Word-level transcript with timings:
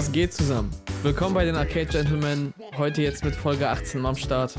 Was 0.00 0.12
geht 0.12 0.32
zusammen? 0.32 0.70
Willkommen 1.02 1.34
bei 1.34 1.44
den 1.44 1.56
Arcade 1.56 1.84
Gentlemen. 1.84 2.54
Heute 2.78 3.02
jetzt 3.02 3.22
mit 3.22 3.36
Folge 3.36 3.68
18 3.68 4.06
am 4.06 4.16
Start. 4.16 4.54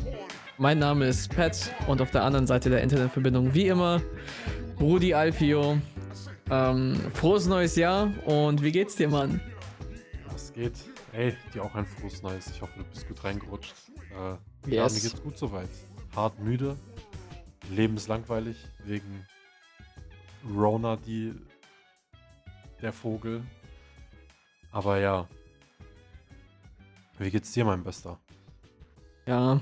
Mein 0.60 0.78
Name 0.78 1.08
ist 1.08 1.36
Pat 1.36 1.74
und 1.88 2.00
auf 2.00 2.12
der 2.12 2.24
anderen 2.24 2.46
Seite 2.46 2.70
der 2.70 2.84
Internetverbindung 2.84 3.52
wie 3.52 3.66
immer 3.66 4.04
Rudi 4.80 5.16
Alfio. 5.16 5.80
Ähm, 6.52 6.96
frohes 7.16 7.48
neues 7.48 7.76
Jahr 7.76 8.14
und 8.28 8.62
wie 8.62 8.72
geht's 8.72 8.98
dir, 8.98 9.10
Mann? 9.10 9.42
Was 10.32 10.54
geht? 10.54 10.76
Ey, 11.12 11.36
dir 11.56 11.64
auch 11.64 11.74
ein 11.74 11.88
frohes 11.88 12.22
neues. 12.22 12.46
Ich 12.52 12.62
hoffe, 12.62 12.74
du 12.78 12.84
bist 12.84 13.08
gut 13.08 13.24
reingerutscht. 13.24 13.74
Äh, 14.12 14.70
yes. 14.70 14.76
Ja, 14.76 14.84
mir 14.84 15.10
geht's 15.10 15.24
gut 15.24 15.40
soweit. 15.40 15.70
Hart 16.16 16.38
müde. 16.38 16.78
Leben 17.72 17.98
ist 17.98 18.08
langweilig 18.08 18.58
wegen 18.86 19.26
Rona, 20.56 20.98
die 20.98 21.34
der 22.84 22.94
Vogel. 22.94 23.42
Aber 24.72 25.00
ja. 25.00 25.28
Wie 27.20 27.30
geht's 27.30 27.52
dir, 27.52 27.66
mein 27.66 27.84
Bester? 27.84 28.20
Ja, 29.28 29.62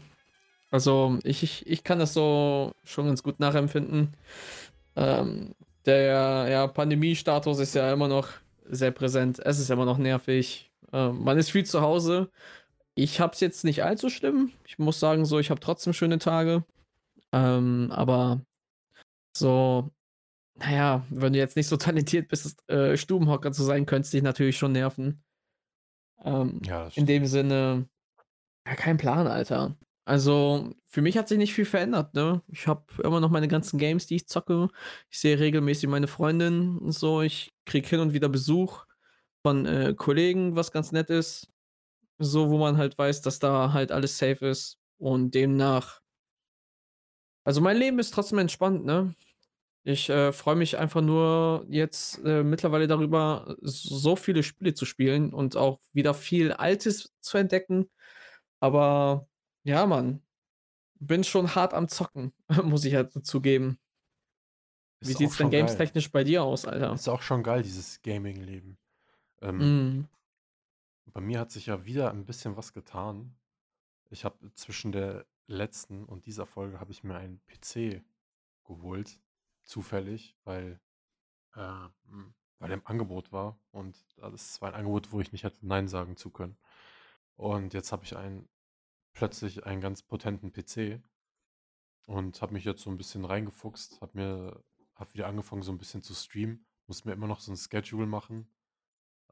also 0.71 1.17
ich, 1.23 1.43
ich, 1.43 1.67
ich 1.67 1.83
kann 1.83 1.99
das 1.99 2.13
so 2.13 2.73
schon 2.83 3.07
ganz 3.07 3.23
gut 3.23 3.39
nachempfinden. 3.39 4.13
Ähm, 4.95 5.55
der 5.85 6.47
ja, 6.49 6.67
Pandemie-Status 6.67 7.59
ist 7.59 7.75
ja 7.75 7.91
immer 7.91 8.07
noch 8.07 8.29
sehr 8.65 8.91
präsent. 8.91 9.39
Es 9.39 9.59
ist 9.59 9.71
immer 9.71 9.85
noch 9.85 9.97
nervig. 9.97 10.71
Ähm, 10.93 11.23
man 11.23 11.37
ist 11.37 11.51
viel 11.51 11.65
zu 11.65 11.81
Hause. 11.81 12.29
Ich 12.95 13.19
habe 13.19 13.33
es 13.33 13.39
jetzt 13.39 13.63
nicht 13.63 13.83
allzu 13.83 14.09
schlimm. 14.09 14.51
Ich 14.65 14.77
muss 14.77 14.99
sagen, 14.99 15.25
so, 15.25 15.39
ich 15.39 15.49
habe 15.49 15.59
trotzdem 15.59 15.93
schöne 15.93 16.19
Tage. 16.19 16.63
Ähm, 17.31 17.91
aber 17.91 18.41
so, 19.35 19.89
naja, 20.59 21.05
wenn 21.09 21.33
du 21.33 21.39
jetzt 21.39 21.55
nicht 21.55 21.67
so 21.67 21.77
talentiert 21.77 22.27
bist, 22.27 22.67
äh, 22.69 22.97
Stubenhocker 22.97 23.51
zu 23.51 23.63
sein, 23.63 23.85
könnte 23.85 24.05
es 24.05 24.11
dich 24.11 24.23
natürlich 24.23 24.57
schon 24.57 24.71
nerven. 24.71 25.23
Ähm, 26.23 26.61
Ja, 26.65 26.89
in 26.95 27.05
dem 27.05 27.25
Sinne, 27.25 27.87
ja, 28.67 28.75
kein 28.75 28.97
Plan, 28.97 29.27
Alter. 29.27 29.77
Also, 30.05 30.73
für 30.87 31.01
mich 31.01 31.17
hat 31.17 31.27
sich 31.27 31.37
nicht 31.37 31.53
viel 31.53 31.65
verändert, 31.65 32.15
ne? 32.15 32.41
Ich 32.47 32.67
habe 32.67 32.83
immer 33.03 33.19
noch 33.19 33.29
meine 33.29 33.47
ganzen 33.47 33.77
Games, 33.77 34.07
die 34.07 34.15
ich 34.15 34.27
zocke. 34.27 34.69
Ich 35.11 35.19
sehe 35.19 35.39
regelmäßig 35.39 35.87
meine 35.87 36.07
Freundin 36.07 36.79
und 36.79 36.93
so. 36.93 37.21
Ich 37.21 37.53
kriege 37.65 37.87
hin 37.87 37.99
und 37.99 38.13
wieder 38.13 38.27
Besuch 38.27 38.85
von 39.43 39.65
äh, 39.65 39.93
Kollegen, 39.95 40.55
was 40.55 40.71
ganz 40.71 40.91
nett 40.91 41.09
ist. 41.11 41.47
So, 42.17 42.49
wo 42.49 42.57
man 42.57 42.77
halt 42.77 42.97
weiß, 42.97 43.21
dass 43.21 43.39
da 43.39 43.71
halt 43.71 43.91
alles 43.91 44.17
safe 44.17 44.47
ist. 44.47 44.77
Und 44.97 45.35
demnach, 45.35 46.01
also 47.45 47.61
mein 47.61 47.77
Leben 47.77 47.99
ist 47.99 48.13
trotzdem 48.13 48.39
entspannt, 48.39 48.85
ne? 48.85 49.15
Ich 49.83 50.09
äh, 50.09 50.31
freue 50.33 50.55
mich 50.55 50.77
einfach 50.77 51.01
nur 51.01 51.65
jetzt 51.69 52.19
äh, 52.25 52.43
mittlerweile 52.43 52.87
darüber, 52.87 53.55
so 53.61 54.15
viele 54.15 54.43
Spiele 54.43 54.73
zu 54.73 54.85
spielen 54.85 55.33
und 55.33 55.55
auch 55.55 55.79
wieder 55.93 56.13
viel 56.13 56.51
Altes 56.51 57.13
zu 57.21 57.37
entdecken. 57.37 57.89
Aber 58.59 59.27
ja, 59.63 59.85
Mann, 59.85 60.21
bin 60.99 61.23
schon 61.23 61.55
hart 61.55 61.73
am 61.73 61.87
Zocken, 61.87 62.33
muss 62.63 62.85
ich 62.85 62.95
halt 62.95 63.13
zugeben. 63.25 63.79
Wie 65.01 65.11
Ist 65.11 65.15
auch 65.15 65.19
sieht's 65.19 65.37
denn 65.37 65.49
games-technisch 65.49 66.11
bei 66.11 66.23
dir 66.23 66.43
aus, 66.43 66.65
Alter? 66.65 66.93
Ist 66.93 67.07
auch 67.07 67.21
schon 67.21 67.43
geil, 67.43 67.63
dieses 67.63 68.01
Gaming-Leben. 68.01 68.77
Ähm, 69.41 69.59
Mhm. 69.63 70.07
bei 71.05 71.21
mir 71.21 71.39
hat 71.39 71.51
sich 71.51 71.65
ja 71.67 71.85
wieder 71.85 72.11
ein 72.11 72.25
bisschen 72.25 72.55
was 72.57 72.73
getan. 72.73 73.35
Ich 74.09 74.25
habe 74.25 74.53
zwischen 74.55 74.91
der 74.91 75.25
letzten 75.47 76.05
und 76.05 76.25
dieser 76.25 76.45
Folge 76.45 76.79
habe 76.79 76.91
ich 76.91 77.03
mir 77.03 77.15
einen 77.15 77.41
PC 77.47 78.03
geholt, 78.65 79.19
zufällig, 79.69 80.35
weil, 80.45 80.81
äh, 81.55 81.61
hm, 82.07 82.33
weil 82.59 82.71
er 82.71 82.77
im 82.77 82.87
Angebot 82.87 83.31
war. 83.31 83.59
Und 83.71 83.97
das 84.17 84.61
war 84.61 84.69
ein 84.69 84.75
Angebot, 84.75 85.11
wo 85.11 85.21
ich 85.21 85.31
nicht 85.31 85.43
hätte 85.43 85.65
Nein 85.67 85.87
sagen 85.87 86.17
zu 86.17 86.31
können. 86.31 86.57
Und 87.37 87.73
jetzt 87.73 87.91
habe 87.91 88.05
ich 88.05 88.17
einen, 88.17 88.49
plötzlich 89.13 89.65
einen 89.65 89.81
ganz 89.81 90.03
potenten 90.03 90.51
PC 90.53 91.01
und 92.07 92.41
habe 92.41 92.53
mich 92.53 92.65
jetzt 92.65 92.81
so 92.83 92.89
ein 92.89 92.97
bisschen 92.97 93.25
reingefuchst, 93.25 94.01
habe 94.01 94.11
mir, 94.17 94.63
habe 94.95 95.13
wieder 95.13 95.27
angefangen, 95.27 95.63
so 95.63 95.71
ein 95.71 95.77
bisschen 95.77 96.01
zu 96.03 96.13
streamen. 96.13 96.65
Muss 96.87 97.05
mir 97.05 97.13
immer 97.13 97.27
noch 97.27 97.39
so 97.41 97.51
ein 97.51 97.57
Schedule 97.57 98.07
machen. 98.07 98.51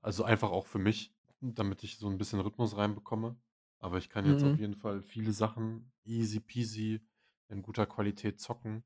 Also 0.02 0.24
einfach 0.24 0.52
auch 0.52 0.68
für 0.68 0.80
mich, 0.80 1.14
damit 1.42 1.84
ich 1.84 1.98
so 1.98 2.10
ein 2.10 2.18
bisschen 2.18 2.40
Rhythmus 2.40 2.78
reinbekomme. 2.78 3.38
Aber 3.80 3.98
ich 3.98 4.10
kann 4.10 4.26
jetzt 4.26 4.44
auf 4.44 4.58
Mhm. 4.58 4.60
jeden 4.60 4.76
Fall 4.76 5.02
viele 5.02 5.32
Sachen 5.34 5.92
easy 6.06 6.40
peasy 6.40 7.02
in 7.50 7.62
guter 7.62 7.86
Qualität 7.86 8.40
zocken 8.40 8.84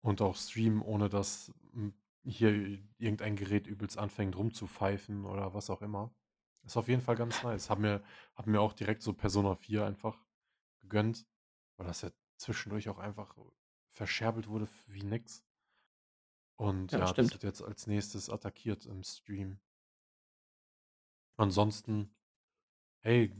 und 0.00 0.22
auch 0.22 0.36
streamen, 0.36 0.82
ohne 0.82 1.08
dass 1.08 1.52
hm, 1.72 1.94
hier 2.24 2.78
irgendein 2.98 3.36
Gerät 3.36 3.66
übelst 3.66 3.98
anfängt 3.98 4.36
rumzupfeifen 4.36 5.24
oder 5.24 5.54
was 5.54 5.70
auch 5.70 5.82
immer. 5.82 6.14
Ist 6.64 6.76
auf 6.76 6.88
jeden 6.88 7.02
Fall 7.02 7.16
ganz 7.16 7.42
nice. 7.42 7.70
Hab 7.70 7.78
mir, 7.78 8.02
hab 8.34 8.46
mir 8.46 8.60
auch 8.60 8.72
direkt 8.72 9.02
so 9.02 9.12
Persona 9.12 9.54
4 9.54 9.86
einfach 9.86 10.24
gegönnt, 10.80 11.26
weil 11.76 11.86
das 11.86 12.02
ja 12.02 12.10
zwischendurch 12.36 12.88
auch 12.88 12.98
einfach 12.98 13.36
verscherbelt 13.88 14.48
wurde 14.48 14.68
wie 14.86 15.02
nix. 15.02 15.44
Und 16.56 16.92
Ja, 16.92 16.98
ja, 16.98 17.12
das 17.12 17.32
wird 17.32 17.44
jetzt 17.44 17.62
als 17.62 17.86
nächstes 17.86 18.30
attackiert 18.30 18.84
im 18.86 19.02
Stream. 19.04 19.60
Ansonsten, 21.36 22.10
hey, 22.98 23.32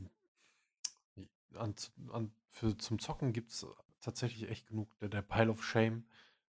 an, 1.53 1.75
an, 2.11 2.31
für, 2.47 2.77
zum 2.77 2.97
Zocken 2.99 3.33
gibt 3.33 3.51
es 3.51 3.67
tatsächlich 3.99 4.49
echt 4.49 4.67
genug. 4.67 4.97
Der, 4.99 5.09
der 5.09 5.21
Pile 5.21 5.51
of 5.51 5.63
Shame 5.63 6.05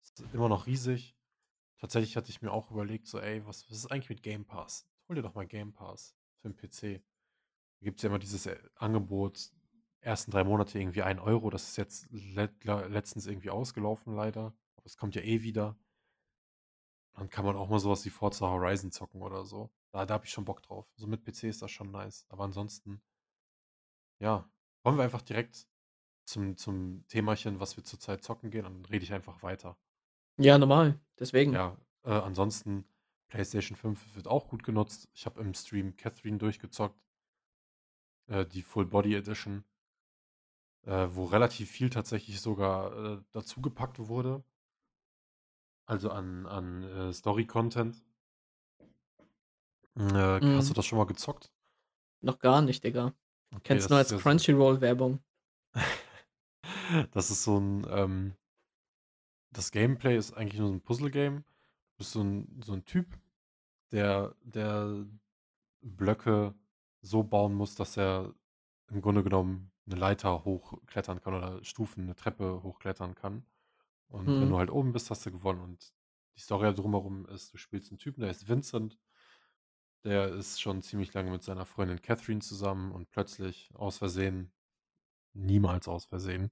ist 0.03 0.23
immer 0.33 0.49
noch 0.49 0.67
riesig. 0.67 1.15
Tatsächlich 1.77 2.15
hatte 2.15 2.29
ich 2.29 2.41
mir 2.41 2.51
auch 2.51 2.69
überlegt, 2.71 3.07
so, 3.07 3.19
ey, 3.19 3.45
was, 3.45 3.69
was 3.69 3.77
ist 3.77 3.91
eigentlich 3.91 4.09
mit 4.09 4.23
Game 4.23 4.45
Pass? 4.45 4.87
Hol 5.07 5.15
dir 5.15 5.23
doch 5.23 5.33
mal 5.33 5.47
Game 5.47 5.73
Pass 5.73 6.15
für 6.39 6.49
den 6.49 6.55
PC. 6.55 7.03
Da 7.79 7.85
gibt 7.85 7.99
es 7.99 8.03
ja 8.03 8.09
immer 8.09 8.19
dieses 8.19 8.45
äh, 8.45 8.57
Angebot, 8.75 9.51
ersten 10.01 10.31
drei 10.31 10.43
Monate 10.43 10.79
irgendwie 10.79 11.01
ein 11.01 11.19
Euro. 11.19 11.49
Das 11.49 11.69
ist 11.69 11.77
jetzt 11.77 12.07
let, 12.11 12.63
letztens 12.63 13.25
irgendwie 13.25 13.49
ausgelaufen, 13.49 14.15
leider. 14.15 14.53
Aber 14.75 14.85
es 14.85 14.97
kommt 14.97 15.15
ja 15.15 15.21
eh 15.21 15.41
wieder. 15.41 15.77
Dann 17.13 17.29
kann 17.29 17.45
man 17.45 17.55
auch 17.55 17.69
mal 17.69 17.79
sowas 17.79 18.05
wie 18.05 18.09
Forza 18.09 18.47
Horizon 18.47 18.91
zocken 18.91 19.21
oder 19.21 19.43
so. 19.45 19.71
Da, 19.91 20.05
da 20.05 20.13
habe 20.13 20.25
ich 20.25 20.31
schon 20.31 20.45
Bock 20.45 20.61
drauf. 20.63 20.87
So 20.95 21.07
mit 21.07 21.23
PC 21.25 21.43
ist 21.45 21.61
das 21.61 21.71
schon 21.71 21.91
nice. 21.91 22.25
Aber 22.29 22.43
ansonsten, 22.43 23.01
ja, 24.19 24.49
wollen 24.83 24.97
wir 24.97 25.03
einfach 25.03 25.21
direkt 25.21 25.67
zum, 26.25 26.57
zum 26.57 27.05
Themachen, 27.07 27.59
was 27.59 27.75
wir 27.75 27.83
zurzeit 27.83 28.23
zocken 28.23 28.51
gehen, 28.51 28.63
dann 28.63 28.85
rede 28.85 29.03
ich 29.03 29.13
einfach 29.13 29.43
weiter. 29.43 29.77
Ja, 30.41 30.57
normal. 30.57 30.99
Deswegen. 31.19 31.53
Ja, 31.53 31.77
äh, 32.03 32.11
ansonsten, 32.11 32.85
PlayStation 33.29 33.75
5 33.77 34.15
wird 34.15 34.27
auch 34.27 34.47
gut 34.47 34.63
genutzt. 34.63 35.07
Ich 35.13 35.25
habe 35.25 35.39
im 35.41 35.53
Stream 35.53 35.95
Catherine 35.95 36.37
durchgezockt, 36.37 36.99
äh, 38.27 38.45
die 38.45 38.61
Full 38.61 38.85
Body 38.85 39.15
Edition, 39.15 39.63
äh, 40.85 41.07
wo 41.11 41.25
relativ 41.25 41.69
viel 41.69 41.89
tatsächlich 41.89 42.41
sogar 42.41 43.17
äh, 43.19 43.21
dazugepackt 43.31 43.99
wurde. 43.99 44.43
Also 45.85 46.09
an, 46.09 46.45
an 46.47 46.83
äh, 46.83 47.13
Story-Content. 47.13 48.01
Äh, 49.97 50.01
hast 50.01 50.69
du 50.69 50.71
Mhm. 50.71 50.73
das 50.73 50.85
schon 50.85 50.97
mal 50.97 51.05
gezockt? 51.05 51.51
Noch 52.21 52.39
gar 52.39 52.61
nicht, 52.61 52.83
Digga. 52.83 53.13
Okay, 53.53 53.61
Kenn's 53.63 53.83
das 53.87 53.89
nur 53.89 53.99
als. 53.99 54.15
Crunchyroll-Werbung. 54.17 55.19
Das 57.11 57.31
ist 57.31 57.43
so 57.43 57.57
ein, 57.57 57.85
ähm, 57.89 58.33
das 59.51 59.71
Gameplay 59.71 60.17
ist 60.17 60.33
eigentlich 60.33 60.59
nur 60.59 60.69
so 60.69 60.75
ein 60.75 60.81
Puzzle-Game. 60.81 61.37
Du 61.43 61.97
bist 61.97 62.11
so 62.11 62.21
ein, 62.23 62.61
so 62.63 62.73
ein 62.73 62.85
Typ, 62.85 63.19
der, 63.91 64.35
der 64.43 65.05
Blöcke 65.81 66.55
so 67.01 67.23
bauen 67.23 67.53
muss, 67.53 67.75
dass 67.75 67.97
er 67.97 68.33
im 68.89 69.01
Grunde 69.01 69.23
genommen 69.23 69.71
eine 69.87 69.95
Leiter 69.99 70.45
hochklettern 70.45 71.21
kann 71.21 71.35
oder 71.35 71.63
Stufen, 71.63 72.03
eine 72.03 72.15
Treppe 72.15 72.63
hochklettern 72.63 73.15
kann. 73.15 73.45
Und 74.07 74.39
wenn 74.39 74.49
Mhm. 74.49 74.51
du 74.51 74.57
halt 74.57 74.71
oben 74.71 74.93
bist, 74.93 75.09
hast 75.11 75.25
du 75.25 75.31
gewonnen. 75.31 75.61
Und 75.61 75.93
die 76.35 76.41
Story 76.41 76.73
drumherum 76.75 77.25
ist, 77.27 77.53
du 77.53 77.57
spielst 77.57 77.91
einen 77.91 77.99
Typen, 77.99 78.21
der 78.21 78.31
ist 78.31 78.47
Vincent, 78.49 78.99
der 80.03 80.29
ist 80.29 80.59
schon 80.61 80.81
ziemlich 80.81 81.13
lange 81.13 81.31
mit 81.31 81.43
seiner 81.43 81.65
Freundin 81.65 82.01
Catherine 82.01 82.39
zusammen 82.41 82.91
und 82.91 83.09
plötzlich 83.11 83.69
aus 83.75 83.97
Versehen, 83.97 84.51
niemals 85.33 85.87
aus 85.87 86.05
Versehen, 86.05 86.51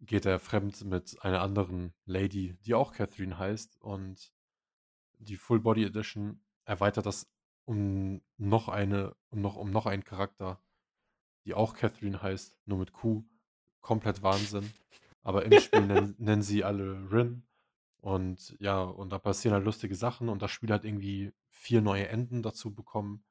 geht 0.00 0.26
er 0.26 0.38
fremd 0.38 0.84
mit 0.84 1.16
einer 1.22 1.42
anderen 1.42 1.94
Lady, 2.04 2.56
die 2.64 2.74
auch 2.74 2.92
Catherine 2.92 3.38
heißt. 3.38 3.80
Und 3.80 4.32
die 5.18 5.36
Full 5.36 5.60
Body 5.60 5.84
Edition 5.84 6.40
erweitert 6.64 7.06
das 7.06 7.28
um 7.64 8.20
noch 8.36 8.68
eine, 8.68 9.16
um 9.30 9.40
noch, 9.40 9.56
um 9.56 9.70
noch 9.70 9.86
einen 9.86 10.04
Charakter, 10.04 10.60
die 11.44 11.54
auch 11.54 11.74
Catherine 11.74 12.22
heißt, 12.22 12.56
nur 12.66 12.78
mit 12.78 12.92
Q. 12.92 13.24
Komplett 13.80 14.22
Wahnsinn. 14.22 14.72
Aber 15.22 15.44
im 15.44 15.60
Spiel 15.60 15.80
nennen, 15.86 16.14
nennen 16.18 16.42
sie 16.42 16.64
alle 16.64 17.10
Rin. 17.10 17.44
Und 18.00 18.56
ja, 18.60 18.82
und 18.82 19.10
da 19.10 19.18
passieren 19.18 19.54
halt 19.54 19.64
lustige 19.64 19.96
Sachen 19.96 20.28
und 20.28 20.42
das 20.42 20.52
Spiel 20.52 20.72
hat 20.72 20.84
irgendwie 20.84 21.32
vier 21.50 21.80
neue 21.80 22.08
Enden 22.08 22.42
dazu 22.42 22.72
bekommen. 22.72 23.24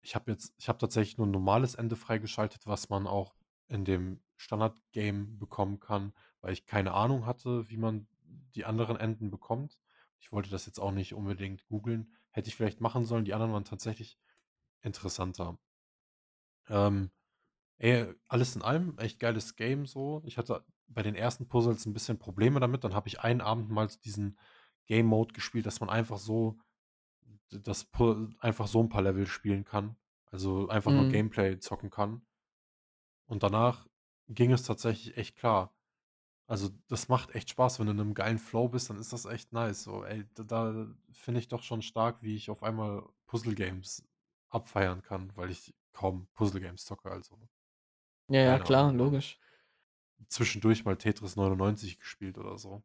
Ich 0.00 0.14
habe 0.14 0.30
jetzt, 0.30 0.54
ich 0.58 0.68
habe 0.68 0.78
tatsächlich 0.78 1.18
nur 1.18 1.26
ein 1.26 1.32
normales 1.32 1.74
Ende 1.74 1.96
freigeschaltet, 1.96 2.66
was 2.66 2.88
man 2.88 3.06
auch 3.06 3.34
in 3.68 3.84
dem 3.84 4.20
Standard-Game 4.42 5.38
bekommen 5.38 5.80
kann, 5.80 6.12
weil 6.40 6.52
ich 6.52 6.66
keine 6.66 6.92
Ahnung 6.94 7.26
hatte, 7.26 7.68
wie 7.70 7.76
man 7.76 8.06
die 8.54 8.64
anderen 8.64 8.96
Enden 8.96 9.30
bekommt. 9.30 9.78
Ich 10.20 10.32
wollte 10.32 10.50
das 10.50 10.66
jetzt 10.66 10.78
auch 10.80 10.92
nicht 10.92 11.14
unbedingt 11.14 11.66
googeln. 11.66 12.14
hätte 12.30 12.48
ich 12.48 12.56
vielleicht 12.56 12.80
machen 12.80 13.04
sollen. 13.04 13.24
Die 13.24 13.34
anderen 13.34 13.52
waren 13.52 13.64
tatsächlich 13.64 14.18
interessanter. 14.82 15.58
Ähm, 16.68 17.10
ey, 17.78 18.14
alles 18.28 18.56
in 18.56 18.62
allem 18.62 18.98
echt 18.98 19.18
geiles 19.20 19.56
Game 19.56 19.86
so. 19.86 20.22
Ich 20.24 20.38
hatte 20.38 20.64
bei 20.88 21.02
den 21.02 21.14
ersten 21.14 21.48
Puzzles 21.48 21.86
ein 21.86 21.92
bisschen 21.94 22.18
Probleme 22.18 22.60
damit. 22.60 22.84
Dann 22.84 22.94
habe 22.94 23.08
ich 23.08 23.20
einen 23.20 23.40
Abend 23.40 23.70
mal 23.70 23.88
diesen 24.04 24.38
Game 24.86 25.06
Mode 25.06 25.34
gespielt, 25.34 25.66
dass 25.66 25.80
man 25.80 25.90
einfach 25.90 26.18
so 26.18 26.58
das 27.50 27.88
einfach 28.40 28.66
so 28.66 28.82
ein 28.82 28.88
paar 28.88 29.02
Level 29.02 29.26
spielen 29.26 29.64
kann. 29.64 29.96
Also, 30.30 30.68
einfach 30.68 30.92
nur 30.92 31.06
Mhm. 31.06 31.12
Gameplay 31.12 31.58
zocken 31.58 31.90
kann. 31.90 32.22
Und 33.26 33.42
danach 33.42 33.86
ging 34.34 34.52
es 34.52 34.64
tatsächlich 34.64 35.16
echt 35.16 35.36
klar. 35.36 35.74
Also, 36.48 36.70
das 36.88 37.08
macht 37.08 37.34
echt 37.34 37.50
Spaß, 37.50 37.78
wenn 37.80 37.86
du 37.86 37.92
in 37.92 37.98
'nem 37.98 38.14
geilen 38.14 38.38
Flow 38.38 38.68
bist, 38.68 38.90
dann 38.90 38.98
ist 38.98 39.12
das 39.12 39.26
echt 39.26 39.52
nice 39.52 39.84
so. 39.84 40.04
Ey, 40.04 40.26
da 40.34 40.44
da 40.44 40.94
finde 41.12 41.40
ich 41.40 41.48
doch 41.48 41.62
schon 41.64 41.82
stark, 41.82 42.22
wie 42.22 42.36
ich 42.36 42.50
auf 42.50 42.62
einmal 42.64 43.04
Puzzle-Games 43.26 44.04
abfeiern 44.50 45.02
kann, 45.02 45.36
weil 45.36 45.50
ich 45.50 45.74
kaum 45.92 46.28
Puzzle-Games 46.34 46.84
zocke, 46.86 47.10
also 47.10 47.48
Ja, 48.28 48.40
ja, 48.42 48.58
keine 48.58 48.58
klar, 48.58 48.92
Ahnung, 48.92 48.96
Mann. 48.96 48.96
logisch. 48.96 49.38
Zwischendurch 50.28 50.84
mal 50.84 50.96
Tetris 50.96 51.36
99 51.36 51.98
gespielt 51.98 52.38
oder 52.38 52.58
so. 52.58 52.82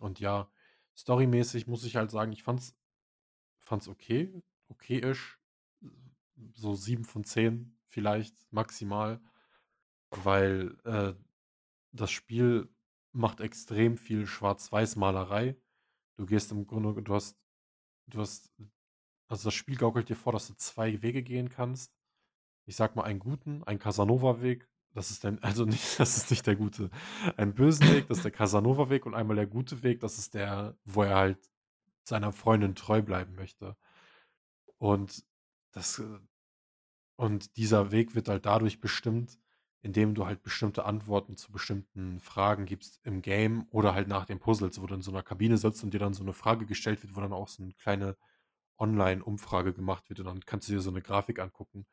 Und 0.00 0.20
ja, 0.20 0.50
storymäßig 0.96 1.66
muss 1.66 1.84
ich 1.84 1.96
halt 1.96 2.10
sagen, 2.10 2.32
ich 2.32 2.42
fand's 2.42 2.76
fand's 3.60 3.88
okay, 3.88 4.42
okayisch, 4.68 5.40
so 6.54 6.74
7 6.74 7.04
von 7.04 7.24
10 7.24 7.78
vielleicht 7.88 8.52
maximal, 8.52 9.20
weil, 10.24 10.76
äh, 10.84 11.14
das 11.92 12.10
Spiel 12.10 12.68
macht 13.12 13.40
extrem 13.40 13.96
viel 13.96 14.26
Schwarz-Weiß-Malerei. 14.26 15.56
Du 16.16 16.26
gehst 16.26 16.52
im 16.52 16.66
Grunde 16.66 17.02
du 17.02 17.14
hast 17.14 17.38
du 18.08 18.20
hast 18.20 18.52
also, 19.28 19.48
das 19.48 19.54
Spiel 19.54 19.76
gaukelt 19.76 20.08
dir 20.08 20.16
vor, 20.16 20.32
dass 20.32 20.48
du 20.48 20.54
2 20.54 21.02
Wege 21.02 21.22
gehen 21.22 21.48
kannst. 21.48 21.92
Ich 22.66 22.76
sage 22.76 22.94
mal, 22.96 23.04
einen 23.04 23.18
guten, 23.18 23.64
einen 23.64 23.78
Casanova-Weg. 23.78 24.68
Das 24.92 25.10
ist 25.10 25.24
dann 25.24 25.38
also 25.42 25.64
nicht 25.64 25.98
das 25.98 26.16
ist 26.16 26.30
nicht 26.30 26.46
der 26.46 26.56
gute. 26.56 26.90
Einen 27.36 27.54
bösen 27.54 27.88
Weg, 27.88 28.08
das 28.08 28.18
ist 28.18 28.24
der 28.24 28.32
Casanova-Weg 28.32 29.06
und 29.06 29.14
einmal 29.14 29.36
der 29.36 29.46
gute 29.46 29.82
Weg, 29.82 30.00
das 30.00 30.18
ist 30.18 30.34
der, 30.34 30.76
wo 30.84 31.02
er 31.02 31.16
halt 31.16 31.50
seiner 32.04 32.32
Freundin 32.32 32.74
treu 32.74 33.02
bleiben 33.02 33.34
möchte. 33.34 33.76
Und 34.78 35.24
das, 35.72 35.98
äh 35.98 36.18
und 37.16 37.56
dieser 37.56 37.92
Weg 37.92 38.14
wird 38.14 38.28
halt 38.28 38.44
dadurch 38.46 38.80
bestimmt, 38.80 39.38
indem 39.84 40.14
du 40.16 40.26
halt 40.26 40.42
bestimmte 40.44 40.86
Antworten 40.86 41.36
zu 41.38 41.52
bestimmten 41.52 42.20
Fragen 42.20 42.66
gibst 42.66 43.00
im 43.04 43.22
Game 43.22 43.68
oder 43.70 43.94
halt 43.94 44.08
nach 44.08 44.26
den 44.26 44.40
Puzzles, 44.40 44.82
wo 44.82 44.86
du 44.88 44.96
in 44.96 45.02
so 45.02 45.12
'ner 45.12 45.24
Kabine 45.24 45.58
sitzt 45.58 45.84
und 45.84 45.94
dir 45.94 46.00
dann 46.00 46.14
so 46.14 46.24
'ne 46.24 46.34
Frage 46.34 46.66
gestellt 46.66 47.02
wird, 47.04 47.16
wo 47.16 47.22
dann 47.22 47.34
auch 47.34 47.48
so 47.48 47.62
'ne 47.64 47.74
kleine 47.74 48.16
Online-Umfrage 48.78 49.74
gemacht 49.74 50.08
wird 50.10 50.20
und 50.20 50.26
dann 50.26 50.40
kannst 50.46 50.68
du 50.68 50.74
dir 50.74 50.80
so 50.82 50.90
'ne 50.92 51.02
Grafik 51.02 51.40
angucken, 51.40 51.86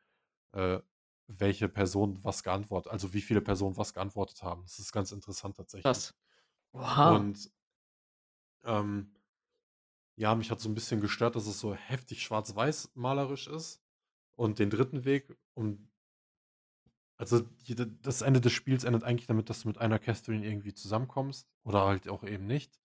äh, 0.52 0.80
welche 1.28 1.68
Person 1.70 2.20
was 2.24 2.42
geantwortet 2.44 2.92
also, 2.92 3.14
wie 3.14 3.22
viele 3.22 3.42
Personen 3.42 3.76
was 3.78 3.94
geantwortet 3.94 4.42
haben. 4.44 4.62
Das 4.64 4.78
ist 4.80 4.92
ganz 4.92 5.12
interessant 5.12 5.56
tatsächlich. 5.58 5.84
Krass. 5.84 6.14
Oha. 6.74 7.32
Und 7.34 7.50
ähm 8.64 9.12
ja, 10.18 10.34
mich 10.34 10.50
hat 10.50 10.60
so 10.60 10.68
'n 10.68 10.74
bisschen 10.74 11.00
gestört, 11.00 11.36
dass 11.36 11.46
es 11.46 11.58
so 11.58 11.74
heftig 11.74 12.22
schwarz-weiß 12.22 12.92
malerisch 12.94 13.46
ist 13.48 13.82
und 14.36 14.58
den 14.58 14.70
dritten 14.70 15.04
Weg, 15.04 15.36
um 15.54 15.91
also, 17.18 17.42
das 18.02 18.22
Ende 18.22 18.40
des 18.40 18.52
Spiels 18.52 18.84
endet 18.84 19.04
eigentlich 19.04 19.26
damit, 19.26 19.50
dass 19.50 19.62
du 19.62 19.68
mit 19.68 19.78
einer 19.78 19.98
Catherine 19.98 20.44
irgendwie 20.46 20.74
zusammenkommst 20.74 21.48
oder 21.62 21.86
halt 21.86 22.08
auch 22.08 22.24
eben 22.24 22.46
nicht. 22.46 22.78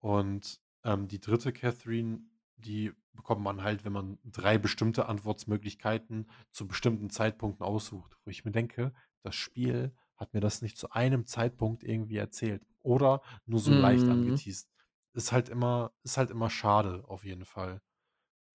Und, 0.00 0.60
ähm, 0.84 1.08
die 1.08 1.20
dritte 1.20 1.52
Catherine, 1.52 2.20
die 2.56 2.92
bekommt 3.12 3.42
man 3.42 3.62
halt, 3.62 3.84
wenn 3.84 3.92
man 3.92 4.18
3 4.24 4.58
bestimmte 4.58 5.06
Antwortmöglichkeiten 5.08 6.30
zu 6.52 6.66
bestimmten 6.68 7.10
Zeitpunkten 7.10 7.64
aussucht, 7.66 8.16
wo 8.24 8.30
ich 8.30 8.44
mir 8.44 8.52
denke: 8.52 8.94
„Das 9.22 9.34
Spiel 9.36 9.94
hat 10.16 10.34
mir 10.34 10.40
das 10.40 10.62
nicht 10.62 10.78
zu 10.78 10.90
einem 10.92 11.26
Zeitpunkt 11.26 11.84
irgendwie 11.84 12.16
erzählt 12.18 12.66
oder 12.82 13.22
nur 13.46 13.60
so 13.60 13.74
leicht 13.74 14.10
Mhm. 14.10 14.10
angeteast.“ 14.10 14.70
Ist 15.14 15.32
halt 15.32 15.48
immer 15.48 15.92
ist 16.04 16.16
halt 16.18 16.30
immer 16.30 16.50
schade 16.50 17.04
auf 17.08 17.24
jeden 17.24 17.44
Fall. 17.44 17.82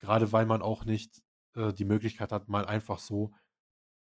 Grade 0.01 0.31
weil 0.31 0.45
man 0.45 0.62
auch 0.62 0.86
nicht, 0.86 1.21
äh, 1.56 1.74
die 1.74 1.86
Möglichkeit 1.86 2.31
hat, 2.31 2.48
mal 2.50 2.66
einfach 2.66 3.00
so 3.00 3.33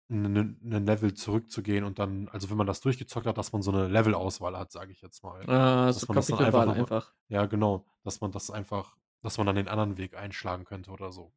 'n 0.10 0.24
'nen 0.34 0.58
'nen 0.62 0.86
Level 0.86 1.14
zurückzugehen 1.14 1.84
und 1.84 2.00
dann 2.00 2.28
also, 2.30 2.50
wenn 2.50 2.58
man 2.58 2.68
das 2.68 2.82
durchgezockt 2.82 3.28
hat, 3.28 3.38
dass 3.38 3.52
man 3.54 3.62
so 3.62 3.72
'ne 3.72 3.88
Levelauswahl 3.88 4.58
hat, 4.58 4.72
sage 4.72 4.92
ich 4.92 5.02
jetzt 5.02 5.24
mal. 5.24 5.48
Ah, 5.48 5.92
so 5.94 6.08
einfach 6.38 6.64
Kapitelwahl 6.64 6.64
mal 6.64 6.78
einfach. 6.78 7.14
ja, 7.28 7.46
genau, 7.46 7.86
dass 8.04 8.22
man 8.22 8.32
das 8.32 8.52
einfach 8.52 8.98
dass 9.22 9.38
man 9.38 9.46
dann 9.48 9.56
den 9.58 9.68
anderen 9.68 9.98
Weg 9.98 10.16
einschlagen 10.16 10.64
könnte 10.66 10.92
oder 10.92 11.12
so. 11.12 11.34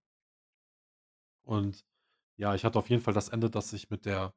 Und 1.44 1.84
ja, 2.36 2.54
ich 2.54 2.64
hatte 2.64 2.78
auf 2.78 2.88
jeden 2.90 3.02
Fall 3.02 3.14
das 3.14 3.28
Ende, 3.28 3.50
dass 3.50 3.72
ich 3.72 3.90
mit 3.90 4.06
der 4.06 4.34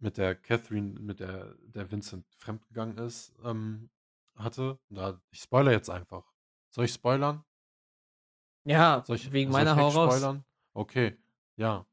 mit 0.00 0.18
der 0.18 0.34
Catherine, 0.34 1.00
mit 1.00 1.20
der 1.20 1.54
der 1.60 1.90
Vincent 1.90 2.26
fremdgegangen 2.36 2.98
ist, 2.98 3.34
ähm, 3.44 3.90
hatte. 4.34 4.78
Da 4.90 5.20
ich 5.30 5.40
spoilere 5.40 5.72
jetzt 5.72 5.90
einfach. 5.90 6.32
Soll 6.70 6.84
ich 6.84 6.92
spoilern? 6.92 7.44
Ja, 8.66 9.06
Soll 9.06 9.16
ich 9.16 9.32
wegen 9.32 9.50
soll 9.52 9.64
ich 9.64 9.74
meiner 9.74 9.76
hau 9.76 9.88
raus. 9.88 10.28
spoilern? 10.28 10.44
Okay, 10.74 11.16
ja. 11.56 11.86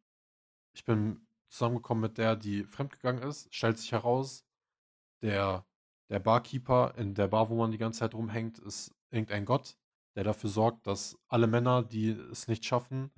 Ich 0.74 0.86
bin 0.86 1.28
zusammengekommen 1.54 2.02
mit 2.02 2.18
der, 2.18 2.36
die 2.36 2.64
fremdgegangen 2.66 3.24
ist. 3.24 3.54
Stellt 3.54 3.78
sich 3.78 3.92
heraus, 3.92 4.46
der 5.22 5.66
der 6.10 6.20
Barkeeper 6.20 6.96
in 6.98 7.16
der 7.16 7.28
Bar, 7.30 7.50
wo 7.50 7.56
man 7.58 7.72
die 7.72 7.78
ganze 7.80 8.02
Zeit 8.02 8.14
rumhängt, 8.16 8.60
ist 8.60 8.94
irgendein 9.12 9.46
Gott, 9.46 9.78
der 10.16 10.24
dafür 10.24 10.50
sorgt, 10.50 10.88
dass 10.88 11.18
alle 11.28 11.48
Männer, 11.48 11.84
die 11.84 12.10
es 12.12 12.48
nicht 12.48 12.66
schaffen, 12.66 13.12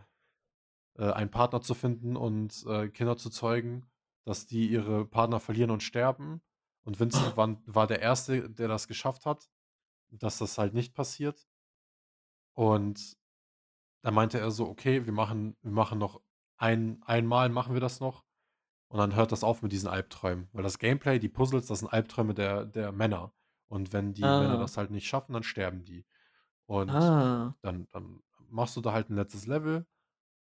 äh, 0.98 1.12
einen 1.12 1.32
Partner 1.32 1.62
zu 1.62 1.74
finden 1.74 2.16
und, 2.16 2.66
äh, 2.68 2.90
Kinder 2.90 3.18
zu 3.18 3.30
zeugen, 3.30 3.86
dass 4.26 4.46
die 4.48 4.68
ihre 4.68 5.06
Partner 5.06 5.40
verlieren 5.40 5.72
und 5.72 5.84
sterben. 5.84 6.42
Und 6.86 7.00
Vincent 7.00 7.36
war 7.38 7.58
war 7.66 7.88
der 7.88 8.02
Erste, 8.02 8.50
der 8.50 8.68
das 8.68 8.88
geschafft 8.88 9.26
hat, 9.26 9.50
dass 10.12 10.40
das 10.40 10.58
halt 10.60 10.74
nicht 10.74 10.96
passiert. 10.96 11.48
Und 12.54 13.18
da 14.04 14.12
meinte 14.12 14.40
er 14.40 14.52
so: 14.52 14.68
„Okay, 14.70 15.06
wir 15.08 15.14
machen 15.14 15.58
wir 15.64 15.72
machen 15.72 16.00
noch 16.00 16.22
ein 16.58 17.04
einmal 17.04 17.50
machen 17.50 17.74
wir 17.76 17.82
das 17.82 18.02
noch 18.02 18.25
und 18.90 19.00
dann 19.00 19.16
hört 19.16 19.32
das 19.32 19.44
auf 19.44 19.62
mit 19.64 19.72
diesen 19.72 19.90
Albträumen.“ 19.90 20.50
Weil 20.54 20.64
das 20.64 20.80
Gameplay, 20.80 21.20
die 21.20 21.30
Puzzles, 21.30 21.68
das 21.68 21.80
sind 21.80 21.90
Albträume 21.94 22.34
der 22.34 22.66
der 22.66 22.92
Männer. 22.92 23.34
Und 23.68 23.94
wenn 23.94 24.14
die 24.14 24.34
Männer 24.34 24.58
Ah. 24.58 24.58
das 24.58 24.78
halt 24.78 24.92
nicht 24.92 25.08
schaffen, 25.08 25.34
dann 25.34 25.44
sterben 25.44 25.84
die. 25.86 26.06
Und 26.68 27.14
Ah. 27.14 27.56
dann 27.64 27.88
dann 27.92 28.22
machst 28.50 28.78
du 28.78 28.82
da 28.82 28.94
halt 28.94 29.10
'n 29.12 29.16
letztes 29.18 29.48
Level. 29.48 29.88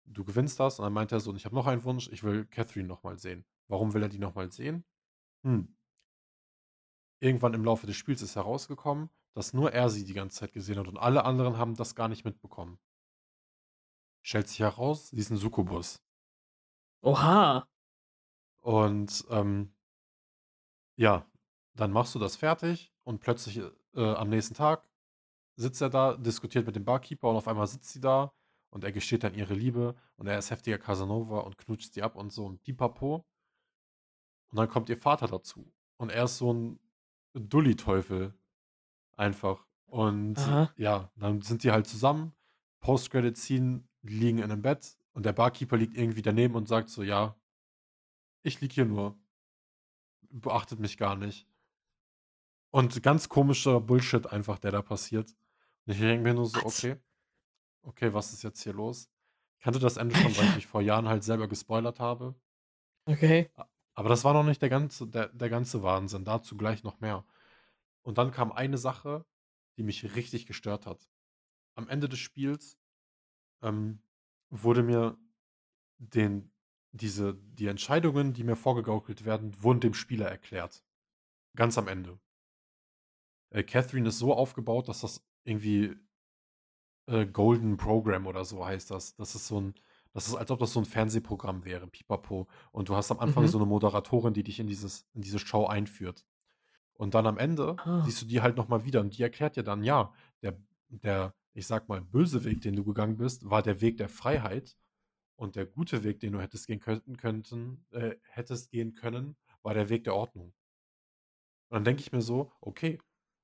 Du 0.06 0.26
gewinnst 0.26 0.60
das 0.60 0.80
und 0.80 0.86
dann 0.86 0.94
meinte 0.94 1.16
er 1.16 1.22
so: 1.22 1.32
„Und 1.32 1.38
ich 1.38 1.46
habe 1.46 1.56
noch 1.56 1.68
einen 1.68 1.84
Wunsch, 1.86 2.10
ich 2.12 2.24
will 2.24 2.46
Catherine 2.48 2.88
noch 2.88 3.04
mal 3.04 3.20
sehen.“ 3.20 3.46
Warum 3.70 3.94
will 3.96 4.04
er 4.04 4.10
die 4.10 4.20
noch 4.20 4.36
mal 4.36 4.52
sehen? 4.52 4.86
Hm. 5.46 5.76
Irgendwann 7.24 7.54
im 7.54 7.64
Laufe 7.64 7.86
des 7.86 7.96
Spiels 7.98 8.24
ist 8.24 8.36
herausgekommen, 8.36 9.12
dass 9.36 9.54
nur 9.54 9.72
er 9.72 9.90
sie 9.92 10.06
die 10.06 10.14
ganze 10.14 10.40
Zeit 10.40 10.54
gesehen 10.54 10.80
hat 10.80 10.88
und 10.88 10.98
alle 10.98 11.24
anderen 11.24 11.56
haben 11.56 11.76
das 11.76 11.94
gar 11.94 12.08
nicht 12.08 12.26
mitbekommen. 12.26 12.80
Stellt 14.26 14.48
sich 14.48 14.60
heraus, 14.60 15.10
sie 15.10 15.18
ist 15.20 15.32
'n 15.32 15.38
Succubus. 15.38 16.00
Oha. 17.04 17.66
Und, 18.64 19.26
ähm 19.30 19.72
ja, 21.00 21.26
dann 21.76 21.92
machst 21.92 22.16
du 22.16 22.20
das 22.20 22.36
fertig 22.36 22.94
und 23.04 23.20
plötzlich, 23.22 23.58
äh, 23.58 23.72
äh, 23.96 24.16
am 24.16 24.30
nächsten 24.30 24.54
Tag 24.56 24.88
sitzt 25.56 25.82
er 25.82 25.90
da, 25.90 26.18
diskutiert 26.18 26.66
mit 26.68 26.76
dem 26.76 26.86
Barkeeper 26.86 27.30
und 27.30 27.38
auf 27.38 27.48
einmal 27.48 27.68
sitzt 27.68 27.92
sie 27.94 28.02
da 28.02 28.34
und 28.72 28.84
er 28.84 28.92
gesteht 28.92 29.24
dann 29.24 29.36
ihre 29.36 29.54
Liebe 29.56 29.96
und 30.18 30.28
er 30.28 30.40
ist 30.40 30.52
heftiger 30.52 30.80
Casanova 30.80 31.40
und 31.42 31.58
knutscht 31.58 31.94
sie 31.94 32.04
ab 32.04 32.16
und 32.18 32.32
so 32.34 32.46
und 32.46 32.62
Pipapo. 32.64 33.26
Und 34.52 34.58
dann 34.58 34.68
kommt 34.70 34.90
ihr 34.90 34.98
Vater 34.98 35.28
dazu 35.28 35.74
und 35.98 36.12
er 36.12 36.26
ist 36.26 36.38
so 36.38 36.52
'n 36.52 36.80
Dulli-Teufel 37.34 38.34
einfach. 39.18 39.68
Und 39.88 40.40
Aha. 40.40 40.76
ja, 40.78 41.12
dann 41.18 41.42
sind 41.42 41.64
die 41.64 41.72
halt 41.72 41.88
zusammen, 41.88 42.34
Post-Credit-Scene, 42.82 43.86
die 44.04 44.14
liegen 44.20 44.40
in 44.40 44.50
'nem 44.50 44.62
Bett 44.64 44.98
und 45.14 45.26
der 45.26 45.34
Barkeeper 45.34 45.78
liegt 45.78 45.98
irgendwie 45.98 46.24
daneben 46.24 46.56
und 46.56 46.68
sagt 46.70 46.90
so: 46.90 47.04
„Ja“ 47.04 47.41
„ich 48.44 48.62
liege 48.62 48.74
hier 48.76 48.86
nur“ 48.86 49.18
„beachtet 50.32 50.80
mich 50.80 50.98
gar 50.98 51.16
nicht.“ 51.16 51.48
Und 52.72 53.02
ganz 53.04 53.30
komischer 53.30 53.80
Bullshit 53.82 54.28
einfach, 54.28 54.60
der 54.60 54.72
da 54.72 54.82
passiert. 54.82 55.36
Und 55.86 55.94
ich 55.94 56.00
denke 56.00 56.24
mir 56.24 56.34
nur 56.34 56.46
so? 56.46 56.64
„Okay, 56.66 56.98
okay, 57.84 58.14
was 58.14 58.34
ist 58.34 58.44
jetzt 58.44 58.62
hier 58.64 58.74
los?“ 58.74 59.10
Ich 59.60 59.64
kannte 59.64 59.80
das 59.80 59.98
Ende 59.98 60.16
schon, 60.16 60.38
weil 60.38 60.48
ich 60.48 60.56
mich 60.56 60.68
vor 60.68 60.82
Jahren 60.82 61.08
halt 61.10 61.24
selber 61.26 61.48
gespoilert 61.50 62.00
habe. 62.02 62.36
Okay. 63.08 63.52
Aber 63.96 64.10
das 64.10 64.24
war 64.24 64.34
noch 64.34 64.44
nicht 64.44 64.62
der 64.62 64.70
ganze 64.70 65.08
der 65.08 65.28
der 65.30 65.50
ganze 65.50 65.84
Wahnsinn, 65.84 66.26
dazu 66.26 66.58
gleich 66.58 66.84
noch 66.84 67.00
mehr. 67.00 67.26
Und 68.04 68.18
dann 68.18 68.32
kam 68.32 68.52
eine 68.52 68.78
Sache, 68.78 69.26
die 69.78 69.84
mich 69.84 70.16
richtig 70.16 70.46
gestört 70.48 70.86
hat. 70.86 71.10
Am 71.76 71.90
Ende 71.90 72.10
des 72.10 72.20
Spiels, 72.20 72.78
ähm, 73.64 74.04
wurde 74.52 74.84
mir 74.84 75.18
den 76.00 76.54
diese 76.92 77.36
die 77.36 77.68
Entscheidungen, 77.68 78.34
die 78.34 78.44
mir 78.44 78.56
vorgegaukelt 78.56 79.26
werden, 79.26 79.62
wurden 79.64 79.80
dem 79.82 79.94
Spieler 79.94 80.28
erklärt. 80.30 80.84
Ganz 81.56 81.78
am 81.78 81.88
Ende. 81.90 82.20
Äh, 83.52 83.64
Catherine 83.64 84.08
ist 84.10 84.18
so 84.20 84.34
aufgebaut, 84.34 84.88
dass 84.88 85.02
das 85.02 85.26
irgendwie 85.44 85.96
Äh, 87.08 87.26
Golden 87.26 87.78
Program 87.78 88.28
oder 88.28 88.46
so 88.46 88.66
heißt 88.66 88.92
das. 88.92 89.16
Das 89.16 89.36
ist 89.36 89.48
so 89.48 89.58
'n 89.60 89.74
das 90.14 90.28
ist, 90.28 90.36
als 90.36 90.52
ob 90.52 90.60
das 90.60 90.74
so 90.74 90.80
'n 90.80 90.86
Fernsehprogramm 90.86 91.64
wäre, 91.66 91.88
Pipapo. 91.88 92.48
Und 92.72 92.90
du 92.90 92.96
hast 92.96 93.12
am 93.12 93.20
Anfang 93.20 93.48
Mhm. 93.48 93.48
so 93.48 93.58
'ne 93.60 93.66
Moderatorin, 93.66 94.34
die 94.34 94.44
dich 94.44 94.60
in 94.60 94.68
dieses 94.68 95.08
in 95.14 95.22
diese 95.22 95.40
Show 95.40 95.66
einführt. 95.66 96.26
Und 96.94 97.16
dann 97.16 97.28
am 97.28 97.38
Ende 97.40 97.82
Ah. 97.86 98.02
siehst 98.02 98.22
du 98.24 98.28
die 98.28 98.42
halt 98.42 98.58
noch 98.58 98.70
mal 98.70 98.86
wieder 98.86 99.02
und 99.02 99.18
die 99.18 99.24
erklärt 99.24 99.56
dir 99.58 99.64
dann: 99.64 99.84
„Ja, 99.84 100.14
der 100.44 100.60
der, 100.90 101.36
ich 101.54 101.68
sage 101.68 101.86
mal, 101.90 102.02
böse 102.02 102.44
Weg, 102.46 102.62
den 102.62 102.76
du 102.76 102.84
gegangen 102.86 103.18
bist, 103.18 103.50
war 103.50 103.64
der 103.64 103.82
Weg 103.82 103.98
der 103.98 104.10
Freiheit 104.10 104.78
und 105.42 105.56
der 105.58 105.66
gute 105.66 106.04
Weg, 106.04 106.20
den 106.22 106.34
du 106.34 106.42
hättest 106.42 106.68
gehen 106.68 106.80
könnten 106.80 107.18
könnten 107.18 107.86
äh, 107.92 108.16
hättest 108.24 108.72
gehen 108.72 108.94
können, 108.94 109.36
war 109.64 109.74
der 109.74 109.90
Weg 109.90 110.04
der 110.06 110.16
Ordnung.“ 110.16 110.54
Und 111.70 111.76
dann 111.76 111.84
denke 111.86 112.02
ich 112.02 112.12
mir 112.12 112.22
so: 112.22 112.52
„Okay, 112.62 113.00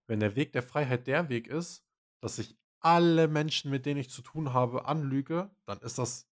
wenn 0.07 0.19
der 0.19 0.35
Weg 0.35 0.53
der 0.53 0.63
Freiheit 0.63 1.07
der 1.07 1.29
Weg 1.29 1.47
ist, 1.47 1.83
dass 2.21 2.39
ich 2.39 2.57
alle 2.79 3.27
Menschen, 3.27 3.71
mit 3.71 3.85
denen 3.85 3.99
ich 3.99 4.09
zu 4.09 4.21
tun 4.21 4.53
habe, 4.53 4.85
anlüge, 4.85 5.49
dann 5.65 5.79
ist 5.81 5.97
das 5.97 6.27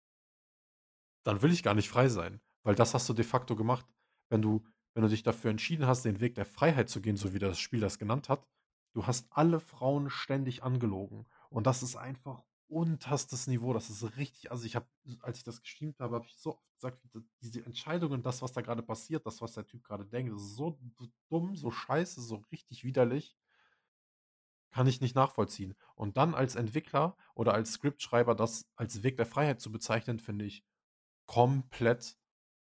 dann 1.24 1.42
will 1.42 1.52
ich 1.52 1.62
gar 1.62 1.74
nicht 1.74 1.88
frei 1.88 2.08
sein, 2.08 2.40
weil 2.62 2.74
das 2.74 2.94
hast 2.94 3.08
du 3.08 3.12
de 3.14 3.24
facto 3.24 3.56
gemacht. 3.56 3.86
Wenn 4.30 4.42
du 4.42 4.64
wenn 4.94 5.02
du 5.02 5.08
dich 5.08 5.24
dafür 5.24 5.50
entschieden 5.50 5.86
hast, 5.88 6.04
den 6.04 6.20
Weg 6.20 6.36
der 6.36 6.44
Freiheit 6.46 6.88
zu 6.88 7.00
gehen, 7.00 7.16
so 7.16 7.34
wie 7.34 7.40
das 7.40 7.58
Spiel 7.58 7.80
das 7.80 7.98
genannt 7.98 8.28
hat, 8.28 8.46
du 8.94 9.06
hast 9.08 9.26
alle 9.30 9.58
Frauen 9.58 10.08
ständig 10.08 10.62
angelogen. 10.62 11.26
Und 11.50 11.66
das 11.66 11.82
ist 11.82 11.96
einfach 11.96 12.44
unterstes 12.68 13.46
Niveau. 13.46 13.72
Das 13.72 13.90
ist 13.90 14.16
richtig 14.16 14.50
also, 14.50 14.64
ich 14.66 14.76
habe 14.76 14.86
als 15.20 15.38
ich 15.38 15.44
das 15.44 15.62
gestreamt 15.62 16.00
habe, 16.00 16.16
habe 16.16 16.26
ich 16.26 16.36
so 16.36 16.50
oft 16.52 16.62
gesagt, 16.76 17.00
diese 17.42 17.64
Entscheidungen, 17.64 18.22
das, 18.22 18.42
was 18.42 18.52
da 18.52 18.62
grade 18.62 18.82
passiert, 18.82 19.26
das, 19.26 19.40
was 19.42 19.52
der 19.54 19.66
Typ 19.66 19.84
grade 19.84 20.06
denkt, 20.06 20.32
das 20.34 20.42
ist 20.42 20.56
so 20.56 20.78
dumm, 21.30 21.56
so 21.56 21.70
scheiße, 21.70 22.20
so 22.22 22.36
richtig 22.52 22.84
widerlich. 22.84 23.34
Kann 24.72 24.86
ich 24.88 25.00
nicht 25.00 25.14
nachvollziehen. 25.14 25.74
Und 25.94 26.16
dann 26.16 26.34
als 26.34 26.56
Entwickler 26.56 27.16
oder 27.34 27.54
als 27.54 27.72
Scriptschreiber 27.72 28.34
das 28.34 28.66
als 28.76 29.02
Weg 29.02 29.16
der 29.16 29.26
Freiheit 29.26 29.60
zu 29.60 29.70
bezeichnen, 29.70 30.18
finde 30.18 30.44
ich 30.44 30.64
komplett 31.26 32.18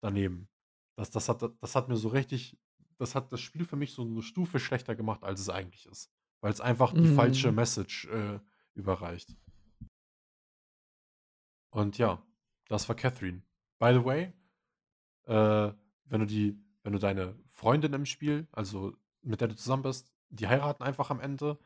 daneben. 0.03 0.51
Das 0.97 1.11
das 1.11 1.29
hat 1.29 1.43
das 1.61 1.77
hat 1.77 1.89
mir 1.89 1.97
so 1.97 2.09
richtig 2.09 2.59
das 2.99 3.15
hat 3.15 3.33
das 3.33 3.41
Spiel 3.41 3.65
für 3.67 3.77
mich 3.77 3.93
so 3.95 4.05
'ne 4.05 4.23
Stufe 4.23 4.61
schlechter 4.61 4.97
gemacht, 4.97 5.25
als 5.25 5.41
es 5.41 5.51
eigentlich 5.51 5.87
ist, 5.87 6.13
weil's 6.43 6.61
einfach 6.63 6.95
die 6.95 7.09
falsche 7.09 7.51
Mhm. 7.51 7.53
Message, 7.53 8.07
äh, 8.07 8.41
überreicht. 8.75 9.37
Und 11.77 11.99
ja, 11.99 12.23
das 12.69 12.89
war 12.89 12.97
Catherine. 12.97 13.43
By 13.79 13.93
the 13.93 14.03
way, 14.03 14.33
äh, 15.27 15.73
wenn 16.07 16.21
du 16.21 16.27
die 16.27 16.59
wenn 16.85 16.95
du 16.95 16.99
deine 17.01 17.37
Freundin 17.49 17.93
im 17.95 18.07
Spiel, 18.07 18.49
also 18.53 18.95
mit 19.23 19.41
der 19.41 19.49
du 19.49 19.57
zusammen 19.57 19.83
bist 19.83 20.13
die 20.31 20.49
heiraten 20.49 20.83
einfach 20.83 21.11
am 21.11 21.21
Ende 21.21 21.59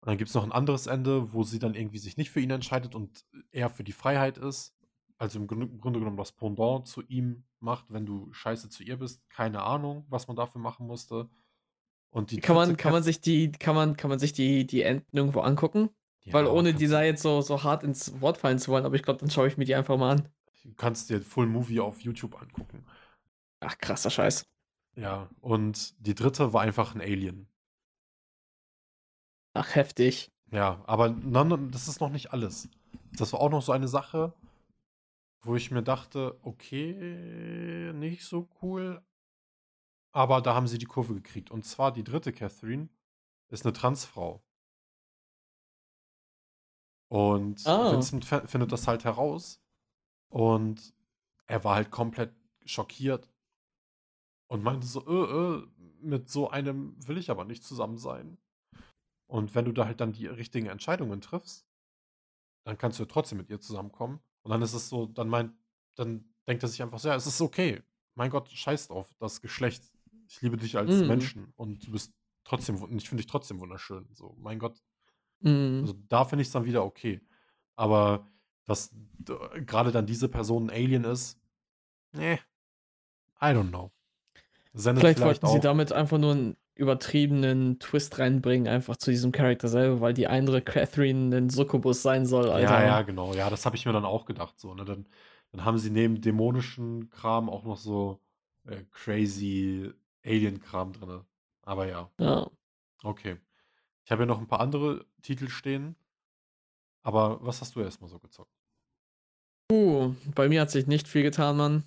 und 0.00 0.08
dann 0.08 0.18
gibt's 0.18 0.34
noch 0.34 0.44
'n 0.44 0.52
anderes 0.52 0.86
Ende, 0.86 1.32
wo 1.32 1.42
sie 1.44 1.58
dann 1.58 1.74
irgendwie 1.74 1.98
sich 1.98 2.16
nicht 2.16 2.30
für 2.30 2.40
ihn 2.40 2.50
entscheidet 2.50 2.94
und 2.94 3.24
er 3.52 3.70
für 3.70 3.84
die 3.84 3.92
Freiheit 3.92 4.38
ist. 4.38 4.74
Also, 5.18 5.38
im 5.40 5.46
Grunde 5.48 5.68
genommen 5.98 6.16
das 6.16 6.32
Pendant 6.32 6.86
zu 6.86 7.02
ihm 7.02 7.44
macht, 7.60 7.92
wenn 7.92 8.06
du 8.06 8.32
scheiße 8.32 8.68
zu 8.70 8.84
ihr 8.84 8.98
bist. 8.98 9.28
Keine 9.30 9.62
Ahnung, 9.62 10.06
was 10.08 10.28
man 10.28 10.36
dafür 10.36 10.60
machen 10.60 10.86
musste. 10.86 11.28
Und 12.10 12.30
die 12.32 12.40
Kann 12.40 12.54
3. 12.54 12.54
man 12.56 12.76
kann 12.76 12.92
man 12.92 13.02
sich 13.02 13.20
die 13.20 13.52
kann 13.52 13.74
man 13.74 13.96
kann 13.96 14.10
man 14.10 14.18
sich 14.18 14.32
die 14.32 14.66
die 14.66 14.82
Enden 14.82 15.16
irgendwo 15.16 15.40
angucken? 15.40 15.90
Weil 16.32 16.46
Ja, 16.46 16.46
ohne 16.46 16.74
dir 16.74 16.88
kannst 16.88 16.92
du 16.92 16.96
da 16.96 17.02
jetzt 17.02 17.22
so 17.22 17.40
so 17.40 17.62
hart 17.64 17.82
ins 17.84 18.20
Wort 18.20 18.36
fallen 18.38 18.58
zu 18.58 18.70
wollen, 18.70 18.84
aber 18.84 18.94
ich 18.96 19.02
glaube, 19.02 19.20
dann 19.20 19.30
schaue 19.30 19.48
ich 19.48 19.56
mir 19.56 19.64
die 19.64 19.74
einfach 19.74 19.96
mal 19.96 20.10
an. 20.12 20.28
Du 20.64 20.72
kannst 20.74 21.08
dir 21.10 21.20
Full 21.22 21.46
Movie 21.46 21.80
auf 21.80 22.00
YouTube 22.00 22.40
angucken. 22.40 22.84
Ach, 23.62 23.76
krasser 23.78 24.10
Scheiß. 24.10 24.44
Ja, 24.96 25.28
und 25.40 25.94
die 26.06 26.14
3. 26.14 26.52
war 26.52 26.62
einfach 26.62 26.94
'n 26.94 27.00
Alien. 27.00 27.48
Ach, 29.56 29.74
heftig. 29.74 30.30
Ja, 30.50 30.82
aber 30.86 31.10
das 31.10 31.88
ist 31.88 32.00
noch 32.00 32.10
nicht 32.10 32.32
alles. 32.32 32.68
Das 33.12 33.32
war 33.32 33.40
auch 33.40 33.50
noch 33.50 33.62
so 33.62 33.72
eine 33.72 33.88
Sache 33.88 34.32
wo 35.42 35.54
ich 35.56 35.70
mir 35.70 35.82
dachte: 35.82 36.38
„Okay, 36.42 37.92
nicht 37.94 38.24
so 38.24 38.48
cool.“ 38.62 39.02
Aber 40.14 40.40
da 40.40 40.54
haben 40.54 40.66
sie 40.66 40.78
die 40.78 40.86
Kurve 40.86 41.14
gekriegt. 41.14 41.50
Und 41.50 41.64
zwar 41.64 41.92
die 41.92 42.04
3. 42.04 42.32
Catherine 42.32 42.88
ist 43.50 43.64
'ne 43.64 43.72
Transfrau. 43.72 44.42
Und 47.10 47.60
Ah. 47.64 47.88
Vincent 47.88 48.24
fi 48.24 48.40
findet 48.46 48.70
das 48.72 48.86
halt 48.86 49.04
heraus 49.04 49.62
und 50.30 50.94
er 51.46 51.64
war 51.64 51.76
halt 51.76 51.90
komplett 51.90 52.34
schockiert 52.66 53.30
und 54.50 54.62
meinte 54.62 54.86
so: 54.86 55.06
„Äh, 55.06 55.62
äh, 55.62 55.66
mit 56.00 56.28
so 56.30 56.50
einem 56.50 56.96
will 57.06 57.18
ich 57.18 57.30
aber 57.30 57.44
nicht 57.44 57.62
zusammen 57.64 57.98
sein.“ 57.98 58.38
Und 59.28 59.54
wenn 59.54 59.66
du 59.66 59.72
da 59.72 59.86
halt 59.86 60.00
dann 60.00 60.12
die 60.12 60.26
richtigen 60.26 60.66
Entscheidungen 60.68 61.20
triffst 61.20 61.62
dann 62.66 62.78
kannst 62.78 62.98
du 62.98 63.04
trotzdem 63.04 63.38
mit 63.38 63.50
ihr 63.50 63.60
zusammenkommen. 63.60 64.20
Und 64.42 64.50
dann 64.50 64.62
ist 64.62 64.74
es 64.74 64.88
so 64.88 65.06
dann 65.06 65.28
meint 65.28 65.54
dann 65.96 66.32
denkt 66.46 66.62
er 66.62 66.68
sich 66.68 66.82
einfach 66.82 66.98
so: 66.98 67.08
„Ja, 67.08 67.16
es 67.16 67.26
ist 67.26 67.40
okay. 67.40 67.82
Mein 68.14 68.30
Gott, 68.30 68.48
scheiß 68.50 68.88
drauf, 68.88 69.14
das 69.18 69.40
Geschlecht. 69.40 69.92
Ich 70.28 70.40
liebe 70.42 70.56
dich 70.56 70.76
als 70.76 71.04
Mhm. 71.04 71.04
Menschen 71.04 71.52
und 71.56 71.86
du 71.86 71.92
bist 71.92 72.14
trotzdem 72.44 72.76
ich 72.96 73.08
finde 73.08 73.22
dich 73.22 73.30
trotzdem 73.30 73.60
wunderschön, 73.60 74.08
so, 74.12 74.34
mein 74.38 74.58
Gott.“ 74.58 74.80
Mhm. 75.42 75.88
Also, 75.88 75.94
da 76.08 76.24
finde 76.24 76.42
ich's 76.42 76.52
dann 76.52 76.64
wieder 76.64 76.84
okay. 76.84 77.20
Aber 77.76 78.28
dass 78.66 78.90
d 78.92 79.34
grade 79.66 79.92
dann 79.92 80.06
diese 80.06 80.28
Person 80.28 80.68
'n 80.68 80.70
Alien 80.70 81.04
ist, 81.04 81.40
ne, 82.12 82.40
I 83.42 83.46
don't 83.54 83.70
know. 83.70 83.92
Sendet 84.74 85.10
Vielleicht 85.10 85.22
vielleicht 85.22 85.24
wollten 85.24 85.46
sie 85.46 85.60
auch 85.60 85.60
damit 85.60 85.92
einfach 85.92 86.18
nur 86.18 86.32
'n 86.34 86.56
übertriebenen 86.74 87.78
Twist 87.78 88.18
reinbringen, 88.18 88.68
einfach 88.68 88.96
zu 88.96 89.10
diesem 89.10 89.32
Charakter 89.32 89.68
selber, 89.68 90.00
weil 90.00 90.14
die 90.14 90.26
andere 90.28 90.62
Catherine 90.62 91.28
'nen 91.28 91.50
Succubus 91.50 92.02
sein 92.02 92.26
soll, 92.26 92.50
Ja, 92.54 92.80
Alter. 92.80 92.82
ja, 92.82 93.02
genau. 93.02 93.34
Ja, 93.34 93.50
das 93.50 93.66
habe 93.66 93.76
ich 93.76 93.84
mir 93.84 93.92
dann 93.92 94.04
auch 94.04 94.24
gedacht 94.24 94.58
so, 94.58 94.74
ne? 94.74 94.84
Dann 94.84 95.06
dann 95.50 95.64
haben 95.64 95.78
sie 95.78 95.90
neben 95.90 96.20
dämonischen 96.20 97.08
Kram 97.08 97.48
auch 97.48 97.64
noch 97.64 97.78
so, 97.78 98.20
äh, 98.64 98.84
crazy 98.90 99.92
Alien-Kram 100.24 100.92
drinne. 100.92 101.24
Aber 101.62 101.86
ja. 101.86 102.10
Ja. 102.18 102.48
Okay. 103.04 103.38
Ich 104.08 104.10
habe 104.10 104.22
hier 104.22 104.26
noch 104.26 104.40
'n 104.40 104.46
paar 104.46 104.60
andere 104.60 105.04
Titel 105.20 105.50
stehen. 105.50 105.94
Aber 107.02 107.44
was 107.44 107.60
hast 107.60 107.76
du 107.76 107.80
erst 107.80 108.00
mal 108.00 108.08
so 108.08 108.18
gezockt? 108.18 108.50
Uh, 109.70 110.14
bei 110.34 110.48
mir 110.48 110.62
hat 110.62 110.70
sich 110.70 110.86
nicht 110.86 111.06
viel 111.06 111.22
getan, 111.22 111.58
Mann. 111.58 111.82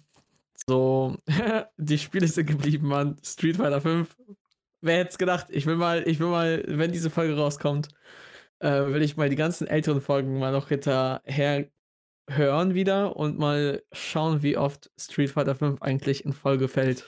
So, 0.68 1.18
die 1.78 1.98
Spiele 1.98 2.28
sind 2.28 2.46
geblieben, 2.46 2.90
Mann. 2.90 3.18
Street 3.24 3.58
Fighter 3.58 3.82
5. 3.82 4.16
Wer 4.82 5.00
hätte 5.00 5.10
es 5.10 5.18
gedacht? 5.18 5.48
Ich 5.50 5.66
will 5.66 5.78
mal 5.78 6.08
ich 6.08 6.20
will 6.20 6.28
mal, 6.28 6.64
wenn 6.68 6.92
diese 6.92 7.10
Folge 7.10 7.36
rauskommt, 7.36 7.88
äh, 8.60 8.70
will 8.70 9.02
ich 9.02 9.18
mal 9.18 9.30
die 9.30 9.36
ganzen 9.36 9.66
älteren 9.66 10.00
Folgen 10.00 10.38
mal 10.38 10.52
noch 10.52 10.68
hinterher 10.68 11.72
hören 12.30 12.76
wieder 12.76 13.16
und 13.16 13.40
mal 13.40 13.82
schauen, 13.94 14.44
wie 14.44 14.58
oft 14.58 14.92
Street 14.96 15.32
Fighter 15.32 15.56
5 15.56 15.82
eigentlich 15.82 16.24
in 16.24 16.34
Folge 16.34 16.68
fällt. 16.68 17.02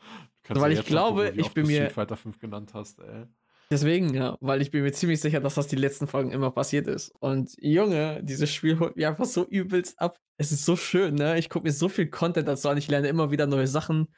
Du 0.00 0.04
kannst 0.42 0.56
ja 0.56 0.62
Weil 0.62 0.72
ich 0.72 0.84
glaube, 0.84 1.26
gucken, 1.26 1.38
ich 1.38 1.54
bin 1.54 1.64
du 1.64 1.70
Street 1.70 1.84
mir 1.84 1.90
Fighter 1.90 2.16
5 2.16 2.40
genannt 2.40 2.74
hast, 2.74 2.98
ey. 2.98 3.28
Deswegen, 3.72 4.12
ja, 4.12 4.36
weil 4.42 4.60
ich 4.60 4.70
bin 4.70 4.82
mir 4.82 4.92
ziemlich 4.92 5.22
sicher, 5.22 5.40
dass 5.40 5.54
das 5.54 5.66
die 5.66 5.76
letzten 5.76 6.06
Folgen 6.06 6.30
immer 6.30 6.50
passiert 6.50 6.86
ist. 6.86 7.10
Und 7.20 7.54
Junge, 7.58 8.20
dieses 8.22 8.52
Spiel 8.52 8.78
holt 8.78 8.96
mich 8.96 9.06
einfach 9.06 9.24
so 9.24 9.46
übelst 9.46 9.98
ab. 9.98 10.18
Es 10.36 10.52
ist 10.52 10.66
so 10.66 10.76
schön, 10.76 11.14
ne? 11.14 11.38
Ich 11.38 11.48
gucke 11.48 11.64
mir 11.64 11.72
so 11.72 11.88
viel 11.88 12.10
Content 12.10 12.46
dazu 12.46 12.68
an. 12.68 12.76
Ich 12.76 12.88
lerne 12.88 13.08
immer 13.08 13.30
wieder 13.30 13.46
neue 13.46 13.66
Sachen. 13.66 14.14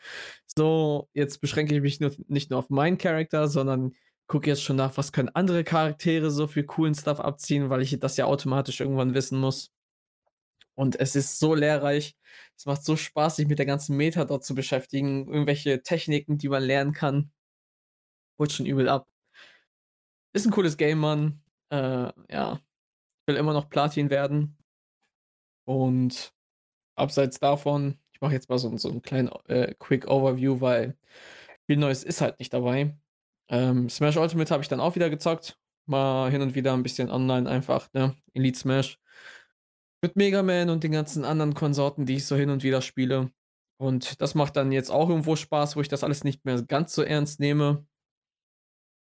So, 0.57 1.09
jetzt 1.13 1.41
beschränke 1.41 1.73
ich 1.77 1.83
mich 1.83 2.01
nur 2.01 2.11
nicht 2.27 2.51
nur 2.51 2.59
auf 2.59 2.69
meinen 2.69 2.99
Charakter, 2.99 3.47
sondern 3.47 3.93
gucke 4.27 4.51
jetzt 4.51 4.65
schon 4.65 4.75
nach, 4.75 4.97
was 4.97 5.13
können 5.13 5.29
andere 5.29 5.63
Charaktere 5.63 6.33
so 6.33 6.49
für 6.49 6.65
coolen 6.65 6.97
Stuff 6.97 7.21
abziehen, 7.21 7.71
weil 7.71 7.83
ich 7.83 7.97
das 8.01 8.17
ja 8.17 8.25
automatisch 8.25 8.81
irgendwann 8.81 9.15
wissen 9.15 9.39
muss. 9.39 9.71
Und 10.75 10.99
es 10.99 11.15
ist 11.15 11.39
so 11.39 11.55
lehrreich. 11.55 12.17
Es 12.57 12.67
macht 12.67 12.85
so 12.85 12.97
Spaß, 12.97 13.37
sich 13.37 13.47
mit 13.47 13.61
der 13.61 13.67
ganzen 13.67 13.97
Meta 13.97 14.25
dort 14.25 14.45
zu 14.45 14.57
beschäftigen, 14.57 15.29
irgendwelche 15.29 15.83
Techniken, 15.83 16.39
die 16.39 16.49
man 16.49 16.65
lernen 16.65 16.93
kann. 16.93 17.31
Holt 18.39 18.53
schon 18.53 18.67
übel 18.67 18.89
ab. 18.89 19.07
Ist 20.35 20.47
'n 20.47 20.51
cooles 20.51 20.77
Game, 20.77 20.99
Mann. 20.99 21.41
Äh, 21.71 22.11
ja. 22.29 22.61
Will 23.27 23.37
immer 23.37 23.53
noch 23.55 23.71
Platin 23.71 24.11
werden. 24.11 24.57
Und 25.69 26.33
abseits 26.97 27.41
davon 27.41 27.99
ich 28.13 28.21
mache 28.23 28.35
jetzt 28.35 28.49
mal 28.51 28.59
so 28.59 28.77
so 28.79 28.91
'n 28.91 29.03
kleinen, 29.03 29.31
äh, 29.49 29.75
Quick 29.79 30.09
Overview, 30.09 30.61
weil 30.61 30.97
viel 31.67 31.79
Neues 31.79 32.05
ist 32.05 32.21
halt 32.23 32.39
nicht 32.41 32.53
dabei. 32.55 32.97
Ähm, 33.51 33.89
Smash 33.91 34.17
Ultimate 34.19 34.53
habe 34.53 34.63
ich 34.63 34.69
dann 34.69 34.81
auch 34.81 34.95
wieder 34.97 35.11
gezockt. 35.11 35.59
Mal 35.87 36.31
hin 36.31 36.43
und 36.43 36.55
wieder 36.57 36.75
'n 36.75 36.83
bisschen 36.85 37.11
online 37.11 37.49
einfach, 37.51 37.93
ne? 37.95 38.17
Elite 38.35 38.59
Smash. 38.59 38.97
Mit 40.05 40.17
Mega 40.17 40.43
Man 40.43 40.69
und 40.69 40.85
den 40.85 40.93
ganzen 40.93 41.25
anderen 41.25 41.55
Konsorten, 41.55 42.05
die 42.05 42.17
ich 42.17 42.27
so 42.27 42.37
hin 42.37 42.51
und 42.51 42.63
wieder 42.63 42.83
spiele. 42.83 43.31
Und 43.79 44.21
das 44.21 44.35
macht 44.35 44.55
dann 44.55 44.71
jetzt 44.71 44.91
auch 44.91 45.09
irgendwo 45.09 45.35
Spaß, 45.35 45.77
wo 45.77 45.81
ich 45.81 45.89
das 45.89 46.05
alles 46.05 46.25
nicht 46.25 46.45
mehr 46.45 46.61
ganz 46.63 46.95
so 46.95 47.01
ernst 47.03 47.41
nehme. 47.41 47.87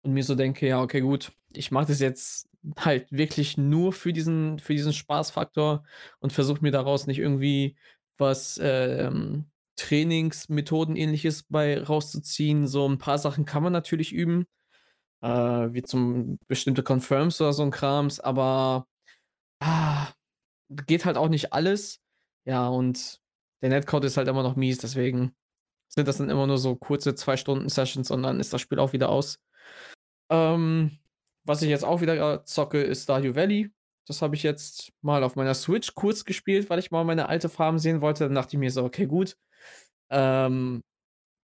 Und 0.06 0.14
mir 0.14 0.24
so 0.24 0.34
denke: 0.36 0.66
„Ja, 0.68 0.82
okay, 0.82 1.00
gut. 1.00 1.32
Ich 1.52 1.70
mache 1.70 1.86
das 1.88 2.00
jetzt 2.00 2.48
halt 2.78 3.10
wirklich 3.12 3.58
nur 3.58 3.92
für 3.92 4.12
diesen 4.12 4.58
für 4.60 4.74
diesen 4.74 4.92
Spaßfaktor 4.92 5.84
und 6.20 6.32
versuche 6.32 6.62
mir 6.62 6.72
daraus 6.72 7.06
nicht 7.06 7.18
irgendwie 7.20 7.76
was, 8.18 8.58
ähm, 8.62 9.46
Trainingsmethoden-Ähnliches 9.76 11.44
bei 11.48 11.82
rauszuziehen.“ 11.82 12.66
So 12.68 12.86
'n 12.86 12.98
paar 12.98 13.18
Sachen 13.18 13.44
kann 13.46 13.62
man 13.62 13.72
natürlich 13.72 14.12
üben. 14.12 14.46
äh, 15.22 15.28
wie 15.74 15.82
zum 15.82 16.38
bestimmte 16.48 16.82
Confirms 16.84 17.40
oder 17.40 17.52
so 17.54 17.62
'n 17.64 17.70
Krams, 17.72 18.20
aber, 18.20 18.86
ah, 19.60 20.08
geht 20.86 21.04
halt 21.06 21.16
auch 21.18 21.28
nicht 21.30 21.52
alles. 21.54 22.00
Ja, 22.46 22.68
und 22.68 23.20
der 23.62 23.70
Netcode 23.70 24.04
ist 24.06 24.16
halt 24.18 24.28
immer 24.28 24.42
noch 24.44 24.56
mies, 24.56 24.78
deswegen 24.78 25.34
sind 25.88 26.08
das 26.08 26.18
dann 26.18 26.30
immer 26.30 26.46
nur 26.48 26.58
so 26.58 26.76
kurze 26.76 27.14
2 27.16 27.36
Stunden 27.38 27.68
Sessions 27.70 28.10
und 28.12 28.22
dann 28.24 28.40
ist 28.40 28.52
das 28.54 28.60
Spiel 28.62 28.78
auch 28.80 28.92
wieder 28.94 29.10
aus. 29.10 29.38
Ähm, 30.30 30.98
was 31.44 31.62
ich 31.62 31.68
jetzt 31.70 31.84
auch 31.84 32.00
wieder, 32.00 32.34
äh, 32.34 32.44
zocke, 32.44 32.82
ist 32.82 33.04
Stardew 33.04 33.34
Valley. 33.34 33.70
Das 34.06 34.22
habe 34.22 34.36
ich 34.36 34.42
jetzt 34.42 34.92
mal 35.02 35.22
auf 35.24 35.36
meiner 35.36 35.54
Switch 35.54 35.94
kurz 35.94 36.24
gespielt, 36.24 36.70
weil 36.70 36.78
ich 36.78 36.90
mal 36.90 37.04
meine 37.04 37.28
alte 37.28 37.48
Farm 37.48 37.78
sehen 37.78 38.00
wollte. 38.00 38.24
Dann 38.24 38.34
dachte 38.34 38.56
ich 38.56 38.60
mir 38.60 38.70
so: 38.70 38.84
„Okay, 38.84 39.06
gut, 39.06 39.36
ähm, 40.10 40.82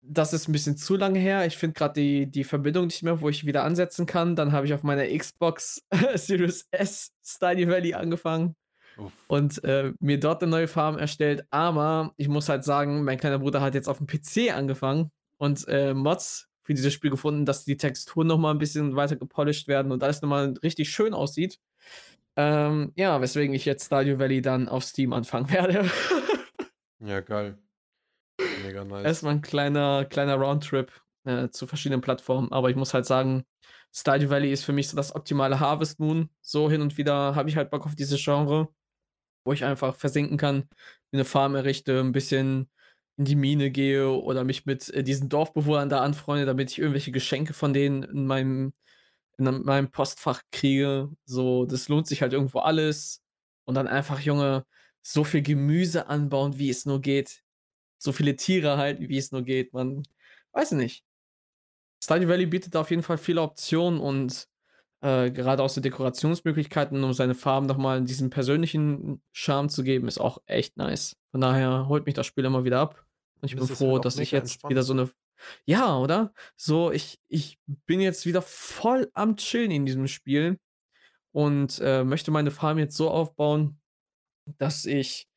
das 0.01 0.33
ist 0.33 0.47
'n 0.49 0.53
bisschen 0.53 0.77
zu 0.77 0.95
lange 0.97 1.19
her. 1.19 1.45
Ich 1.47 1.57
finde 1.57 1.75
grad 1.75 1.97
die 1.97 2.31
die 2.31 2.43
Verbindung 2.45 2.87
nicht 2.87 3.03
mehr, 3.03 3.21
wo 3.21 3.29
ich 3.29 3.45
wieder 3.45 3.63
ansetzen 3.65 4.05
kann.“ 4.07 4.35
Dann 4.35 4.51
habe 4.53 4.65
ich 4.67 4.73
auf 4.73 4.83
meiner 4.83 5.05
Xbox 5.17 5.83
Series 6.15 6.67
S 6.71 7.11
Stardew 7.25 7.69
Valley 7.69 7.93
angefangen 7.95 8.55
Uff. 8.97 9.29
und, 9.29 9.63
äh, 9.63 9.93
mir 9.99 10.19
dort 10.19 10.41
'ne 10.41 10.47
neue 10.47 10.67
Farm 10.67 10.97
erstellt. 10.97 11.45
Aber 11.51 12.13
ich 12.17 12.27
muss 12.29 12.49
halt 12.49 12.63
sagen, 12.63 13.03
mein 13.03 13.17
kleiner 13.19 13.39
Bruder 13.39 13.61
hat 13.61 13.75
jetzt 13.75 13.89
aufm 13.89 14.07
PC 14.07 14.51
angefangen 14.51 15.11
und, 15.37 15.67
äh, 15.67 15.93
Mods 15.93 16.47
für 16.67 16.75
dieses 16.75 16.93
Spiel 16.93 17.11
gefunden, 17.11 17.45
dass 17.47 17.65
die 17.65 17.77
Texturen 17.77 18.27
noch 18.27 18.39
mal 18.39 18.51
'n 18.53 18.59
bisschen 18.59 18.95
weiter 18.97 19.17
gepolished 19.17 19.67
werden 19.69 19.91
und 19.93 20.03
alles 20.03 20.21
noch 20.23 20.29
mal 20.29 20.55
richtig 20.63 20.91
schön 20.91 21.15
aussieht. 21.15 21.59
Ähm, 22.37 22.93
ja, 22.97 23.21
weswegen 23.21 23.55
ich 23.55 23.65
jetzt 23.65 23.87
Stardew 23.87 24.19
Valley 24.19 24.41
dann 24.43 24.69
auf 24.69 24.83
Steam 24.85 25.13
anfangen 25.13 25.49
werde. 25.51 25.89
Ja, 26.99 27.21
geil. 27.21 27.57
Mega 28.55 28.83
nice. 28.85 29.21
mal 29.23 29.31
'n 29.31 29.41
kleiner 29.41 30.05
kleiner 30.05 30.35
Roundtrip, 30.35 30.91
äh, 31.25 31.49
zu 31.49 31.67
verschiedenen 31.67 32.01
Plattformen, 32.01 32.51
aber 32.51 32.69
ich 32.69 32.75
muss 32.75 32.93
halt 32.93 33.05
sagen, 33.05 33.43
Stardew 33.93 34.29
Valley 34.29 34.51
ist 34.51 34.63
für 34.65 34.73
mich 34.73 34.89
so 34.89 34.97
das 34.97 35.15
optimale 35.15 35.59
Harvest 35.59 35.99
Moon. 35.99 36.29
So 36.41 36.69
hin 36.69 36.81
und 36.81 36.97
wieder 36.97 37.35
habe 37.35 37.49
ich 37.49 37.55
halt 37.57 37.69
Bock 37.71 37.85
auf 37.85 37.95
dieses 37.95 38.23
Genre, 38.23 38.69
wo 39.45 39.53
ich 39.53 39.65
einfach 39.65 39.95
versinken 39.95 40.37
kann, 40.37 40.69
mir 41.11 41.19
'ne 41.19 41.25
Farm 41.25 41.55
errichte, 41.55 41.99
'n 42.01 42.11
bisschen 42.13 42.69
in 43.17 43.25
die 43.25 43.35
Mine 43.35 43.71
gehe 43.71 44.09
oder 44.09 44.43
mich 44.43 44.65
mit, 44.65 44.89
äh, 44.93 45.03
diesen 45.03 45.29
Dorfbewohnern 45.29 45.89
da 45.89 46.01
anfreunde, 46.01 46.45
damit 46.45 46.71
ich 46.71 46.79
irgendwelche 46.79 47.11
Geschenke 47.11 47.53
von 47.53 47.73
denen 47.73 48.03
in 48.03 48.27
meinem 48.27 48.73
in 49.37 49.45
meinem 49.63 49.91
Postfach 49.91 50.41
kriege. 50.51 51.09
So, 51.25 51.65
das 51.65 51.89
lohnt 51.89 52.07
sich 52.07 52.21
halt 52.21 52.33
irgendwo 52.33 52.59
alles. 52.59 53.23
Und 53.65 53.75
dann 53.75 53.87
einfach, 53.87 54.19
Junge, 54.21 54.65
so 55.03 55.23
viel 55.23 55.41
Gemüse 55.43 56.07
anbauen, 56.07 56.57
wie 56.59 56.69
es 56.69 56.85
nur 56.85 57.01
geht. 57.01 57.43
So 57.99 58.11
viele 58.13 58.35
Tiere 58.35 58.77
halten, 58.77 59.09
wie 59.09 59.17
es 59.17 59.31
nur 59.31 59.43
geht. 59.43 59.73
Man 59.73 60.03
weiß 60.53 60.73
ich 60.73 60.77
nicht. 60.77 61.05
Stardew 62.03 62.27
Valley 62.29 62.45
bietet 62.45 62.75
auf 62.75 62.89
jeden 62.91 63.03
Fall 63.03 63.17
viele 63.17 63.41
Optionen 63.41 63.99
und, 63.99 64.47
äh, 65.01 65.31
gerade 65.31 65.63
auch 65.63 65.69
so 65.69 65.81
Dekorationsmöglichkeiten, 65.81 67.03
um 67.03 67.13
seine 67.13 67.35
Farm 67.35 67.65
noch 67.67 67.77
mal 67.77 68.03
diesen 68.03 68.29
persönlichen 68.31 69.21
Charme 69.33 69.69
zu 69.69 69.83
geben, 69.83 70.07
ist 70.07 70.19
auch 70.19 70.39
echt 70.47 70.77
nice. 70.77 71.17
Von 71.31 71.41
daher 71.41 71.87
holt 71.89 72.05
mich 72.05 72.15
das 72.15 72.27
Spiel 72.27 72.45
immer 72.45 72.65
wieder 72.65 72.81
ab 72.81 73.06
und 73.41 73.49
ich 73.49 73.55
bin 73.55 73.67
es 73.69 73.69
halt 73.69 73.79
froh, 73.79 73.99
auch 73.99 73.99
dass 73.99 74.19
ich 74.19 74.31
jetzt 74.31 74.59
wieder 74.69 74.83
entspannt. 74.83 74.83
so 74.83 74.93
'ne 74.93 75.09
ja, 75.65 75.97
oder? 75.99 76.33
So, 76.57 76.91
ich 76.91 77.19
ich 77.29 77.59
bin 77.87 78.01
jetzt 78.01 78.25
wieder 78.25 78.41
voll 78.41 79.09
am 79.13 79.37
Chillen 79.37 79.71
in 79.71 79.85
diesem 79.85 80.07
Spiel 80.07 80.59
und, 81.33 81.79
äh, 81.81 82.03
möchte 82.05 82.31
meine 82.31 82.51
Farm 82.51 82.79
jetzt 82.79 82.97
so 82.97 83.09
aufbauen, 83.11 83.79
dass 84.59 84.85
ich 84.85 85.27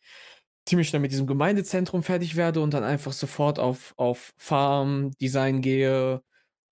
ziemlich 0.67 0.89
schnell 0.89 1.01
mit 1.03 1.13
diesem 1.13 1.27
Gemeindezentrum 1.27 2.03
fertig 2.03 2.37
werde 2.37 2.61
und 2.63 2.75
dann 2.75 2.85
einfach 2.85 3.13
sofort 3.13 3.59
auf 3.59 3.95
auf 3.97 4.33
Farmdesign 4.39 5.63
gehe 5.63 6.23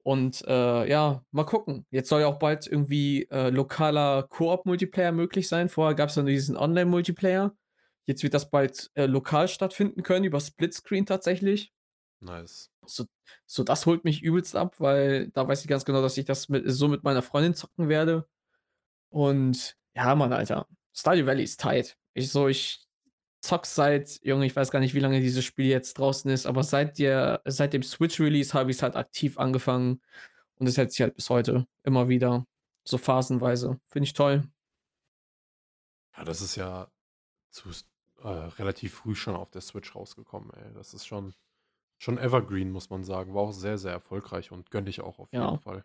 und, 0.04 0.42
äh, 0.46 0.88
ja, 0.90 1.24
mal 1.32 1.44
gucken. 1.44 1.86
Jetzt 1.90 2.08
soll 2.10 2.22
ja 2.22 2.28
auch 2.28 2.38
bald 2.38 2.66
irgendwie, 2.66 3.24
äh, 3.30 3.50
lokaler 3.50 4.24
Koop-Multiplayer 4.24 5.12
möglich 5.12 5.48
sein. 5.48 5.68
Vorher 5.68 5.94
gab's 5.96 6.16
ja 6.16 6.22
nur 6.22 6.30
diesen 6.32 6.56
Online-Multiplayer. 6.56 7.54
Jetzt 8.08 8.22
wird 8.22 8.32
das 8.32 8.50
bald, 8.50 8.90
äh, 8.94 9.04
lokal 9.04 9.48
stattfinden 9.48 10.02
können 10.02 10.24
über 10.24 10.40
Splitscreen 10.40 11.04
tatsächlich. 11.04 11.74
Nice. 12.20 12.70
So 12.86 13.04
so 13.44 13.62
das 13.64 13.84
holt 13.84 14.04
mich 14.04 14.22
übelst 14.22 14.56
ab, 14.56 14.76
weil 14.80 15.28
da 15.28 15.46
weiß 15.46 15.60
ich 15.60 15.68
ganz 15.68 15.84
genau, 15.84 16.00
dass 16.00 16.16
ich 16.16 16.24
das 16.24 16.48
mit 16.48 16.64
so 16.66 16.88
mit 16.88 17.04
meiner 17.04 17.20
Freundin 17.20 17.54
zocken 17.54 17.90
werde. 17.90 18.26
Und 19.10 19.76
ja, 19.94 20.14
Mann, 20.14 20.32
Alter, 20.32 20.66
Stardew 20.94 21.26
Valley 21.26 21.44
ist 21.44 21.60
tight. 21.60 21.98
Ich 22.14 22.32
so 22.32 22.48
ich 22.48 22.88
zocke 23.42 23.66
seit 23.66 24.20
Junge, 24.24 24.46
ich 24.46 24.56
weiß 24.56 24.70
gar 24.70 24.80
nicht, 24.80 24.94
wie 24.94 25.00
lange 25.00 25.20
dieses 25.20 25.44
Spiel 25.44 25.66
jetzt 25.66 25.98
draußen 25.98 26.30
ist, 26.30 26.46
aber 26.46 26.64
seit 26.64 26.98
der 26.98 27.42
seit 27.44 27.74
dem 27.74 27.82
Switch-Release 27.82 28.54
habe 28.54 28.70
ich's 28.70 28.82
halt 28.82 28.96
aktiv 28.96 29.38
angefangen 29.38 30.00
und 30.56 30.66
es 30.66 30.78
hält 30.78 30.92
sich 30.92 31.02
halt 31.02 31.14
bis 31.14 31.28
heute 31.28 31.66
immer 31.84 32.08
wieder 32.08 32.46
so 32.84 32.96
phasenweise. 32.96 33.78
Finde 33.88 34.06
ich 34.06 34.14
toll. 34.14 34.48
Ja, 36.16 36.24
das 36.24 36.40
ist 36.40 36.56
ja 36.56 36.90
zu 37.50 37.70
äh, 38.22 38.28
relativ 38.28 38.94
früh 38.94 39.14
schon 39.14 39.36
auf 39.36 39.50
der 39.50 39.60
Switch 39.62 39.94
rausgekommen, 39.94 40.50
ey. 40.54 40.72
Das 40.74 40.94
ist 40.94 41.06
schon 41.06 41.34
schon 41.98 42.18
evergreen, 42.18 42.70
muss 42.72 42.90
man 42.90 43.04
sagen. 43.04 43.34
War 43.34 43.42
auch 43.42 43.52
sehr, 43.52 43.78
sehr 43.78 43.92
erfolgreich 43.92 44.52
und 44.52 44.70
gönne 44.70 44.90
ich 44.90 45.00
auch 45.02 45.18
auf 45.20 45.34
jeden 45.38 45.54
Ja. 45.54 45.58
Fall. 45.58 45.84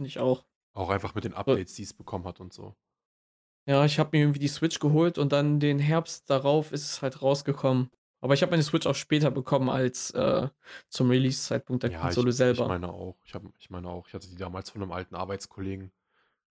Finde 0.00 0.08
ich 0.08 0.18
auch. 0.20 0.44
Auch 0.76 0.90
einfach 0.90 1.14
mit 1.14 1.24
den 1.24 1.34
Updates, 1.34 1.74
die 1.74 1.82
es 1.82 1.94
bekommen 1.94 2.24
hat 2.26 2.40
und 2.40 2.52
so. 2.52 2.74
Ja, 3.68 3.84
ich 3.84 3.98
habe 3.98 4.16
mir 4.16 4.22
irgendwie 4.22 4.38
die 4.38 4.48
Switch 4.48 4.78
geholt 4.78 5.18
und 5.18 5.30
dann 5.30 5.60
den 5.60 5.78
Herbst 5.78 6.30
darauf 6.30 6.72
ist 6.72 6.84
es 6.90 7.02
halt 7.02 7.20
rausgekommen. 7.20 7.90
Aber 8.22 8.32
ich 8.32 8.40
habe 8.40 8.50
meine 8.50 8.62
Switch 8.62 8.86
auch 8.86 8.94
später 8.94 9.30
bekommen 9.30 9.68
als, 9.68 10.10
äh, 10.12 10.48
zum 10.88 11.10
Release-Zeitpunkt 11.10 11.82
der 11.82 11.90
Ja, 11.90 12.10
ich 12.12 12.28
Konsole 12.30 12.32
ich 12.50 12.64
selber. 12.64 12.66
meine 12.66 12.92
auch. 12.92 13.20
Ich 13.24 13.34
habe 13.34 13.52
ich 13.58 13.70
meine 13.70 13.88
auch, 13.88 14.08
ich 14.08 14.14
hatte 14.14 14.28
die 14.28 14.36
damals 14.36 14.70
von 14.70 14.80
'nem 14.80 14.90
alten 14.90 15.14
Arbeitskollegen 15.14 15.92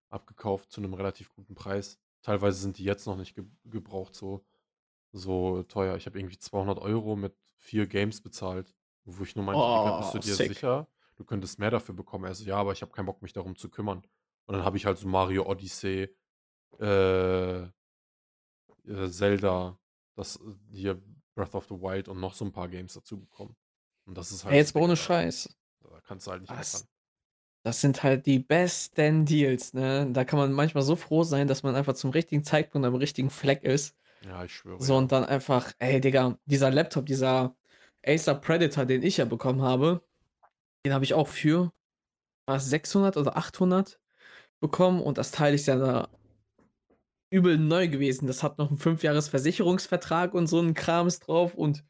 abgekauft 0.10 0.72
zu 0.72 0.82
'nem 0.82 0.94
relativ 0.94 1.32
guten 1.32 1.56
Preis. 1.56 2.00
Teilweise 2.24 2.60
sind 2.60 2.78
die 2.80 2.84
jetzt 2.86 3.08
noch 3.08 3.18
nicht 3.18 3.36
geb 3.36 3.48
gebraucht 3.66 4.16
so 4.16 4.46
so 5.18 5.64
teuer. 5.64 5.96
Ich 5.98 6.06
habe 6.06 6.20
irgendwie 6.20 6.38
200 6.40 6.80
€ 6.80 7.16
mit 7.16 7.36
4 7.58 7.88
Games 7.88 8.22
bezahlt, 8.22 8.76
wo 9.06 9.24
ich 9.24 9.36
nur 9.36 9.46
meinte: 9.46 9.70
„Digga, 9.70 9.92
bist 9.92 10.14
du 10.14 10.20
Oh, 10.20 10.22
dir 10.22 10.38
sick. 10.38 10.60
sicher? 10.60 10.88
Du 11.18 11.26
könntest 11.26 11.60
mehr 11.60 11.72
dafür 11.72 11.96
bekommen.“ 11.96 12.26
Er 12.26 12.36
so: 12.36 12.46
„Ja, 12.46 12.58
aber 12.58 12.72
ich 12.74 12.82
habe 12.82 12.92
keinen 12.92 13.06
Bock, 13.08 13.22
mich 13.22 13.34
darum 13.34 13.56
zu 13.58 13.70
kümmern.“ 13.70 14.00
Und 14.46 14.56
dann 14.56 14.64
habe 14.66 14.78
ich 14.78 14.86
halt 14.86 14.98
so 14.98 15.08
Mario 15.08 15.46
Odyssey, 15.48 16.10
äh 16.80 17.68
äh, 18.86 19.10
Zelda, 19.10 19.80
das, 20.16 20.40
hier 20.72 21.02
Breath 21.36 21.56
of 21.56 21.66
the 21.68 21.76
Wild 21.76 22.08
und 22.08 22.20
noch 22.20 22.34
so 22.34 22.46
'n 22.46 22.52
paar 22.52 22.70
Games 22.70 22.94
dazu 22.94 23.20
bekommen. 23.20 23.56
Und 24.06 24.18
das 24.18 24.32
ist 24.32 24.46
Ey, 24.48 24.58
halt 24.58 24.64
so, 24.64 24.74
jetzt 24.76 24.76
ohne 24.76 24.96
Scheiß. 24.98 25.50
da 25.82 26.02
kannst 26.02 26.28
du 26.28 26.32
halt 26.32 26.42
nicht 26.42 26.56
meckern. 26.58 26.88
das 27.64 27.82
sind 27.82 28.04
halt 28.04 28.26
die 28.26 28.40
besten 28.40 29.26
Deals, 29.26 29.74
ne? 29.74 30.10
Da 30.12 30.24
kann 30.26 30.40
man 30.40 30.54
manchmal 30.54 30.84
so 30.84 30.96
froh 30.96 31.24
sein, 31.24 31.48
dass 31.48 31.64
man 31.64 31.76
einfach 31.76 31.94
zum 31.96 32.12
richtigen 32.12 32.44
Zeitpunkt 32.44 32.88
am 32.88 32.96
richtigen 32.96 33.30
Fleck 33.30 33.64
ist. 33.64 33.96
Ja, 34.24 34.44
ich 34.46 34.54
schwöre, 34.54 34.80
So 34.80 34.96
und 34.98 35.12
dann 35.12 35.26
einfach 35.26 35.74
ey, 35.80 36.00
Digga, 36.00 36.38
dieser 36.46 36.70
Laptop, 36.72 37.06
dieser 37.08 37.56
Acer 38.06 38.36
Predator, 38.36 38.86
den 38.86 39.02
ich 39.04 39.18
ja 39.18 39.26
bekommen 39.26 39.62
habe, 39.62 40.04
den 40.86 40.94
habe 40.94 41.06
ich 41.06 41.14
auch 41.16 41.28
für 41.30 41.74
war's 42.48 42.68
600 42.70 43.18
oder 43.18 43.38
800 43.38 44.00
bekommen 44.62 45.02
und 45.02 45.18
das 45.20 45.32
Teil 45.32 45.54
ist 45.56 45.68
ja 45.68 45.78
da 45.78 46.10
übel 47.32 47.58
neu 47.58 47.90
gewesen. 47.90 48.26
Das 48.28 48.42
hat 48.44 48.58
noch 48.58 48.72
'n 48.72 48.78
5 48.78 49.04
Jahres 49.04 49.28
Versicherungsvertrag 49.28 50.34
und 50.34 50.48
so 50.48 50.60
'n 50.62 50.74
Krams 50.74 51.20
drauf 51.20 51.56
und 51.56 51.84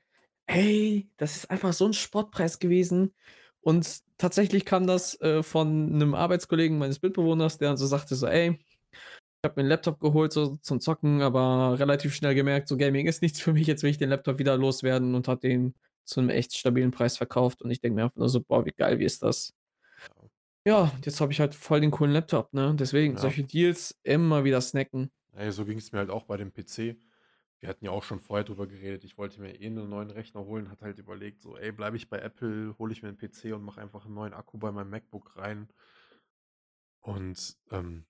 ey, 0.47 1.11
das 1.17 1.35
ist 1.37 1.51
einfach 1.51 1.73
so 1.73 1.85
'n 1.85 1.93
Spottpreis 1.93 2.59
gewesen. 2.59 3.13
Und 3.61 3.99
tatsächlich 4.17 4.65
kam 4.65 4.87
das, 4.87 5.19
äh, 5.21 5.43
von 5.43 5.97
'nem 5.97 6.15
Arbeitskollegen 6.15 6.77
meines 6.79 7.01
Mitbewohners, 7.03 7.57
der 7.59 7.69
dann 7.69 7.77
so 7.77 7.85
sagte 7.87 8.15
so: 8.15 8.27
„Ey, 8.27 8.59
habe 9.47 9.61
mir 9.61 9.67
'n 9.67 9.69
Laptop 9.69 9.99
geholt 9.99 10.33
so 10.33 10.57
zum 10.57 10.79
Zocken, 10.81 11.21
aber 11.21 11.79
relativ 11.79 12.13
schnell 12.15 12.35
gemerkt, 12.35 12.67
so 12.67 12.77
Gaming 12.77 13.07
ist 13.07 13.21
nichts 13.23 13.41
für 13.41 13.53
mich, 13.53 13.67
jetzt 13.67 13.83
will 13.83 13.89
ich 13.91 13.97
den 13.97 14.09
Laptop 14.09 14.39
wieder 14.39 14.57
loswerden“ 14.57 15.15
und 15.15 15.27
hat 15.27 15.43
den 15.43 15.75
zu 16.05 16.21
'nem 16.21 16.29
echt 16.31 16.55
stabilen 16.57 16.91
Preis 16.91 17.17
verkauft. 17.17 17.61
Und 17.63 17.71
ich 17.71 17.81
denke 17.81 17.95
mir 17.95 18.03
einfach 18.05 18.17
nur 18.17 18.29
so: 18.29 18.41
„Boah, 18.41 18.65
wie 18.65 18.71
geil, 18.77 18.99
wie 18.99 19.05
ist 19.05 19.23
das?“ 19.23 19.51
Ja. 20.65 20.91
Jetzt 21.05 21.21
habe 21.21 21.31
ich 21.31 21.39
halt 21.39 21.55
voll 21.55 21.79
den 21.81 21.91
coolen 21.91 22.11
Laptop, 22.11 22.53
ne? 22.53 22.75
Deswegen 22.77 23.15
Ja. 23.15 23.17
solche 23.17 23.43
Deals 23.43 23.95
immer 24.03 24.43
wieder 24.43 24.59
snacken. 24.61 25.11
Ey, 25.33 25.51
so 25.51 25.65
ging's 25.65 25.91
mir 25.91 25.99
halt 25.99 26.09
auch 26.09 26.23
bei 26.23 26.37
dem 26.37 26.51
PC. 26.51 26.97
Wir 27.59 27.69
hatten 27.69 27.85
ja 27.85 27.91
auch 27.91 28.03
schon 28.03 28.19
vorher 28.19 28.43
drüber 28.43 28.67
geredet. 28.67 29.03
Ich 29.03 29.17
wollte 29.17 29.41
mir 29.41 29.59
eh 29.59 29.69
'nen 29.69 29.89
neuen 29.89 30.09
Rechner 30.11 30.45
holen, 30.45 30.69
hatte 30.69 30.85
halt 30.85 30.99
überlegt 30.99 31.41
so: 31.41 31.57
„Ey, 31.57 31.71
bleibe 31.71 31.97
ich 31.97 32.09
bei 32.09 32.19
Apple, 32.19 32.75
hole 32.79 32.93
ich 32.93 33.01
mir 33.03 33.09
'n 33.09 33.17
PC 33.17 33.53
und 33.53 33.63
mache 33.63 33.81
einfach 33.81 34.05
'n 34.05 34.13
neuen 34.13 34.33
Akku 34.33 34.57
bei 34.57 34.71
meinem 34.71 34.89
MacBook 34.89 35.35
rein.“ 35.37 35.67
Und, 37.03 37.57
ähm, 37.71 38.05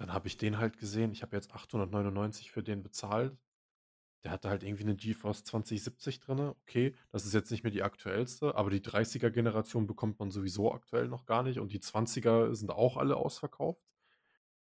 dann 0.00 0.12
habe 0.14 0.28
ich 0.28 0.38
den 0.38 0.58
halt 0.58 0.78
gesehen. 0.78 1.12
Ich 1.12 1.22
habe 1.22 1.36
jetzt 1.36 1.52
899 1.54 2.50
für 2.52 2.62
den 2.64 2.82
bezahlt. 2.82 3.38
Der 4.24 4.32
hatte 4.32 4.50
halt 4.50 4.64
irgendwie 4.64 4.84
'ne 4.84 4.96
GeForce 4.96 5.44
2070 5.44 6.20
drinne. 6.20 6.56
Okay, 6.62 6.94
das 7.12 7.26
ist 7.26 7.34
jetzt 7.34 7.50
nicht 7.52 7.64
mehr 7.64 7.72
die 7.72 7.82
aktuellste, 7.84 8.54
aber 8.56 8.70
die 8.70 8.82
30er 8.82 9.30
Generation 9.30 9.86
bekommt 9.86 10.18
man 10.20 10.30
sowieso 10.32 10.72
aktuell 10.74 11.08
noch 11.08 11.26
gar 11.26 11.42
nicht 11.44 11.60
und 11.60 11.72
die 11.72 11.80
20er 11.80 12.54
sind 12.56 12.70
auch 12.72 12.96
alle 12.98 13.16
ausverkauft. 13.16 13.82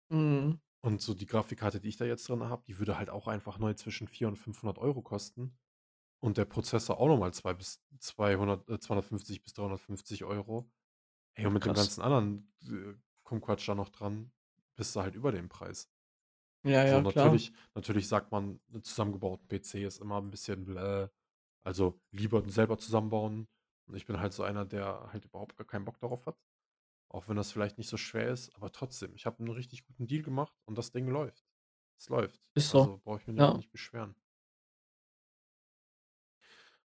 Mhm. 0.10 0.60
Und 0.84 1.02
so 1.02 1.14
die 1.14 1.26
Grafikkarte, 1.26 1.80
die 1.80 1.90
ich 1.90 1.98
da 1.98 2.06
jetzt 2.06 2.28
drin 2.30 2.44
habe, 2.44 2.64
die 2.68 2.78
würde 2.78 2.98
halt 2.98 3.10
auch 3.10 3.28
einfach 3.28 3.58
neu 3.58 3.74
zwischen 3.74 4.08
400 4.08 4.38
und 4.40 4.44
500 4.44 4.78
€ 4.78 5.02
kosten. 5.02 5.58
Und 6.22 6.38
der 6.38 6.46
Prozessor 6.46 7.00
auch 7.00 7.08
noch 7.08 7.20
mal 7.20 7.34
2 7.34 7.54
bis 7.54 7.84
200 8.00 8.70
äh, 8.70 8.80
250 8.80 9.44
bis 9.44 9.54
350 9.54 10.24
€. 10.26 10.72
Ey, 11.36 11.46
und 11.48 11.54
mit 11.54 11.66
dem 11.66 11.74
Krass. 11.74 11.76
ganzen 11.76 12.02
anderen, 12.04 12.54
äh, 12.68 12.96
Kumquatsch 13.24 13.68
da 13.70 13.76
noch 13.76 13.90
dran, 13.90 14.34
bist 14.76 14.96
du 14.96 15.02
halt 15.02 15.16
über 15.16 15.32
dem 15.32 15.50
Preis. 15.50 15.90
Ja, 16.66 16.84
So, 16.88 17.02
ja, 17.02 17.04
klar. 17.04 17.40
natürlich 17.40 17.52
natürlich 17.74 18.08
sagt 18.08 18.32
man, 18.32 18.60
'n 18.74 18.84
zusammengebauten 18.84 19.48
PC 19.48 19.76
ist 19.86 20.00
immer 20.00 20.18
'n 20.20 20.30
bisschen 20.32 20.66
bläh. 20.66 21.10
Also, 21.64 22.00
lieber 22.12 22.48
selber 22.50 22.78
zusammenbauen. 22.78 23.48
Und 23.88 23.96
ich 23.96 24.06
bin 24.06 24.20
halt 24.20 24.34
so 24.34 24.44
einer, 24.44 24.66
der 24.66 25.10
halt 25.14 25.26
überhaupt 25.26 25.58
gar 25.58 25.66
keinen 25.68 25.86
Bock 25.86 26.00
darauf 26.00 26.28
hat. 26.28 26.38
Auch 27.10 27.30
wenn 27.30 27.38
das 27.38 27.52
vielleicht 27.52 27.78
nicht 27.80 27.90
so 27.90 27.98
schwer 27.98 28.30
ist, 28.32 28.56
aber 28.56 28.72
trotzdem, 28.72 29.16
ich 29.16 29.26
habe 29.28 29.44
'n 29.44 29.50
richtig 29.52 29.86
guten 29.86 30.08
Deal 30.08 30.24
gemacht 30.24 30.56
und 30.66 30.78
das 30.78 30.92
Ding 30.92 31.08
läuft. 31.10 31.46
Es 32.00 32.10
läuft. 32.10 32.42
Ist 32.56 32.70
so. 32.70 32.88
Also, 32.88 33.00
brauche 33.04 33.20
ich 33.22 33.28
mich 33.28 33.38
Ja. 33.38 33.56
nicht 33.56 33.72
beschweren. 33.72 34.16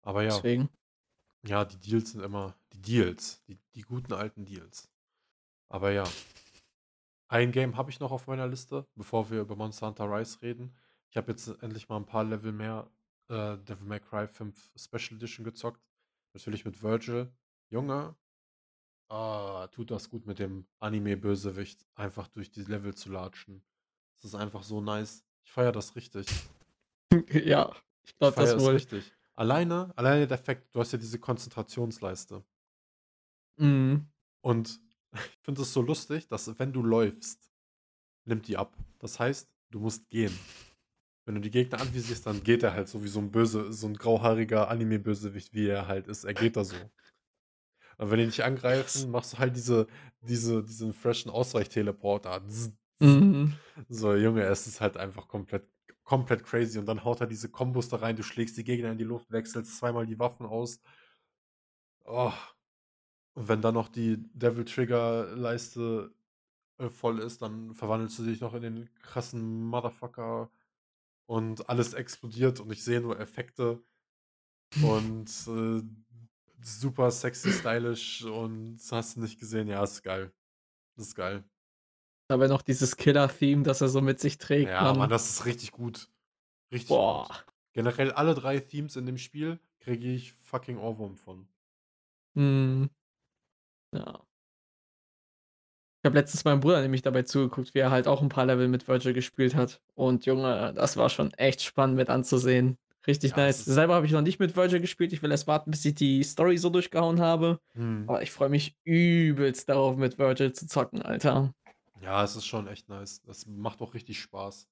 Aber 0.05 0.23
ja. 0.25 0.45
Deswegen. 0.45 0.69
Ja, 1.47 1.65
die 1.65 1.79
Deals 1.79 2.13
sind 2.13 2.23
immer 2.23 2.57
die 2.73 2.83
Deals, 2.83 3.43
die 3.47 3.59
die 3.75 3.83
guten 3.83 4.13
alten 4.15 4.45
Deals. 4.45 4.91
Aber 5.69 5.93
ja. 5.93 6.19
Ein 7.29 7.53
Game 7.53 7.77
habe 7.77 7.91
ich 7.91 8.01
noch 8.01 8.11
auf 8.11 8.27
meiner 8.27 8.47
Liste, 8.49 8.87
bevor 8.95 9.31
wir 9.31 9.41
über 9.43 9.55
Monster 9.57 9.87
Hunter 9.89 10.11
Rise 10.11 10.41
reden. 10.43 10.75
Ich 11.11 11.17
habe 11.17 11.31
jetzt 11.31 11.49
endlich 11.63 11.89
mal 11.89 11.97
'n 11.99 12.07
paar 12.07 12.25
Level 12.25 12.53
mehr, 12.53 12.91
äh, 13.29 13.59
Devil 13.59 13.87
May 13.87 14.01
Cry 14.01 14.27
5 14.29 14.71
Special 14.77 15.17
Edition 15.17 15.45
gezockt. 15.45 15.83
Natürlich 16.35 16.65
mit 16.65 16.83
Virgil. 16.83 17.33
Junge, 17.71 18.17
ah, 19.11 19.69
tut 19.69 19.91
das 19.91 20.11
gut 20.11 20.27
mit 20.27 20.39
dem 20.39 20.67
Anime-Bösewicht 20.81 21.87
einfach 21.95 22.29
durch 22.29 22.51
die 22.51 22.63
Level 22.65 22.95
zu 22.95 23.11
latschen. 23.13 23.65
Das 24.17 24.27
ist 24.27 24.35
einfach 24.35 24.63
so 24.65 24.81
nice. 24.81 25.25
Ich 25.45 25.53
feiere 25.53 25.73
das 25.73 25.97
richtig. 25.97 26.27
Ja, 27.33 27.73
ich 28.05 28.17
glaube 28.19 28.37
das 28.37 28.59
wohl. 28.61 28.73
richtig. 28.75 29.13
Alleine 29.35 29.93
alleine 29.97 30.27
der 30.27 30.39
Fakt, 30.39 30.75
du 30.75 30.81
hast 30.81 30.93
ja 30.93 30.99
diese 30.99 31.19
Konzentrationsleiste. 31.19 32.45
Mhm. 33.59 34.09
Und 34.41 34.81
ich 35.15 35.39
finde 35.43 35.63
es 35.63 35.73
so 35.73 35.83
lustig, 35.83 36.29
dass 36.29 36.59
wenn 36.59 36.73
du 36.73 36.83
läufst, 36.83 37.51
nimmt 38.27 38.49
die 38.49 38.57
ab. 38.57 38.77
Das 39.01 39.19
heißt, 39.21 39.49
du 39.71 39.81
musst 39.81 40.09
gehen. 40.11 40.37
Wenn 41.27 41.37
du 41.37 41.43
die 41.43 41.51
Gegner 41.51 41.81
anvisierst, 41.81 42.27
dann 42.27 42.43
geht 42.45 42.63
er 42.63 42.75
halt 42.75 42.89
so 42.89 43.05
wie 43.05 43.09
so 43.09 43.21
'n 43.21 43.31
böse 43.31 43.73
so 43.73 43.87
'n 43.89 43.95
grauhaariger 43.95 44.69
Anime-Bösewicht, 44.71 45.55
wie 45.55 45.69
er 45.69 45.87
halt 45.89 46.09
ist. 46.09 46.25
Er 46.25 46.35
geht 46.35 46.57
da 46.57 46.65
so. 46.65 46.77
Und 47.99 48.11
wenn 48.11 48.19
die 48.21 48.27
dich 48.27 48.45
angreifen, 48.45 49.11
machst 49.11 49.35
du 49.35 49.39
halt 49.39 49.57
diese 49.57 49.87
diese 50.23 50.63
diesen 50.63 50.93
freshen 50.93 51.31
Ausweichteleporter. 51.31 52.41
Mhm. 53.01 53.55
So, 53.89 54.15
Junge, 54.15 54.43
es 54.45 54.67
ist 54.67 54.81
halt 54.81 54.97
einfach 54.97 55.29
komplett 55.29 55.69
komplett 56.05 56.45
crazy. 56.45 56.79
Und 56.79 56.87
dann 56.87 57.05
haut 57.05 57.21
er 57.21 57.27
diese 57.27 57.49
Kombos 57.51 57.89
da 57.89 57.99
rein. 57.99 58.17
Du 58.17 58.23
schlägst 58.23 58.57
die 58.57 58.65
Gegner 58.65 58.93
in 58.93 58.99
die 58.99 59.05
Luft, 59.05 59.31
wechselst 59.31 59.77
zweimal 59.79 60.07
die 60.07 60.19
Waffen 60.19 60.47
aus. 60.47 60.79
Oh. 62.07 62.33
Und 63.35 63.49
wenn 63.49 63.63
dann 63.63 63.75
noch 63.75 63.89
die 63.89 64.19
Devil 64.35 64.65
Trigger 64.65 65.35
Leiste, 65.37 66.13
äh, 66.79 66.89
voll 66.91 67.21
ist, 67.21 67.43
dann 67.43 67.75
verwandelst 67.75 68.19
du 68.19 68.25
dich 68.25 68.41
noch 68.41 68.55
in 68.55 68.63
den 68.63 68.91
krassen 69.03 69.65
Motherfucker 69.65 70.51
und 71.27 71.69
alles 71.71 71.95
explodiert 71.95 72.61
und 72.61 72.73
ich 72.73 72.85
sehe 72.85 73.01
nur 73.01 73.21
Effekte 73.21 73.83
und, 74.83 75.29
äh, 75.49 75.83
super 76.63 77.11
sexy 77.11 77.53
stylisch 77.53 78.25
und 78.25 78.79
hast 78.91 79.17
du 79.17 79.21
nicht 79.21 79.39
gesehen. 79.39 79.69
Ja, 79.69 79.83
ist 79.85 80.03
geil. 80.03 80.33
Ist 80.97 81.15
geil. 81.15 81.45
Aber 82.29 82.49
noch 82.49 82.63
dieses 82.63 82.97
Killer-Theme, 82.97 83.63
das 83.63 83.81
er 83.81 83.89
so 83.89 84.01
mit 84.03 84.21
sich 84.21 84.39
trägt, 84.39 84.69
Ja, 84.69 84.83
Mann, 84.83 84.99
Mann. 84.99 85.11
das 85.11 85.31
ist 85.31 85.45
richtig 85.47 85.73
gut. 85.73 86.11
Richtig 86.73 86.89
Boah. 86.89 87.29
gut. 87.29 87.47
Generell 87.73 88.13
alle 88.13 88.35
3 88.35 88.61
Themes 88.61 88.97
in 88.97 89.07
dem 89.07 89.19
Spiel 89.19 89.61
kriege 89.81 90.09
ich 90.13 90.33
fucking 90.35 90.79
Ohrwurm 90.79 91.17
von. 91.17 91.49
Mhm. 92.35 92.89
Ja. 93.93 94.21
Ich 96.05 96.07
habe 96.07 96.17
letztens 96.17 96.45
meinem 96.45 96.61
Bruder 96.61 96.81
nämlich 96.81 97.03
dabei 97.03 97.23
zugeguckt, 97.23 97.75
wie 97.75 97.81
er 97.81 97.91
halt 97.91 98.07
auch 98.07 98.23
'n 98.23 98.29
paar 98.29 98.47
Level 98.47 98.69
mit 98.69 98.87
Virgil 98.87 99.13
gespielt 99.13 99.57
hat. 99.57 99.81
Und 99.95 100.27
Junge, 100.27 100.73
das 100.75 100.97
war 100.97 101.09
schon 101.11 101.33
echt 101.35 101.61
spannend 101.61 101.97
mit 101.97 102.09
anzusehen. 102.09 102.79
Richtig 103.07 103.35
Ja, 103.35 103.37
nice. 103.37 103.65
Selber 103.65 103.95
habe 103.95 104.07
ich 104.07 104.13
noch 104.13 104.21
nicht 104.23 104.39
mit 104.39 104.55
Virgil 104.57 104.81
gespielt. 104.81 105.13
Ich 105.13 105.23
will 105.23 105.31
erst 105.33 105.49
warten, 105.49 105.73
bis 105.73 105.85
ich 105.85 105.95
die 105.97 106.23
Story 106.23 106.57
so 106.57 106.71
durchgehauen 106.71 107.21
habe. 107.21 107.59
Mhm. 107.75 108.09
Aber 108.09 108.23
ich 108.23 108.31
freue 108.31 108.49
mich 108.49 108.77
übelst 108.85 109.69
darauf, 109.69 109.97
mit 109.97 110.19
Virgil 110.19 110.53
zu 110.53 110.67
zocken, 110.67 111.03
Alter. 111.03 111.53
Ja, 111.97 112.23
es 112.25 112.37
ist 112.37 112.47
schon 112.47 112.67
echt 112.69 112.89
nice. 112.89 113.23
Das 113.23 113.47
macht 113.47 113.81
auch 113.81 113.95
richtig 113.95 114.21
Spaß. 114.21 114.65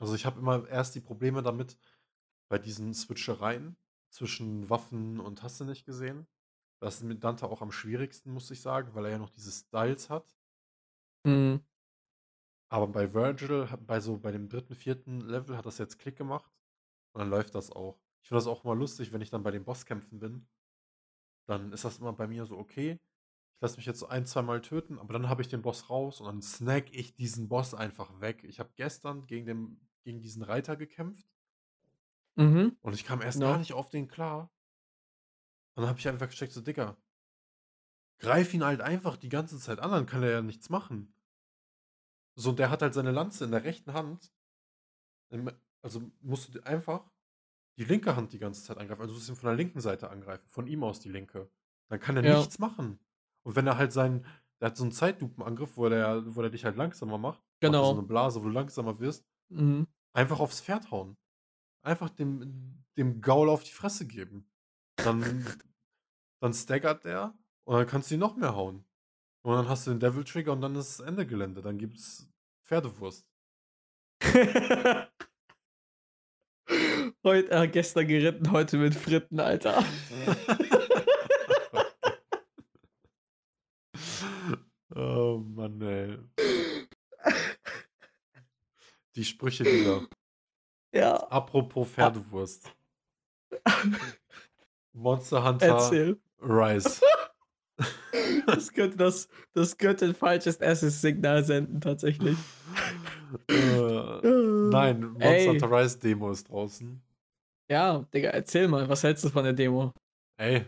Also, 0.00 0.14
ich 0.14 0.26
habe 0.26 0.38
immer 0.40 0.68
erst 0.68 0.94
die 0.94 1.00
Probleme 1.00 1.42
damit 1.42 1.78
bei 2.48 2.58
diesen 2.58 2.94
Switchereien 2.94 3.76
zwischen 4.10 4.70
Waffen 4.70 5.20
und 5.20 5.42
hast 5.42 5.60
du 5.60 5.64
nicht 5.64 5.84
gesehen. 5.86 6.26
Das 6.80 6.96
ist 6.96 7.02
mit 7.04 7.24
Dante 7.24 7.48
auch 7.48 7.62
am 7.62 7.72
schwierigsten, 7.72 8.32
muss 8.32 8.50
ich 8.50 8.60
sagen, 8.62 8.94
weil 8.94 9.06
er 9.06 9.12
ja 9.12 9.18
noch 9.18 9.30
diese 9.30 9.52
Styles 9.52 10.10
hat. 10.10 10.36
Mhm. 11.24 11.66
Aber 12.68 12.86
bei 12.88 13.12
Virgil, 13.12 13.66
bei 13.86 13.98
so 14.00 14.18
bei 14.18 14.30
dem 14.32 14.48
3., 14.48 14.74
4. 14.76 15.20
Level 15.20 15.56
hat 15.56 15.66
das 15.66 15.78
jetzt 15.78 15.98
Klick 15.98 16.16
gemacht 16.16 16.52
und 17.12 17.20
dann 17.20 17.30
läuft 17.30 17.54
das 17.54 17.70
auch. 17.72 18.00
Ich 18.22 18.28
finde 18.28 18.38
das 18.40 18.46
auch 18.48 18.64
immer 18.64 18.74
lustig, 18.76 19.12
wenn 19.12 19.20
ich 19.22 19.30
dann 19.30 19.42
bei 19.44 19.50
den 19.52 19.64
Bosskämpfen 19.64 20.18
bin. 20.20 20.48
Dann 21.46 21.72
ist 21.72 21.84
das 21.84 21.98
immer 21.98 22.12
bei 22.12 22.26
mir 22.26 22.46
so: 22.46 22.56
„Okay, 22.58 22.92
ich 23.56 23.62
lasse 23.62 23.76
mich 23.78 23.86
jetzt 23.86 24.00
so 24.00 24.08
ein 24.08 24.26
zweimal 24.26 24.60
töten, 24.62 24.98
aber 24.98 25.12
dann 25.14 25.28
habe 25.28 25.42
ich 25.42 25.48
den 25.48 25.62
Boss 25.62 25.90
raus 25.90 26.20
und 26.20 26.26
dann 26.26 26.42
snacke 26.42 26.92
ich 26.92 27.14
diesen 27.16 27.48
Boss 27.48 27.74
einfach 27.74 28.20
weg.“ 28.20 28.44
Ich 28.44 28.60
habe 28.60 28.72
gestern 28.76 29.26
gegen 29.26 29.46
den 29.46 29.88
gegen 30.04 30.20
diesen 30.22 30.42
Reiter 30.44 30.76
gekämpft 30.76 31.26
Mhm. 32.38 32.76
und 32.82 32.94
ich 32.94 33.04
kam 33.04 33.22
erst 33.22 33.42
gar 33.42 33.56
Genau. 33.56 33.58
nicht 33.58 33.72
auf 33.74 33.88
den 33.90 34.08
klar. 34.08 34.50
Und 35.76 35.82
dann 35.82 35.90
habe 35.90 35.98
ich 36.00 36.08
einfach 36.08 36.28
gecheckt, 36.30 36.52
so: 36.54 36.62
„Digga“ 36.62 36.96
„greif 38.20 38.54
ihn 38.54 38.64
halt 38.64 38.80
einfach 38.80 39.16
die 39.18 39.28
ganze 39.28 39.58
Zeit 39.58 39.78
an, 39.78 39.90
dann 39.90 40.06
kann 40.06 40.22
er 40.22 40.30
ja 40.30 40.40
nichts 40.42 40.70
machen.“ 40.70 41.12
So, 42.38 42.50
und 42.50 42.58
der 42.58 42.68
hat 42.70 42.82
halt 42.82 42.92
seine 42.92 43.12
Lanze 43.12 43.44
in 43.46 43.50
der 43.50 43.64
rechten 43.64 43.94
Hand. 43.94 44.30
Also, 45.84 46.10
musst 46.20 46.54
du 46.54 46.60
einfach 46.64 47.10
die 47.78 47.84
linke 47.84 48.16
Hand 48.16 48.32
die 48.32 48.38
ganze 48.40 48.64
Zeit 48.64 48.78
angreifen. 48.78 49.02
Also, 49.02 49.14
du 49.14 49.18
musst 49.18 49.30
ihn 49.30 49.36
von 49.36 49.48
der 49.48 49.56
linken 49.56 49.80
Seite 49.80 50.10
angreifen, 50.10 50.48
von 50.48 50.66
ihm 50.66 50.84
aus 50.84 51.00
die 51.00 51.10
linke. 51.10 51.50
Dann 51.90 52.00
kann 52.00 52.16
er 52.16 52.22
Ja. 52.22 52.48
nichts 52.48 52.58
machen. 52.58 53.00
Und 53.44 53.56
wenn 53.56 53.68
er 53.68 53.78
halt 53.78 53.92
seinen 53.92 54.26
der 54.60 54.68
hat 54.70 54.76
so 54.78 54.84
'n 54.84 54.92
Zeitlupenangriff, 54.92 55.76
wo 55.76 55.88
der 55.90 56.36
wo 56.36 56.42
der 56.42 56.50
dich 56.50 56.64
halt 56.64 56.76
langsamer 56.76 57.18
macht 57.18 57.44
macht 57.64 57.80
er 57.80 57.86
so 57.86 57.94
Genau. 57.94 58.06
Blase, 58.08 58.40
wo 58.42 58.46
du 58.46 58.50
langsamer 58.52 59.00
wirst. 59.00 59.26
Mhm. 59.50 59.86
Einfach 60.14 60.40
aufs 60.40 60.60
Pferd 60.62 60.90
hauen. 60.92 61.16
Einfach 61.86 62.10
dem 62.10 62.84
dem 62.98 63.20
Gaul 63.20 63.48
auf 63.48 63.62
die 63.62 63.72
Fresse 63.72 64.06
geben. 64.06 64.50
Dann 64.96 65.46
dann 66.40 66.52
staggert 66.52 67.04
der 67.04 67.32
und 67.64 67.76
dann 67.76 67.86
kannst 67.86 68.10
du 68.10 68.14
ihn 68.14 68.20
noch 68.20 68.36
mehr 68.36 68.56
hauen. 68.56 68.84
Und 69.42 69.54
dann 69.54 69.68
hast 69.68 69.86
du 69.86 69.92
den 69.92 70.00
Devil 70.00 70.24
Trigger 70.24 70.52
und 70.52 70.60
dann 70.62 70.74
ist 70.74 70.98
Ende 70.98 71.24
Gelände. 71.26 71.62
Dann 71.62 71.78
gibt's 71.78 72.28
Pferdewurst. 72.64 73.30
Heut 77.24 77.48
äh, 77.50 77.68
gestern 77.68 78.08
geritten, 78.08 78.50
heute 78.50 78.78
mit 78.78 78.94
Fritten, 78.94 79.38
Alter. 79.38 79.84
Oh 84.98 85.38
Mann, 85.38 85.82
ey. 85.82 86.16
Die 89.14 89.24
Sprüche 89.24 89.64
wieder. 89.64 90.08
Ja. 90.96 91.16
Apropos 91.30 91.86
Ah. 91.88 92.10
Pferdewurst. 92.10 92.72
Monster 94.94 95.44
Hunter 95.44 95.66
Erzähl. 95.66 96.20
Rise. 96.40 97.00
Das 98.46 98.72
könnte 98.72 98.96
das 98.96 99.28
das 99.52 99.76
könnte 99.76 100.06
'n 100.06 100.14
falsches 100.14 100.56
erstes 100.56 101.02
Signal 101.02 101.44
senden, 101.44 101.80
tatsächlich. 101.80 102.38
Äh, 103.50 104.20
nein, 104.70 105.00
Monster 105.02 105.26
Ey. 105.26 105.46
Hunter 105.48 105.70
Rise 105.70 105.98
Demo 105.98 106.30
ist 106.30 106.48
draußen. 106.48 107.02
Ja, 107.70 108.06
Digga, 108.14 108.30
erzähl 108.30 108.68
mal, 108.68 108.88
was 108.88 109.02
hältst 109.02 109.24
du 109.24 109.28
von 109.28 109.44
der 109.44 109.52
Demo? 109.52 109.92
Ey, 110.38 110.64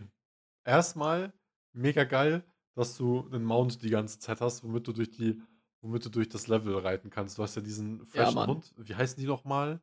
erst 0.67 0.97
mal 0.97 1.33
mega 1.73 2.05
geil, 2.05 2.43
dass 2.75 2.97
du 2.99 3.23
'nen 3.31 3.45
Mount 3.45 3.83
die 3.83 3.91
ganze 3.91 4.19
Zeit 4.19 4.41
hast, 4.43 4.63
womit 4.65 4.87
du 4.87 4.93
durch 4.93 5.11
die 5.11 5.41
womit 5.81 6.05
du 6.05 6.11
durch 6.11 6.29
das 6.29 6.49
Level 6.49 6.77
reiten 6.79 7.09
kannst. 7.11 7.39
Du 7.39 7.43
hast 7.43 7.55
ja 7.57 7.63
diesen 7.63 8.01
Ja, 8.01 8.05
freshen 8.07 8.35
Mann. 8.35 8.49
Hund. 8.51 8.75
Wie 8.77 8.95
heißen 8.95 9.19
die 9.21 9.27
noch 9.29 9.45
mal? 9.45 9.81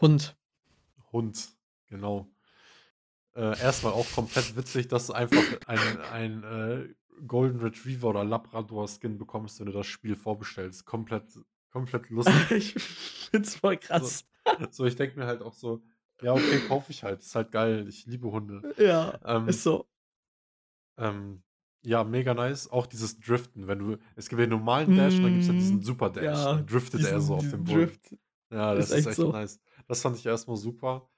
Hund. 0.00 0.36
Hund, 1.12 1.56
genau. 1.88 2.28
Äh, 3.34 3.58
erst 3.60 3.82
mal 3.82 3.90
auch 3.90 4.06
komplett 4.14 4.56
witzig, 4.56 4.88
dass 4.88 5.08
du 5.08 5.12
einfach 5.12 5.42
ein 5.66 6.00
ein, 6.00 6.44
äh, 6.44 6.88
Golden 7.26 7.60
Retriever 7.60 8.08
oder 8.10 8.24
Labrador 8.24 8.88
Skin 8.88 9.18
bekommst, 9.18 9.58
wenn 9.60 9.66
du 9.66 9.72
das 9.72 9.86
Spiel 9.86 10.16
vorbestellst. 10.16 10.84
Komplett 10.84 11.24
komplett 11.70 12.10
lustig. 12.10 12.74
Ich 12.74 12.74
finde 13.30 13.48
es 13.48 13.56
voll 13.56 13.76
So 13.76 13.86
krass. 13.86 14.24
so, 14.70 14.84
ich 14.84 14.94
denke 14.96 15.18
mir 15.18 15.26
halt 15.26 15.42
auch 15.42 15.54
so: 15.54 15.82
„Ja, 16.22 16.34
okay, 16.34 16.60
kaufe 16.60 16.92
ich 16.92 17.02
halt. 17.02 17.20
Ist 17.20 17.34
halt 17.34 17.50
geil. 17.50 17.88
Ich 17.88 18.06
liebe 18.06 18.30
Hunde.“ 18.30 18.62
Ja, 18.78 19.18
Ähm 19.24 19.48
ist 19.48 19.62
so. 19.64 19.88
ähm, 20.98 21.42
ja, 21.82 22.04
mega 22.04 22.34
nice. 22.34 22.68
Auch 22.70 22.86
dieses 22.86 23.18
Driften, 23.20 23.66
wenn 23.66 23.78
du 23.78 23.96
es 24.16 24.28
gibt 24.28 24.40
ja 24.40 24.46
den 24.46 24.50
normalen 24.50 24.94
Dash 24.94 25.16
und 25.16 25.24
dann 25.24 25.32
gibt's 25.32 25.48
ja 25.48 25.54
diesen 25.54 25.78
Mhm. 25.78 25.82
Super 25.82 26.10
Dash. 26.10 26.24
Ja, 26.26 26.54
Dann 26.54 26.66
driftet 26.66 27.02
er 27.04 27.20
so 27.20 27.34
auf 27.34 27.50
dem 27.50 27.64
Boden. 27.64 27.78
Drift. 27.80 28.14
Ja, 28.54 28.74
Ist 28.74 28.90
das 28.90 28.92
ist 28.94 29.06
echt 29.06 29.06
echt 29.06 29.24
so. 29.24 29.32
nice. 29.32 29.60
Das 29.88 30.02
fand 30.02 30.16
ich 30.16 30.26
erst 30.26 30.48
mal 30.48 30.56
super. 30.56 31.10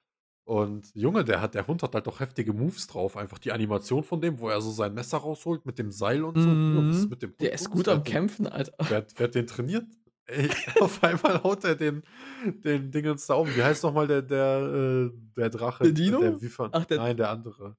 Und 0.45 0.91
Junge, 0.95 1.23
der 1.25 1.41
hat 1.41 1.55
der 1.55 1.67
Hund 1.67 1.83
hat 1.83 1.93
halt 1.95 2.07
doch 2.07 2.19
heftige 2.21 2.53
Moves 2.53 2.87
drauf. 2.87 3.17
Einfach 3.17 3.39
die 3.39 3.51
Animation 3.51 4.03
von 4.03 4.21
dem, 4.21 4.39
wo 4.39 4.49
er 4.49 4.61
so 4.61 4.71
sein 4.71 4.93
Messer 4.93 5.17
rausholt 5.19 5.65
mit 5.65 5.77
dem 5.79 5.91
Seil 5.91 6.23
und 6.23 6.41
so. 6.41 6.57
Ist 6.89 7.09
Mhm. 7.09 7.09
mit 7.09 7.21
dem 7.21 7.35
Der 7.39 7.53
ist 7.53 7.69
gut 7.69 7.87
am 7.87 8.03
Kämpfen, 8.03 8.47
Alter. 8.47 8.73
wer 8.87 8.97
hat 8.97 9.13
wer 9.17 9.27
hat 9.27 9.35
den 9.35 9.47
trainiert? 9.47 9.85
Ey, 10.25 10.49
auf 10.81 11.03
einmal 11.03 11.43
haut 11.43 11.63
er 11.63 11.75
den 11.75 12.03
den 12.45 12.91
Dingens 12.91 13.27
da 13.27 13.35
um. 13.35 13.55
Wie 13.55 13.63
heißt 13.63 13.83
noch 13.83 13.93
mal 13.93 14.07
der 14.07 14.21
der, 14.23 15.11
äh 15.11 15.17
der 15.37 15.49
Drache, 15.49 15.85
Der 15.85 15.93
der 16.19 16.31
Dino? 16.31 16.41
Wifan 16.41 16.71
Ach, 16.71 16.85
der 16.85 17.01
nein, 17.01 17.17
der 17.17 17.29
andere, 17.29 17.77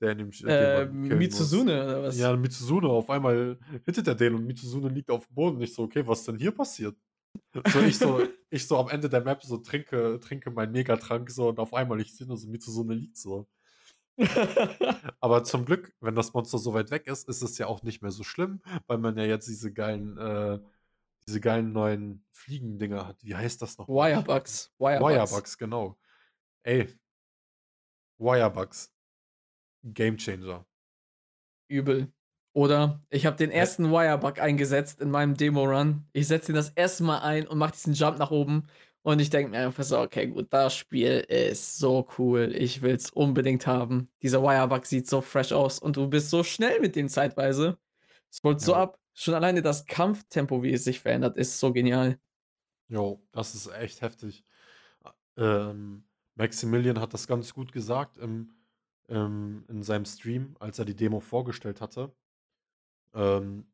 der 0.00 0.12
in 0.12 0.18
dem 0.18 0.30
den 0.32 0.44
Äh, 0.44 0.86
muss. 0.86 0.90
Mitsuzune 1.14 1.84
oder 1.84 2.02
was? 2.04 2.30
Ja, 2.30 2.36
Mitsuzune. 2.36 2.88
Auf 2.88 3.10
einmal 3.10 3.58
hittet 3.86 4.08
er 4.08 4.14
den 4.16 4.34
und 4.36 4.46
Mitsuzune 4.46 4.88
liegt 4.90 5.10
aufm 5.10 5.34
Boden. 5.34 5.60
Ich 5.62 5.74
so: 5.74 5.84
„Okay, 5.84 6.06
was 6.06 6.24
denn 6.24 6.38
hier 6.38 6.52
passiert?“ 6.52 6.96
So, 7.68 7.80
ich 7.80 7.98
so 7.98 8.26
ich 8.50 8.66
so 8.66 8.78
am 8.78 8.88
Ende 8.88 9.08
der 9.08 9.22
Map 9.22 9.42
so 9.42 9.58
trinke 9.58 10.20
trinke 10.20 10.50
meinen 10.50 10.72
Megatrank 10.72 11.30
so 11.30 11.48
und 11.48 11.58
auf 11.58 11.74
einmal 11.74 12.00
ich 12.00 12.14
sehe 12.14 12.26
nur 12.26 12.36
so 12.36 12.48
Mitsuzune 12.48 12.94
liegt 12.94 13.16
so. 13.16 13.48
Aber 15.20 15.44
zum 15.44 15.64
Glück, 15.66 15.94
wenn 16.00 16.14
das 16.14 16.32
Monster 16.32 16.58
so 16.58 16.72
weit 16.72 16.90
weg 16.90 17.06
ist, 17.06 17.28
ist 17.28 17.42
es 17.42 17.58
ja 17.58 17.66
auch 17.66 17.82
nicht 17.82 18.02
mehr 18.02 18.10
so 18.10 18.24
schlimm, 18.24 18.62
weil 18.86 18.98
man 18.98 19.16
ja 19.18 19.24
jetzt 19.24 19.48
diese 19.48 19.72
geilen 19.72 20.16
äh, 20.16 20.58
diese 21.26 21.40
geilen 21.40 21.72
neuen 21.72 22.24
Fliegendinger 22.32 23.06
hat. 23.06 23.22
Wie 23.24 23.34
heißt 23.34 23.60
das 23.60 23.78
noch 23.78 23.88
Wirebugs, 23.88 24.72
Wirebugs. 24.78 25.12
Wirebugs, 25.12 25.58
genau. 25.58 25.98
Ey. 26.62 26.88
Wirebugs. 28.18 28.92
Gamechanger. 29.82 30.66
Übel. 31.68 32.12
Oder 32.56 33.00
ich 33.10 33.26
habe 33.26 33.36
den 33.36 33.50
ersten 33.50 33.90
Wirebug 33.90 34.40
eingesetzt 34.40 35.00
in 35.02 35.10
meinem 35.10 35.34
Demo-Run. 35.36 36.06
Ich 36.14 36.26
setze 36.28 36.52
ihn 36.52 36.56
das 36.56 36.70
erste 36.70 37.04
Mal 37.04 37.18
ein 37.18 37.46
und 37.46 37.58
mache 37.58 37.72
diesen 37.72 37.92
Jump 37.92 38.18
nach 38.18 38.30
oben 38.30 38.68
und 39.02 39.20
ich 39.20 39.28
denke 39.30 39.50
mir 39.50 39.58
einfach 39.66 39.84
so: 39.84 39.98
„Okay, 40.00 40.28
gut, 40.28 40.46
das 40.50 40.74
Spiel 40.74 41.18
ist 41.28 41.78
so 41.78 42.06
cool. 42.18 42.54
Ich 42.56 42.80
will's 42.80 43.10
unbedingt 43.10 43.66
haben.“ 43.66 44.08
Dieser 44.22 44.42
Wirebug 44.42 44.86
sieht 44.86 45.06
so 45.06 45.20
fresh 45.20 45.52
aus 45.52 45.78
und 45.78 45.96
du 45.98 46.08
bist 46.08 46.30
so 46.30 46.42
schnell 46.44 46.80
mit 46.80 46.96
dem 46.96 47.08
zeitweise. 47.10 47.76
Es 48.30 48.40
holt 48.42 48.60
so 48.62 48.74
Jo. 48.74 48.76
ab. 48.76 48.98
Schon 49.14 49.34
alleine 49.34 49.62
das 49.62 49.86
Kampftempo, 49.86 50.62
wie 50.62 50.72
es 50.72 50.84
sich 50.84 51.00
verändert, 51.00 51.36
ist 51.36 51.58
so 51.60 51.72
genial. 51.74 52.18
Jo, 52.88 53.26
das 53.32 53.54
ist 53.54 53.66
echt 53.68 54.00
heftig. 54.02 54.44
A 55.04 55.14
ähm, 55.36 56.04
Maximilian 56.36 57.00
hat 57.00 57.14
das 57.14 57.26
ganz 57.28 57.54
gut 57.54 57.72
gesagt 57.72 58.18
im 58.18 58.54
ähm, 59.08 59.64
in 59.68 59.82
seinem 59.82 60.04
Stream, 60.06 60.56
als 60.60 60.78
er 60.80 60.84
die 60.84 60.96
Demo 60.96 61.20
vorgestellt 61.20 61.80
hatte. 61.80 62.14
Ähm 63.16 63.66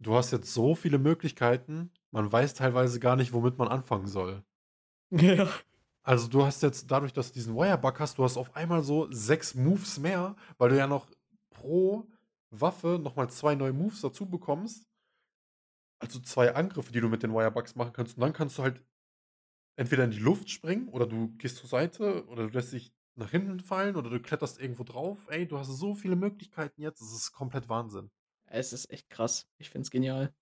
du 0.00 0.14
hast 0.14 0.30
jetzt 0.32 0.52
so 0.52 0.74
viele 0.74 0.98
Möglichkeiten, 0.98 1.90
man 2.10 2.30
weiß 2.30 2.54
teilweise 2.54 3.00
gar 3.00 3.16
nicht, 3.16 3.32
womit 3.32 3.58
man 3.58 3.68
anfangen 3.68 4.06
soll. 4.06 4.44
Ja. 5.12 5.48
Also, 6.02 6.28
du 6.28 6.44
hast 6.44 6.62
jetzt 6.62 6.90
dadurch, 6.90 7.12
dass 7.12 7.28
du 7.28 7.34
diesen 7.34 7.54
Wirebug 7.56 8.00
hast, 8.00 8.18
du 8.18 8.24
hast 8.24 8.36
auf 8.36 8.56
einmal 8.56 8.82
so 8.82 9.08
6 9.10 9.54
Moves 9.54 9.98
mehr, 9.98 10.36
weil 10.58 10.70
du 10.70 10.78
ja 10.78 10.86
noch 10.86 11.08
pro 11.50 12.08
Waffe 12.50 12.98
noch 13.02 13.16
mal 13.16 13.28
2 13.30 13.54
neue 13.56 13.72
Moves 13.72 14.00
dazu 14.02 14.26
bekommst. 14.28 14.86
Also 16.00 16.20
2 16.20 16.54
Angriffe, 16.54 16.92
die 16.92 17.00
du 17.00 17.08
mit 17.08 17.22
den 17.22 17.32
Wirebugs 17.32 17.74
machen 17.74 17.92
kannst. 17.92 18.16
Und 18.16 18.20
dann 18.22 18.32
kannst 18.32 18.58
du 18.58 18.62
halt 18.62 18.82
entweder 19.76 20.04
in 20.04 20.10
die 20.10 20.18
Luft 20.18 20.50
springen 20.50 20.88
oder 20.88 21.06
du 21.06 21.28
gehst 21.38 21.58
zur 21.58 21.68
Seite 21.68 22.26
oder 22.28 22.48
du 22.48 22.52
lässt 22.54 22.72
dich 22.72 22.92
nach 23.16 23.30
hinten 23.30 23.60
fallen 23.60 23.96
oder 23.96 24.10
du 24.10 24.20
kletterst 24.20 24.60
irgendwo 24.60 24.84
drauf. 24.84 25.26
Ey, 25.28 25.46
du 25.48 25.58
hast 25.58 25.68
so 25.68 25.94
viele 25.94 26.16
Möglichkeiten 26.16 26.82
jetzt, 26.82 27.00
das 27.00 27.12
ist 27.12 27.32
komplett 27.32 27.68
Wahnsinn. 27.68 28.10
Es 28.48 28.72
ist 28.72 28.90
echt 28.90 29.10
krass. 29.10 29.48
Ich 29.58 29.70
finde 29.70 29.84
es 29.86 29.90
genial. 29.90 30.32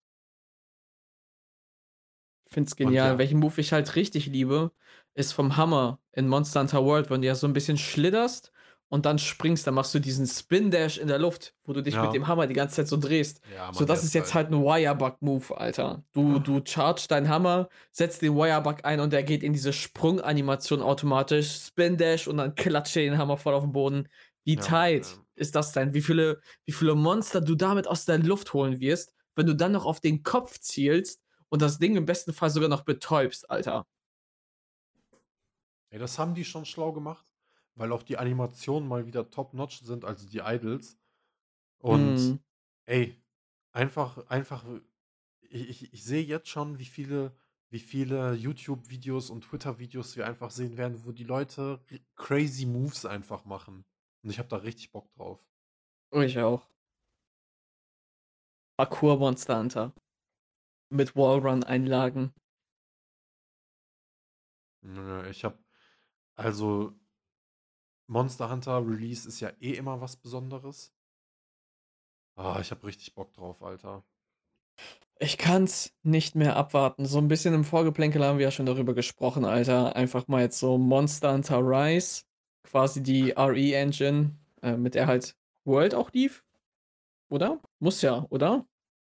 Finde 2.46 2.68
es 2.68 2.76
genial. 2.76 3.18
ja. 3.18 3.18
Welchen 3.18 3.38
Move 3.38 3.60
ich 3.60 3.72
halt 3.72 3.96
richtig 3.96 4.26
liebe, 4.26 4.72
ist 5.14 5.32
vom 5.32 5.56
Hammer 5.56 6.00
in 6.12 6.28
Monster 6.28 6.60
Hunter 6.60 6.84
World, 6.84 7.10
wenn 7.10 7.22
du 7.22 7.26
ja 7.26 7.34
so 7.34 7.46
'n 7.46 7.52
bisschen 7.52 7.78
schlitterst 7.78 8.52
und 8.88 9.06
dann 9.06 9.18
springst, 9.18 9.66
dann 9.66 9.74
machst 9.74 9.94
du 9.94 9.98
diesen 9.98 10.26
Spin 10.26 10.70
Dash 10.70 10.98
in 10.98 11.08
der 11.08 11.18
Luft, 11.18 11.54
wo 11.64 11.72
du 11.72 11.82
dich 11.82 12.00
mit 12.02 12.12
Ja. 12.12 12.12
dem 12.12 12.26
Hammer 12.28 12.46
die 12.46 12.54
ganze 12.54 12.76
Zeit 12.76 12.88
so 12.88 12.96
drehst. 12.98 13.40
Ja, 13.46 13.70
So, 13.70 13.84
Mann, 13.84 13.88
der 13.90 14.02
das 14.02 14.04
ist 14.04 14.14
jetzt 14.14 14.34
geil. 14.34 14.34
halt 14.34 14.48
'n 14.50 14.62
Wirebug-Move, 14.62 15.56
Alter. 15.56 16.04
Du 16.14 16.38
du 16.38 16.60
chargst 16.64 17.10
deinen 17.10 17.28
Hammer, 17.28 17.68
setzt 17.90 18.22
den 18.22 18.36
Wirebug 18.36 18.84
ein 18.84 19.00
und 19.00 19.12
der 19.12 19.24
geht 19.24 19.42
in 19.42 19.52
diese 19.52 19.72
Sprunganimation 19.72 20.80
automatisch, 20.80 21.50
Spin 21.66 21.96
Dash 21.96 22.28
und 22.28 22.36
dann 22.36 22.54
klatscht 22.54 22.94
den 22.94 23.18
Hammer 23.18 23.36
voll 23.36 23.54
auf 23.54 23.64
'n 23.64 23.72
Boden. 23.72 24.08
Wie 24.44 24.58
Ja, 24.58 24.60
tight 24.60 25.18
ähm 25.18 25.26
ist 25.36 25.54
das 25.54 25.72
denn? 25.72 25.94
Wie 25.94 26.02
viele 26.02 26.40
wie 26.66 26.72
viele 26.72 26.94
Monster 26.94 27.40
du 27.40 27.54
damit 27.54 27.86
aus 27.88 28.04
der 28.04 28.18
Luft 28.18 28.52
holen 28.54 28.80
wirst, 28.80 29.14
wenn 29.36 29.46
du 29.46 29.54
dann 29.56 29.72
noch 29.72 29.84
auf 29.86 30.00
den 30.00 30.22
Kopf 30.22 30.58
zielst 30.60 31.22
und 31.48 31.62
das 31.62 31.78
Ding 31.78 31.96
im 31.96 32.06
besten 32.06 32.32
Fall 32.32 32.50
sogar 32.50 32.68
noch 32.68 32.82
betäubst, 32.84 33.50
Alter. 33.50 33.86
Ey, 35.90 35.98
das 35.98 36.18
haben 36.18 36.34
die 36.34 36.44
schon 36.44 36.64
schlau 36.66 36.92
gemacht, 36.92 37.26
weil 37.74 37.92
auch 37.92 38.02
die 38.02 38.18
Animationen 38.18 38.88
mal 38.88 39.06
wieder 39.06 39.30
top 39.30 39.54
notch 39.54 39.80
sind, 39.82 40.04
also 40.04 40.26
die 40.28 40.38
Idols. 40.38 40.98
Und 41.78 42.20
Mhm. 42.22 42.44
ey, 42.86 43.22
einfach 43.72 44.26
einfach 44.28 44.64
i 44.66 44.80
ich 45.66 45.92
ich 45.94 46.04
sehe 46.04 46.24
jetzt 46.24 46.48
schon, 46.48 46.78
wie 46.80 46.86
viele 46.86 47.36
wie 47.70 47.80
viele 47.80 48.34
YouTube-Videos 48.34 49.30
und 49.30 49.44
Twitter-Videos 49.44 50.16
wir 50.16 50.26
einfach 50.26 50.50
sehen 50.52 50.76
werden, 50.78 51.04
wo 51.06 51.12
die 51.12 51.24
Leute 51.24 51.82
crazy 52.16 52.66
Moves 52.66 53.06
einfach 53.06 53.44
machen. 53.46 53.86
Und 54.24 54.30
ich 54.30 54.38
habe 54.38 54.48
da 54.48 54.56
richtig 54.56 54.90
Bock 54.90 55.12
drauf. 55.12 55.38
Ich 56.12 56.38
auch. 56.38 56.66
Parkour 58.78 59.18
Monster 59.18 59.58
Hunter. 59.58 59.92
Mit 60.90 61.14
Wallrun-Einlagen. 61.14 62.32
Ich 65.30 65.44
habe 65.44 65.58
also 66.36 66.94
Monster 68.08 68.50
Hunter 68.50 68.86
Release 68.86 69.26
ist 69.26 69.40
ja 69.40 69.50
eh 69.60 69.72
immer 69.74 70.00
was 70.00 70.16
Besonderes. 70.16 70.90
Ah, 72.36 72.58
ich 72.60 72.70
habe 72.70 72.86
richtig 72.86 73.14
Bock 73.14 73.32
drauf, 73.32 73.62
Alter. 73.62 74.04
Ich 75.20 75.38
kann's 75.38 75.92
nicht 76.02 76.34
mehr 76.34 76.56
abwarten. 76.56 77.06
So 77.06 77.18
'n 77.18 77.28
bisschen 77.28 77.54
im 77.54 77.64
Vorgeplänkel 77.64 78.24
haben 78.24 78.38
wir 78.38 78.44
ja 78.46 78.50
schon 78.50 78.66
darüber 78.66 78.94
gesprochen, 78.94 79.44
Alter. 79.44 79.94
Einfach 79.96 80.26
mal 80.28 80.42
jetzt 80.42 80.58
so 80.58 80.76
Monster 80.76 81.32
Hunter 81.32 81.60
Rise, 81.60 82.24
quasi 82.64 83.02
die 83.02 83.32
RE-Engine, 83.36 84.32
äh, 84.62 84.76
mit 84.76 84.94
der 84.94 85.06
halt 85.06 85.36
World 85.64 85.94
auch 85.94 86.12
lief, 86.12 86.44
oder? 87.30 87.60
Muss 87.78 88.02
ja, 88.02 88.26
oder? 88.30 88.66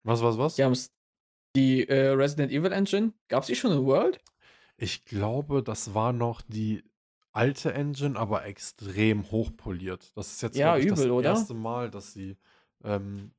Was, 0.04 0.22
was, 0.22 0.38
was? 0.38 0.56
Die 0.56 0.64
die, 1.56 1.90
äh, 1.90 2.10
Resident 2.10 2.52
Evil 2.52 2.72
Engine, 2.72 3.14
gab's 3.28 3.48
die 3.48 3.56
schon 3.56 3.72
in 3.72 3.86
World? 3.86 4.20
Ich 4.78 5.06
glaube, 5.06 5.62
das 5.64 5.94
war 5.94 6.14
noch 6.14 6.42
die 6.42 6.84
alte 7.34 7.74
Engine, 7.74 8.18
aber 8.18 8.46
extrem 8.46 9.30
hochpoliert. 9.32 10.12
Das 10.16 10.32
ist 10.32 10.42
jetzt, 10.42 10.58
Ja, 10.58 10.78
ich, 10.78 10.88
das 10.88 11.00
übel, 11.00 11.12
oder? 11.12 11.30
erste 11.30 11.54
Mal, 11.54 11.92
dass 11.92 12.14
sie, 12.14 12.38
ähm, 12.84 13.32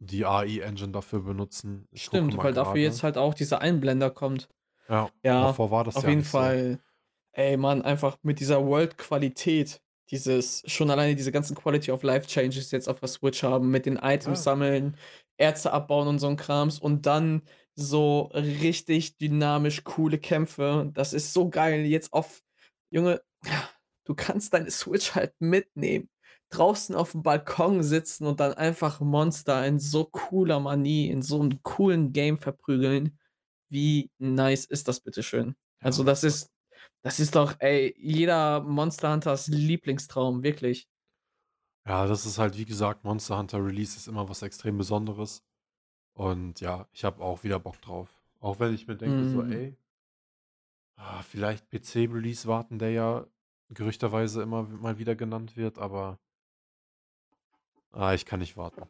die 0.00 0.22
RE-Engine 0.22 0.92
dafür 0.92 1.20
benutzen. 1.20 1.88
Ich 1.90 2.04
Stimmt, 2.04 2.36
weil 2.36 2.52
dafür 2.52 2.80
jetzt 2.80 3.02
halt 3.02 3.18
auch 3.18 3.34
dieser 3.34 3.60
Einblender 3.60 4.10
kommt. 4.10 4.48
Ja, 4.88 5.10
Ja, 5.24 5.46
davor 5.48 5.70
war 5.70 5.84
das 5.84 5.96
auf 5.96 6.04
ja 6.04 6.10
jeden. 6.10 6.22
Fall. 6.24 6.78
Ey, 7.38 7.56
Mann, 7.56 7.82
einfach 7.82 8.16
mit 8.22 8.40
dieser 8.40 8.66
World-Qualität, 8.66 9.80
dieses 10.10 10.60
schon 10.66 10.90
alleine 10.90 11.14
diese 11.14 11.30
ganzen 11.30 11.54
Quality 11.54 11.92
of 11.92 12.02
Life 12.02 12.26
Changes 12.26 12.72
jetzt 12.72 12.88
auf 12.88 12.98
der 12.98 13.08
Switch 13.08 13.44
haben, 13.44 13.70
mit 13.70 13.86
den 13.86 13.94
Items 13.96 14.40
Ja. 14.40 14.42
sammeln, 14.42 14.96
Erze 15.36 15.72
abbauen 15.72 16.08
und 16.08 16.18
so 16.18 16.26
'n 16.26 16.36
Krams 16.36 16.80
und 16.80 17.06
dann 17.06 17.42
so 17.76 18.22
richtig 18.34 19.18
dynamisch 19.18 19.84
coole 19.84 20.18
Kämpfe. 20.18 20.90
Das 20.94 21.12
ist 21.12 21.32
so 21.32 21.48
geil 21.48 21.86
jetzt 21.86 22.12
auf 22.12 22.42
Junge, 22.90 23.22
du 24.04 24.14
kannst 24.16 24.52
deine 24.52 24.72
Switch 24.72 25.14
halt 25.14 25.32
mitnehmen, 25.40 26.08
draußen 26.50 26.96
aufm 26.96 27.22
Balkon 27.22 27.84
sitzen 27.84 28.26
und 28.26 28.40
dann 28.40 28.54
einfach 28.54 28.98
Monster 29.00 29.64
in 29.64 29.78
so 29.78 30.06
cooler 30.06 30.58
Manier, 30.60 31.12
in 31.12 31.22
so 31.22 31.40
'nem 31.42 31.62
coolen 31.62 32.12
Game 32.12 32.38
verprügeln. 32.38 33.16
Wie 33.70 34.10
nice 34.18 34.64
ist 34.66 34.88
das 34.88 35.00
bitte 35.00 35.22
schön? 35.22 35.54
Also, 35.80 36.04
das 36.04 36.24
ist 36.24 36.48
das 37.02 37.20
ist 37.20 37.34
doch, 37.36 37.54
ey, 37.60 37.94
jeder 37.98 38.60
Monster 38.62 39.12
Hunters 39.12 39.48
Lieblingstraum, 39.48 40.42
wirklich. 40.42 40.88
Ja, 41.86 42.06
das 42.06 42.24
ist 42.26 42.38
halt, 42.38 42.56
wie 42.58 42.64
gesagt 42.66 43.02
Monster 43.04 43.36
Hunter 43.38 43.64
Release 43.64 43.96
ist 43.96 44.06
immer 44.08 44.28
was 44.28 44.42
extrem 44.42 44.76
Besonderes. 44.78 45.42
Und 46.14 46.60
ja, 46.60 46.88
ich 46.92 47.04
habe 47.04 47.22
auch 47.22 47.44
wieder 47.44 47.60
Bock 47.60 47.80
drauf. 47.82 48.22
Auch 48.40 48.60
wenn 48.60 48.74
ich 48.74 48.86
mir 48.88 48.96
denke 48.96 49.24
so: 49.24 49.42
Mhm. 49.42 49.44
„Ey“ 49.44 49.78
ah, 50.96 51.22
vielleicht 51.22 51.70
PC-Release 51.70 52.46
warten, 52.46 52.78
der 52.78 52.90
ja 52.90 53.26
gerüchterweise 53.70 54.42
immer 54.42 54.62
mal 54.64 54.98
wieder 54.98 55.16
genannt 55.16 55.56
wird, 55.56 55.78
aber 55.78 56.20
ah, 57.92 58.14
ich 58.14 58.24
kann 58.24 58.40
nicht 58.40 58.56
warten. 58.56 58.88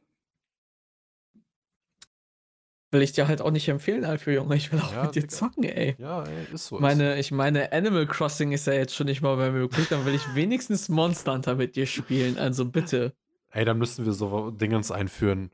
Will 2.90 3.02
ich 3.02 3.12
dir 3.12 3.28
halt 3.28 3.42
auch 3.42 3.50
nicht 3.50 3.68
empfehlen 3.68 4.02
dafür, 4.02 4.34
Junge. 4.34 4.56
Ich 4.56 4.72
will 4.72 4.80
auch 4.80 4.92
Ja, 4.92 5.02
mit 5.04 5.14
dir 5.14 5.28
zocken, 5.28 5.64
ey. 5.64 5.94
Ja, 5.98 6.24
ey, 6.24 6.54
ist 6.54 6.68
so. 6.68 6.78
Meine 6.78 7.18
ich 7.18 7.30
meine, 7.32 7.70
Animal 7.72 8.06
Crossing 8.06 8.52
ist 8.52 8.66
ja 8.66 8.72
jetzt 8.72 8.94
schon 8.94 9.06
nicht 9.06 9.20
mal 9.20 9.36
mehr 9.36 9.52
möglich, 9.52 9.88
dann 9.88 10.06
will 10.06 10.14
ich 10.14 10.34
wenigstens 10.34 10.88
Monster 10.88 11.34
Hunter 11.34 11.54
mit 11.54 11.76
dir 11.76 11.86
spielen, 11.86 12.38
also 12.38 12.64
bitte. 12.64 13.12
Ey, 13.50 13.64
dann 13.66 13.78
müssen 13.78 14.06
wir 14.06 14.12
so 14.12 14.50
Dingens 14.50 14.90
einführen. 14.90 15.50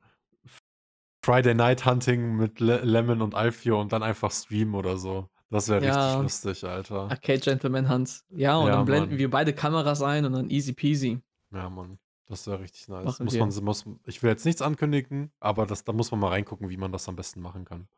Friday 1.25 1.55
Night 1.55 1.87
Hunting 1.87 2.37
mit 2.37 2.61
Le 2.61 2.81
Lemon 2.85 3.23
und 3.23 3.35
Alfio 3.35 3.81
und 3.81 3.93
dann 3.93 4.03
einfach 4.03 4.31
streamen 4.31 4.75
oder 4.75 4.97
so. 4.97 5.29
Das 5.51 5.69
wäre 5.69 5.81
richtig 5.81 5.97
Ja. 5.97 6.21
lustig, 6.21 6.65
Alter. 6.65 7.09
Arcade 7.11 7.39
Gentleman 7.41 7.89
Hans. 7.89 8.25
Ja, 8.31 8.57
und 8.59 8.67
Ja, 8.67 8.77
dann 8.77 8.85
blenden 8.85 9.11
Mann. 9.11 9.19
wir 9.19 9.31
beide 9.31 9.53
Kameras 9.55 10.03
ein 10.03 10.25
und 10.25 10.33
dann 10.35 10.51
easy 10.51 10.73
peasy. 10.73 11.21
Ja, 11.53 11.71
Mann. 11.71 11.99
Das 12.29 12.47
wäre 12.47 12.61
richtig 12.61 12.89
nice. 12.89 13.21
Machen 13.21 13.23
Muss 13.23 13.39
man 13.39 13.51
wir. 13.51 13.55
muss 13.63 13.85
ich 14.07 14.23
will 14.23 14.31
jetzt 14.31 14.47
nichts 14.47 14.63
ankündigen, 14.63 15.31
aber 15.41 15.67
das 15.67 15.85
da 15.85 15.93
muss 15.93 16.11
man 16.11 16.21
mal 16.21 16.29
reingucken, 16.29 16.71
wie 16.71 16.79
man 16.79 16.91
das 16.93 17.09
am 17.09 17.17
besten 17.17 17.41
machen 17.43 17.65
kann. 17.67 17.89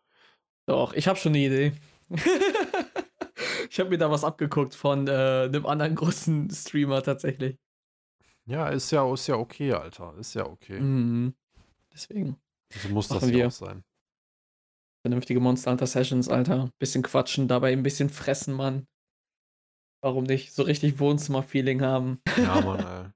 Doch, 0.69 0.95
ich 0.95 1.07
habe 1.07 1.17
schon 1.19 1.33
'ne 1.33 1.39
Idee. 1.47 1.73
Ich 3.71 3.81
habe 3.81 3.91
mir 3.91 3.99
da 3.99 4.11
was 4.11 4.25
abgeguckt 4.25 4.75
von, 4.75 5.07
äh, 5.09 5.49
'nem 5.49 5.67
anderen 5.67 5.95
großen 5.97 6.49
Streamer 6.51 7.03
tatsächlich. 7.03 7.57
Ja, 8.49 8.69
ist 8.69 8.93
ja 8.93 9.12
ist 9.12 9.27
ja 9.27 9.35
okay, 9.37 9.73
Alter. 9.73 10.15
Ist 10.19 10.35
ja 10.35 10.47
okay. 10.47 10.81
Mhm. 10.81 11.35
Deswegen. 11.93 12.41
So 12.75 12.89
muss 12.91 13.11
das 13.11 13.31
ja 13.31 13.39
auch 13.39 13.51
sein. 13.51 13.85
Vernünftige 15.05 15.39
Monster 15.41 15.71
Hunter 15.71 15.87
Sessions, 15.87 16.29
Alter. 16.29 16.71
Bisschen 16.81 17.03
quatschen, 17.03 17.49
dabei 17.49 17.73
'n 17.73 17.83
bisschen 17.85 18.11
fressen, 18.11 18.55
Mann. 18.55 18.87
Warum 20.03 20.25
nicht? 20.25 20.53
So 20.55 20.62
richtig 20.62 20.99
Wohnzimmer-Feeling 21.01 21.83
haben. 21.83 22.21
Ja, 22.35 22.61
Mann, 22.61 22.83
ey. 22.85 23.15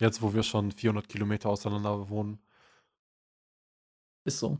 Jetzt, 0.00 0.22
wo 0.22 0.32
wir 0.32 0.42
schon 0.42 0.72
400 0.72 1.08
Kilometer 1.08 1.50
auseinander 1.50 2.08
wohnen. 2.08 2.42
Ist 4.24 4.38
so. 4.38 4.58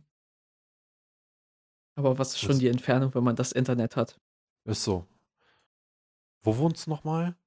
Aber 1.96 2.18
was 2.18 2.34
ist 2.34 2.40
schon 2.40 2.58
die 2.58 2.68
Entfernung, 2.68 3.14
wenn 3.14 3.24
man 3.24 3.36
das 3.36 3.52
Internet 3.52 3.96
hat? 3.96 4.20
Ist 4.64 4.84
so. 4.84 5.08
Wo 6.42 6.56
wohnst 6.58 6.86
du 6.86 6.90
noch 6.90 7.04
mal? 7.04 7.38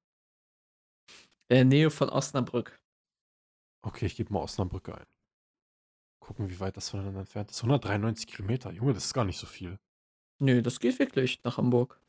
Äh, 1.50 1.64
Nähe 1.64 1.92
von 1.92 2.10
Osnabrück. 2.10 2.82
Okay, 3.84 4.08
ich 4.08 4.16
gebe 4.16 4.34
mal 4.34 4.42
Osnabrück 4.42 4.90
ein. 4.90 5.06
Gucken, 6.20 6.50
wie 6.50 6.60
weit 6.60 6.78
das 6.78 6.90
voneinander 6.90 7.20
entfernt 7.20 7.52
ist. 7.52 7.60
193 7.62 8.26
Kilometer. 8.26 8.72
Junge, 8.72 8.94
das 8.94 9.06
ist 9.06 9.14
gar 9.14 9.26
nicht 9.26 9.38
so 9.38 9.46
viel. 9.46 9.78
Ne, 10.40 10.64
das 10.64 10.80
geht 10.80 10.98
wirklich 10.98 11.44
nach 11.44 11.58
Hamburg. 11.58 12.00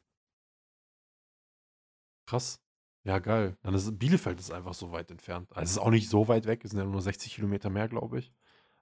Krass. 2.26 2.63
Ja, 3.06 3.18
geil. 3.18 3.56
Dann 3.62 3.74
ist 3.74 3.98
Bielefeld 3.98 4.40
ist 4.40 4.50
einfach 4.50 4.72
so 4.72 4.90
weit 4.90 5.10
entfernt. 5.10 5.50
Also, 5.54 5.64
es 5.64 5.70
ist 5.72 5.78
auch 5.78 5.90
nicht 5.90 6.08
so 6.08 6.26
weit 6.28 6.46
weg, 6.46 6.64
es 6.64 6.70
sind 6.70 6.80
ja 6.80 6.86
nur 6.86 7.02
60 7.02 7.34
Kilometer 7.34 7.68
mehr, 7.68 7.86
glaube 7.88 8.18
ich. 8.18 8.32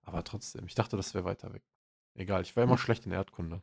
Aber 0.03 0.23
trotzdem, 0.25 0.67
ich 0.67 0.75
dachte, 0.77 0.97
das 0.97 1.13
wäre 1.15 1.25
weiter 1.25 1.53
weg. 1.53 1.65
Egal, 2.15 2.43
ich 2.43 2.55
war 2.57 2.63
immer 2.65 2.77
Hm. 2.77 2.79
schlecht 2.79 3.05
in 3.07 3.13
Erdkunde. 3.13 3.63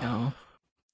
Ja, 0.00 0.34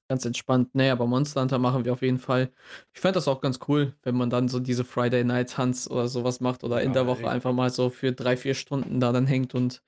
ganz 0.08 0.24
entspannt. 0.26 0.74
Ne, 0.74 0.90
aber 0.92 1.06
Monster 1.06 1.42
Hunter 1.42 1.58
machen 1.58 1.84
wir 1.84 1.92
auf 1.94 2.02
jeden 2.02 2.18
Fall. 2.18 2.52
Ich 2.94 3.00
fände 3.00 3.14
das 3.16 3.28
auch 3.28 3.40
ganz 3.40 3.60
cool, 3.68 3.96
wenn 4.02 4.16
man 4.16 4.30
dann 4.30 4.48
so 4.48 4.60
diese 4.60 4.84
Friday 4.84 5.24
Night 5.24 5.58
Hunts 5.58 5.90
oder 5.90 6.08
so 6.08 6.24
was 6.24 6.40
macht 6.40 6.64
oder 6.64 6.82
in 6.82 6.92
Ja, 6.92 6.94
der 6.94 7.06
Woche 7.06 7.28
ey. 7.28 7.30
einfach 7.30 7.52
mal 7.54 7.70
so 7.70 7.90
für 7.90 8.12
3, 8.12 8.36
4 8.36 8.54
Stunden 8.54 9.00
da 9.00 9.12
dann 9.12 9.26
hängt 9.26 9.54
und 9.54 9.82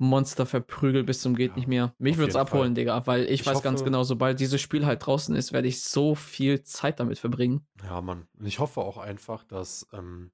Monster 0.00 0.46
verprügelt 0.46 1.06
bis 1.06 1.20
zum 1.20 1.36
geht 1.36 1.50
Ja, 1.50 1.56
nicht 1.56 1.68
mehr. 1.68 1.94
Mich 1.98 2.16
würde 2.16 2.28
es 2.28 2.34
jeden 2.34 2.46
Fall. 2.46 2.58
abholen, 2.58 2.74
Digga, 2.74 3.06
weil 3.06 3.24
ich 3.24 3.40
Ich 3.42 3.46
weiß 3.46 3.62
ganz 3.62 3.80
hoffe 3.80 3.84
genau, 3.84 4.02
sobald 4.02 4.40
dieses 4.40 4.60
Spiel 4.60 4.86
halt 4.86 5.04
draußen 5.04 5.36
ist, 5.36 5.52
werde 5.52 5.68
ich 5.68 5.82
so 5.82 6.14
viel 6.14 6.62
Zeit 6.62 7.00
damit 7.00 7.18
verbringen. 7.18 7.66
Ja, 7.82 8.00
Mann. 8.00 8.26
Und 8.38 8.46
ich 8.46 8.58
hoffe 8.58 8.80
auch 8.80 8.96
einfach, 8.96 9.44
dass, 9.44 9.86
ähm 9.92 10.30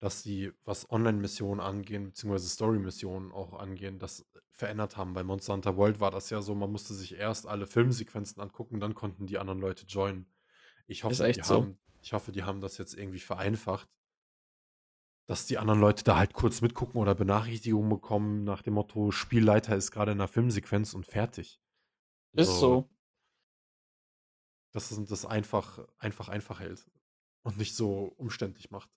dass 0.00 0.22
sie, 0.22 0.52
was 0.64 0.88
Online-Missionen 0.90 1.60
angehen, 1.60 2.04
beziehungsweise 2.04 2.48
Story-Missionen 2.48 3.32
auch 3.32 3.52
angehen, 3.54 3.98
das 3.98 4.24
verändert 4.52 4.96
haben. 4.96 5.12
Bei 5.12 5.24
Monster 5.24 5.54
Hunter 5.54 5.76
World 5.76 5.98
war 5.98 6.12
das 6.12 6.30
ja 6.30 6.40
so, 6.40 6.54
man 6.54 6.70
musste 6.70 6.94
sich 6.94 7.16
erst 7.16 7.48
alle 7.48 7.66
Filmsequenzen 7.66 8.40
angucken, 8.40 8.78
dann 8.78 8.94
konnten 8.94 9.26
die 9.26 9.38
anderen 9.38 9.58
Leute 9.58 9.86
joinen. 9.86 10.26
Ich 10.86 10.98
Ist 10.98 11.04
hoffe, 11.04 11.24
die 11.24 11.24
echt 11.30 11.44
so. 11.44 11.54
haben 11.56 11.78
ich 12.00 12.12
hoffe, 12.12 12.30
die 12.30 12.44
haben 12.44 12.60
das 12.60 12.78
jetzt 12.78 12.94
irgendwie 12.94 13.18
vereinfacht 13.18 13.88
dass 15.28 15.46
die 15.46 15.58
anderen 15.58 15.80
Leute 15.80 16.04
da 16.04 16.16
halt 16.18 16.32
kurz 16.34 16.62
mitgucken 16.62 16.98
oder 17.00 17.14
Benachrichtigungen 17.14 17.90
bekommen 17.90 18.44
nach 18.44 18.62
dem 18.62 18.74
Motto: 18.74 19.10
„Spielleiter 19.12 19.76
ist 19.76 19.92
grade 19.92 20.12
in 20.12 20.18
'ner 20.18 20.28
Filmsequenz“ 20.28 20.94
und 20.94 21.06
fertig. 21.06 21.60
Ist 22.36 22.58
So 22.58 22.60
so. 22.60 22.88
dass 24.74 24.90
es 24.90 25.08
das 25.08 25.24
einfach 25.24 25.78
einfach 25.98 26.28
einfach 26.28 26.60
hält 26.60 26.90
und 27.42 27.56
nicht 27.58 27.74
so 27.74 28.04
umständlich 28.16 28.70
macht. 28.70 28.90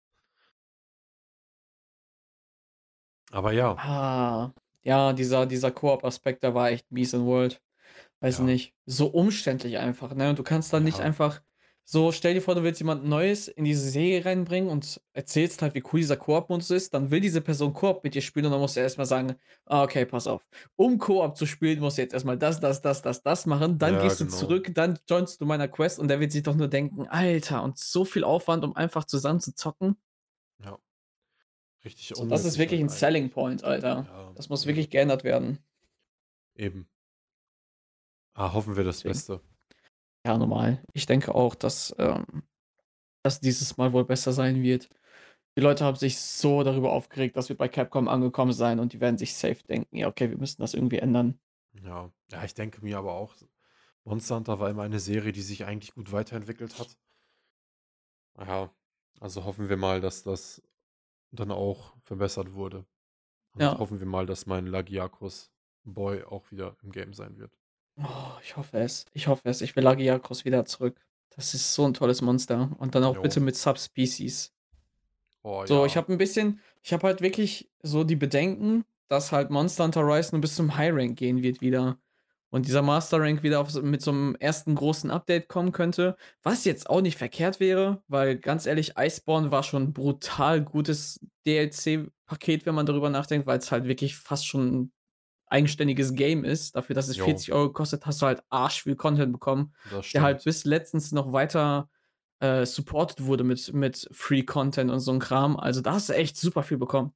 Aber 3.31 3.51
ja. 3.53 3.77
Ah, 3.77 4.51
ja, 4.83 5.13
dieser 5.13 5.45
dieser 5.45 5.71
Koop-Aspekt, 5.71 6.43
der 6.43 6.53
war 6.53 6.69
echt 6.71 6.91
mies 6.91 7.13
in 7.13 7.25
World. 7.25 7.61
Weiß 8.21 8.39
Ja. 8.39 8.41
nicht, 8.41 8.75
so 8.85 9.07
umständlich 9.07 9.77
einfach, 9.79 10.13
ne? 10.15 10.29
Und 10.31 10.39
du 10.39 10.43
kannst 10.43 10.73
dann 10.73 10.83
nicht 10.83 10.99
Ja. 10.99 11.01
einfach 11.01 11.41
so 11.91 12.11
stell 12.11 12.33
dir 12.35 12.41
vor, 12.41 12.55
du 12.55 12.63
willst 12.63 12.79
jemand 12.79 13.03
Neues 13.05 13.47
in 13.49 13.65
diese 13.65 13.89
Serie 13.89 14.23
reinbringen 14.25 14.69
und 14.69 15.01
erzählst 15.13 15.61
halt, 15.61 15.75
wie 15.75 15.83
cool 15.91 15.99
dieser 15.99 16.15
Koop-Modus 16.17 16.69
ist, 16.71 16.93
dann 16.93 17.11
will 17.11 17.19
diese 17.19 17.41
Person 17.41 17.73
Koop 17.73 18.03
mit 18.03 18.15
dir 18.15 18.21
spielen 18.21 18.45
und 18.45 18.51
dann 18.53 18.61
musst 18.61 18.75
du 18.77 18.79
erst 18.79 18.97
mal 18.97 19.05
sagen: 19.05 19.35
„Ah, 19.65 19.83
okay, 19.83 20.05
pass 20.05 20.27
auf. 20.27 20.47
Um 20.77 20.97
Koop 20.99 21.35
zu 21.37 21.45
spielen, 21.45 21.79
musst 21.79 21.97
du 21.97 22.01
jetzt 22.03 22.13
erst 22.13 22.25
mal 22.25 22.37
das, 22.37 22.59
das, 22.61 22.81
das, 22.81 23.01
das, 23.01 23.23
das 23.23 23.45
machen, 23.45 23.77
dann 23.77 23.97
Ja, 23.97 23.97
gehst 23.97 24.19
du 24.21 24.25
genau. 24.25 24.27
zurück, 24.27 24.71
dann 24.73 24.99
joinst 25.09 25.41
du 25.41 25.45
meiner 25.45 25.67
Quest“ 25.67 25.99
und 25.99 26.07
der 26.07 26.19
wird 26.19 26.31
sich 26.31 26.43
doch 26.43 26.55
nur 26.55 26.67
denken: 26.69 27.07
„Alter, 27.09 27.63
und 27.63 27.77
so 27.77 28.05
viel 28.05 28.23
Aufwand, 28.23 28.63
um 28.63 28.75
einfach 28.75 29.03
zusammen 29.05 29.41
zu 29.41 29.53
zocken?“ 29.53 29.97
Ja. 30.59 30.77
Richtig 31.85 32.15
So, 32.15 32.25
das 32.25 32.45
ist 32.45 32.57
wirklich 32.57 32.79
halt 32.79 32.81
'n 32.81 32.87
eigentlich. 32.87 32.89
Selling 32.89 33.29
Point, 33.31 33.63
Alter. 33.65 34.07
Ja, 34.07 34.35
Das 34.35 34.49
muss 34.49 34.65
wirklich 34.65 34.89
geändert 34.89 35.23
werden. 35.23 35.59
Eben. 36.55 36.87
Ah, 38.35 38.51
hoffen 38.53 38.75
wir 38.75 38.83
das 38.83 39.03
Deswegen. 39.03 39.03
Beste. 39.03 39.41
Ja, 40.25 40.37
normal. 40.37 40.83
Ich 40.93 41.05
denke 41.05 41.33
auch, 41.35 41.55
dass, 41.55 41.95
ähm 41.97 42.43
dass 43.23 43.41
dieses 43.41 43.77
Mal 43.77 43.93
wohl 43.93 44.05
besser 44.05 44.33
sein 44.33 44.63
wird. 44.63 44.89
Die 45.57 45.61
Leute 45.61 45.85
haben 45.85 45.97
sich 45.97 46.19
so 46.19 46.63
darüber 46.63 46.93
aufgeregt, 46.93 47.37
dass 47.37 47.49
wir 47.49 47.57
bei 47.57 47.69
Capcom 47.69 48.07
angekommen 48.07 48.53
seien 48.53 48.79
und 48.79 48.93
die 48.93 49.01
werden 49.01 49.17
sich 49.17 49.35
safe 49.35 49.63
denken: 49.69 49.97
„Ja, 49.97 50.07
okay, 50.09 50.29
wir 50.31 50.37
müssen 50.39 50.61
das 50.61 50.73
irgendwie 50.75 50.99
ändern.“ 50.99 51.39
Ja. 51.73 52.11
Ja, 52.31 52.43
ich 52.45 52.53
denke 52.53 52.81
mir 52.83 52.97
aber 52.97 53.11
auch, 53.13 53.35
Monster 54.05 54.35
Hunter 54.37 54.59
war 54.59 54.69
immer 54.69 54.83
eine 54.83 54.99
Serie, 55.01 55.31
die 55.33 55.41
sich 55.41 55.65
eigentlich 55.65 55.93
gut 55.93 56.11
weiterentwickelt 56.13 56.77
hat. 56.79 56.97
Ja, 58.37 58.73
also 59.21 59.45
hoffen 59.45 59.69
wir 59.69 59.77
mal, 59.77 60.01
dass 60.01 60.23
das 60.23 60.61
dann 61.31 61.51
auch 61.51 61.97
verbessert 62.03 62.53
wurde. 62.53 62.85
Und 63.53 63.67
Ja. 63.67 63.77
hoffen 63.79 63.99
wir 64.01 64.07
mal, 64.07 64.25
dass 64.27 64.45
mein 64.47 64.67
Lagiacrus 64.67 65.53
Boy 65.85 66.23
auch 66.25 66.51
wieder 66.51 66.77
im 66.83 66.91
Game 66.91 67.13
sein 67.13 67.37
wird. 67.39 67.60
Oh, 67.97 68.37
ich 68.41 68.55
hoffe 68.57 68.77
es. 68.79 69.05
Ich 69.13 69.27
hoffe 69.27 69.49
es. 69.49 69.61
Ich 69.61 69.75
will 69.75 69.83
Lagiacrus 69.83 70.45
wieder 70.45 70.65
zurück. 70.65 70.99
Das 71.35 71.53
ist 71.53 71.73
so 71.73 71.85
'n 71.85 71.93
tolles 71.93 72.21
Monster 72.21 72.71
und 72.79 72.95
dann 72.95 73.03
auch 73.03 73.17
Jo. 73.17 73.19
bitte 73.19 73.39
mit 73.39 73.55
Subspecies. 73.55 74.49
Oh 75.45 75.65
So, 75.67 75.85
ich 75.85 75.95
ja. 75.95 75.97
habe 75.97 76.11
'n 76.11 76.17
bisschen 76.17 76.59
ich 76.81 76.93
habe 76.93 77.05
halt 77.07 77.21
wirklich 77.21 77.69
so 77.83 78.03
die 78.03 78.15
Bedenken, 78.15 78.83
dass 79.07 79.31
halt 79.31 79.51
Monster 79.51 79.83
Hunter 79.83 80.01
Rise 80.07 80.31
nur 80.31 80.41
bis 80.41 80.55
zum 80.55 80.75
High 80.77 80.91
Rank 80.93 81.17
gehen 81.17 81.43
wird 81.43 81.61
wieder 81.61 81.99
und 82.49 82.65
dieser 82.67 82.81
Master 82.81 83.19
Rank 83.21 83.43
wieder 83.43 83.59
auf 83.61 83.73
mit 83.81 84.01
so 84.01 84.11
'nem 84.11 84.35
ersten 84.39 84.73
großen 84.75 85.11
Update 85.11 85.47
kommen 85.47 85.71
könnte, 85.71 86.15
was 86.41 86.65
jetzt 86.65 86.89
auch 86.89 87.01
nicht 87.01 87.17
verkehrt 87.17 87.59
wäre, 87.59 88.03
weil 88.07 88.37
ganz 88.37 88.65
ehrlich, 88.65 88.93
Iceborne 88.97 89.51
war 89.51 89.61
schon 89.63 89.83
'n 89.89 89.93
brutal 89.93 90.61
gutes 90.63 91.19
DLC-Paket, 91.45 92.65
wenn 92.65 92.75
man 92.75 92.85
darüber 92.87 93.09
nachdenkt, 93.11 93.45
weil's 93.45 93.71
halt 93.71 93.85
wirklich 93.85 94.15
fast 94.15 94.47
schon 94.47 94.91
eigenständiges 95.51 96.13
Game 96.15 96.43
ist. 96.45 96.75
Dafür, 96.75 96.95
dass 96.95 97.07
es 97.09 97.17
Jo. 97.17 97.45
40 97.51 97.53
€ 97.53 97.67
gekostet, 97.69 98.05
hast 98.07 98.21
du 98.21 98.27
halt 98.27 98.43
arschviel 98.49 98.95
Content 98.95 99.33
bekommen, 99.33 99.73
der 100.13 100.23
halt 100.23 100.43
bis 100.43 100.65
letztens 100.65 101.11
noch 101.11 101.33
weiter, 101.33 101.89
äh, 102.41 102.65
supported 102.65 103.25
wurde 103.25 103.43
mit 103.45 103.73
mit 103.73 104.07
Free 104.13 104.43
Content 104.43 104.91
und 104.91 104.99
so 105.01 105.11
'n 105.13 105.19
Kram. 105.19 105.57
Also, 105.57 105.81
da 105.81 105.93
hast 105.93 106.09
du 106.09 106.13
echt 106.15 106.37
super 106.37 106.63
viel 106.63 106.77
bekommen. 106.79 107.13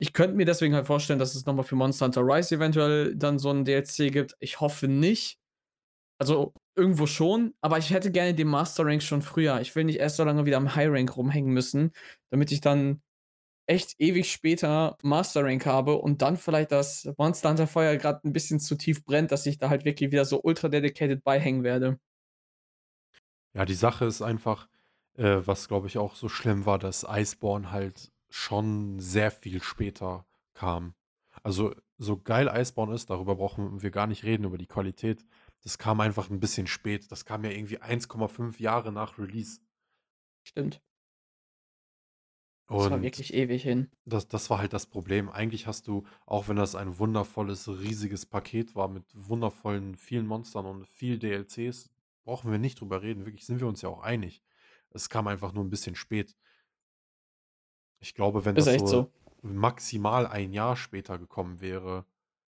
Ich 0.00 0.12
könnte 0.14 0.36
mir 0.36 0.46
deswegen 0.46 0.74
halt 0.74 0.86
vorstellen, 0.88 1.18
dass 1.20 1.34
es 1.36 1.46
noch 1.46 1.54
mal 1.54 1.62
für 1.64 1.76
Monster 1.76 2.06
Hunter 2.06 2.22
Rise 2.22 2.56
eventuell 2.56 3.16
dann 3.16 3.38
so 3.40 3.50
'n 3.50 3.64
DLC 3.64 4.10
gibt. 4.10 4.36
Ich 4.40 4.60
hoffe 4.60 4.88
nicht. 4.88 5.38
Also, 6.20 6.54
irgendwo 6.76 7.06
schon, 7.06 7.54
aber 7.62 7.78
ich 7.78 7.90
hätte 7.92 8.12
gerne 8.12 8.34
den 8.34 8.48
Master 8.48 8.86
Rank 8.86 9.02
schon 9.04 9.22
früher. 9.22 9.60
Ich 9.62 9.76
will 9.76 9.84
nicht 9.84 9.98
erst 10.00 10.16
so 10.18 10.24
lange 10.24 10.46
wieder 10.46 10.58
am 10.58 10.74
High 10.76 10.90
Rank 10.90 11.16
rumhängen 11.16 11.52
müssen, 11.54 11.92
damit 12.30 12.52
ich 12.52 12.62
dann 12.62 13.02
echt 13.66 13.94
ewig 13.98 14.30
später 14.32 14.96
Master 15.02 15.44
Rank 15.44 15.66
habe 15.66 15.96
und 15.96 16.22
dann 16.22 16.36
vielleicht 16.36 16.72
das 16.72 17.08
Monster 17.18 17.50
Hunter 17.50 17.66
Feuer 17.66 17.96
grad 17.96 18.24
'n 18.24 18.32
bisschen 18.32 18.60
zu 18.60 18.76
tief 18.76 19.04
brennt, 19.04 19.32
dass 19.32 19.46
ich 19.46 19.58
da 19.58 19.70
halt 19.70 19.84
wirklich 19.84 20.12
wieder 20.12 20.24
so 20.24 20.40
ultra 20.42 20.68
dedicated 20.68 21.24
bei 21.24 21.40
hängen 21.40 21.64
werde. 21.64 21.98
Ja, 23.56 23.64
die 23.64 23.74
Sache 23.74 24.04
ist 24.04 24.20
einfach, 24.20 24.68
äh, 25.16 25.36
was, 25.44 25.68
glaube 25.68 25.86
ich, 25.86 25.96
auch 25.96 26.16
so 26.16 26.28
schlimm 26.28 26.66
war, 26.66 26.78
dass 26.80 27.06
Iceborne 27.08 27.70
halt 27.70 28.10
schon 28.28 28.98
sehr 28.98 29.30
viel 29.30 29.62
später 29.62 30.26
kam. 30.54 30.94
Also, 31.44 31.72
so 31.96 32.16
geil 32.20 32.48
Iceborne 32.52 32.92
ist, 32.94 33.10
darüber 33.10 33.36
brauchen 33.36 33.80
wir 33.82 33.90
gar 33.92 34.08
nicht 34.08 34.24
reden, 34.24 34.42
über 34.44 34.58
die 34.58 34.66
Qualität. 34.66 35.24
Das 35.62 35.78
kam 35.78 36.00
einfach 36.00 36.30
'n 36.30 36.40
bisschen 36.40 36.66
spät. 36.66 37.12
Das 37.12 37.24
kam 37.24 37.44
ja 37.44 37.50
irgendwie 37.52 37.80
1,5 37.80 38.58
Jahre 38.58 38.90
nach 38.90 39.18
Release. 39.18 39.60
Stimmt. 40.46 40.80
Das 42.72 42.90
war 42.90 43.00
wirklich 43.02 43.32
ewig 43.32 43.62
hin. 43.62 43.90
das 44.06 44.28
das 44.28 44.50
war 44.50 44.58
halt 44.58 44.72
das 44.72 44.86
Problem. 44.86 45.30
Eigentlich 45.30 45.66
hast 45.66 45.88
du, 45.88 46.04
auch 46.26 46.48
wenn 46.48 46.56
das 46.56 46.74
ein 46.74 46.98
wundervolles, 46.98 47.68
riesiges 47.68 48.26
Paket 48.26 48.74
war 48.74 48.88
mit 48.88 49.04
wundervollen 49.14 49.96
vielen 49.96 50.26
Monstern 50.26 50.66
und 50.66 50.86
viel 50.86 51.18
DLCs, 51.18 51.90
brauchen 52.24 52.50
wir 52.50 52.58
nicht 52.58 52.80
drüber 52.80 53.02
reden. 53.02 53.24
Wirklich, 53.26 53.46
sind 53.46 53.60
wir 53.60 53.68
uns 53.68 53.82
ja 53.82 53.88
auch 53.88 54.02
einig. 54.02 54.42
Es 54.90 55.08
kam 55.08 55.26
einfach 55.28 55.52
nur 55.52 55.64
'n 55.64 55.70
bisschen 55.70 55.94
spät. 55.96 56.36
Ich 58.00 58.14
glaube, 58.14 58.44
wenn 58.44 58.56
das 58.56 58.66
echt 58.66 58.88
so 58.88 58.88
so. 58.88 59.10
maximal 59.42 60.26
1 60.26 60.52
Jahr 60.52 60.76
später 60.76 61.18
gekommen 61.18 61.60
wäre, 61.60 62.06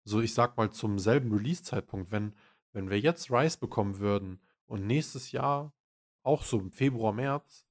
so 0.05 0.21
ich 0.21 0.35
sage 0.35 0.55
mal 0.57 0.71
zum 0.73 0.99
selben 0.99 1.33
Release-Zeitpunkt, 1.33 2.11
wenn 2.11 2.35
wenn 2.73 2.89
wir 2.91 2.99
jetzt 2.99 3.31
Rise 3.31 3.59
bekommen 3.59 3.99
würden 3.99 4.41
und 4.67 4.87
nächstes 4.87 5.31
Jahr 5.33 5.75
auch 6.23 6.43
so 6.43 6.59
im 6.59 6.71
Februar, 6.73 7.13
März 7.13 7.67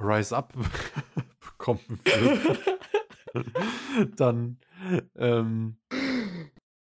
Rise 0.00 0.36
Up 0.36 0.54
bekommen 1.60 2.00
würden, 2.04 2.58
dann, 4.16 4.58
ähm 5.16 5.76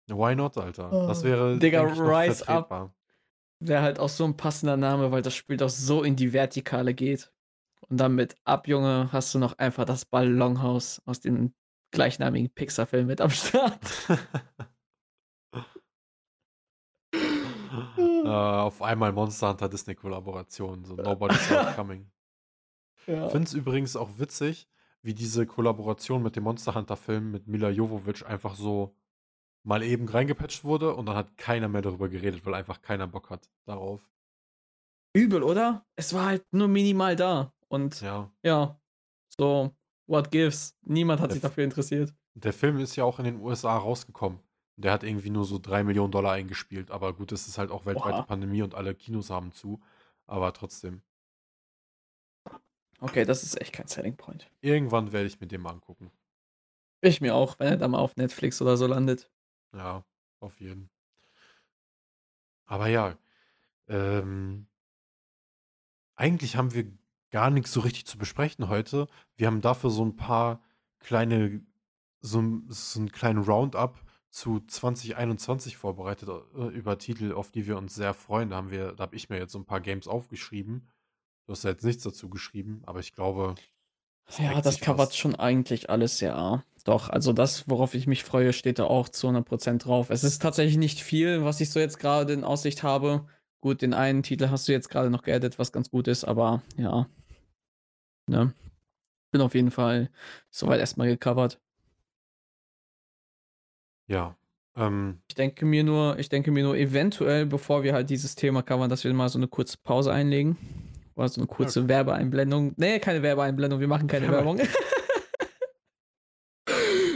why 0.07 0.35
not, 0.35 0.57
Alter? 0.57 0.89
Das 1.07 1.21
Oh, 1.21 1.25
wäre, 1.25 1.57
Digga, 1.57 1.83
Rise 1.83 2.47
Up 2.47 2.91
wäre 3.59 3.81
halt 3.81 3.99
auch 3.99 4.09
so 4.09 4.25
'n 4.25 4.35
passender 4.35 4.77
Name, 4.77 5.11
weil 5.11 5.21
das 5.21 5.35
Spiel 5.35 5.57
doch 5.57 5.69
so 5.69 6.03
in 6.03 6.15
die 6.15 6.33
Vertikale 6.33 6.93
geht. 6.93 7.31
Und 7.89 7.97
dann 7.97 8.15
mit 8.15 8.35
Up, 8.45 8.67
Junge, 8.67 9.09
hast 9.11 9.33
du 9.33 9.39
noch 9.39 9.57
einfach 9.57 9.85
das 9.85 10.05
Ballonhaus 10.05 11.01
aus 11.05 11.19
dem 11.19 11.53
gleichnamigen 11.91 12.49
Pixar-Film 12.49 13.07
mit 13.07 13.21
am 13.21 13.29
Start. 13.29 13.79
Äh, 17.97 18.27
auf 18.27 18.81
einmal 18.81 19.11
Monster 19.11 19.49
Hunter 19.49 19.67
Disney 19.67 19.95
Kollaboration, 19.95 20.85
so 20.85 20.95
Nobody 20.95 21.35
Saw 21.35 21.69
It 21.69 21.75
Coming. 21.75 22.09
Ja. 23.07 23.29
Finde 23.29 23.47
es 23.47 23.53
übrigens 23.53 23.95
auch 23.95 24.17
witzig, 24.19 24.67
wie 25.01 25.13
diese 25.13 25.45
Kollaboration 25.45 26.23
mit 26.23 26.35
dem 26.35 26.43
Monster 26.43 26.75
Hunter 26.75 26.95
Film 26.97 27.31
mit 27.31 27.47
Mila 27.47 27.69
Jovovich 27.69 28.25
einfach 28.25 28.55
so 28.55 28.95
mal 29.63 29.83
eben 29.83 30.07
reingepatcht 30.07 30.63
wurde 30.63 30.93
und 30.95 31.05
dann 31.05 31.15
hat 31.15 31.37
keiner 31.37 31.67
mehr 31.69 31.81
darüber 31.81 32.09
geredet, 32.09 32.45
weil 32.45 32.53
einfach 32.53 32.81
keiner 32.81 33.07
Bock 33.07 33.29
hat 33.29 33.49
darauf. 33.65 34.01
Übel, 35.15 35.43
oder? 35.43 35.85
Es 35.95 36.13
war 36.13 36.25
halt 36.25 36.45
nur 36.51 36.67
minimal 36.67 37.15
da 37.15 37.53
und 37.67 38.01
Ja. 38.01 38.31
ja, 38.43 38.79
so 39.29 39.71
what 40.07 40.31
gives? 40.31 40.75
Niemand 40.81 41.21
hat 41.21 41.29
Der 41.29 41.33
sich 41.35 41.41
dafür 41.41 41.63
interessiert. 41.63 42.13
der 42.33 42.53
Film 42.53 42.77
ist 42.79 42.95
ja 42.95 43.03
auch 43.03 43.19
in 43.19 43.25
den 43.25 43.39
USA 43.41 43.77
rausgekommen. 43.77 44.39
Der 44.75 44.91
hat 44.91 45.03
irgendwie 45.03 45.29
nur 45.29 45.45
so 45.45 45.57
3.000.000 45.57 46.29
eingespielt, 46.31 46.89
aber 46.89 47.13
gut, 47.13 47.31
es 47.31 47.47
ist 47.47 47.57
halt 47.59 47.69
auch 47.69 47.85
weltweite 47.85 48.17
Oha. 48.17 48.23
Pandemie 48.23 48.63
und 48.63 48.73
alle 48.73 48.95
Kinos 48.95 49.29
haben 49.29 49.51
zu, 49.51 49.79
aber 50.25 50.51
trotzdem. 50.51 51.03
Okay, 53.03 53.25
das 53.25 53.43
ist 53.43 53.59
echt 53.59 53.73
kein 53.73 53.87
Selling 53.87 54.15
Point. 54.15 54.49
Irgendwann 54.63 55.11
werde 55.11 55.27
ich 55.27 55.41
mir 55.41 55.47
den 55.47 55.59
mal 55.61 55.71
angucken. 55.71 56.09
Ich 57.05 57.19
mir 57.19 57.35
auch, 57.35 57.59
wenn 57.59 57.67
er 57.67 57.75
dann 57.77 57.91
mal 57.91 57.97
auf 57.99 58.15
Netflix 58.15 58.61
oder 58.61 58.77
so 58.77 58.87
landet. 58.87 59.27
Ja, 59.73 60.05
auf 60.39 60.59
jeden. 60.61 60.89
Aber 62.67 62.87
ja, 62.87 63.17
ähm 63.87 64.67
eigentlich 66.17 66.55
haben 66.55 66.73
wir 66.73 66.85
gar 67.31 67.49
nix 67.49 67.71
so 67.73 67.79
richtig 67.79 68.05
zu 68.05 68.17
besprechen 68.17 68.69
heute. 68.69 69.07
Wir 69.35 69.47
haben 69.47 69.61
dafür 69.61 69.89
so 69.89 70.03
'n 70.03 70.15
paar 70.15 70.61
kleine 70.99 71.65
so 72.21 72.41
so 72.69 72.99
'n 73.01 73.11
kleinen 73.11 73.39
Roundup 73.43 73.99
zu 74.29 74.59
2021 74.61 75.77
vorbereitet, 75.77 76.29
äh, 76.29 76.67
über 76.69 76.97
Titel, 76.99 77.33
auf 77.33 77.51
die 77.51 77.67
wir 77.67 77.77
uns 77.77 77.95
sehr 77.95 78.13
freuen. 78.13 78.49
Da 78.51 78.57
haben 78.57 78.71
wir 78.71 78.93
da 78.93 79.03
habe 79.03 79.15
ich 79.15 79.29
mir 79.29 79.37
jetzt 79.39 79.53
so 79.53 79.59
'n 79.59 79.65
paar 79.65 79.81
Games 79.81 80.07
aufgeschrieben. 80.07 80.87
Du 81.49 81.51
hast 81.51 81.63
ja 81.63 81.71
jetzt 81.71 81.83
nichts 81.83 82.03
dazu 82.03 82.29
geschrieben, 82.29 82.81
aber 82.85 82.99
ich 82.99 83.13
glaube, 83.13 83.55
es 84.27 84.37
Ja, 84.39 84.61
das 84.61 84.79
covert 84.79 85.09
fast. 85.09 85.17
schon 85.17 85.35
eigentlich 85.35 85.89
alles, 85.89 86.21
ja. 86.21 86.63
Doch, 86.85 87.09
also 87.09 87.33
das, 87.33 87.69
worauf 87.69 87.95
ich 87.95 88.07
mich 88.07 88.23
freue, 88.23 88.53
steht 88.53 88.79
da 88.79 88.85
auch 88.85 89.09
zu 89.09 89.27
100 89.27 89.45
% 89.45 89.85
drauf. 89.85 90.09
Es 90.09 90.23
ist 90.23 90.41
tatsächlich 90.41 90.77
nicht 90.77 91.01
viel, 91.01 91.43
was 91.43 91.59
ich 91.61 91.69
so 91.71 91.79
jetzt 91.79 91.99
grade 91.99 92.33
in 92.33 92.43
Aussicht 92.43 92.83
habe. 92.83 93.25
Gut, 93.61 93.81
den 93.81 93.93
einen 93.93 94.23
Titel 94.23 94.49
hast 94.49 94.67
du 94.67 94.71
jetzt 94.73 94.89
grade 94.89 95.09
noch 95.09 95.23
geaddet, 95.23 95.59
was 95.59 95.71
ganz 95.71 95.89
gut 95.89 96.07
ist, 96.07 96.23
aber 96.25 96.61
ja. 96.77 97.07
Ne? 98.29 98.53
Bin 99.31 99.41
auf 99.41 99.55
jeden 99.55 99.71
Fall 99.71 100.11
so 100.51 100.67
weit 100.67 100.79
erst 100.79 100.97
mal 100.97 101.07
gecovert. 101.07 101.59
Ja, 104.09 104.35
ähm 104.75 105.19
Ich 105.29 105.35
denke 105.35 105.65
mir 105.65 105.83
nur 105.83 106.19
ich 106.19 106.29
denke 106.29 106.51
mir 106.51 106.63
nur 106.63 106.75
eventuell, 106.77 107.45
bevor 107.45 107.83
wir 107.83 107.93
halt 107.93 108.09
dieses 108.09 108.35
Thema 108.35 108.61
covern, 108.61 108.89
dass 108.89 109.03
wir 109.03 109.13
mal 109.13 109.29
so 109.29 109.39
'ne 109.39 109.47
kurze 109.47 109.77
Pause 109.77 110.11
einlegen 110.11 110.57
oder 111.15 111.27
so 111.29 111.41
'ne 111.41 111.47
Ja, 111.49 111.53
kurze 111.55 111.79
okay. 111.81 111.89
Werbeeinblendung. 111.89 112.73
Ne, 112.77 112.99
keine 112.99 113.21
Werbeeinblendung, 113.23 113.79
wir 113.79 113.87
machen 113.87 114.07
keine 114.07 114.29
Werbung. 114.29 114.59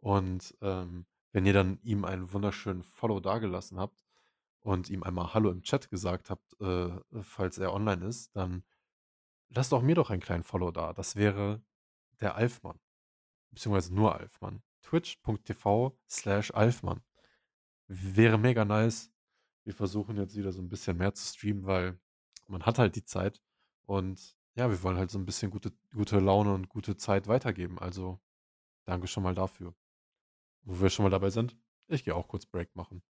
Und, 0.00 0.56
ähm, 0.60 1.06
wenn 1.32 1.46
ihr 1.46 1.52
dann 1.52 1.78
ihm 1.82 2.04
einen 2.04 2.32
wunderschönen 2.32 2.82
Follow 2.82 3.20
dagelassen 3.20 3.78
habt 3.78 4.02
und 4.62 4.90
ihm 4.90 5.02
einmal 5.04 5.32
Hallo 5.34 5.50
im 5.50 5.62
Chat 5.62 5.90
gesagt 5.90 6.30
habt, 6.30 6.60
äh, 6.60 6.90
falls 7.22 7.58
er 7.58 7.72
online 7.74 8.04
ist, 8.06 8.34
dann 8.36 8.64
lasst 9.50 9.74
auch 9.74 9.82
mir 9.82 9.96
doch 9.96 10.10
einen 10.10 10.22
kleinen 10.22 10.44
Follow 10.44 10.72
da. 10.72 10.92
Das 10.94 11.16
wäre 11.16 11.62
der 12.20 12.36
Alfmann, 12.36 12.78
beziehungsweise 13.52 13.94
nur 13.94 14.14
Alfmann. 14.16 14.62
Twitch.tv/alfmann. 14.82 17.02
Wäre 17.88 18.38
mega 18.38 18.64
nice. 18.64 19.10
Wir 19.64 19.74
versuchen 19.74 20.16
jetzt 20.18 20.36
wieder 20.36 20.52
so 20.52 20.60
'n 20.62 20.68
bisschen 20.70 20.96
mehr 20.98 21.14
zu 21.14 21.24
streamen, 21.26 21.66
weil 21.66 21.98
man 22.48 22.64
hat 22.66 22.78
halt 22.80 22.96
die 22.96 23.04
Zeit 23.04 23.40
und 23.86 24.36
ja, 24.56 24.70
wir 24.70 24.82
wollen 24.84 24.96
halt 24.98 25.10
so 25.10 25.18
'n 25.18 25.26
bisschen 25.26 25.50
gute 25.52 25.72
gute 25.94 26.18
Laune 26.20 26.54
und 26.54 26.68
gute 26.70 26.96
Zeit 26.96 27.26
weitergeben. 27.28 27.78
Also, 27.80 28.20
danke 28.86 29.08
schon 29.08 29.24
mal 29.24 29.36
dafür. 29.36 29.74
Wo 30.64 30.80
wir 30.82 30.90
schon 30.90 31.04
mal 31.04 31.10
dabei 31.10 31.30
sind, 31.30 31.56
ich 31.88 32.04
gehe 32.04 32.14
auch 32.16 32.28
kurz 32.28 32.46
Break 32.46 32.76
machen. 32.76 33.02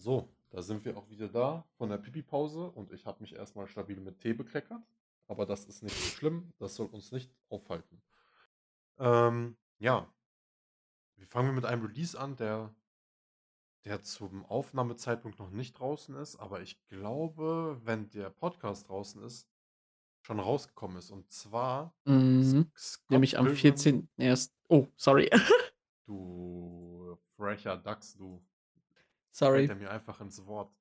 So, 0.00 0.32
da 0.50 0.62
sind 0.62 0.82
wir 0.86 0.96
auch 0.96 1.10
wieder 1.10 1.28
da 1.28 1.64
von 1.76 1.90
der 1.90 1.98
Pipi-Pause 1.98 2.70
und 2.70 2.90
ich 2.90 3.04
habe 3.04 3.20
mich 3.20 3.34
erst 3.34 3.54
mal 3.54 3.66
stabil 3.68 4.00
mit 4.00 4.18
Tee 4.18 4.32
bekleckert, 4.32 4.82
aber 5.28 5.44
das 5.44 5.66
ist 5.66 5.82
nicht 5.82 5.94
so 5.94 6.08
schlimm. 6.16 6.54
Das 6.58 6.74
soll 6.74 6.86
uns 6.86 7.12
nicht 7.12 7.30
aufhalten. 7.50 8.00
Ähm, 8.98 9.58
ja. 9.78 10.10
Wie 11.16 11.26
fangen 11.26 11.48
wir 11.48 11.52
mit 11.52 11.66
einem 11.66 11.84
Release 11.84 12.18
an, 12.18 12.34
der 12.36 12.74
der 13.84 14.02
zum 14.02 14.44
Aufnahmezeitpunkt 14.46 15.38
noch 15.38 15.50
nicht 15.50 15.78
draußen 15.78 16.14
ist, 16.16 16.36
aber 16.36 16.60
ich 16.60 16.82
glaube, 16.88 17.80
wenn 17.84 18.10
der 18.10 18.28
Podcast 18.28 18.88
draußen 18.88 19.22
ist, 19.22 19.48
schon 20.22 20.38
rausgekommen 20.38 20.96
ist. 20.98 21.10
Und 21.10 21.30
zwar 21.30 21.94
Mhm. 22.04 22.70
Nämlich 23.08 23.38
am 23.38 23.46
Pilgrim 23.46 23.74
14.01. 23.74 24.50
Oh, 24.68 24.86
sorry. 24.96 25.30
Du 26.06 27.16
frecher 27.36 27.76
Dachs, 27.76 28.16
du. 28.16 28.42
Fällt 29.52 29.68
Sorry. 29.68 29.68
er 29.68 29.76
mir 29.76 29.90
einfach 29.90 30.20
ins 30.20 30.46
Wort. 30.46 30.72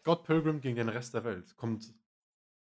Scott 0.00 0.24
Pilgrim 0.24 0.60
gegen 0.60 0.76
den 0.76 0.88
Rest 0.88 1.14
der 1.14 1.24
Welt 1.24 1.56
kommt 1.56 1.94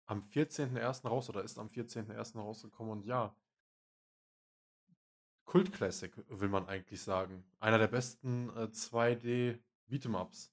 am 0.07 0.23
14.01. 0.23 1.09
raus 1.09 1.29
oder 1.29 1.45
ist 1.45 1.59
am 1.59 1.69
14.01. 1.69 2.41
rausgekommen 2.41 2.93
und 2.93 3.05
ja 3.05 3.37
Kult-Classic, 5.47 6.13
will 6.29 6.49
man 6.49 6.67
eigentlich 6.69 7.03
sagen. 7.03 7.45
Einer 7.61 7.79
der 7.79 7.89
besten, 7.89 8.51
äh, 8.57 8.71
2D 8.73 9.59
Beat 9.87 10.05
'em 10.07 10.15
Ups. 10.15 10.51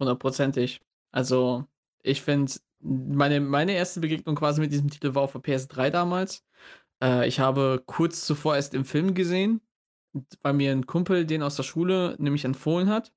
Hundertprozentig. 0.00 0.80
Also, 1.10 1.64
ich 2.02 2.22
finde, 2.22 2.52
meine 2.80 3.40
meine 3.40 3.72
erste 3.72 4.00
Begegnung 4.00 4.36
quasi 4.36 4.60
mit 4.60 4.72
diesem 4.72 4.90
Titel 4.90 5.14
war 5.14 5.22
auf 5.22 5.32
der 5.32 5.40
PS3 5.40 5.90
damals. 5.90 6.44
Äh, 7.02 7.28
ich 7.28 7.40
habe 7.40 7.82
kurz 7.86 8.26
zuvor 8.26 8.56
erst 8.56 8.74
den 8.74 8.84
Film 8.84 9.14
gesehen, 9.14 9.60
weil 10.42 10.54
mir 10.54 10.72
'n 10.72 10.86
Kumpel 10.86 11.26
den 11.26 11.42
aus 11.42 11.56
der 11.56 11.62
Schule 11.64 12.16
nämlich 12.18 12.44
empfohlen 12.44 12.88
hat 12.90 13.12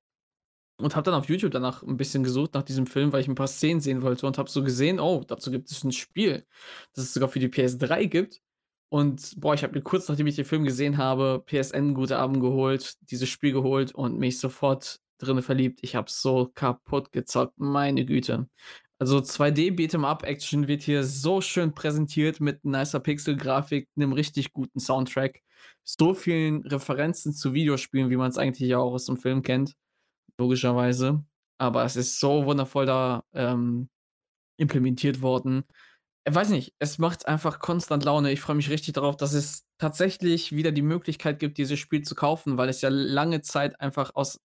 und 0.79 0.95
habe 0.95 1.05
dann 1.05 1.15
auf 1.15 1.29
YouTube 1.29 1.51
danach 1.51 1.83
'n 1.83 1.97
bisschen 1.97 2.23
gesucht 2.23 2.53
nach 2.55 2.63
diesem 2.63 2.87
Film, 2.87 3.13
weil 3.13 3.21
ich 3.21 3.27
'n 3.29 3.35
paar 3.35 3.47
Szenen 3.47 3.81
sehen 3.81 4.01
wollte 4.03 4.27
und 4.27 4.37
habe 4.37 4.49
so 4.49 4.63
gesehen: 4.63 4.99
„Oh, 4.99 5.23
dazu 5.27 5.51
gibt 5.51 5.71
es 5.71 5.83
'n 5.85 5.91
Spiel, 5.93 6.45
das 6.95 7.05
es 7.05 7.13
sogar 7.15 7.29
für 7.29 7.39
die 7.39 7.49
PS3 7.49 8.05
gibt.“ 8.07 8.41
Und 8.89 9.35
boah, 9.41 9.53
ich 9.55 9.63
habe 9.63 9.73
mir 9.75 9.81
kurz, 9.83 10.09
nachdem 10.09 10.27
ich 10.27 10.35
den 10.37 10.45
Film 10.45 10.65
gesehen 10.65 10.97
habe, 10.97 11.43
PSN 11.47 11.93
Guthaben 11.95 12.41
geholt, 12.41 12.95
dieses 13.11 13.29
Spiel 13.29 13.53
geholt 13.53 13.93
und 13.95 14.19
mich 14.19 14.39
sofort 14.39 14.99
drinne 15.19 15.41
verliebt. 15.43 15.79
Ich 15.83 15.95
habe 15.95 16.09
so 16.11 16.51
kaputt 16.55 17.11
gezockt, 17.13 17.55
meine 17.59 18.05
Güte. 18.05 18.47
Also, 18.99 19.21
2D 19.21 19.71
Beat 19.71 19.93
'em 19.95 20.05
Up 20.05 20.23
Action 20.25 20.67
wird 20.69 20.83
hier 20.83 21.03
so 21.05 21.41
schön 21.41 21.73
präsentiert 21.75 22.39
mit 22.41 22.65
nicer 22.65 22.99
Pixelgrafik, 23.01 23.87
'nem 23.95 24.13
richtig 24.13 24.53
guten 24.53 24.79
Soundtrack, 24.79 25.41
so 25.83 26.13
vielen 26.13 26.65
Referenzen 26.65 27.33
zu 27.33 27.53
Videospielen, 27.53 28.09
wie 28.09 28.17
man's 28.17 28.37
eigentlich 28.37 28.69
ja 28.69 28.79
auch 28.79 28.93
aus 28.93 29.05
dem 29.05 29.17
Film 29.17 29.41
kennt, 29.43 29.75
logischerweise. 30.37 31.23
Aber 31.57 31.85
es 31.85 31.95
ist 31.95 32.19
so 32.19 32.45
wundervoll 32.45 32.85
da, 32.85 33.23
ähm, 33.33 33.89
implementiert 34.57 35.21
worden. 35.21 35.63
Äh, 36.25 36.33
weiß 36.35 36.49
nicht, 36.49 36.73
es 36.79 36.97
macht 36.99 37.27
einfach 37.27 37.59
konstant 37.59 38.05
Laune. 38.05 38.31
Ich 38.31 38.41
freue 38.41 38.55
mich 38.55 38.69
richtig 38.69 38.93
darauf, 38.93 39.17
dass 39.17 39.33
es 39.33 39.65
tatsächlich 39.77 40.51
wieder 40.53 40.71
die 40.71 40.81
Möglichkeit 40.83 41.39
gibt, 41.39 41.57
dieses 41.57 41.79
Spiel 41.79 42.03
zu 42.03 42.15
kaufen, 42.15 42.57
weil 42.57 42.69
es 42.69 42.81
ja 42.81 42.89
lange 42.89 43.41
Zeit 43.41 43.79
einfach 43.81 44.15
aus 44.15 44.39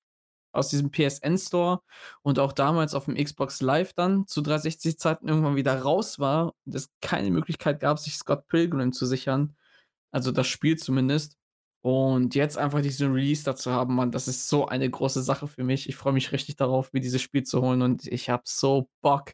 aus 0.54 0.70
diesem 0.70 0.92
PSN 0.92 1.38
Store 1.38 1.82
und 2.22 2.40
auch 2.40 2.54
damals 2.54 2.94
aufm 2.94 3.16
Xbox 3.16 3.62
Live 3.62 3.94
dann 3.94 4.28
zu 4.28 4.42
360 4.42 5.00
Zeiten 5.00 5.28
irgendwann 5.28 5.56
wieder 5.56 5.82
raus 5.82 6.20
war 6.20 6.54
und 6.66 6.76
es 6.76 6.90
keine 7.02 7.32
Möglichkeit 7.32 7.80
gab, 7.80 8.00
sich 8.00 8.16
Scott 8.16 8.48
Pilgrim 8.48 8.94
zu 8.94 9.06
sichern. 9.06 9.56
Also, 10.14 10.32
das 10.32 10.48
Spiel 10.48 10.78
zumindest. 10.78 11.38
Und 11.82 12.34
jetzt 12.36 12.58
einfach 12.58 12.82
diesen 12.82 13.12
Release 13.12 13.44
da 13.44 13.56
zu 13.58 13.72
haben, 13.72 13.96
Mann, 13.96 14.12
das 14.12 14.30
ist 14.30 14.48
so 14.48 14.68
eine 14.68 14.90
große 14.90 15.22
Sache 15.22 15.48
für 15.50 15.66
mich. 15.66 15.90
Ich 15.90 15.98
freue 15.98 16.14
mich 16.14 16.32
richtig 16.32 16.56
darauf, 16.56 16.94
mir 16.94 17.02
dieses 17.02 17.22
Spiel 17.22 17.44
zu 17.44 17.62
holen 17.62 17.82
und 17.82 18.08
ich 18.08 18.30
habe 18.30 18.44
so 18.46 18.90
Bock. 19.02 19.34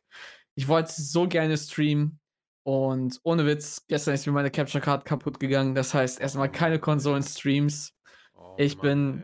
Ich 0.56 0.68
wollte 0.68 0.92
so 0.92 1.28
gerne 1.28 1.58
streamen 1.58 2.20
und 2.64 3.20
ohne 3.24 3.46
Witz, 3.46 3.86
gestern 3.88 4.16
ist 4.16 4.26
mir 4.26 4.34
meine 4.34 4.52
Capture 4.52 4.82
Card 4.84 5.06
kaputt 5.06 5.40
gegangen. 5.40 5.76
Das 5.76 5.94
heißt, 5.94 6.20
erst 6.20 6.38
Oh 6.38 6.48
keine. 6.52 6.80
Konsolen-Streams. 6.80 7.94
Oh 8.34 8.56
Ich 8.58 8.78
Mann, 8.78 8.82
bin 8.82 9.24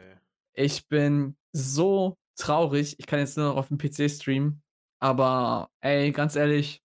ey. 0.54 0.66
ich 0.66 0.88
bin 0.88 1.36
so 1.52 2.18
traurig. 2.36 2.96
Ich 3.00 3.08
kann 3.08 3.20
jetzt 3.20 3.38
nur 3.38 3.48
noch 3.50 3.58
aufm 3.58 3.78
PC 3.78 4.10
streamen, 4.10 4.62
aber 5.00 5.70
ey, 5.82 6.12
ganz 6.12 6.36
ehrlich, 6.36 6.82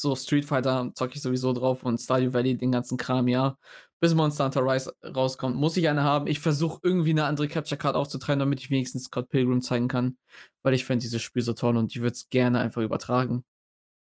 so 0.00 0.14
Street 0.16 0.44
Fighter 0.44 0.90
zocke 0.94 1.14
ich 1.16 1.22
sowieso 1.22 1.52
drauf 1.52 1.82
und 1.84 1.98
Stardew 1.98 2.32
Valley, 2.32 2.56
den 2.56 2.72
ganzen 2.72 2.96
Kram, 2.98 3.28
ja. 3.28 3.58
Bis 4.00 4.14
Monster 4.14 4.44
Hunter 4.44 4.62
Rise 4.62 4.94
rauskommt, 5.04 5.56
muss 5.56 5.76
ich 5.76 5.88
eine 5.88 6.02
haben. 6.04 6.26
Ich 6.28 6.40
versuche 6.40 6.80
irgendwie 6.84 7.14
'ne 7.14 7.24
andere 7.24 7.48
Capture 7.48 7.78
Card 7.78 7.96
aufzutreiben, 7.96 8.38
damit 8.40 8.60
ich 8.60 8.70
wenigstens 8.70 9.04
Scott 9.04 9.28
Pilgrim 9.28 9.60
zeigen 9.62 9.88
kann, 9.88 10.18
weil 10.62 10.74
ich 10.74 10.84
finde 10.84 11.02
dieses 11.02 11.22
Spiel 11.22 11.42
so 11.42 11.52
toll 11.54 11.76
und 11.76 11.92
ich 11.94 12.00
würde 12.00 12.12
es 12.14 12.28
gerne 12.28 12.60
einfach 12.60 12.82
übertragen. 12.82 13.44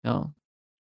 Ja, 0.04 0.34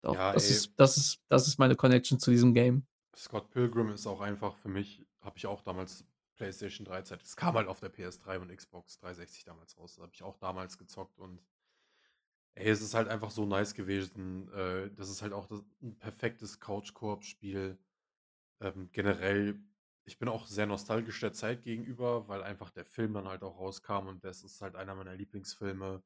doch, 0.03 0.19
Ja, 0.19 0.33
das 0.33 0.49
ey. 0.49 0.51
ist 0.51 0.73
das 0.77 0.97
ist 0.97 1.19
das 1.29 1.47
ist 1.47 1.59
meine 1.59 1.75
Connection 1.77 2.19
zu 2.19 2.31
diesem 2.31 2.53
Game. 2.55 2.87
Scott 3.15 3.49
Pilgrim 3.51 3.89
ist 3.89 4.07
auch 4.07 4.21
einfach 4.21 4.55
für 4.57 4.69
mich 4.69 5.05
habe 5.21 5.37
ich 5.37 5.45
auch 5.47 5.61
damals 5.61 6.05
PlayStation 6.35 6.85
3 6.85 7.01
Zeit 7.03 7.21
es 7.23 7.35
kam 7.35 7.55
halt 7.55 7.67
auf 7.67 7.79
der 7.79 7.89
PS3 7.89 8.37
und 8.39 8.55
Xbox 8.55 8.97
360 8.97 9.43
damals 9.43 9.77
raus. 9.77 9.97
Habe 9.99 10.11
ich 10.13 10.23
auch 10.23 10.37
damals 10.37 10.77
gezockt 10.77 11.19
und 11.19 11.39
ey, 12.55 12.69
es 12.69 12.81
ist 12.81 12.93
halt 12.93 13.07
einfach 13.09 13.31
so 13.31 13.45
nice 13.45 13.73
gewesen. 13.73 14.49
Äh, 14.53 14.91
das 14.95 15.09
ist 15.09 15.21
halt 15.21 15.33
auch 15.33 15.47
das 15.47 15.63
'n 15.81 15.97
perfektes 15.99 16.59
Couch-Koop-Spiel. 16.59 17.77
Ähm, 18.61 18.89
generell, 18.91 19.59
ich 20.05 20.19
bin 20.19 20.29
auch 20.29 20.47
sehr 20.47 20.65
nostalgisch 20.67 21.19
der 21.21 21.33
Zeit 21.33 21.63
gegenüber, 21.63 22.27
weil 22.27 22.43
einfach 22.43 22.71
der 22.71 22.85
Film 22.85 23.13
dann 23.13 23.27
halt 23.27 23.43
auch 23.43 23.59
rauskam 23.59 24.07
und 24.07 24.23
das 24.25 24.43
ist 24.43 24.61
halt 24.61 24.75
einer 24.75 24.95
meiner 24.95 25.15
Lieblingsfilme. 25.15 26.03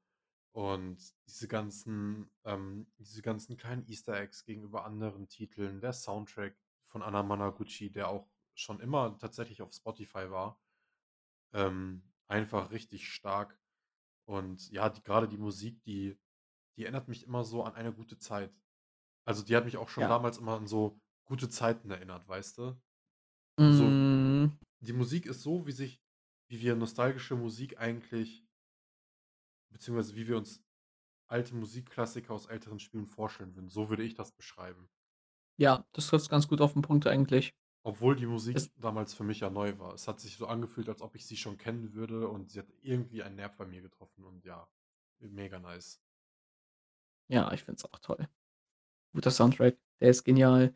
Und 0.53 0.99
diese 1.27 1.47
ganzen 1.47 2.29
ähm, 2.45 2.87
diese 2.99 3.21
ganzen 3.23 3.57
kleinen 3.57 3.87
Easter 3.87 4.19
Eggs 4.19 4.45
gegenüber 4.45 4.85
anderen 4.85 5.29
Titeln, 5.29 5.81
der 5.81 5.93
Soundtrack 5.93 6.57
von 6.83 7.03
Anamanaguchi, 7.03 7.91
der 7.91 8.09
auch 8.09 8.27
schon 8.55 8.79
immer 8.81 9.17
tatsächlich 9.19 9.61
auf 9.63 9.73
Spotify 9.73 10.31
war, 10.31 10.59
ähm, 11.53 12.03
einfach 12.27 12.71
richtig 12.71 13.07
stark. 13.09 13.59
Und 14.25 14.71
ja, 14.71 14.89
die 14.89 15.03
grade 15.03 15.27
die 15.29 15.37
Musik, 15.37 15.83
die 15.83 16.19
die 16.77 16.83
erinnert 16.83 17.07
mich 17.09 17.25
immer 17.25 17.43
so 17.45 17.63
an 17.63 17.75
eine 17.75 17.93
gute 17.93 18.17
Zeit. 18.17 18.55
Also, 19.25 19.43
die 19.43 19.55
hat 19.57 19.65
mich 19.65 19.77
auch 19.77 19.89
schon 19.89 20.07
Ja. 20.07 20.09
damals 20.09 20.37
immer 20.39 20.57
an 20.57 20.67
so 20.67 21.01
gute 21.25 21.49
Zeiten 21.49 21.91
erinnert, 21.91 22.27
weißt 22.29 22.57
du? 22.59 22.81
So 23.69 24.01
Hm. 24.19 24.57
die 24.81 24.93
Musik 24.93 25.25
ist 25.27 25.41
so, 25.43 25.67
wie 25.67 25.73
sich 25.73 26.03
wie 26.49 26.61
wir 26.61 26.75
nostalgische 26.75 27.35
Musik 27.35 27.79
eigentlich 27.79 28.45
beziehungsweise 29.71 30.15
wie 30.15 30.27
wir 30.27 30.37
uns 30.37 30.63
alte 31.27 31.55
Musikklassiker 31.55 32.33
aus 32.33 32.47
älteren 32.47 32.79
Spielen 32.79 33.07
vorstellen 33.07 33.55
würden. 33.55 33.69
So 33.69 33.89
würde 33.89 34.03
ich 34.03 34.15
das 34.15 34.31
beschreiben. 34.33 34.89
Ja, 35.59 35.85
das 35.93 36.07
trifft's 36.07 36.29
ganz 36.29 36.47
gut 36.47 36.61
auf 36.61 36.75
'n 36.75 36.81
Punkt 36.83 37.07
eigentlich. 37.07 37.53
Obwohl 37.85 38.15
die 38.15 38.25
Musik 38.27 38.55
Es 38.55 38.71
damals 38.75 39.13
für 39.13 39.23
mich 39.23 39.39
ja 39.41 39.49
neu 39.49 39.77
war. 39.79 39.93
Es 39.93 40.07
hat 40.07 40.19
sich 40.19 40.37
so 40.37 40.47
angefühlt, 40.47 40.89
als 40.89 41.01
ob 41.01 41.15
ich 41.15 41.25
sie 41.25 41.37
schon 41.37 41.57
kennen 41.57 41.93
würde 41.93 42.27
und 42.29 42.51
sie 42.51 42.59
hat 42.59 42.67
irgendwie 42.81 43.23
einen 43.23 43.35
Nerv 43.35 43.55
bei 43.55 43.65
mir 43.65 43.81
getroffen 43.81 44.23
und 44.25 44.45
ja, 44.45 44.67
mega 45.19 45.59
nice. 45.59 45.97
Ja, 47.29 47.51
ich 47.51 47.63
finde 47.63 47.77
es 47.79 47.85
auch 47.85 47.99
toll. 47.99 48.27
Guter 49.13 49.31
Soundtrack, 49.31 49.77
der 50.01 50.09
ist 50.11 50.25
genial, 50.25 50.75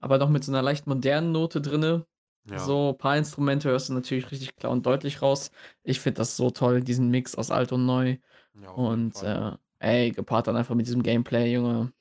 aber 0.00 0.18
doch 0.18 0.30
mit 0.30 0.44
so 0.44 0.52
'ner 0.52 0.62
leicht 0.62 0.86
modernen 0.86 1.32
Note 1.32 1.60
drinne. 1.62 2.06
Ja. 2.46 2.74
So 2.74 2.94
paar 2.94 3.16
Instrumente 3.18 3.70
hörst 3.70 3.88
du 3.90 3.94
natürlich 3.94 4.30
richtig 4.32 4.56
klar 4.56 4.72
und 4.72 4.86
deutlich 4.86 5.22
raus. 5.22 5.50
Ich 5.84 6.00
finde 6.00 6.18
das 6.18 6.36
so 6.36 6.50
toll, 6.50 6.82
diesen 6.82 7.10
Mix 7.10 7.34
aus 7.36 7.50
alt 7.50 7.72
und 7.72 7.86
neu 7.86 8.18
Ja, 8.54 8.70
und, 8.72 9.22
äh, 9.22 9.52
ey, 9.80 10.12
gepaart 10.12 10.48
dann 10.48 10.56
einfach 10.56 10.74
mit 10.76 10.86
diesem 10.86 11.02
Gameplay, 11.04 11.52
Junge. 11.54 11.92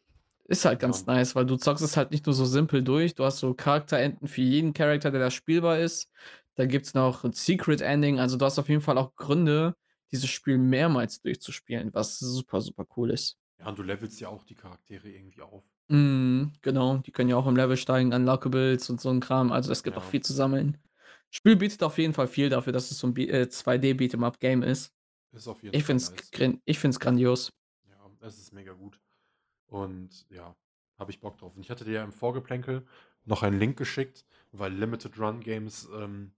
Ist 0.49 0.65
halt 0.65 0.79
Ja, 0.81 0.81
ganz 0.81 1.05
und 1.05 1.07
nice, 1.07 1.35
weil 1.35 1.45
du 1.45 1.55
zockst 1.55 1.83
es 1.83 1.95
halt 1.95 2.11
nicht 2.11 2.25
nur 2.25 2.35
so 2.35 2.45
simpel 2.45 2.83
durch. 2.83 3.15
Du 3.15 3.23
hast 3.23 3.39
so 3.39 3.53
Charakterenden 3.53 4.27
für 4.27 4.41
jeden 4.41 4.73
Character, 4.73 5.09
der 5.11 5.21
da 5.21 5.31
spielbar 5.31 5.79
ist. 5.79 6.09
Da 6.55 6.65
gibt's 6.65 6.93
noch 6.93 7.23
'n 7.23 7.31
Secret 7.33 7.81
Ending. 7.81 8.19
Also, 8.19 8.37
du 8.37 8.45
hast 8.45 8.59
auf 8.59 8.67
jeden 8.69 8.81
Fall 8.81 8.97
auch 8.97 9.15
Gründe, 9.15 9.75
dieses 10.11 10.29
Spiel 10.29 10.57
mehrmals 10.57 11.21
durchzuspielen, 11.21 11.93
was 11.93 12.19
super, 12.19 12.59
super 12.61 12.85
cool 12.97 13.11
ist. 13.11 13.35
Ja, 13.64 13.70
und 13.70 13.80
du 13.80 13.84
levelst 13.84 14.20
ja 14.20 14.28
auch 14.28 14.43
die 14.43 14.55
Charaktere 14.55 15.09
irgendwie 15.09 15.41
auf. 15.41 15.64
Mhm, 15.89 16.53
genau. 16.61 16.97
Die 16.97 17.11
können 17.11 17.30
ja 17.30 17.36
auch 17.36 17.47
im 17.47 17.55
Level 17.55 17.76
steigen, 17.78 18.14
Unlockables 18.14 18.89
und 18.89 19.01
so 19.01 19.09
'n 19.09 19.20
Kram. 19.20 19.51
Also, 19.51 19.72
es 19.72 19.84
gibt 19.84 19.97
auch 19.97 20.03
Ja. 20.03 20.03
viel 20.03 20.22
zu 20.24 20.34
sammeln. 20.34 20.78
Spiel 21.30 21.55
bietet 21.55 21.84
auf 21.84 21.97
jeden 21.97 22.14
Fall 22.14 22.28
viel 22.28 22.49
dafür, 22.49 22.72
dass 22.74 22.89
es 22.91 22.99
so 22.99 23.07
'n 23.07 23.14
B 23.14 23.28
äh, 23.28 23.49
2D 23.49 23.93
Beat 23.93 24.14
'em 24.14 24.24
Up 24.24 24.39
Game 24.39 24.64
ist. 24.64 24.93
Ist 25.34 25.47
auf 25.47 25.64
jeden 25.64 25.78
Ich 25.78 25.84
Fall 25.84 25.86
finde 25.86 26.03
es 26.03 26.14
g 26.14 26.18
nice. 26.18 26.34
ich 26.66 26.80
finde 26.80 26.95
es 26.95 26.99
grandios. 27.01 27.51
Ja, 27.89 28.11
es 28.22 28.38
ist 28.39 28.51
mega 28.53 28.74
gut. 28.74 28.99
Und 29.68 30.28
ja, 30.30 30.55
habe 30.97 31.11
ich 31.11 31.22
Bock 31.22 31.38
drauf. 31.38 31.55
Und 31.55 31.61
ich 31.64 31.72
hatte 31.72 31.86
dir 31.86 31.93
ja 31.93 32.03
im 32.03 32.14
Vorgeplänkel 32.14 32.86
noch 33.26 33.43
einen 33.43 33.59
Link 33.59 33.78
geschickt, 33.78 34.26
weil 34.51 34.74
Limited 34.74 35.20
Run 35.20 35.41
Games, 35.41 35.88
ähm, 35.93 36.34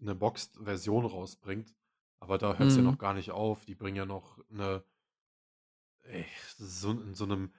'ne 0.00 0.14
Boxed-Version 0.14 1.06
rausbringt, 1.06 1.74
aber 2.20 2.38
da 2.38 2.56
hört's 2.58 2.76
ja 2.76 2.82
noch 2.82 2.98
Mhm. 2.98 2.98
gar 2.98 3.14
nicht 3.14 3.30
auf. 3.32 3.64
Die 3.66 3.74
bringen 3.74 3.96
ja 3.96 4.06
noch 4.06 4.38
'ne 4.50 4.84
ey, 4.84 4.84
so 6.58 6.90
in 6.92 7.14
so 7.14 7.26
'nem 7.26 7.52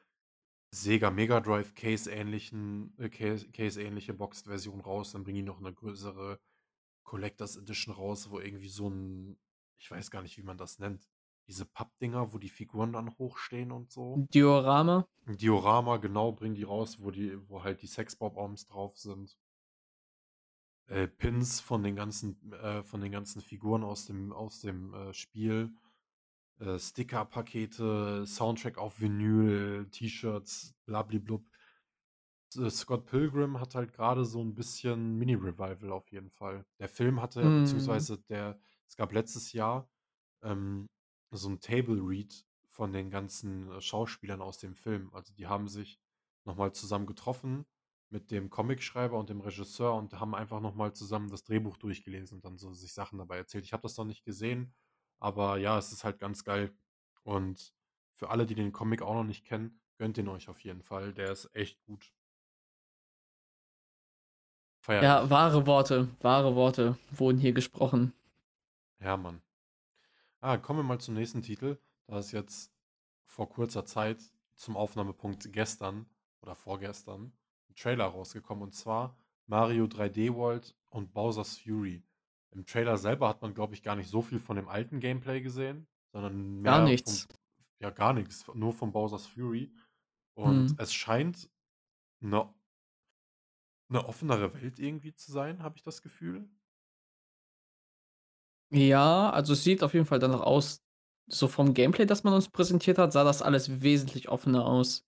Sega 0.72 1.12
Mega 1.12 1.40
Drive 1.42 1.76
Case 1.76 2.12
ähnlichen 2.12 2.94
äh, 3.00 3.10
Case 3.10 3.50
Case-ähnliche 3.52 4.14
Boxed-Version 4.14 4.82
raus. 4.82 5.12
Dann 5.14 5.24
bringen 5.24 5.38
die 5.38 5.44
noch 5.44 5.60
'ne 5.62 5.74
größere 5.74 6.40
Collectors 7.04 7.58
Edition 7.58 7.94
raus, 7.96 8.30
wo 8.32 8.40
irgendwie 8.40 8.70
so 8.70 8.88
'n 8.90 9.38
ich 9.80 9.90
weiß 9.92 10.12
gar 10.12 10.22
nicht, 10.24 10.38
wie 10.38 10.44
man 10.44 10.58
das 10.58 10.80
nennt. 10.80 11.08
Diese 11.48 11.66
Pappdinger, 11.66 12.34
wo 12.34 12.38
die 12.40 12.50
Figuren 12.50 12.94
dann 12.94 13.18
hochstehen 13.18 13.72
und 13.72 13.92
so. 13.92 14.28
Diorama? 14.34 15.06
Diorama, 15.28 15.98
genau, 15.98 16.32
bringen 16.34 16.56
die 16.56 16.64
raus, 16.64 16.98
wo 17.02 17.12
die 17.12 17.38
wo 17.50 17.64
halt 17.64 17.82
die 17.82 17.88
Sex-Bob-Oms 17.88 18.66
drauf 18.68 18.98
sind. 18.98 19.36
Äh, 20.90 21.08
Pins 21.08 21.60
von 21.62 21.84
den 21.84 21.96
ganzen 21.96 22.52
äh, 22.52 22.84
von 22.84 23.02
den 23.02 23.12
ganzen 23.12 23.42
Figuren 23.42 23.84
aus 23.84 24.06
dem 24.08 24.34
aus 24.34 24.60
dem, 24.62 24.94
äh, 24.94 25.14
Spiel, 25.14 25.72
äh, 26.60 26.80
Sticker-Pakete, 26.80 28.26
Soundtrack 28.28 28.78
auf 28.78 29.00
Vinyl, 29.02 29.88
T-Shirts, 29.92 30.76
bla-bli-blub. 30.86 31.46
S 32.56 32.80
Scott 32.80 33.06
Pilgrim 33.06 33.60
hat 33.60 33.76
halt 33.76 33.94
grade 33.94 34.26
so 34.26 34.42
'n 34.42 34.56
bisschen 34.56 35.16
Mini-Revival 35.18 35.92
auf 35.92 36.12
jeden 36.12 36.30
Fall. 36.32 36.66
Der 36.80 36.90
Film 36.90 37.22
hatte 37.22 37.52
Mhm. 37.52 37.52
beziehungsweise 37.52 38.18
der 38.20 38.60
es 38.88 38.96
gab 38.96 39.14
letztes 39.14 39.54
Jahr, 39.54 39.90
ähm, 40.44 40.88
so 41.32 41.48
'n 41.50 41.60
Table 41.62 42.02
Read 42.02 42.46
von 42.68 42.92
den 42.92 43.12
ganzen, 43.12 43.72
äh, 43.72 43.82
Schauspielern 43.82 44.42
aus 44.42 44.58
dem 44.58 44.76
Film. 44.76 45.14
Also, 45.14 45.34
die 45.34 45.46
haben 45.48 45.68
sich 45.68 46.00
noch 46.46 46.56
mal 46.56 46.74
zusammen 46.74 47.06
getroffen 47.08 47.66
mit 48.10 48.32
dem 48.32 48.50
Comicschreiber 48.50 49.18
und 49.20 49.30
dem 49.30 49.42
Regisseur 49.42 49.94
und 49.96 50.20
haben 50.20 50.34
einfach 50.36 50.60
noch 50.62 50.74
mal 50.76 50.94
zusammen 50.94 51.30
das 51.30 51.44
Drehbuch 51.44 51.78
durchgelesen 51.78 52.38
und 52.38 52.46
dann 52.46 52.58
so 52.58 52.74
sich 52.74 52.94
Sachen 52.94 53.20
dabei 53.20 53.38
erzählt. 53.38 53.66
Ich 53.66 53.74
habe 53.74 53.84
das 53.84 53.98
noch 53.98 54.06
nicht 54.06 54.24
gesehen, 54.26 54.74
aber 55.20 55.58
ja, 55.58 55.78
es 55.78 55.92
ist 55.92 56.04
halt 56.04 56.20
ganz 56.20 56.44
geil. 56.44 56.74
Und 57.24 57.74
für 58.14 58.30
alle, 58.30 58.46
die 58.46 58.56
den 58.56 58.72
Comic 58.72 59.02
auch 59.02 59.14
noch 59.14 59.24
nicht 59.24 59.46
kennen, 59.46 59.80
gönnt 59.98 60.18
den 60.18 60.28
euch 60.28 60.50
auf 60.50 60.60
jeden 60.62 60.82
Fall. 60.82 61.14
Der 61.14 61.32
ist 61.32 61.54
echt 61.56 61.82
gut. 61.86 62.12
Feiere 64.82 65.04
Ja, 65.04 65.30
wahre 65.30 65.66
Worte, 65.68 66.08
wahre 66.22 66.56
Worte 66.56 66.98
wurden 67.12 67.38
hier 67.38 67.54
gesprochen. 67.54 68.14
Ja, 69.00 69.18
Mann. 69.18 69.42
Ah, 70.42 70.58
kommen 70.58 70.80
wir 70.80 70.84
mal 70.84 71.00
zum 71.00 71.16
nächsten 71.16 71.42
Titel. 71.42 71.78
Da 72.08 72.20
ist 72.20 72.32
jetzt 72.32 72.74
vor 73.26 73.50
kurzer 73.50 73.86
Zeit 73.86 74.20
zum 74.56 74.78
Aufnahmepunkt 74.78 75.52
gestern 75.52 76.06
oder 76.42 76.56
vorgestern 76.56 77.34
'n 77.70 77.76
Trailer 77.76 78.06
rausgekommen 78.06 78.64
und 78.64 78.74
zwar 78.74 79.18
Mario 79.48 79.88
3D 79.88 80.34
World 80.34 80.76
und 80.90 81.14
Bowser's 81.14 81.58
Fury. 81.58 82.04
Im 82.54 82.66
Trailer 82.66 82.98
selber 82.98 83.30
hat 83.30 83.42
man, 83.42 83.54
glaube 83.54 83.76
ich, 83.76 83.84
gar 83.84 83.96
nicht 83.96 84.10
so 84.10 84.22
viel 84.22 84.40
von 84.40 84.56
dem 84.56 84.68
alten 84.68 85.00
Gameplay 85.00 85.42
gesehen, 85.42 85.88
sondern 86.12 86.62
Gar 86.64 86.80
mehr 86.80 86.92
vom 87.04 87.22
nichts. 87.22 87.30
ja, 87.82 87.92
gar 87.92 88.14
nix, 88.14 88.46
nur 88.56 88.74
von 88.74 88.92
Bowser's 88.94 89.28
Fury. 89.28 89.74
Und 90.36 90.74
Mhm. 90.74 90.80
es 90.80 90.94
scheint 90.94 91.52
'ne 92.22 92.54
'ne 93.92 94.06
offenere 94.06 94.54
Welt 94.54 94.78
irgendwie 94.80 95.14
zu 95.16 95.32
sein, 95.32 95.64
habe 95.64 95.76
ich 95.78 95.84
das 95.84 96.02
Gefühl. 96.04 96.50
Ja, 98.72 99.32
also, 99.32 99.54
es 99.54 99.64
sieht 99.64 99.82
auf 99.82 99.94
jeden 99.96 100.06
Fall 100.06 100.20
danach 100.20 100.42
aus 100.42 100.84
so 101.28 101.48
vom 101.48 101.74
Gameplay, 101.74 102.06
das 102.06 102.24
man 102.24 102.34
uns 102.36 102.50
präsentiert 102.50 103.00
hat, 103.00 103.12
sah 103.14 103.24
das 103.24 103.42
alles 103.42 103.82
wesentlich 103.82 104.30
offener 104.30 104.66
aus 104.66 105.06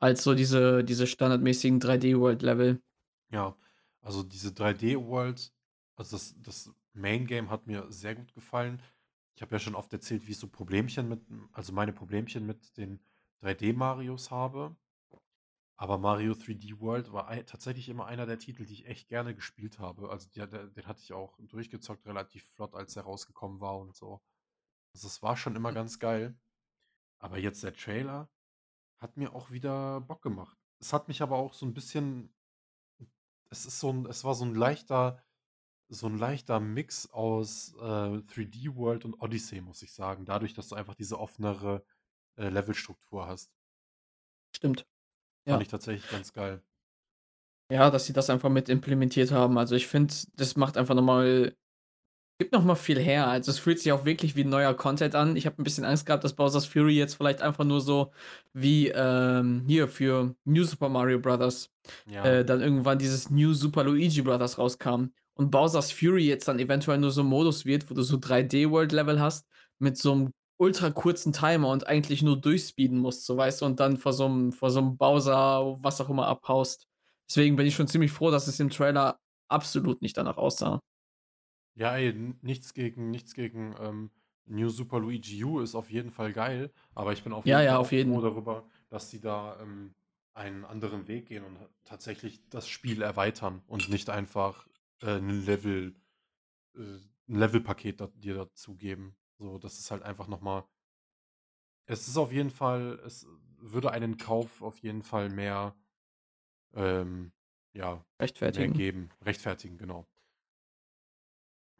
als 0.00 0.24
so 0.24 0.34
diese 0.34 0.82
diese 0.84 1.06
standardmäßigen 1.06 1.78
3D 1.80 2.18
World 2.18 2.42
Level. 2.42 2.82
Ja, 3.30 3.56
also, 4.00 4.22
diese 4.22 4.52
3D 4.52 4.96
World 5.00 5.52
also, 5.96 6.16
das 6.16 6.34
das 6.42 6.70
Main 6.94 7.26
Game 7.26 7.50
hat 7.50 7.66
mir 7.66 7.90
sehr 7.90 8.14
gut 8.14 8.34
gefallen. 8.34 8.82
Ich 9.34 9.42
habe 9.42 9.54
ja 9.54 9.58
schon 9.58 9.74
oft 9.74 9.92
erzählt, 9.92 10.26
wie 10.26 10.32
ich 10.32 10.38
so 10.38 10.48
Problemchen 10.48 11.08
mit 11.08 11.22
also, 11.52 11.72
meine 11.72 11.92
Problemchen 11.92 12.44
mit 12.46 12.76
den 12.76 13.00
3D 13.40 13.72
Marios 13.72 14.30
habe. 14.30 14.76
Aber 15.78 15.98
Mario 15.98 16.34
3D 16.34 16.80
World 16.80 17.12
war 17.12 17.28
tatsächlich 17.46 17.88
immer 17.88 18.06
einer 18.06 18.26
der 18.26 18.38
Titel, 18.38 18.66
die 18.66 18.74
ich 18.74 18.86
echt 18.86 19.08
gerne 19.08 19.34
gespielt 19.34 19.78
habe. 19.78 20.10
Also, 20.10 20.28
der 20.30 20.46
der 20.46 20.68
den 20.68 20.86
hatte 20.86 21.02
ich 21.02 21.12
auch 21.12 21.38
durchgezockt 21.42 22.06
relativ 22.06 22.44
flott, 22.54 22.74
als 22.74 22.94
der 22.94 23.04
rausgekommen 23.04 23.60
war 23.60 23.78
und 23.78 23.96
so. 23.96 24.22
Also, 24.94 25.08
es 25.08 25.22
war 25.22 25.36
schon 25.36 25.56
immer 25.56 25.72
Hm. 25.72 25.74
ganz 25.74 25.98
geil. 26.00 26.38
Aber 27.18 27.38
jetzt 27.38 27.64
der 27.64 27.74
Trailer 27.74 28.30
hat 28.98 29.16
mir 29.18 29.34
auch 29.34 29.50
wieder 29.52 30.00
Bock 30.02 30.22
gemacht. 30.22 30.58
Es 30.80 30.92
hat 30.92 31.08
mich 31.08 31.22
aber 31.22 31.36
auch 31.38 31.54
so 31.54 31.66
'n 31.66 31.74
bisschen 31.74 32.34
es 33.50 33.66
ist 33.66 33.80
so 33.80 33.90
'n 33.90 34.06
es 34.06 34.24
war 34.24 34.34
so 34.34 34.44
'n 34.44 34.54
leichter 34.54 35.22
so 35.92 36.06
'n 36.08 36.18
leichter 36.18 36.60
Mix 36.60 37.10
aus, 37.10 37.74
äh, 37.80 38.22
3D 38.22 38.74
World 38.76 39.04
und 39.04 39.14
Odyssey, 39.22 39.60
muss 39.60 39.82
ich 39.82 39.92
sagen, 39.94 40.24
dadurch, 40.26 40.54
dass 40.54 40.68
du 40.68 40.76
einfach 40.76 40.94
diese 40.94 41.18
offenere, 41.20 41.84
äh, 42.36 42.48
Levelstruktur 42.50 43.26
hast. 43.26 43.46
Stimmt, 44.54 44.86
Fand 45.48 45.60
ja. 45.60 45.62
ich 45.62 45.68
tatsächlich 45.68 46.08
ganz 46.08 46.32
geil. 46.32 46.62
Ja, 47.70 47.90
dass 47.90 48.06
sie 48.06 48.12
das 48.12 48.28
einfach 48.28 48.50
mit 48.50 48.68
implementiert 48.68 49.30
haben. 49.30 49.56
Also, 49.58 49.74
ich 49.74 49.86
finde, 49.86 50.12
das 50.36 50.56
macht 50.56 50.76
einfach 50.76 50.94
noch 50.94 51.02
mal 51.02 51.54
gibt 52.38 52.52
noch 52.52 52.64
mal 52.64 52.76
viel 52.76 52.98
her. 53.00 53.28
Also, 53.28 53.50
es 53.52 53.58
fühlt 53.60 53.80
sich 53.80 53.92
auch 53.92 54.04
wirklich 54.04 54.36
wie 54.36 54.44
neuer 54.44 54.74
Content 54.74 55.14
an. 55.14 55.36
Ich 55.36 55.46
habe 55.46 55.56
'n 55.60 55.64
bisschen 55.64 55.84
Angst 55.84 56.06
gehabt, 56.06 56.24
dass 56.24 56.34
Bowser's 56.36 56.66
Fury 56.66 56.96
jetzt 56.96 57.14
vielleicht 57.16 57.42
einfach 57.42 57.64
nur 57.64 57.80
so 57.80 58.12
wie, 58.54 58.88
ähm, 58.90 59.64
hier 59.68 59.88
für 59.88 60.36
New 60.44 60.64
Super 60.64 60.88
Mario 60.90 61.20
Brothers, 61.20 61.70
Ja. 62.06 62.38
äh, 62.38 62.44
dann 62.44 62.60
irgendwann 62.62 62.98
dieses 62.98 63.30
New 63.30 63.54
Super 63.54 63.84
Luigi 63.84 64.22
Brothers 64.22 64.58
rauskam 64.58 65.06
und 65.34 65.50
Bowser's 65.50 65.92
Fury 65.92 66.26
jetzt 66.26 66.48
dann 66.48 66.58
eventuell 66.58 66.98
nur 66.98 67.10
so 67.10 67.22
'n 67.22 67.26
Modus 67.28 67.64
wird, 67.66 67.90
wo 67.90 67.94
du 67.94 68.02
so 68.02 68.18
3D-World-Level 68.18 69.20
hast 69.20 69.46
mit 69.78 69.98
so 69.98 70.12
'm 70.12 70.30
ultra 70.58 70.90
kurzen 70.90 71.32
Timer 71.32 71.68
und 71.70 71.86
eigentlich 71.88 72.22
nur 72.22 72.40
durchspeeden 72.40 72.98
musst, 72.98 73.26
so, 73.26 73.36
weißt 73.36 73.62
du, 73.62 73.66
und 73.66 73.80
dann 73.80 73.96
vor 73.98 74.12
so 74.12 74.26
'm 74.26 74.52
vor 74.52 74.70
so 74.70 74.80
'm 74.80 74.96
Bowser, 74.98 75.76
was 75.82 76.00
auch 76.00 76.10
immer, 76.10 76.26
abhaust. 76.28 76.86
Deswegen 77.28 77.56
bin 77.56 77.66
ich 77.66 77.74
schon 77.74 77.88
ziemlich 77.88 78.12
froh, 78.12 78.30
dass 78.30 78.46
es 78.48 78.60
im 78.60 78.70
Trailer 78.70 79.18
absolut 79.48 80.02
nicht 80.02 80.16
danach 80.18 80.36
aussah. 80.38 80.80
Ja, 81.76 81.96
ey, 81.96 82.12
nichts 82.42 82.74
gegen 82.74 83.10
nichts 83.10 83.32
gegen, 83.34 83.74
ähm, 83.80 84.10
New 84.44 84.68
Super 84.68 84.98
Luigi 85.00 85.42
U 85.44 85.60
ist 85.60 85.74
auf 85.74 85.90
jeden 85.90 86.10
Fall 86.10 86.32
geil, 86.34 86.70
aber 86.94 87.12
ich 87.14 87.22
bin 87.24 87.32
auf 87.32 87.46
Ja, 87.46 87.60
jeden 87.60 87.62
Fall 87.62 87.76
ja, 87.76 87.78
auch 87.78 87.80
auf 87.80 87.92
froh 87.92 88.20
jeden. 88.20 88.20
darüber, 88.20 88.68
dass 88.90 89.08
sie 89.10 89.20
da, 89.20 89.58
ähm, 89.60 89.94
einen 90.34 90.64
anderen 90.66 91.08
Weg 91.08 91.26
gehen 91.26 91.44
und 91.44 91.58
tatsächlich 91.84 92.48
das 92.50 92.68
Spiel 92.68 93.00
erweitern 93.02 93.62
und 93.66 93.88
nicht 93.88 94.10
einfach, 94.10 94.66
äh, 95.02 95.18
'n 95.18 95.44
Level 95.46 95.94
äh, 96.76 96.80
'n 96.80 97.10
Levelpaket 97.28 98.00
da 98.00 98.08
dir 98.08 98.34
dazugeben. 98.36 99.16
So, 99.38 99.58
das 99.58 99.78
ist 99.80 99.90
halt 99.92 100.02
einfach 100.04 100.28
noch 100.28 100.42
mal 100.42 100.64
es 101.86 102.08
ist 102.08 102.16
auf 102.16 102.32
jeden 102.32 102.50
Fall 102.50 103.00
es 103.04 103.26
würde 103.58 103.90
einen 103.90 104.16
Kauf 104.16 104.62
auf 104.62 104.78
jeden 104.78 105.02
Fall 105.02 105.28
mehr 105.30 105.76
ähm, 106.74 107.32
ja, 107.74 108.04
mehr 108.46 108.68
Rechtfertigen. 108.68 108.70
geben 108.70 109.10
rechtfertigen, 109.22 109.78
genau. 109.78 110.08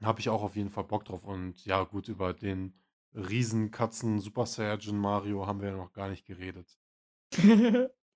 Habe 0.02 0.20
ich 0.20 0.28
auch 0.28 0.42
auf 0.42 0.54
jeden 0.56 0.68
Fall 0.70 0.84
Bock 0.84 1.04
drauf 1.06 1.24
und 1.24 1.64
ja 1.64 1.84
gut, 1.84 2.08
über 2.08 2.34
den 2.34 2.78
Riesenkatzen 3.14 4.20
Super 4.20 4.44
Saiyajin 4.46 4.96
Mario 4.98 5.46
haben 5.46 5.60
wir 5.62 5.70
ja 5.70 5.76
noch 5.76 5.92
gar 5.94 6.08
nicht 6.10 6.26
geredet. 6.26 6.78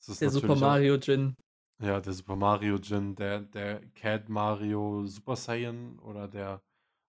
Das 0.00 0.08
ist 0.08 0.22
Der 0.22 0.30
Super 0.30 0.54
natürlich 0.54 0.64
auch 0.64 0.76
Mario 0.76 0.96
Djinn. 0.96 1.34
Ja, 1.80 2.00
der 2.00 2.12
Super 2.12 2.36
Mario 2.36 2.78
Djinn, 2.78 3.14
der 3.14 3.40
der 3.40 3.80
Cat 3.94 4.28
Mario 4.28 5.06
Super 5.06 5.36
Saiyan 5.36 5.98
oder 6.00 6.28
der 6.28 6.62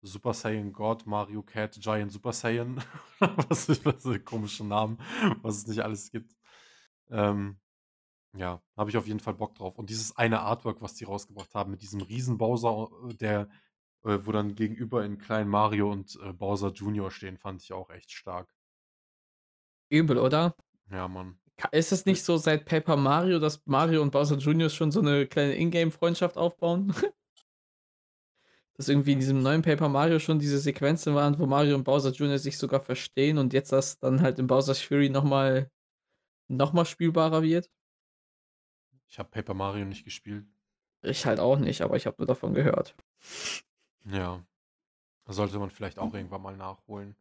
Super 0.01 0.33
Saiyan 0.33 0.73
God 0.73 1.05
Mario 1.05 1.43
Cat 1.43 1.79
Giant 1.81 2.11
Super 2.11 2.33
Saiyan. 2.33 2.81
Was 3.49 3.69
ist 3.69 3.85
das 3.85 4.03
für 4.03 4.19
komische 4.19 4.63
Namen, 4.65 4.97
was 5.41 5.57
es 5.57 5.67
nicht 5.67 5.81
alles 5.83 6.11
gibt. 6.11 6.35
Ähm, 7.09 7.59
ja, 8.37 8.61
habe 8.77 8.89
ich 8.89 8.97
auf 8.97 9.07
jeden 9.07 9.19
Fall 9.19 9.35
Bock 9.35 9.55
drauf. 9.55 9.77
Und 9.79 9.89
dieses 9.89 10.17
eine 10.17 10.41
Artwork, 10.41 10.81
was 10.81 10.95
die 10.95 11.05
rausgebracht 11.05 11.53
haben 11.55 11.71
mit 11.71 11.81
diesem 11.81 12.01
riesen 12.01 12.37
Bowser, 12.37 12.89
äh, 13.09 13.13
der 13.15 13.49
äh, 14.03 14.19
wo 14.25 14.31
dann 14.31 14.55
gegenüber 14.55 15.03
in 15.05 15.17
klein 15.17 15.47
Mario 15.49 15.91
und, 15.91 16.17
äh, 16.23 16.33
Bowser 16.33 16.71
Junior 16.73 17.11
stehen, 17.11 17.37
fand 17.37 17.63
ich 17.63 17.73
auch 17.73 17.89
echt 17.89 18.11
stark. 18.11 18.53
Übel, 19.89 20.17
oder? 20.19 20.55
Ja, 20.91 21.07
Mann. 21.07 21.39
Ist 21.71 21.91
es 21.93 22.05
nicht 22.05 22.23
so 22.23 22.37
seit 22.37 22.65
Paper 22.65 22.97
Mario, 22.97 23.39
dass 23.39 23.61
Mario 23.65 24.01
und 24.01 24.11
Bowser 24.11 24.37
Junior 24.37 24.69
schon 24.69 24.91
so 24.91 25.01
'ne 25.01 25.25
kleine 25.25 25.55
In-Game-Freundschaft 25.55 26.37
aufbauen? 26.37 26.93
Dass 28.77 28.89
irgendwie 28.89 29.13
in 29.13 29.19
diesem 29.19 29.41
neuen 29.41 29.61
Paper 29.61 29.87
Mario 29.87 30.19
schon 30.19 30.37
diese 30.37 30.59
Sequenzen 30.59 31.15
waren, 31.15 31.39
wo 31.39 31.45
Mario 31.45 31.75
und 31.75 31.85
Bowser 31.85 32.11
Junior 32.11 32.37
sich 32.39 32.57
sogar 32.57 32.81
verstehen 32.81 33.37
und 33.37 33.53
jetzt 33.53 33.71
das 33.71 33.99
dann 33.99 34.21
halt 34.21 34.37
in 34.37 34.47
Bowser's 34.47 34.81
Fury 34.81 35.09
noch 35.09 35.23
mal 35.23 35.71
noch 36.49 36.73
mal 36.73 36.85
spielbarer 36.85 37.43
wird? 37.43 37.69
Ich 39.09 39.19
habe 39.19 39.29
Paper 39.29 39.53
Mario 39.53 39.85
nicht 39.85 40.03
gespielt. 40.03 40.45
Ich 41.03 41.25
halt 41.25 41.39
auch 41.39 41.57
nicht, 41.59 41.81
aber 41.81 41.95
ich 41.95 42.05
habe 42.05 42.17
nur 42.19 42.27
davon 42.27 42.53
gehört. 42.53 42.95
Ja. 44.05 44.45
Sollte 45.27 45.59
man 45.59 45.69
vielleicht 45.71 45.99
auch 45.99 46.13
irgendwann 46.15 46.41
mal 46.43 46.57
nachholen. 46.57 47.15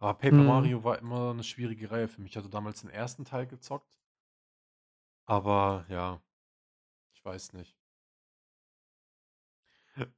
Aber 0.00 0.14
Paper 0.14 0.36
Mhm. 0.36 0.44
Mario 0.44 0.84
war 0.84 0.98
immer 1.00 1.34
'ne 1.34 1.42
schwierige 1.42 1.90
Reihe 1.90 2.06
für 2.08 2.20
mich. 2.20 2.32
Ich 2.32 2.36
hatte 2.36 2.48
damals 2.48 2.82
den 2.82 2.90
1. 2.90 3.24
Teil 3.24 3.46
gezockt. 3.48 3.94
Aber 5.28 5.84
ja, 5.90 6.22
ich 7.14 7.24
weiß 7.24 7.52
nicht. 7.54 7.74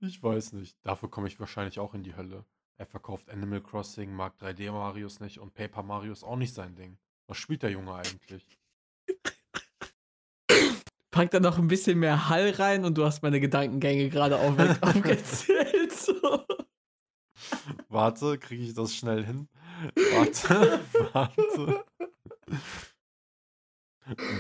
Ich 0.03 0.23
weiß 0.23 0.53
nicht. 0.55 0.77
Dafür 0.83 1.11
komme 1.11 1.29
ich 1.29 1.39
wahrscheinlich 1.41 1.79
auch 1.79 1.95
in 1.95 2.03
die 2.03 2.17
Hölle. 2.17 2.45
Er 2.79 2.87
verkauft 2.87 3.29
Animal 3.29 3.61
Crossing, 3.63 4.13
mag 4.15 4.39
3D 4.39 4.71
Marios 4.71 5.21
nicht 5.21 5.39
und 5.39 5.53
Paper 5.55 5.83
Mario 5.83 6.13
ist 6.13 6.25
auch 6.25 6.37
nicht 6.37 6.55
sein 6.55 6.75
Ding. 6.75 6.99
Was 7.27 7.37
spielt 7.37 7.63
der 7.63 7.71
Junge 7.71 7.95
eigentlich? 7.95 8.59
Pack 11.13 11.31
da 11.33 11.41
noch 11.41 11.59
'n 11.59 11.69
bisschen 11.69 11.99
mehr 11.99 12.29
Hall 12.29 12.51
rein 12.51 12.85
und 12.85 12.97
du 12.99 13.05
hast 13.05 13.23
meine 13.23 13.41
Gedankengänge 13.41 14.13
weg 14.59 14.79
aufgezählt, 14.83 15.93
so. 15.93 16.45
Warte, 17.89 18.39
kriege 18.39 18.63
ich 18.65 18.75
das 18.75 18.95
schnell 18.95 19.25
hin? 19.25 19.49
Warte, 20.13 20.81
warte. 21.15 21.85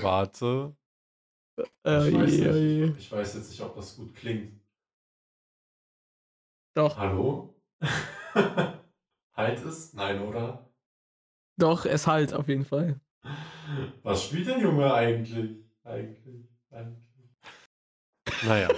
Warte. 0.03 0.77
Oh 1.85 2.05
Ich 2.05 2.15
weiß 2.15 2.31
je, 2.35 2.87
nicht. 2.87 2.99
Ich 2.99 3.11
weiß 3.13 3.35
jetzt 3.35 3.51
nicht, 3.51 3.63
ob 3.63 3.75
das 3.75 3.97
gut 3.97 4.15
klingt. 4.15 4.61
Doch. 6.75 6.99
Hallo? 6.99 7.55
Halt 9.35 9.65
es? 9.65 9.95
Nein, 9.95 10.21
oder? 10.21 10.71
Doch, 11.59 11.87
es 11.87 12.07
hallt 12.07 12.35
auf 12.35 12.49
jeden 12.49 12.65
Fall. 12.67 13.01
Was 14.03 14.25
spielt 14.25 14.47
der 14.47 14.59
Junge 14.59 14.93
eigentlich? 14.93 15.65
Eigentlich, 15.85 16.49
eigentlich. 16.71 17.07
Na 18.45 18.59
ja. 18.59 18.69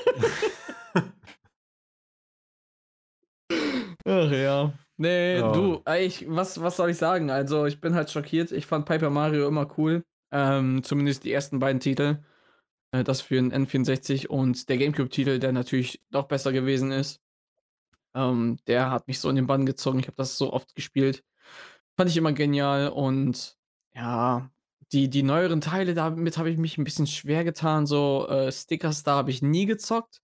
Ach 4.04 4.30
ja. 4.30 4.72
Ne, 5.02 5.42
Ja. 5.42 5.42
du, 5.44 5.82
ich 5.98 6.26
was 6.28 6.60
was 6.60 6.76
soll 6.76 6.90
ich 6.90 6.96
sagen? 6.96 7.28
Also, 7.30 7.66
ich 7.66 7.80
bin 7.80 7.94
halt 7.94 8.10
schockiert. 8.10 8.52
Ich 8.52 8.66
fand 8.66 8.86
Paper 8.86 9.10
Mario 9.10 9.48
immer 9.48 9.66
cool, 9.76 10.04
ähm, 10.30 10.84
zumindest 10.84 11.24
die 11.24 11.32
ersten 11.32 11.58
beiden 11.58 11.80
Titel. 11.80 12.18
Äh, 12.92 13.04
das 13.04 13.20
für 13.22 13.38
'n 13.38 13.52
N64 13.52 14.30
und 14.30 14.68
der 14.68 14.78
GameCube-Titel, 14.78 15.38
der 15.40 15.52
natürlich 15.52 16.02
noch 16.10 16.28
besser 16.28 16.52
gewesen 16.52 16.92
ist. 16.92 17.20
Ähm, 18.14 18.58
der 18.68 18.90
hat 18.90 19.08
mich 19.08 19.20
so 19.20 19.30
in 19.30 19.36
den 19.36 19.46
Bann 19.48 19.66
gezogen. 19.66 20.00
Ich 20.00 20.06
habe 20.08 20.16
das 20.16 20.38
so 20.38 20.52
oft 20.52 20.74
gespielt. 20.76 21.24
Fand 21.98 22.10
ich 22.10 22.16
immer 22.18 22.32
genial 22.32 22.88
und 22.90 23.56
ja, 23.94 24.50
die 24.92 25.08
die 25.10 25.22
neueren 25.22 25.60
Teile, 25.60 25.94
damit 25.94 26.38
habe 26.38 26.50
ich 26.50 26.58
mich 26.58 26.78
'n 26.78 26.84
bisschen 26.84 27.06
schwer 27.06 27.44
getan, 27.44 27.86
so, 27.86 28.28
äh, 28.28 28.52
Sticker 28.52 28.92
Star 28.92 29.16
habe 29.16 29.30
ich 29.30 29.42
nie 29.42 29.66
gezockt. 29.66 30.21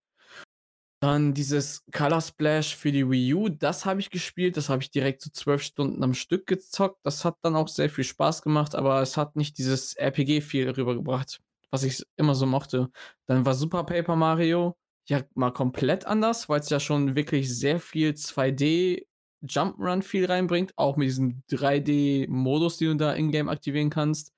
Dann 1.00 1.32
dieses 1.32 1.84
Color 1.92 2.20
Splash 2.20 2.74
für 2.74 2.90
die 2.90 3.08
Wii 3.08 3.34
U, 3.34 3.48
das 3.48 3.86
habe 3.86 4.00
ich 4.00 4.10
gespielt. 4.10 4.56
Das 4.56 4.68
habe 4.68 4.82
ich 4.82 4.90
direkt 4.90 5.22
so 5.22 5.30
12 5.30 5.62
Stunden 5.62 6.02
am 6.02 6.14
Stück 6.14 6.46
gezockt. 6.46 6.98
Das 7.04 7.24
hat 7.24 7.36
dann 7.42 7.54
auch 7.54 7.68
sehr 7.68 7.88
viel 7.88 8.04
Spaß 8.04 8.42
gemacht, 8.42 8.74
aber 8.74 9.00
es 9.00 9.16
hat 9.16 9.36
nicht 9.36 9.58
dieses 9.58 9.94
RPG-Feel 9.94 10.70
rübergebracht, 10.70 11.40
was 11.70 11.84
ich 11.84 12.02
immer 12.16 12.34
so 12.34 12.46
mochte. 12.46 12.90
Dann 13.26 13.46
war 13.46 13.54
Super 13.54 13.84
Paper 13.84 14.16
Mario 14.16 14.76
ja 15.08 15.22
mal 15.34 15.52
komplett 15.52 16.06
anders, 16.06 16.48
weil's 16.48 16.68
ja 16.70 16.80
schon 16.80 17.14
wirklich 17.16 17.56
sehr 17.56 17.80
viel 17.80 18.10
2D 18.10 19.06
Jump'n'Run 19.42 20.02
Feel 20.02 20.26
reinbringt, 20.26 20.72
auch 20.76 20.96
mit 20.96 21.08
diesem 21.08 21.42
3D-Modus, 21.50 22.78
den 22.78 22.90
du 22.90 22.96
da 22.96 23.12
in-game 23.14 23.48
aktivieren 23.48 23.90
kannst, 23.90 24.32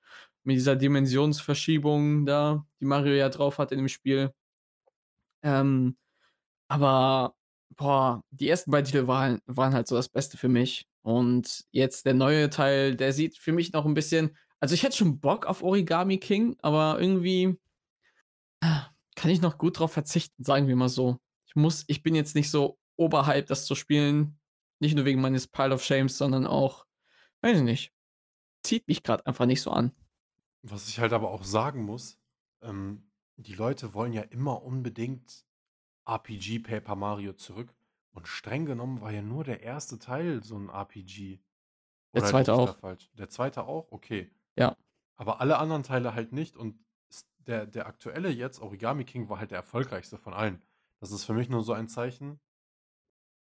mit 0.45 0.57
dieser 0.57 0.77
Dimensionsverschiebung 0.77 2.27
da, 2.27 2.67
die 2.81 2.85
Mario 2.85 3.15
ja 3.15 3.29
drauf 3.29 3.59
hat 3.59 3.73
in 3.73 3.79
dem 3.79 3.89
Spiel. 3.89 4.33
Ähm, 5.43 5.97
aber 6.71 7.37
boah, 7.77 8.23
die 8.31 8.49
ersten 8.49 8.71
beiden 8.71 8.87
Titel 8.87 9.07
waren 9.09 9.41
waren 9.47 9.75
halt 9.75 9.89
so 9.89 9.97
das 9.97 10.09
Beste 10.09 10.39
für 10.39 10.49
mich. 10.49 10.87
Und 11.03 11.65
jetzt 11.73 12.07
der 12.07 12.15
neue 12.15 12.51
Teil, 12.51 12.97
der 12.97 13.13
sieht 13.13 13.39
für 13.39 13.53
mich 13.53 13.73
noch 13.73 13.87
'n 13.87 13.95
bisschen 13.95 14.37
also, 14.63 14.75
ich 14.75 14.83
hätte 14.83 14.97
schon 14.99 15.21
Bock 15.21 15.47
auf 15.47 15.63
Origami 15.63 16.19
King, 16.19 16.57
aber 16.63 17.01
irgendwie 17.01 17.59
kann 19.17 19.31
ich 19.31 19.41
noch 19.41 19.59
gut 19.59 19.79
drauf 19.79 19.93
verzichten, 19.93 20.43
sagen 20.45 20.69
wir 20.69 20.77
mal 20.77 20.89
so. 20.89 21.19
Ich 21.47 21.57
muss 21.57 21.85
ich 21.89 22.03
bin 22.03 22.15
jetzt 22.15 22.35
nicht 22.35 22.51
so 22.51 22.79
oberhyped, 22.97 23.51
das 23.51 23.67
zu 23.67 23.75
spielen, 23.75 24.39
nicht 24.81 24.95
nur 24.95 25.05
wegen 25.05 25.21
meines 25.21 25.49
Pile 25.49 25.75
of 25.75 25.83
Shames, 25.85 26.17
sondern 26.19 26.47
auch 26.47 26.87
weiß 27.43 27.59
ich 27.59 27.65
nicht, 27.65 27.93
zieht 28.65 28.89
mich 28.89 29.03
grad 29.03 29.27
einfach 29.27 29.47
nicht 29.47 29.63
so 29.63 29.71
an. 29.71 29.93
Was 30.63 30.89
ich 30.89 30.99
halt 31.01 31.13
aber 31.13 31.31
auch 31.31 31.43
sagen 31.45 31.85
muss, 31.85 32.19
ähm, 32.63 33.11
die 33.37 33.55
Leute 33.55 33.95
wollen 33.95 34.13
ja 34.13 34.23
immer 34.23 34.63
unbedingt 34.63 35.47
RPG 36.11 36.59
Paper 36.61 36.97
Mario 36.97 37.33
zurück 37.35 37.73
und 38.13 38.27
streng 38.29 38.67
genommen 38.67 39.01
war 39.01 39.13
ja 39.13 39.23
nur 39.23 39.45
der 39.45 39.63
erste 39.63 39.99
Teil 39.99 40.43
so 40.43 40.57
'n 40.57 40.69
RPG. 40.69 41.41
Der 42.13 42.23
Oder 42.23 42.27
liege 42.27 42.31
2. 42.31 42.41
ich 42.41 42.47
da 42.47 42.55
auch. 42.55 42.79
falsch? 42.79 43.11
Der 43.15 43.29
2. 43.29 43.59
auch? 43.63 43.93
Okay. 43.93 44.31
Ja. 44.57 44.77
Aber 45.17 45.41
alle 45.41 45.59
anderen 45.59 45.83
Teile 45.85 46.15
halt 46.15 46.33
nicht 46.33 46.57
und 46.57 46.79
der 47.47 47.67
der 47.67 47.87
aktuelle 47.87 48.29
jetzt, 48.31 48.61
Origami 48.61 49.05
King, 49.05 49.29
war 49.29 49.39
halt 49.39 49.51
der 49.53 49.59
erfolgreichste 49.59 50.19
von 50.19 50.35
allen. 50.35 50.61
Das 50.99 51.13
ist 51.13 51.25
für 51.25 51.33
mich 51.35 51.49
nur 51.49 51.63
so 51.63 51.73
ein 51.73 51.89
Zeichen 51.89 52.41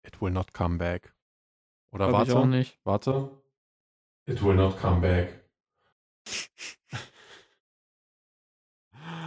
It 0.06 0.20
will 0.20 0.30
not 0.32 0.52
come 0.52 0.76
back. 0.78 1.14
Oder 1.90 2.08
Glaube 2.08 2.24
ich 2.24 2.32
auch 2.32 2.36
warte, 2.36 2.48
nicht. 2.48 2.78
warte. 2.84 3.30
It 4.26 4.42
will 4.42 4.54
not 4.54 4.78
come 4.78 5.00
back. 5.00 5.44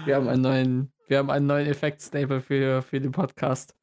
Wir 0.05 0.15
haben 0.15 0.27
einen 0.27 0.41
neuen 0.41 0.93
wir 1.07 1.17
haben 1.17 1.29
einen 1.29 1.47
neuen 1.47 1.67
Effekt-Stapel 1.67 2.41
für 2.41 2.81
für 2.81 2.99
den 3.01 3.11
Podcast. 3.11 3.75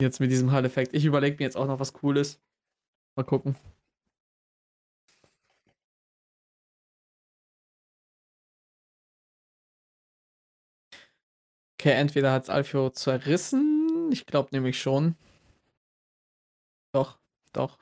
Jetzt 0.00 0.20
mit 0.20 0.30
diesem 0.30 0.52
Hall-Effekt. 0.52 0.94
Ich 0.94 1.04
überlege 1.04 1.36
mir 1.38 1.44
jetzt 1.44 1.56
auch 1.56 1.66
noch 1.66 1.80
was 1.80 1.92
Cooles. 1.92 2.40
Mal 3.16 3.24
gucken. 3.24 3.56
Okay, 11.80 11.92
entweder 11.92 12.32
hat's 12.32 12.50
Alfio 12.50 12.90
zerrissen. 12.90 14.10
Ich 14.12 14.26
glaube 14.26 14.48
nämlich 14.52 14.80
schon. 14.80 15.16
Doch, 16.92 17.18
doch. 17.52 17.78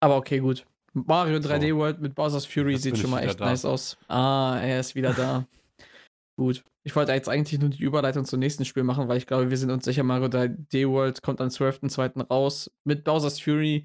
Aber 0.00 0.16
okay, 0.16 0.38
gut. 0.38 0.64
Mario 0.94 1.38
3D 1.38 1.70
So. 1.70 1.76
World 1.76 2.00
mit 2.00 2.14
Bowser's 2.14 2.46
Fury 2.46 2.72
Jetzt 2.72 2.82
sieht 2.84 2.96
schon 2.98 3.10
mal 3.10 3.22
echt 3.22 3.38
da. 3.40 3.46
nice 3.46 3.64
aus. 3.66 3.98
Ah, 4.08 4.58
er 4.62 4.80
ist 4.80 4.94
wieder 4.94 5.12
da. 5.12 5.46
Gut. 6.38 6.64
Ich 6.86 6.94
wollte 6.94 7.12
jetzt 7.12 7.28
eigentlich 7.28 7.58
nur 7.58 7.68
die 7.68 7.82
Überleitung 7.82 8.24
zum 8.24 8.38
nächsten 8.38 8.64
Spiel 8.64 8.84
machen, 8.84 9.08
weil 9.08 9.16
ich 9.18 9.26
glaube, 9.26 9.50
wir 9.50 9.56
sind 9.56 9.72
uns 9.72 9.84
sicher, 9.84 10.04
Mario 10.04 10.28
3D 10.28 10.88
World 10.88 11.20
kommt 11.20 11.40
am 11.40 11.48
12.2. 11.48 12.28
raus 12.28 12.70
mit 12.84 13.02
Bowser's 13.02 13.40
Fury. 13.40 13.82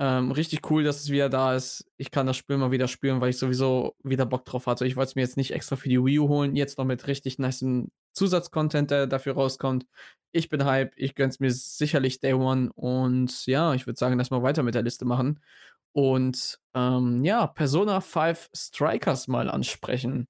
Ähm, 0.00 0.32
richtig 0.32 0.68
cool, 0.68 0.82
dass 0.82 1.00
es 1.00 1.10
wieder 1.10 1.28
da 1.28 1.54
ist. 1.54 1.88
Ich 1.96 2.10
kann 2.10 2.26
das 2.26 2.36
Spiel 2.36 2.56
mal 2.56 2.72
wieder 2.72 2.88
spielen, 2.88 3.20
weil 3.20 3.30
ich 3.30 3.38
sowieso 3.38 3.94
wieder 4.02 4.26
Bock 4.26 4.44
drauf 4.46 4.66
hatte. 4.66 4.84
Ich 4.84 4.96
wollte 4.96 5.10
es 5.10 5.14
mir 5.14 5.22
jetzt 5.22 5.36
nicht 5.36 5.52
extra 5.52 5.76
für 5.76 5.88
die 5.88 6.04
Wii 6.04 6.18
U 6.18 6.28
holen, 6.28 6.56
jetzt 6.56 6.76
noch 6.76 6.84
mit 6.84 7.06
richtig 7.06 7.38
nicem 7.38 7.92
Zusatzcontent, 8.14 8.90
der 8.90 9.06
dafür 9.06 9.34
rauskommt. 9.34 9.86
Ich 10.32 10.48
bin 10.48 10.64
hype, 10.64 10.92
ich 10.96 11.14
gönn's 11.14 11.38
mir 11.38 11.52
sicherlich 11.52 12.18
Day 12.18 12.32
One 12.32 12.72
und 12.74 13.46
ja, 13.46 13.74
ich 13.74 13.86
würde 13.86 13.96
sagen, 13.96 14.18
lass 14.18 14.30
mal 14.30 14.42
weiter 14.42 14.64
mit 14.64 14.74
der 14.74 14.82
Liste 14.82 15.04
machen 15.04 15.38
und, 15.92 16.58
ähm, 16.74 17.24
ja, 17.24 17.46
Persona 17.46 18.00
5 18.00 18.50
Strikers 18.52 19.28
mal 19.28 19.48
ansprechen. 19.48 20.26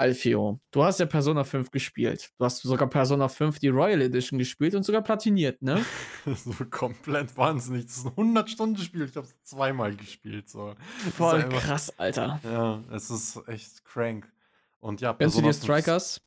Alfio, 0.00 0.60
du 0.70 0.82
hast 0.82 0.98
ja 0.98 1.04
Persona 1.06 1.44
5 1.44 1.70
gespielt. 1.70 2.30
Du 2.38 2.44
hast 2.46 2.62
sogar 2.62 2.88
Persona 2.88 3.28
5 3.28 3.58
die 3.58 3.68
Royal 3.68 4.00
Edition 4.00 4.38
gespielt 4.38 4.74
und 4.74 4.82
sogar 4.82 5.02
platiniert, 5.02 5.60
ne? 5.60 5.84
So 6.26 6.52
komplett 6.70 7.36
wahnsinnig. 7.36 7.84
Das 7.86 7.98
ist 7.98 8.06
'n 8.06 8.16
100-Stunden-Spiel. 8.16 9.04
Ich 9.04 9.16
habe 9.16 9.26
es 9.26 9.42
zweimal 9.42 9.94
gespielt, 9.94 10.48
so. 10.48 10.74
Voll 11.16 11.42
einfach 11.42 11.62
krass, 11.62 11.92
Alter. 11.98 12.40
Ja, 12.42 12.82
es 12.90 13.10
ist 13.10 13.46
echt 13.46 13.84
crank. 13.84 14.32
Und 14.80 15.02
ja, 15.02 15.12
du 15.12 15.18
Persona 15.18 15.48
dir 15.48 15.52
5 15.52 15.56
S 15.58 15.64
Strikers? 15.64 16.20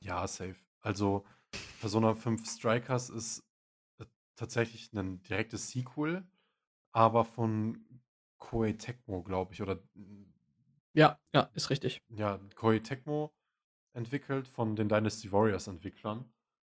Ja, 0.00 0.26
safe. 0.26 0.56
Also, 0.80 1.24
Persona 1.80 2.14
5 2.16 2.48
Strikers 2.48 3.10
ist, 3.10 3.44
äh, 4.00 4.06
tatsächlich 4.36 4.92
'nen 4.92 5.22
direktes 5.22 5.70
Sequel, 5.70 6.26
aber 6.92 7.24
von 7.24 7.84
Koei 8.38 8.72
Tecmo, 8.74 9.22
glaube 9.22 9.54
ich, 9.54 9.62
oder 9.62 9.82
Ja, 10.94 11.20
ja, 11.32 11.42
ist 11.54 11.70
richtig. 11.70 12.02
ja, 12.08 12.38
Koei 12.56 12.80
Tecmo 12.80 13.32
entwickelt 13.94 14.48
von 14.48 14.76
den 14.76 14.88
Dynasty 14.88 15.32
Warriors 15.32 15.66
Entwicklern. 15.68 16.32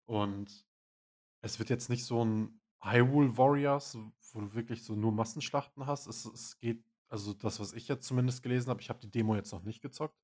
Und 0.07 0.67
es 1.43 1.59
wird 1.59 1.71
jetzt 1.71 1.91
nicht 1.91 2.05
so 2.07 2.23
'n 2.23 2.61
Hyrule 2.83 3.39
Warriors, 3.39 3.99
wo 4.33 4.41
du 4.43 4.55
wirklich 4.55 4.85
so 4.85 4.95
nur 4.97 5.12
Massenschlachten 5.12 5.87
hast. 5.87 6.07
Es 6.09 6.27
es 6.27 6.59
geht 6.61 6.85
also 7.11 7.35
das, 7.35 7.61
was 7.61 7.73
ich 7.75 7.89
jetzt 7.89 8.07
zumindest 8.07 8.43
gelesen 8.43 8.71
habe 8.71 8.81
ich 8.83 8.91
habe 8.91 9.01
die 9.01 9.11
Demo 9.11 9.37
jetzt 9.37 9.53
noch 9.53 9.65
nicht 9.65 9.83
gezockt. 9.83 10.17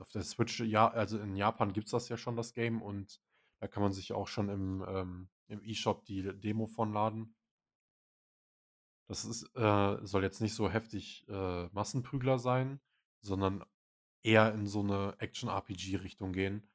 Auf 0.00 0.10
der 0.12 0.22
Switch, 0.24 0.60
ja 0.60 0.88
also 0.90 1.18
in 1.20 1.36
Japan 1.36 1.72
gibt's 1.74 1.92
das 1.92 2.08
ja 2.10 2.16
schon, 2.18 2.36
das 2.36 2.54
Game, 2.54 2.82
und 2.82 3.20
da 3.60 3.68
kann 3.68 3.82
man 3.84 3.92
sich 3.92 4.12
auch 4.14 4.28
schon 4.28 4.48
im, 4.50 4.84
ähm 4.88 5.30
im 5.48 5.62
eShop 5.64 6.04
die 6.06 6.22
Demo 6.40 6.66
von 6.68 6.92
laden. 6.92 7.34
Das 9.10 9.24
ist 9.24 9.42
äh, 9.56 9.98
soll 10.06 10.22
jetzt 10.22 10.40
nicht 10.40 10.54
so 10.54 10.70
heftig, 10.70 11.26
äh, 11.28 11.66
Massenprügler 11.72 12.38
sein, 12.38 12.80
sondern 13.22 13.64
eher 14.22 14.52
in 14.54 14.66
so 14.66 14.82
'ne 14.82 15.14
Action-RPG-Richtung 15.18 16.32
gehen. 16.32 16.68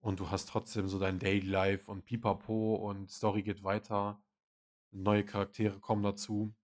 Und 0.00 0.20
du 0.20 0.30
hast 0.30 0.48
trotzdem 0.50 0.88
so 0.88 0.98
dein 1.00 1.18
Daily 1.20 1.46
Life 1.48 1.90
und 1.90 2.04
Pipapo 2.06 2.76
und 2.76 3.10
Story 3.12 3.42
geht 3.44 3.64
weiter. 3.64 4.22
Neue 4.92 5.24
Charaktere 5.26 5.80
kommen 5.80 6.02
dazu. 6.04 6.54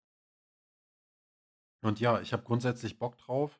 Und 1.84 1.98
ja, 2.00 2.20
ich 2.20 2.32
habe 2.32 2.42
grundsätzlich 2.42 2.98
Bock 2.98 3.16
drauf, 3.16 3.58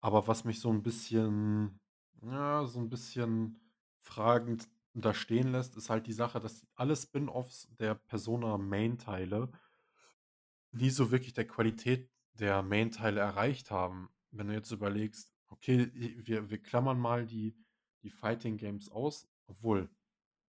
aber 0.00 0.28
was 0.28 0.44
mich 0.44 0.60
so 0.60 0.70
'n 0.70 0.82
bisschen 0.82 1.80
ja, 2.22 2.64
so 2.66 2.78
'n 2.80 2.88
bisschen 2.90 3.60
fragend 4.00 4.68
da 4.94 5.14
stehen 5.14 5.52
lässt, 5.52 5.76
ist 5.76 5.90
halt 5.90 6.06
die 6.06 6.12
Sache, 6.12 6.40
dass 6.40 6.66
alle 6.74 6.96
Spin-offs 6.96 7.68
der 7.78 7.94
Persona-Main-Teile 7.94 9.50
nie 10.72 10.90
so 10.90 11.10
wirklich 11.10 11.32
der 11.32 11.46
Qualität 11.46 12.10
der 12.34 12.62
Main-Teile 12.62 13.20
erreicht 13.20 13.70
haben. 13.70 14.10
Wenn 14.32 14.48
du 14.48 14.54
jetzt 14.54 14.70
überlegst, 14.70 15.32
okay, 15.48 15.90
wir 15.94 16.50
wir 16.50 16.62
klammern 16.62 16.98
mal 16.98 17.26
die 17.26 17.56
die 18.02 18.10
Fighting-Games 18.10 18.90
aus 18.90 19.28
obwohl, 19.50 19.90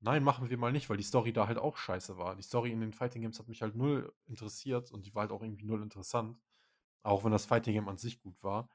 nein, 0.02 0.24
machen 0.24 0.50
wir 0.50 0.58
mal 0.58 0.72
nicht, 0.74 0.90
weil 0.90 0.98
die 0.98 1.04
Story 1.04 1.32
da 1.34 1.48
halt 1.48 1.58
auch 1.58 1.78
scheiße 1.78 2.18
war. 2.18 2.36
Die 2.36 2.44
Story 2.44 2.72
in 2.72 2.82
den 2.82 2.94
Fighting-Games 2.94 3.40
hat 3.40 3.48
mich 3.48 3.62
halt 3.62 3.76
null 3.76 4.14
interessiert 4.28 4.92
und 4.92 5.06
die 5.06 5.16
war 5.16 5.22
halt 5.24 5.32
auch 5.32 5.42
irgendwie 5.44 5.66
null 5.66 5.82
interessant, 5.84 6.38
auch 7.04 7.24
wenn 7.26 7.32
das 7.34 7.46
Fighting-Game 7.48 7.90
an 7.90 7.98
sich 7.98 8.22
gut 8.22 8.44
war. 8.44 8.70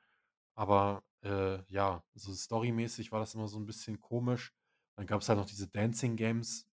Aber, 0.56 1.04
äh, 1.22 1.62
ja, 1.72 2.04
so 2.14 2.32
storymäßig 2.34 3.12
war 3.12 3.20
das 3.20 3.34
immer 3.36 3.48
so 3.48 3.58
'n 3.58 3.66
bisschen 3.66 4.00
komisch. 4.00 4.54
Dann 4.96 5.06
gab's 5.08 5.28
halt 5.30 5.38
noch 5.40 5.46
diese 5.46 5.68
Dancing-Games. 5.68 6.68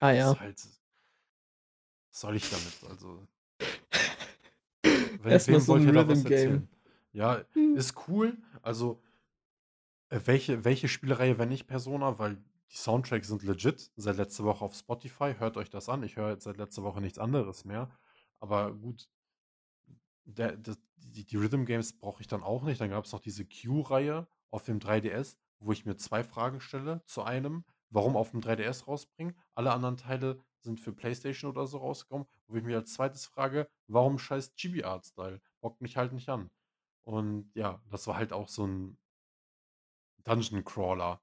Ah, 0.00 0.12
Ist 0.12 0.38
ja. 0.38 0.40
halt 0.40 0.58
was 2.10 2.20
soll 2.20 2.36
ich 2.36 2.48
damit? 2.48 2.82
Also 2.88 3.26
we 5.22 5.28
Erst 5.28 5.50
mal 5.50 5.58
wem 5.58 5.60
so 5.60 5.74
wollt 5.74 5.84
'n 5.84 5.86
ihr 5.86 5.92
da 5.92 6.08
was 6.08 6.24
Rhythm-Game. 6.24 6.24
erzählen? 6.24 6.68
Ja, 7.14 7.44
Hm. 7.54 7.74
ist 7.74 7.94
cool. 8.08 8.36
Also 8.62 9.00
äh, 10.10 10.20
welche 10.24 10.64
welche 10.64 10.88
Spielereihe, 10.88 11.38
wenn 11.38 11.48
nicht 11.48 11.66
Persona? 11.66 12.18
Weil 12.18 12.36
die 12.70 12.76
Soundtracks 12.76 13.28
sind 13.28 13.42
legit, 13.42 13.92
seit 13.96 14.16
letzter 14.16 14.44
Woche 14.44 14.64
auf 14.64 14.74
Spotify. 14.74 15.34
Hört 15.38 15.56
euch 15.56 15.70
das 15.70 15.88
an. 15.88 16.02
Ich 16.02 16.16
höre 16.16 16.30
jetzt 16.30 16.44
seit 16.44 16.56
letzter 16.56 16.82
Woche 16.82 17.00
nichts 17.00 17.18
anderes 17.18 17.64
mehr. 17.64 17.90
Aber 18.40 18.74
gut 18.74 19.08
der 20.24 20.56
das 20.56 20.78
die 20.96 21.24
die 21.26 21.36
Rhythm-Games 21.36 21.98
brauche 21.98 22.20
ich 22.22 22.26
dann 22.28 22.42
auch 22.42 22.62
nicht. 22.62 22.80
Dann 22.80 22.90
gab's 22.90 23.12
noch 23.12 23.20
diese 23.20 23.44
Q-Reihe 23.46 24.26
auf 24.50 24.64
dem 24.64 24.80
3DS, 24.80 25.36
wo 25.58 25.72
ich 25.72 25.84
mir 25.84 25.96
2 25.96 26.24
Fragen 26.24 26.60
stelle 26.60 27.02
zu 27.06 27.22
einem: 27.22 27.64
„Warum 27.90 28.16
auf 28.16 28.30
dem 28.30 28.40
3DS 28.40 28.86
rausbringen? 28.88 29.36
Alle 29.54 29.72
anderen 29.72 29.96
Teile 29.96 30.40
sind 30.60 30.80
für 30.80 30.92
PlayStation 30.92 31.50
oder 31.50 31.66
so 31.66 31.78
rausgekommen.“ 31.78 32.26
Wo 32.46 32.56
ich 32.56 32.64
mich 32.64 32.74
als 32.74 32.92
2. 32.94 33.26
frage: 33.26 33.68
„Warum 33.86 34.18
scheiß 34.18 34.54
Chibi-Art-Style? 34.54 35.40
Bockt 35.60 35.80
mich 35.82 35.96
halt 35.96 36.12
nicht 36.12 36.28
an.“ 36.28 36.50
Und 37.04 37.50
ja, 37.54 37.82
das 37.90 38.06
war 38.06 38.16
halt 38.16 38.32
auch 38.32 38.48
so 38.48 38.64
'n 38.64 38.98
Dungeon 40.24 40.64
Crawler 40.64 41.22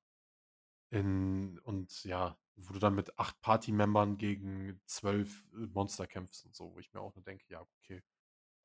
in 0.91 1.59
und 1.59 2.03
ja, 2.05 2.39
wo 2.55 2.73
du 2.73 2.79
dann 2.79 2.95
mit 2.95 3.17
8 3.19 3.41
Party-Membern 3.41 4.17
gegen 4.17 4.81
12, 4.85 5.47
äh, 5.53 5.67
Monster 5.67 6.07
kämpfst 6.07 6.45
und 6.45 6.55
so, 6.55 6.73
wo 6.73 6.79
ich 6.79 6.93
mir 6.93 7.01
auch 7.01 7.15
nur 7.15 7.23
denke: 7.23 7.45
„Ja, 7.49 7.61
okay, 7.79 8.03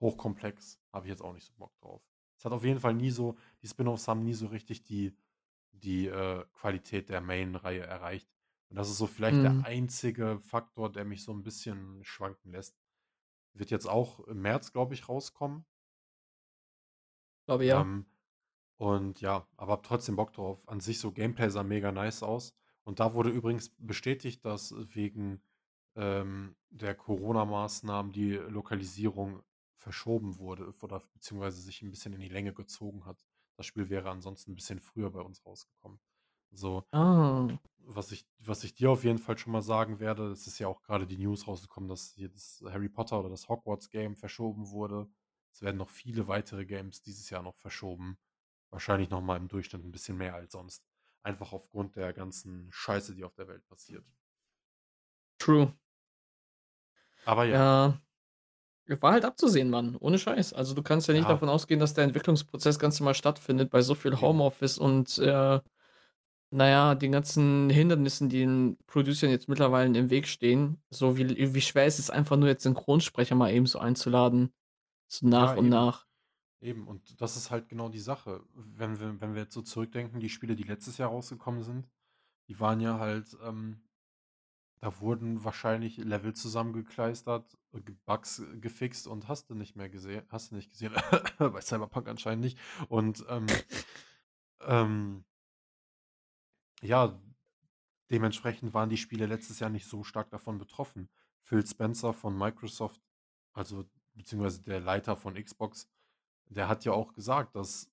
hochkomplex, 0.00 0.80
habe 0.92 1.06
ich 1.06 1.10
jetzt 1.10 1.22
auch 1.22 1.34
nicht 1.34 1.46
so 1.46 1.54
Bock 1.56 1.74
drauf.“ 1.76 2.02
Es 2.38 2.44
hat 2.46 2.52
auf 2.52 2.64
jeden 2.64 2.80
Fall 2.80 2.94
nie 2.94 3.10
so 3.10 3.38
die 3.62 3.68
Spin-offs 3.68 4.08
haben 4.08 4.22
nie 4.24 4.34
so 4.34 4.48
richtig 4.48 4.84
die 4.84 5.16
die, 5.72 6.06
äh, 6.08 6.44
Qualität 6.54 7.10
der 7.10 7.20
Main-Reihe 7.22 7.82
erreicht. 7.82 8.30
Und 8.70 8.76
das 8.76 8.90
ist 8.90 8.98
so 8.98 9.06
vielleicht 9.08 9.42
der 9.44 9.54
Mhm. 9.54 9.66
einzige 9.66 10.40
Faktor, 10.40 10.92
der 10.92 11.04
mich 11.06 11.24
so 11.24 11.32
'n 11.32 11.42
bisschen 11.44 12.04
schwanken 12.04 12.52
lässt. 12.52 12.78
Wird 13.54 13.70
jetzt 13.72 13.86
auch 13.88 14.20
im 14.20 14.42
März, 14.42 14.72
glaube 14.72 14.94
ich, 14.94 15.08
rauskommen. 15.08 15.66
Glaube, 17.48 17.64
ja. 17.64 17.86
Ähm, 17.86 18.06
und 18.78 19.20
ja, 19.20 19.48
aber 19.56 19.72
habe 19.74 19.82
trotzdem 19.82 20.16
Bock 20.16 20.32
drauf. 20.34 20.68
An 20.68 20.80
sich 20.80 21.00
so 21.00 21.12
Gameplay 21.12 21.50
sah 21.50 21.62
mega 21.64 21.92
nice 21.92 22.22
aus. 22.22 22.56
Und 22.84 23.00
da 23.00 23.14
wurde 23.14 23.30
übrigens 23.30 23.74
bestätigt, 23.78 24.44
dass 24.44 24.74
wegen, 24.76 25.42
ähm, 25.96 26.56
der 26.70 26.94
Corona-Maßnahmen 26.94 28.12
die 28.12 28.32
Lokalisierung 28.34 29.42
verschoben 29.76 30.38
wurde 30.38 30.72
oder 30.82 31.00
beziehungsweise 31.14 31.60
sich 31.62 31.82
'n 31.82 31.90
bisschen 31.90 32.12
in 32.14 32.20
die 32.20 32.28
Länge 32.28 32.54
gezogen 32.54 33.06
hat. 33.06 33.24
Das 33.56 33.66
Spiel 33.66 33.90
wäre 33.90 34.10
ansonsten 34.10 34.52
'n 34.52 34.54
bisschen 34.56 34.80
früher 34.80 35.10
bei 35.10 35.20
uns 35.22 35.44
rausgekommen. 35.46 36.00
So, 36.52 36.84
Ah. 36.92 37.58
was 37.78 38.12
ich 38.12 38.28
was 38.40 38.64
ich 38.64 38.74
dir 38.74 38.90
auf 38.92 39.04
jeden 39.04 39.18
Fall 39.18 39.38
schon 39.38 39.52
mal 39.52 39.62
sagen 39.62 40.00
werde, 40.00 40.30
es 40.32 40.46
ist 40.48 40.58
ja 40.60 40.68
auch 40.68 40.82
grade 40.82 41.06
die 41.08 41.18
News 41.18 41.46
rausgekommen, 41.48 41.88
dass 41.90 42.12
hier 42.14 42.30
das 42.30 42.62
Harry 42.66 42.88
Potter 42.90 43.20
oder 43.20 43.30
das 43.30 43.48
Hogwarts 43.48 43.90
Game 43.90 44.16
verschoben 44.16 44.70
wurde. 44.70 45.08
Es 45.56 45.62
werden 45.62 45.78
noch 45.78 45.88
viele 45.88 46.28
weitere 46.28 46.66
Games 46.66 47.00
dieses 47.00 47.30
Jahr 47.30 47.42
noch 47.42 47.56
verschoben. 47.56 48.18
Wahrscheinlich 48.68 49.08
noch 49.08 49.22
mal 49.22 49.38
im 49.38 49.48
Durchschnitt 49.48 49.82
'n 49.84 49.90
bisschen 49.90 50.18
mehr 50.18 50.34
als 50.34 50.52
sonst. 50.52 50.84
Einfach 51.22 51.52
aufgrund 51.54 51.96
der 51.96 52.12
ganzen 52.12 52.68
Scheiße, 52.70 53.14
die 53.14 53.24
auf 53.24 53.34
der 53.36 53.48
Welt 53.48 53.66
passiert. 53.66 54.04
True. 55.40 55.76
Aber 57.26 57.44
ja. 57.44 57.66
Ja. 58.88 59.00
War 59.00 59.12
halt 59.12 59.24
abzusehen, 59.24 59.70
Mann, 59.70 59.96
ohne 59.96 60.18
Scheiß. 60.18 60.52
Also, 60.54 60.74
du 60.74 60.82
kannst 60.82 61.08
ja 61.08 61.14
nicht 61.14 61.28
Ja. 61.28 61.30
davon 61.30 61.48
ausgehen, 61.48 61.80
dass 61.80 61.94
der 61.94 62.04
Entwicklungsprozess 62.04 62.78
ganz 62.78 63.00
normal 63.00 63.14
stattfindet 63.14 63.70
bei 63.70 63.82
so 63.82 63.94
viel. 63.96 64.20
Homeoffice 64.20 64.78
und, 64.78 65.18
äh, 65.18 65.60
na 66.52 66.68
ja, 66.70 66.94
den 66.96 67.12
ganzen 67.12 67.70
Hindernissen, 67.70 68.28
die 68.30 68.40
den 68.40 68.78
Producern 68.86 69.30
jetzt 69.30 69.48
mittlerweile 69.48 69.98
im 69.98 70.10
Weg 70.10 70.28
stehen. 70.28 70.82
So 70.90 71.18
wie 71.18 71.54
wie 71.54 71.60
schwer 71.62 71.86
ist 71.86 71.98
es 72.00 72.10
einfach 72.10 72.36
nur 72.38 72.48
jetzt 72.48 72.64
Synchronsprecher 72.64 73.34
mal 73.36 73.52
eben 73.52 73.66
so 73.66 73.78
einzuladen, 73.80 74.52
so 75.08 75.26
nach 75.28 75.52
Ja, 75.52 75.58
und 75.58 75.66
eben. 75.66 75.68
nach. 75.68 76.06
Eben. 76.60 76.88
Und 76.88 77.20
das 77.20 77.36
ist 77.36 77.50
halt 77.50 77.68
genau 77.68 77.88
die 77.88 78.00
Sache. 78.00 78.42
Wenn 78.54 78.98
wir 79.00 79.20
wenn 79.20 79.34
wir 79.34 79.42
jetzt 79.42 79.54
so 79.54 79.62
zurückdenken, 79.62 80.20
die 80.20 80.30
Spiele, 80.30 80.56
die 80.56 80.64
letztes 80.64 80.98
Jahr 80.98 81.10
rausgekommen 81.10 81.62
sind, 81.62 81.88
die 82.48 82.60
waren 82.60 82.80
ja 82.80 82.98
halt, 82.98 83.36
ähm 83.42 83.82
da 84.80 85.00
wurden 85.00 85.42
wahrscheinlich 85.42 85.96
Level 85.98 86.34
zusammengekleistert, 86.34 87.56
Bugs 88.04 88.42
gefixt 88.60 89.06
und 89.06 89.26
hast 89.28 89.50
du 89.50 89.54
nicht 89.54 89.74
mehr 89.76 89.88
gesehen 89.88 90.22
hast 90.28 90.50
du 90.50 90.56
nicht 90.56 90.70
gesehen. 90.70 90.92
Bei 91.38 91.60
Cyberpunk 91.60 92.08
anscheinend 92.08 92.44
nicht. 92.44 92.58
Und, 92.88 93.24
ähm 93.28 93.46
ähm 94.60 95.24
ja, 96.82 97.18
dementsprechend 98.10 98.74
waren 98.74 98.90
die 98.90 98.96
Spiele 98.96 99.26
letztes 99.26 99.60
Jahr 99.60 99.70
nicht 99.70 99.86
so 99.86 100.04
stark 100.04 100.30
davon 100.30 100.58
betroffen. 100.58 101.08
Phil 101.42 101.66
Spencer 101.66 102.12
von 102.12 102.36
Microsoft, 102.36 103.00
also 103.52 103.84
beziehungsweise 104.16 104.62
der 104.62 104.80
Leiter 104.80 105.16
von 105.16 105.34
Xbox, 105.42 105.90
der 106.50 106.68
hat 106.68 106.84
ja 106.84 106.92
auch 106.92 107.12
gesagt, 107.14 107.56
dass 107.56 107.92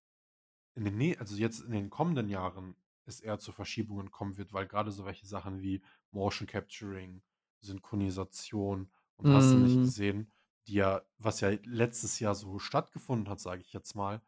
in 0.75 0.85
den 0.85 0.97
nä 0.97 1.17
also 1.17 1.35
jetzt 1.35 1.61
in 1.61 1.71
den 1.71 1.89
kommenden 1.89 2.29
Jahren 2.29 2.75
es 3.05 3.19
eher 3.21 3.39
zu 3.39 3.51
Verschiebungen 3.51 4.11
kommen 4.11 4.37
wird, 4.37 4.53
weil 4.53 4.67
grade 4.67 4.91
so 4.91 5.05
welche 5.05 5.27
Sachen 5.27 5.61
wie 5.61 5.83
Motion 6.11 6.47
Capturing, 6.47 7.23
Synchronisation 7.61 8.91
und 9.17 9.31
hast 9.31 9.53
du 9.53 9.57
nicht 9.59 9.81
Mhm. 9.81 9.83
gesehen, 9.83 10.31
die 10.67 10.73
ja 10.75 11.03
was 11.17 11.41
ja 11.41 11.49
letztes 11.65 12.19
Jahr 12.19 12.35
so 12.35 12.59
stattgefunden 12.59 13.29
hat, 13.29 13.39
sage 13.39 13.61
ich 13.61 13.73
jetzt 13.73 13.95
mal 13.95 14.21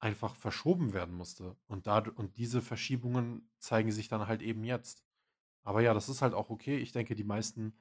einfach 0.00 0.34
verschoben 0.36 0.92
werden 0.92 1.14
musste. 1.14 1.56
Und 1.66 1.86
dad 1.86 2.08
und 2.08 2.36
diese 2.36 2.60
Verschiebungen 2.62 3.50
zeigen 3.58 3.92
sich 3.92 4.08
dann 4.08 4.26
halt 4.26 4.42
eben 4.42 4.64
jetzt. 4.64 5.04
Aber 5.64 5.82
ja, 5.82 5.94
das 5.94 6.08
ist 6.08 6.22
halt 6.22 6.34
auch 6.34 6.50
okay. 6.50 6.78
Ich 6.78 6.92
denke, 6.92 7.14
die 7.16 7.24
meisten 7.24 7.78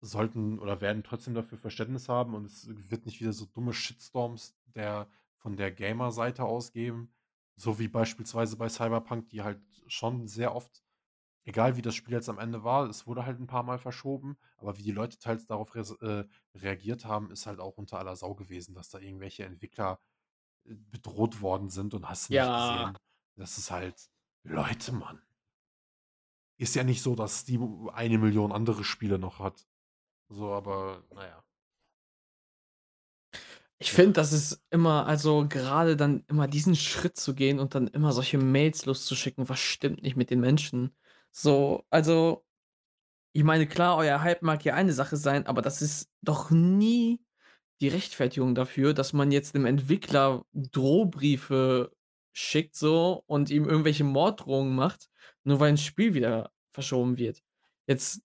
sollten 0.00 0.58
oder 0.58 0.80
werden 0.80 1.02
trotzdem 1.04 1.34
dafür 1.34 1.58
Verständnis 1.58 2.08
haben 2.08 2.34
und 2.34 2.44
es 2.46 2.68
wird 2.90 3.06
nicht 3.06 3.20
wieder 3.20 3.32
so 3.32 3.46
dumme 3.46 3.72
Shitstorms 3.74 4.56
der 4.66 5.08
von 5.38 5.56
der 5.56 5.72
Gamer-Seite 5.72 6.44
aus 6.44 6.72
geben, 6.72 7.14
so 7.56 7.78
wie 7.78 7.88
beispielsweise 7.88 8.56
bei 8.56 8.68
Cyberpunk, 8.68 9.28
die 9.30 9.42
halt 9.42 9.60
schon 9.88 10.26
sehr 10.28 10.54
oft 10.54 10.82
egal 11.44 11.76
wie 11.76 11.82
das 11.82 11.94
Spiel 11.96 12.14
jetzt 12.14 12.28
am 12.28 12.38
Ende 12.40 12.64
war, 12.64 12.88
es 12.90 13.06
wurde 13.06 13.26
halt 13.26 13.40
'n 13.40 13.46
paarmal 13.48 13.78
verschoben, 13.78 14.36
aber 14.58 14.78
wie 14.78 14.82
die 14.84 14.92
Leute 14.92 15.18
teils 15.18 15.46
darauf 15.46 15.74
res 15.76 15.92
äh, 16.02 16.24
reagiert 16.54 17.04
haben, 17.06 17.30
ist 17.32 17.46
halt 17.46 17.60
auch 17.60 17.78
unter 17.78 17.98
aller 18.00 18.16
Sau 18.16 18.34
gewesen, 18.34 18.74
dass 18.74 18.90
da 18.90 18.98
irgendwelche 19.00 19.44
Entwickler, 19.44 20.00
äh, 20.66 20.74
bedroht 20.76 21.40
worden 21.42 21.70
sind 21.70 21.94
und 21.94 22.08
hast 22.10 22.30
nicht 22.32 22.54
Ja. 22.54 22.56
gesehen. 22.56 22.98
Das 23.36 23.58
ist 23.58 23.70
halt 23.72 24.10
Leute, 24.44 24.92
Mann. 24.92 25.22
Ist 26.60 26.74
ja 26.74 26.84
nicht 26.84 27.02
so, 27.02 27.14
dass 27.14 27.44
die 27.44 27.58
1.000.000 27.92 28.52
andere 28.52 28.82
Spiele 28.82 29.18
noch 29.18 29.40
hat. 29.40 29.66
So, 30.30 30.52
aber 30.54 31.02
na 31.14 31.24
ja. 31.26 31.42
Ich 33.80 33.92
finde, 33.92 34.12
das 34.14 34.32
ist 34.32 34.62
immer 34.70 35.06
also, 35.06 35.46
gerade 35.48 35.96
dann 35.96 36.24
immer 36.28 36.48
diesen 36.48 36.74
Schritt 36.76 37.16
zu 37.18 37.34
gehen 37.34 37.58
und 37.58 37.74
dann 37.74 37.88
immer 37.88 38.12
solche 38.12 38.38
Mails 38.38 38.86
loszuschicken: 38.86 39.48
„Was 39.50 39.58
stimmt 39.60 40.02
nicht 40.02 40.16
mit 40.16 40.30
den 40.30 40.40
Menschen?“ 40.40 40.94
So, 41.30 41.84
also, 41.90 42.42
ich 43.34 43.44
meine, 43.44 43.66
klar, 43.68 43.96
euer 43.98 44.22
Hype 44.22 44.42
mag 44.42 44.64
ja 44.64 44.74
eine 44.74 44.92
Sache 44.94 45.16
sein, 45.16 45.46
aber 45.46 45.62
das 45.62 45.82
ist 45.82 46.10
doch 46.22 46.50
nie 46.50 47.20
die 47.80 47.88
Rechtfertigung 47.88 48.54
dafür, 48.54 48.94
dass 48.94 49.12
man 49.14 49.32
jetzt 49.32 49.54
'nem 49.54 49.66
Entwickler 49.66 50.44
Drohbriefe 50.54 51.92
schickt 52.32 52.76
so 52.76 53.24
und 53.26 53.50
ihm 53.50 53.66
irgendwelche 53.68 54.04
Morddrohungen 54.04 54.74
macht, 54.76 55.10
nur 55.44 55.60
weil 55.60 55.70
'n 55.72 55.78
Spiel 55.78 56.14
wieder 56.14 56.52
verschoben 56.72 57.18
wird. 57.18 57.42
Jetzt 57.88 58.22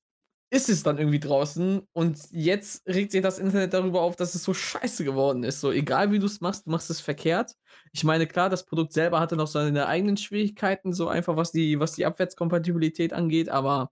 ist 0.52 0.70
es 0.70 0.84
dann 0.84 0.98
irgendwie 1.00 1.20
draußen 1.22 1.88
und 1.94 2.20
jetzt 2.32 2.88
regt 2.88 3.12
sich 3.14 3.22
das 3.24 3.40
Internet 3.40 3.74
darüber 3.74 4.02
auf, 4.02 4.18
dass 4.18 4.36
es 4.36 4.44
so 4.44 4.54
scheiße 4.54 5.06
geworden 5.06 5.44
ist. 5.44 5.62
So, 5.62 5.72
egal 5.72 6.12
wie 6.12 6.20
du's 6.20 6.42
machst, 6.42 6.68
du 6.68 6.72
machst 6.72 6.90
es 6.92 7.02
verkehrt. 7.02 7.56
Ich 7.94 8.04
meine, 8.04 8.28
klar, 8.28 8.50
das 8.50 8.66
Produkt 8.66 8.94
selber 8.94 9.20
hatte 9.22 9.38
noch 9.38 9.48
seine 9.48 9.88
eigenen 9.88 10.18
Schwierigkeiten, 10.18 10.94
so 10.94 11.08
einfach 11.10 11.38
was 11.38 11.52
die 11.54 11.80
was 11.80 11.94
die 11.94 12.06
Abwärtskompatibilität 12.06 13.14
angeht, 13.14 13.50
aber 13.50 13.92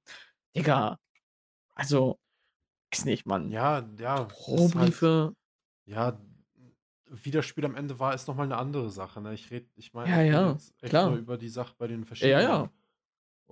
Digga, 0.55 0.99
also, 1.75 2.19
weiß 2.93 3.05
nicht, 3.05 3.25
Mann. 3.27 3.55
Ja, 3.55 3.87
ja, 3.97 4.35
ist 4.51 4.75
halt 4.75 4.95
ja, 5.85 6.21
wie 7.07 7.31
das 7.31 7.45
Spiel 7.45 7.65
am 7.65 7.75
Ende 7.75 7.99
war, 7.99 8.13
ist 8.15 8.27
noch 8.27 8.35
mal 8.35 8.47
'ne 8.47 8.57
andere 8.57 8.89
Sache, 8.91 9.21
ne? 9.21 9.33
Ich 9.33 9.51
rede 9.51 9.69
ich 9.75 9.93
meine 9.93 10.13
Ja, 10.13 10.21
ich 10.21 10.31
rede 10.31 10.47
ja, 10.47 10.61
echt 10.81 11.05
nur 11.05 11.15
klar. 11.15 11.19
über 11.19 11.37
die 11.37 11.49
Sache 11.49 11.75
bei 11.77 11.87
den 11.87 12.05
Ja, 12.21 12.39
Verschiebungen. 12.39 12.41
ja. 12.41 12.71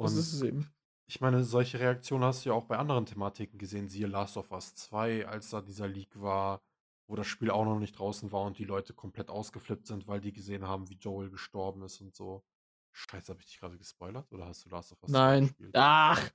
Das 0.01 0.13
Und 0.13 0.17
ist 0.17 0.33
es 0.33 0.41
eben. 0.43 0.73
Ich 1.07 1.21
meine, 1.21 1.43
solche 1.43 1.79
Reaktionen 1.79 2.25
hast 2.25 2.45
du 2.45 2.49
ja 2.49 2.55
auch 2.55 2.65
bei 2.65 2.77
anderen 2.77 3.05
Thematiken 3.05 3.57
gesehen, 3.57 3.87
siehe 3.87 4.07
Last 4.07 4.35
of 4.37 4.51
Us 4.51 4.75
2, 4.75 5.25
als 5.27 5.49
da 5.49 5.61
dieser 5.61 5.87
Leak 5.87 6.19
war, 6.21 6.61
wo 7.07 7.15
das 7.15 7.27
Spiel 7.27 7.49
auch 7.49 7.63
noch 7.63 7.79
nicht 7.79 7.97
draußen 7.97 8.31
war 8.33 8.43
und 8.43 8.57
die 8.57 8.65
Leute 8.65 8.93
komplett 8.93 9.29
ausgeflippt 9.29 9.87
sind, 9.87 10.07
weil 10.07 10.19
die 10.19 10.33
gesehen 10.33 10.67
haben, 10.67 10.89
wie 10.89 10.95
Joel 10.95 11.29
gestorben 11.29 11.81
ist 11.83 12.01
und 12.01 12.13
so. 12.13 12.43
Scheiße, 12.91 13.31
habe 13.31 13.39
ich 13.41 13.47
dich 13.47 13.59
grade 13.59 13.77
gespoilert 13.77 14.31
oder 14.33 14.47
hast 14.47 14.65
du 14.65 14.69
Last 14.69 14.91
of 14.91 15.01
Us 15.03 15.11
2 15.11 15.17
Nein. 15.19 15.41
gespielt? 15.43 15.71
Ach, 15.75 16.29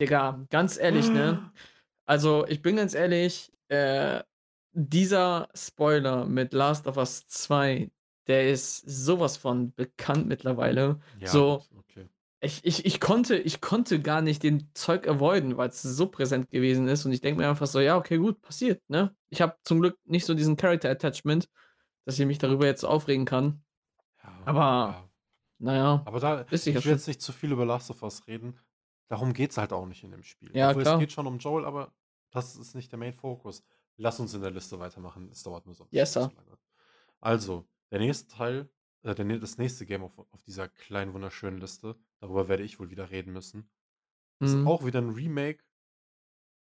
Digga, 0.00 0.40
ganz 0.50 0.76
ehrlich, 0.76 1.12
ne? 1.12 1.52
Also, 2.06 2.44
ich 2.48 2.60
bin 2.60 2.74
ganz 2.74 2.94
ehrlich, 2.94 3.52
äh, 3.68 4.24
dieser 4.72 5.48
Spoiler 5.54 6.26
mit 6.26 6.52
Last 6.52 6.88
of 6.88 6.96
Us 6.96 7.28
2, 7.28 7.92
der 8.26 8.50
ist 8.50 8.78
so 8.78 9.20
was 9.20 9.36
von 9.36 9.72
bekannt 9.74 10.26
mittlerweile. 10.26 10.98
Ja, 11.20 11.28
So, 11.28 11.62
okay. 11.78 12.08
Ich 12.40 12.64
ich 12.64 12.84
ich 12.86 13.00
konnte 13.00 13.36
ich 13.36 13.60
konnte 13.60 14.00
gar 14.00 14.22
nicht 14.22 14.42
den 14.42 14.70
Zeug 14.74 15.06
avoiden, 15.08 15.56
weil's 15.56 15.82
so 15.82 16.06
präsent 16.08 16.50
gewesen 16.50 16.88
ist 16.88 17.04
und 17.04 17.12
ich 17.12 17.20
denke 17.20 17.40
mir 17.40 17.48
einfach 17.48 17.66
so: 17.66 17.80
„Ja, 17.80 17.96
okay, 17.96 18.18
gut, 18.18 18.40
passiert“, 18.42 18.82
ne? 18.88 19.14
Ich 19.28 19.40
habe 19.42 19.56
zum 19.64 19.80
Glück 19.80 19.98
nicht 20.04 20.24
so 20.26 20.34
diesen 20.34 20.56
Character 20.56 20.90
Attachment, 20.90 21.48
dass 22.06 22.18
ich 22.18 22.26
mich 22.26 22.38
darüber 22.38 22.66
jetzt 22.66 22.84
aufregen 22.84 23.26
kann. 23.26 23.64
Ja, 24.22 24.30
Aber 24.44 24.62
ja. 24.86 25.10
na 25.58 25.74
ja, 25.76 26.06
Aber 26.06 26.20
da 26.20 26.46
ich 26.72 26.84
will 26.84 26.92
jetzt 26.92 27.08
nicht 27.08 27.22
zu 27.22 27.32
viel 27.32 27.52
über 27.52 27.66
Last 27.66 27.90
of 27.90 28.02
Us 28.02 28.26
reden. 28.26 28.58
Darum 29.08 29.32
geht's 29.32 29.58
halt 29.58 29.72
auch 29.72 29.86
nicht 29.86 30.04
in 30.04 30.10
dem 30.12 30.22
Spiel. 30.22 30.54
Ja, 30.54 30.74
Obwohl 30.74 30.82
es 30.82 30.88
klar. 30.88 30.98
geht 30.98 31.12
schon 31.12 31.26
um 31.26 31.38
Joel, 31.38 31.64
aber 31.64 31.94
das 32.30 32.56
ist 32.56 32.74
nicht 32.74 32.92
der 32.92 32.98
Main 32.98 33.14
Focus. 33.14 33.64
Lass 33.96 34.20
uns 34.20 34.34
in 34.34 34.42
der 34.42 34.50
Liste 34.52 34.78
weitermachen. 34.78 35.30
Es 35.30 35.42
dauert 35.42 35.66
nur 35.66 35.74
sonst 35.74 35.92
Yes, 35.92 36.12
Sir. 36.12 36.30
lange. 36.36 36.58
Also, 37.20 37.68
der 37.90 38.00
nächste 38.00 38.28
Teil 38.28 38.70
äh, 39.02 39.14
der 39.14 39.38
das 39.38 39.58
nächste 39.58 39.86
Game 39.86 40.02
auf 40.02 40.18
auf 40.18 40.42
dieser 40.44 40.68
kleinen, 40.68 41.12
wunderschönen 41.14 41.58
Liste, 41.58 41.96
darüber 42.20 42.48
werde 42.48 42.62
ich 42.64 42.78
wohl 42.80 42.90
wieder 42.90 43.10
reden 43.10 43.32
müssen, 43.32 43.70
ist 44.42 44.42
Mhm. 44.42 44.64
auch 44.64 44.84
wieder 44.86 45.00
'n 45.00 45.10
Remake. 45.10 45.62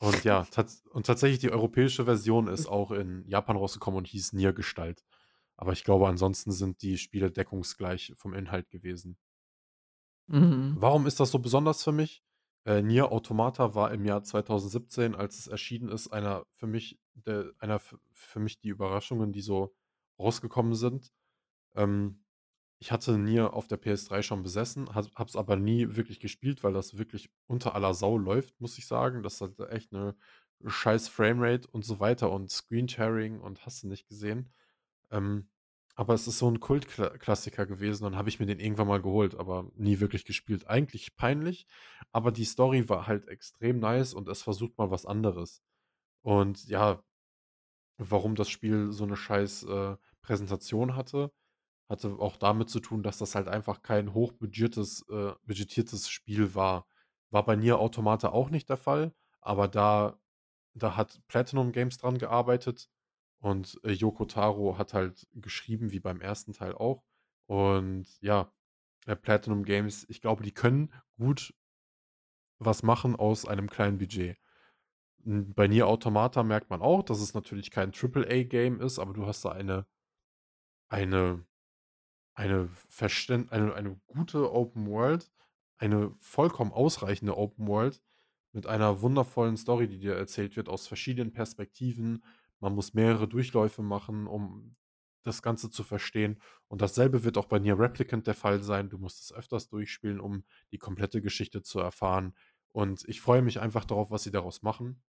und 0.00 0.24
ja, 0.24 0.44
tats 0.44 0.84
und 0.88 1.06
tatsächlich 1.06 1.40
die 1.40 1.50
europäische 1.52 2.04
Version 2.06 2.48
ist 2.48 2.66
auch 2.68 2.90
in 2.92 3.24
Japan 3.28 3.56
rausgekommen 3.56 3.98
und 3.98 4.06
hieß 4.08 4.32
NieR 4.34 4.52
Gestalt. 4.54 5.04
Aber 5.56 5.72
ich 5.72 5.84
glaube, 5.84 6.08
ansonsten 6.08 6.52
sind 6.52 6.82
die 6.82 6.98
Spiele 6.98 7.30
deckungsgleich 7.30 8.14
vom 8.16 8.34
Inhalt 8.34 8.70
gewesen. 8.70 9.18
Mhm. 10.28 10.80
Warum 10.80 11.06
ist 11.06 11.20
das 11.20 11.30
so 11.30 11.38
besonders 11.38 11.82
für 11.82 11.92
mich? 11.92 12.22
Äh, 12.64 12.82
Nier 12.82 13.10
Automata 13.12 13.74
war 13.74 13.92
im 13.92 14.04
Jahr 14.04 14.22
2017, 14.22 15.14
als 15.14 15.38
es 15.38 15.46
erschienen 15.46 15.88
ist, 15.88 16.08
einer 16.08 16.46
für 16.54 16.66
mich 16.66 17.00
der 17.14 17.52
einer 17.58 17.80
für 17.80 18.40
mich 18.40 18.60
die 18.60 18.68
Überraschungen, 18.68 19.32
die 19.32 19.40
so 19.42 19.74
rausgekommen 20.18 20.74
sind. 20.74 21.12
Ähm, 21.76 22.24
ich 22.80 22.92
hatte 22.92 23.18
Nier 23.18 23.54
auf 23.54 23.68
der 23.68 23.78
PS3 23.78 24.22
schon 24.22 24.42
besessen, 24.42 24.94
has 24.94 25.10
habe 25.16 25.28
es 25.28 25.36
aber 25.36 25.56
nie 25.56 25.96
wirklich 25.96 26.20
gespielt, 26.20 26.64
weil 26.64 26.72
das 26.74 26.98
wirklich 26.98 27.30
unter 27.46 27.74
aller 27.74 27.94
Sau 27.94 28.18
läuft, 28.18 28.60
muss 28.60 28.78
ich 28.78 28.86
sagen. 28.86 29.22
Das 29.22 29.40
hat 29.42 29.58
echt 29.70 29.92
'ne 29.92 30.16
scheiß 30.66 31.08
Framerate 31.08 31.68
und 31.70 31.84
so 31.84 32.00
weiter 32.00 32.30
und 32.32 32.50
Screensharing 32.50 33.40
und 33.40 33.66
hast 33.66 33.82
du 33.84 33.88
nicht 33.88 34.08
gesehen. 34.08 34.52
Ähm, 35.12 35.50
aber 35.96 36.14
es 36.14 36.26
ist 36.28 36.38
so 36.40 36.48
'n 36.48 36.60
Kultkla 36.60 37.10
Klassiker 37.18 37.66
gewesen, 37.66 38.04
dann 38.04 38.16
habe 38.16 38.28
ich 38.30 38.40
mir 38.40 38.46
den 38.46 38.60
irgendwann 38.60 38.88
mal 38.88 39.02
geholt, 39.02 39.34
aber 39.36 39.70
nie 39.76 40.00
wirklich 40.00 40.24
gespielt. 40.26 40.68
Eigentlich 40.68 41.16
peinlich, 41.16 41.66
aber 42.12 42.32
die 42.32 42.44
Story 42.46 42.88
war 42.90 43.06
halt 43.08 43.28
extrem 43.28 43.78
nice 43.80 44.14
und 44.14 44.28
es 44.28 44.42
versucht 44.42 44.78
mal 44.78 44.90
was 44.92 45.06
anderes. 45.06 45.62
Und 46.22 46.66
ja, 46.68 47.02
warum 47.98 48.34
das 48.36 48.50
Spiel 48.50 48.92
so 48.92 49.06
'ne 49.06 49.16
scheiß, 49.16 49.64
äh, 49.64 49.96
Präsentation 50.22 50.96
hatte, 50.96 51.32
hatte 51.90 52.16
auch 52.20 52.36
damit 52.38 52.70
zu 52.70 52.80
tun, 52.80 53.02
dass 53.02 53.18
das 53.18 53.34
halt 53.34 53.48
einfach 53.48 53.82
kein 53.82 54.14
hochbudgiertes 54.14 55.06
äh, 55.10 55.32
budgetiertes 55.46 56.08
Spiel 56.08 56.54
war. 56.54 56.86
War 57.30 57.44
bei 57.44 57.56
Nier 57.56 57.80
Automata 57.80 58.30
auch 58.30 58.50
nicht 58.50 58.68
der 58.70 58.78
Fall, 58.78 59.14
aber 59.42 59.68
da 59.68 60.18
da 60.74 60.96
hat 60.96 61.20
Platinum 61.28 61.72
Games 61.72 61.98
dran 61.98 62.18
gearbeitet 62.18 62.88
und, 63.40 63.80
äh, 63.84 63.92
Yoko 63.92 64.24
Taro 64.26 64.78
hat 64.78 64.94
halt 64.94 65.26
geschrieben, 65.34 65.90
wie 65.92 66.00
beim 66.00 66.20
ersten 66.20 66.52
Teil 66.52 66.74
auch. 66.74 67.04
Und 67.46 68.06
ja, 68.20 68.52
äh, 69.06 69.16
Platinum 69.16 69.64
Games, 69.64 70.06
ich 70.08 70.20
glaube, 70.20 70.44
die 70.44 70.52
können 70.52 70.92
gut 71.18 71.54
was 72.60 72.82
machen 72.82 73.16
aus 73.16 73.46
einem 73.46 73.68
kleinen 73.70 73.98
Budget. 73.98 74.38
Bei 75.24 75.66
Nier 75.68 75.86
Automata 75.88 76.42
merkt 76.42 76.70
man 76.70 76.82
auch, 76.82 77.02
dass 77.02 77.20
es 77.20 77.34
natürlich 77.34 77.70
kein 77.70 77.92
Triple-A-Game 77.92 78.80
ist, 78.80 78.98
aber 78.98 79.12
du 79.12 79.26
hast 79.26 79.44
da 79.44 79.52
eine 79.52 79.86
eine 80.88 81.44
eine 82.40 82.68
verständ 82.88 83.52
eine 83.52 83.74
eine 83.74 84.00
gute 84.06 84.50
Open 84.50 84.86
World, 84.86 85.30
eine 85.76 86.14
vollkommen 86.20 86.72
ausreichende 86.72 87.36
Open 87.36 87.66
World 87.68 88.00
mit 88.52 88.66
einer 88.66 89.02
wundervollen 89.02 89.58
Story, 89.58 89.86
die 89.88 89.98
dir 89.98 90.14
erzählt 90.14 90.56
wird 90.56 90.70
aus 90.70 90.88
verschiedenen 90.88 91.34
Perspektiven. 91.34 92.24
Man 92.58 92.74
muss 92.74 92.94
mehrere 92.94 93.28
Durchläufe 93.28 93.82
machen, 93.82 94.26
um 94.26 94.74
das 95.22 95.42
Ganze 95.42 95.70
zu 95.70 95.84
verstehen. 95.84 96.40
Und 96.68 96.80
dasselbe 96.80 97.24
wird 97.24 97.36
auch 97.36 97.44
bei 97.44 97.58
Nier 97.58 97.78
Replicant 97.78 98.26
der 98.26 98.34
Fall 98.34 98.62
sein. 98.62 98.88
Du 98.88 98.96
musst 98.96 99.20
es 99.20 99.32
öfters 99.34 99.68
durchspielen, 99.68 100.18
um 100.18 100.44
die 100.72 100.78
komplette 100.78 101.20
Geschichte 101.20 101.62
zu 101.62 101.78
erfahren. 101.78 102.34
Und 102.72 103.04
ich 103.06 103.20
freue 103.20 103.42
mich 103.42 103.60
einfach 103.60 103.84
darauf, 103.84 104.10
was 104.10 104.22
sie 104.22 104.30
daraus 104.30 104.62
machen. 104.62 105.02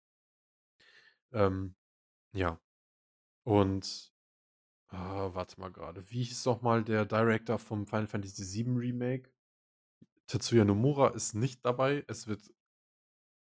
Ähm, 1.32 1.76
ja. 2.34 2.60
Und, 3.44 4.14
ah, 4.90 5.30
warte 5.34 5.60
mal 5.60 5.72
grade. 5.72 6.10
Wie 6.12 6.24
hieß 6.24 6.46
noch 6.46 6.62
mal 6.62 6.84
der 6.84 7.06
Director 7.06 7.60
vom 7.60 7.86
Final 7.88 8.08
Fantasy 8.08 8.44
VII 8.44 8.78
Remake? 8.78 9.30
Tetsuya 10.28 10.66
Nomura 10.66 11.10
ist 11.10 11.36
nicht 11.36 11.66
dabei. 11.66 12.04
Es 12.08 12.28
wird 12.28 12.52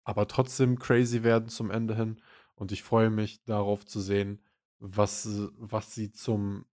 aber 0.04 0.28
trotzdem 0.28 0.80
crazy 0.80 1.24
werden 1.24 1.50
zum 1.50 1.72
Ende 1.72 1.96
hin. 1.96 2.22
Und 2.56 2.72
ich 2.72 2.84
freue 2.84 3.10
mich 3.10 3.44
darauf 3.44 3.86
zu 3.86 4.00
sehen, 4.00 4.42
was 4.80 5.28
was 5.58 5.94
sie 5.94 6.12
zum 6.12 6.66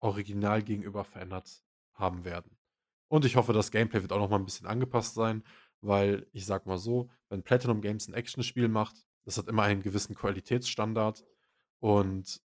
Original 0.00 0.62
gegenüber 0.62 1.04
verändert 1.04 1.64
haben 1.94 2.24
werden. 2.24 2.56
Und 3.08 3.24
ich 3.24 3.36
hoffe, 3.36 3.52
das 3.52 3.70
Gameplay 3.70 4.02
wird 4.02 4.12
auch 4.12 4.18
noch 4.18 4.30
mal 4.30 4.38
'n 4.38 4.44
bisschen 4.44 4.66
angepasst 4.66 5.14
sein, 5.14 5.44
weil 5.80 6.26
ich 6.32 6.46
sage 6.46 6.68
mal 6.68 6.78
so, 6.78 7.10
wenn 7.28 7.42
Platinum 7.42 7.80
Games 7.82 8.08
'n 8.08 8.14
Actionspiel 8.14 8.68
macht, 8.68 8.96
das 9.24 9.38
hat 9.38 9.48
immer 9.48 9.62
einen 9.64 9.82
gewissen 9.82 10.14
Qualitätsstandard 10.14 11.24
und 11.80 12.40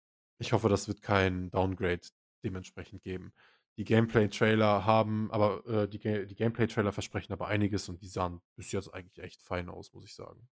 ich 0.42 0.52
hoffe, 0.52 0.68
das 0.68 0.88
wird 0.88 1.02
kein 1.02 1.50
Downgrade 1.50 2.00
dementsprechend 2.44 3.02
geben. 3.02 3.32
Die 3.78 3.84
Gameplay-Trailer 3.84 4.84
haben 4.84 5.30
aber, 5.30 5.64
äh, 5.66 5.88
die 5.88 5.98
die 6.26 6.34
Gameplay-Trailer 6.34 6.92
versprechen 6.92 7.32
aber 7.32 7.46
einiges 7.46 7.88
und 7.88 8.02
die 8.02 8.08
sahen 8.08 8.40
bis 8.56 8.72
jetzt 8.72 8.92
eigentlich 8.92 9.24
echt 9.24 9.40
fein 9.40 9.68
aus, 9.68 9.92
muss 9.94 10.04
ich 10.04 10.14
sagen. 10.14 10.48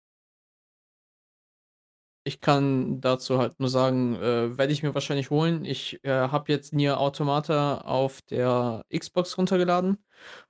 Ich 2.25 2.41
kann 2.41 2.99
dazu 2.99 3.37
halt 3.39 3.57
nur 3.59 3.69
sagen, 3.69 4.15
äh, 4.15 4.57
werde 4.57 4.73
ich 4.73 4.83
mir 4.83 4.93
wahrscheinlich 4.93 5.29
holen. 5.29 5.63
Ich, 5.63 6.03
äh, 6.03 6.09
habe 6.11 6.51
jetzt 6.51 6.73
Nier 6.73 6.99
Automata 6.99 7.77
auf 7.81 8.21
der 8.23 8.83
Xbox 8.93 9.37
runtergeladen, 9.37 9.97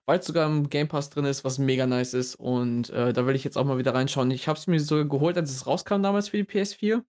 weil's 0.07 0.25
sogar 0.25 0.47
im 0.49 0.69
Game 0.69 0.87
Pass 0.87 1.11
drin 1.11 1.25
ist, 1.25 1.43
was 1.43 1.59
mega 1.59 1.85
nice 1.85 2.15
ist 2.15 2.33
und, 2.35 2.89
äh, 2.89 3.13
da 3.13 3.27
will 3.27 3.35
ich 3.35 3.43
jetzt 3.43 3.57
auch 3.59 3.65
mal 3.65 3.77
wieder 3.77 3.93
reinschauen. 3.93 4.31
Ich 4.31 4.47
habe 4.47 4.57
es 4.57 4.65
mir 4.65 4.79
sogar 4.79 5.05
geholt, 5.05 5.37
als 5.37 5.51
es 5.51 5.67
rauskam 5.67 6.01
damals 6.01 6.29
für 6.29 6.37
die 6.37 6.45
PS4 6.45 7.03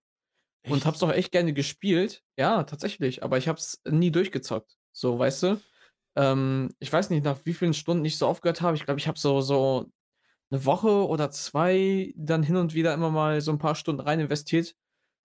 und 0.67 0.87
habe 0.87 0.95
Echt? 0.95 0.99
es 0.99 1.03
auch 1.03 1.13
echt 1.13 1.33
gerne 1.33 1.53
gespielt. 1.53 2.25
Ja, 2.39 2.63
tatsächlich, 2.65 3.23
aber 3.25 3.39
ich 3.39 3.49
habe 3.49 3.59
es 3.59 3.81
nie 3.89 4.11
durchgezockt, 4.13 4.79
so, 4.93 5.19
weißt 5.19 5.43
du? 5.45 5.63
Ähm, 6.17 6.75
ich 6.81 6.93
weiß 6.93 7.11
nicht, 7.11 7.25
nach 7.25 7.39
wie 7.45 7.55
vielen 7.55 7.75
Stunden 7.75 8.05
ich 8.05 8.19
so 8.19 8.27
aufgehört 8.29 8.61
habe. 8.63 8.77
Ich 8.77 8.85
glaube, 8.85 9.01
ich 9.01 9.09
habe 9.09 9.19
so 9.19 9.41
so 9.41 9.87
'ne 10.51 10.65
Woche 10.67 11.09
oder 11.09 11.31
2 11.33 12.15
dann 12.17 12.43
hin 12.45 12.57
und 12.57 12.75
wieder 12.75 12.95
immer 12.95 13.11
mal 13.11 13.41
so 13.43 13.53
'n 13.53 13.59
paar 13.59 13.75
Stunden 13.77 14.03
rein 14.03 14.21
investiert, 14.21 14.75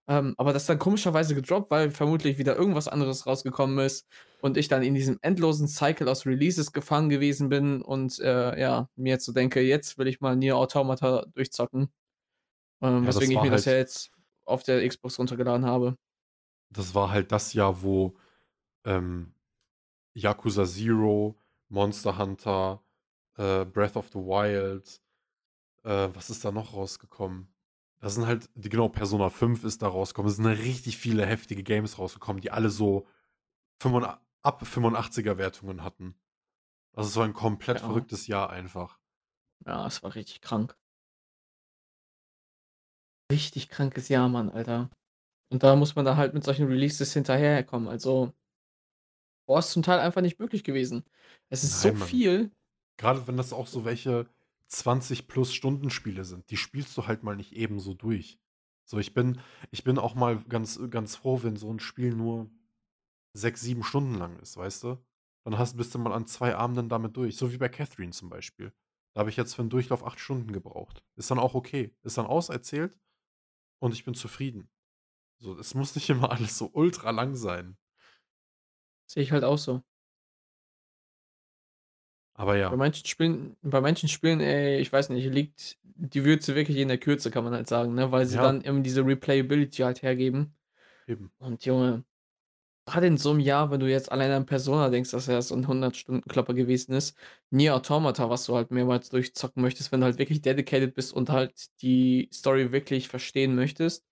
ähm, 0.09 0.35
aber 0.37 0.53
das 0.53 0.65
dann 0.67 0.79
komischerweise 0.79 1.35
gedroppt, 1.35 1.71
weil 1.71 1.91
vermutlich 1.91 2.37
wieder 2.39 2.55
irgendwas 2.57 2.87
anderes 2.89 3.27
rausgekommen 3.27 3.79
ist 3.85 4.07
und 4.41 4.57
ich 4.57 4.67
dann 4.69 4.83
in 4.83 4.95
diesem 4.95 5.19
endlosen 5.23 5.67
Cycle 5.69 6.09
aus 6.09 6.25
Releases 6.27 6.73
gefangen 6.73 7.09
gewesen 7.09 7.49
bin 7.49 7.81
und, 7.83 8.19
äh, 8.19 8.59
ja, 8.59 8.89
mir 8.97 9.11
jetzt 9.11 9.25
so 9.25 9.33
denke: 9.33 9.61
„Jetzt 9.61 9.97
will 9.99 10.07
ich 10.07 10.21
mal 10.21 10.35
Nier 10.37 10.57
Automata 10.57 11.25
durchzocken.“ 11.35 11.89
Ähm, 12.81 13.05
Ja, 13.05 13.13
weswegen 13.13 13.33
ich 13.33 13.41
mir 13.41 13.51
das 13.51 13.65
ja 13.65 13.73
halt 13.73 13.75
jetzt 13.75 14.12
auf 14.45 14.63
der 14.63 14.87
Xbox 14.87 15.19
runtergeladen 15.19 15.65
habe. 15.65 15.95
das 16.71 16.95
war 16.95 17.11
halt 17.11 17.31
das 17.31 17.53
Jahr, 17.53 17.81
wo, 17.83 18.17
ähm, 18.85 19.35
Yakuza 20.15 20.65
Zero, 20.65 21.39
Monster 21.69 22.17
Hunter, 22.19 22.83
äh, 23.37 23.65
Breath 23.65 23.97
of 23.97 24.09
the 24.13 24.19
Wild 24.19 25.01
äh, 25.83 26.09
was 26.15 26.29
ist 26.31 26.45
da 26.45 26.51
noch 26.51 26.73
rausgekommen? 26.75 27.53
Da 27.99 28.09
sind 28.09 28.27
halt 28.27 28.49
die 28.55 28.69
genau, 28.69 28.89
Persona 28.89 29.29
5 29.31 29.63
ist 29.65 29.81
da 29.83 29.87
rausgekommen. 29.89 30.29
Es 30.31 30.37
sind 30.37 30.47
richtig 30.47 30.97
viele 30.97 31.25
heftige 31.25 31.63
Games 31.63 31.99
rausgekommen, 31.99 32.41
die 32.41 32.51
alle 32.51 32.69
so 32.71 33.07
fünfunda 33.81 34.21
ab 34.43 34.65
85er 34.67 35.37
Wertungen 35.39 35.83
hatten. 35.83 36.15
Also, 36.93 37.09
es 37.09 37.15
war 37.17 37.25
'n 37.27 37.33
komplett 37.33 37.79
Ja. 37.79 37.87
verrücktes 37.87 38.27
Jahr 38.27 38.49
einfach. 38.51 38.99
Ja, 39.65 39.87
es 39.87 40.01
war 40.03 40.15
richtig 40.15 40.41
krank. 40.41 40.77
Richtig 43.33 43.69
krankes 43.69 44.09
Jahr, 44.09 44.29
Mann, 44.29 44.49
Alter. 44.49 44.89
Und 45.51 45.63
da 45.63 45.75
muss 45.75 45.95
man 45.95 46.05
da 46.05 46.17
halt 46.17 46.33
mit 46.35 46.43
solchen 46.45 46.67
Releases 46.67 47.13
hinterherkommen. 47.13 47.89
Also 47.89 48.33
boah, 49.47 49.59
ist 49.59 49.71
zum 49.71 49.83
Teil 49.83 49.99
einfach 49.99 50.21
nicht 50.21 50.39
möglich 50.39 50.63
gewesen. 50.63 51.03
Es 51.49 51.63
ist 51.63 51.81
so 51.81 51.91
Nein, 51.91 51.97
Mann. 51.97 52.21
viel. 52.21 52.51
Grade 52.97 53.27
wenn 53.27 53.37
das 53.37 53.53
auch 53.53 53.67
so 53.67 53.85
welche 53.85 54.27
20 54.67 55.27
plus 55.27 55.53
Stunden 55.53 55.89
Spiele 55.91 56.25
sind, 56.25 56.51
die 56.51 56.57
spielst 56.57 56.97
du 56.97 57.07
halt 57.07 57.23
mal 57.23 57.35
nicht 57.37 57.53
eben 57.53 57.79
so 57.79 57.93
durch. 57.95 58.39
So, 58.85 58.99
ich 58.99 59.13
bin 59.13 59.41
ich 59.71 59.83
bin 59.83 59.99
auch 59.99 60.15
mal 60.15 60.43
ganz 60.45 60.79
ganz 60.91 61.15
froh, 61.15 61.43
wenn 61.43 61.57
so 61.57 61.71
'n 61.71 61.79
Spiel 61.79 62.15
nur 62.15 62.51
6, 63.33 63.61
7 63.61 63.83
Stunden 63.83 64.15
lang 64.15 64.39
ist, 64.39 64.57
weißt 64.57 64.83
du? 64.85 65.05
Dann 65.45 65.57
hast 65.59 65.77
bist 65.77 65.95
du 65.95 65.99
mal 65.99 66.13
an 66.13 66.27
2 66.27 66.55
Abenden 66.55 66.89
damit 66.89 67.17
durch, 67.17 67.37
so 67.37 67.53
wie 67.53 67.57
bei 67.59 67.69
Catherine 67.69 68.11
zum 68.13 68.29
Beispiel. 68.29 68.73
Da 69.15 69.21
habe 69.21 69.29
ich 69.31 69.37
jetzt 69.37 69.55
für 69.55 69.63
'n 69.63 69.69
Durchlauf 69.71 70.05
8 70.05 70.19
Stunden 70.19 70.53
gebraucht. 70.53 71.03
Ist 71.17 71.31
dann 71.31 71.39
auch 71.39 71.55
okay. 71.55 71.95
Ist 72.03 72.17
dann 72.17 72.27
auserzählt 72.27 72.99
und 73.83 73.93
ich 73.93 74.05
bin 74.05 74.13
zufrieden. 74.13 74.69
So, 75.39 75.59
es 75.59 75.75
muss 75.75 75.93
nicht 75.95 76.09
immer 76.09 76.31
alles 76.31 76.57
so 76.57 76.69
ultra 76.73 77.11
lang 77.11 77.35
sein. 77.35 77.77
Sehe 79.07 79.23
ich 79.23 79.31
halt 79.33 79.43
auch 79.43 79.57
so. 79.57 79.83
Aber 82.35 82.53
Bei 82.53 82.59
ja. 82.59 82.75
manchen 82.75 83.05
Spielen 83.05 83.57
bei 83.61 83.81
manchen 83.81 84.09
Spielen, 84.09 84.39
ey, 84.39 84.79
ich 84.79 84.91
weiß 84.91 85.09
nicht, 85.09 85.25
liegt 85.31 85.77
die 85.83 86.23
Würze 86.23 86.55
wirklich 86.55 86.77
in 86.77 86.87
der 86.87 86.97
Kürze, 86.97 87.29
kann 87.29 87.43
man 87.43 87.53
halt 87.53 87.67
sagen, 87.67 87.93
ne, 87.93 88.11
weil 88.11 88.25
sie 88.25 88.37
Ja. 88.37 88.41
dann 88.43 88.61
eben 88.63 88.83
diese 88.83 89.05
Replayability 89.05 89.83
halt 89.83 90.01
hergeben. 90.01 90.55
Eben. 91.05 91.31
Und 91.37 91.65
Junge, 91.65 92.05
grade 92.85 93.07
in 93.07 93.17
so 93.17 93.31
'nem 93.33 93.39
Jahr, 93.41 93.71
wenn 93.71 93.79
du 93.79 93.89
jetzt 93.89 94.11
allein 94.11 94.31
an 94.31 94.45
Persona 94.45 94.89
denkst, 94.89 95.11
dass 95.11 95.27
ja 95.27 95.41
so 95.41 95.55
'n 95.55 95.67
Hundert-Stunden-Klopper 95.67 96.53
gewesen 96.53 96.93
ist. 96.93 97.17
Nier 97.51 97.75
Automata, 97.75 98.29
was 98.29 98.45
du 98.45 98.55
halt 98.55 98.71
mehrmals 98.71 99.09
durchzocken 99.09 99.61
möchtest, 99.61 99.91
wenn 99.91 100.01
du 100.01 100.05
halt 100.05 100.17
wirklich 100.19 100.41
dedicated 100.41 100.93
bist 100.95 101.13
und 101.13 101.29
halt 101.29 101.67
die 101.81 102.29
Story 102.33 102.71
wirklich 102.71 103.07
verstehen 103.07 103.55
möchtest. 103.55 104.05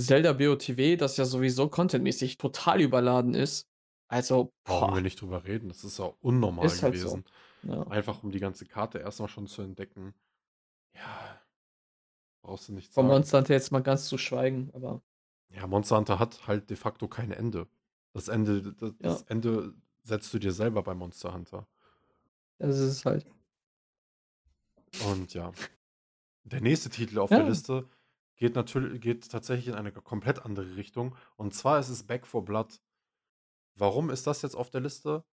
Zelda 0.00 0.32
BOTW, 0.34 0.96
das 0.96 1.16
ja 1.18 1.24
sowieso 1.26 1.68
contentmäßig 1.70 2.38
total 2.38 2.80
überladen 2.82 3.34
ist. 3.34 3.68
Also, 4.08 4.52
Brauchen 4.66 4.92
wir 4.94 5.00
boah. 5.00 5.00
nicht 5.00 5.20
drüber 5.20 5.44
reden. 5.44 5.68
Das 5.68 5.84
ist 5.84 6.00
auch 6.00 6.16
unnormal 6.20 6.76
Ist 6.76 6.82
halt 6.82 6.96
so, 6.98 7.16
gewesen. 7.16 7.24
ja. 7.62 7.86
Einfach 7.88 8.22
um 8.24 8.32
die 8.32 8.40
ganze 8.40 8.66
Karte 8.66 8.98
erst 8.98 9.20
mal 9.20 9.28
schon 9.28 9.46
zu 9.48 9.62
entdecken. 9.62 10.14
Ja. 10.94 11.42
Brauchst 12.44 12.68
du 12.68 12.72
nicht 12.72 12.92
Von 12.94 13.06
sagen. 13.06 13.06
Monster 13.06 13.38
Hunter 13.38 13.54
jetzt 13.54 13.70
mal 13.72 13.80
ganz 13.82 14.08
zu 14.08 14.16
schweigen, 14.18 14.70
aber 14.74 15.02
Ja, 15.50 15.66
Monster 15.66 15.96
Hunter 15.96 16.18
hat 16.20 16.46
halt 16.46 16.70
de 16.70 16.76
facto 16.76 17.08
kein 17.08 17.30
Ende. 17.32 17.68
Das 18.16 18.28
Ende 18.28 18.72
das 18.72 18.94
Ja. 19.00 19.20
Ende 19.26 19.74
setzt 20.02 20.32
du 20.32 20.38
dir 20.38 20.52
selber 20.52 20.82
bei 20.82 20.94
Monster 20.94 21.34
Hunter. 21.34 21.66
Das 22.60 22.78
ist 22.78 22.98
es 22.98 23.04
halt. 23.04 23.26
Und 25.06 25.34
ja. 25.34 25.52
Der 26.44 26.60
nächste 26.62 26.90
Titel 26.90 27.18
auf 27.20 27.30
der 27.30 27.40
Ja. 27.40 27.48
Liste 27.48 27.88
geht 28.36 28.54
natürl 28.56 28.98
geht 29.00 29.30
tatsächlich 29.30 29.68
in 29.68 29.74
eine 29.74 29.92
komplett 29.92 30.44
andere 30.44 30.76
Richtung. 30.76 31.16
Und 31.36 31.54
zwar 31.54 31.80
ist 31.80 31.90
es 31.90 32.04
Back 32.06 32.26
4 32.26 32.42
Blood. 32.42 32.80
Warum 33.76 34.10
ist 34.10 34.26
das 34.26 34.42
jetzt 34.42 34.56
auf 34.56 34.70
der 34.70 34.80
Liste? 34.80 35.24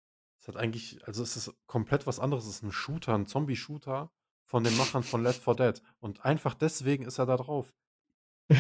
Es 0.41 0.49
hat 0.49 0.57
eigentlich 0.57 1.07
also, 1.07 1.23
es 1.23 1.37
ist 1.37 1.55
komplett 1.67 2.07
was 2.07 2.19
anderes. 2.21 2.45
Es 2.47 2.57
ist 2.57 2.65
'n 2.65 2.73
Shooter, 2.73 3.15
'n 3.15 3.27
Zombie-Shooter 3.27 4.11
von 4.47 4.65
den 4.65 4.77
Machern 4.77 5.05
von 5.05 5.23
Left 5.23 5.43
4 5.45 5.55
Dead. 5.55 5.83
Und 6.01 6.25
einfach 6.25 6.55
deswegen 6.55 7.05
ist 7.07 7.19
er 7.19 7.27
da 7.27 7.37
drauf. 7.37 7.73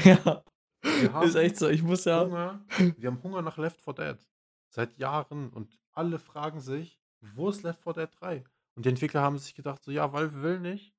Ja, 0.05 0.45
Wir 0.83 1.12
ist 1.20 1.35
echt 1.35 1.57
haben 1.57 1.57
so. 1.57 1.68
Ich 1.68 1.83
muss 1.83 2.05
ja 2.05 2.24
Hunger 2.24 2.64
wir 2.97 3.11
haben 3.11 3.22
Hunger 3.22 3.43
nach 3.43 3.59
Left 3.59 3.80
4 3.80 3.95
Dead 3.95 4.18
seit 4.68 4.97
Jahren 4.99 5.51
und 5.51 5.78
alle 5.93 6.18
fragen 6.18 6.61
sich: 6.61 7.01
„Wo 7.20 7.49
ist 7.51 7.62
Left 7.62 7.83
4 7.83 7.93
Dead 7.95 8.09
3?“ 8.20 8.45
Und 8.74 8.85
die 8.87 8.91
Entwickler 8.91 9.22
haben 9.22 9.39
sich 9.39 9.55
gedacht 9.55 9.83
so: 9.85 9.91
„Ja, 9.91 10.12
Valve 10.12 10.43
will 10.43 10.61
nicht, 10.61 10.95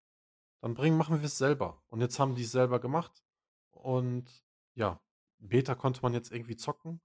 dann 0.62 0.74
bringen 0.76 0.98
machen 0.98 1.22
wir's 1.22 1.38
selber.“ 1.38 1.84
Und 1.88 2.02
jetzt 2.02 2.20
haben 2.20 2.36
die's 2.36 2.52
selber 2.52 2.80
gemacht 2.80 3.24
und 3.72 4.46
ja, 4.76 5.02
Beta 5.40 5.76
konnte 5.76 6.02
man 6.02 6.14
jetzt 6.14 6.32
irgendwie 6.32 6.56
zocken. 6.58 7.02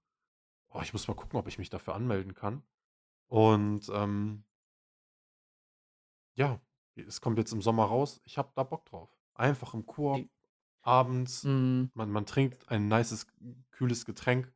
Oh, 0.69 0.81
ich 0.81 0.93
muss 0.93 1.07
mal 1.07 1.15
gucken, 1.15 1.39
ob 1.39 1.47
ich 1.47 1.59
mich 1.59 1.69
dafür 1.69 1.95
anmelden 1.95 2.33
kann. 2.35 2.63
Und, 3.27 3.89
ähm 3.93 4.45
ja, 6.35 6.59
es 6.95 7.21
kommt 7.21 7.37
jetzt 7.37 7.51
im 7.53 7.61
Sommer 7.61 7.85
raus. 7.85 8.21
Ich 8.23 8.37
habe 8.37 8.51
da 8.55 8.63
Bock 8.63 8.85
drauf. 8.85 9.09
Einfach 9.33 9.73
im 9.73 9.85
Koop, 9.85 10.29
abends, 10.83 11.43
Mhm. 11.43 11.89
man 11.93 12.11
man 12.11 12.25
trinkt 12.25 12.69
ein 12.69 12.87
nices, 12.87 13.27
kühles 13.71 14.05
Getränk 14.05 14.53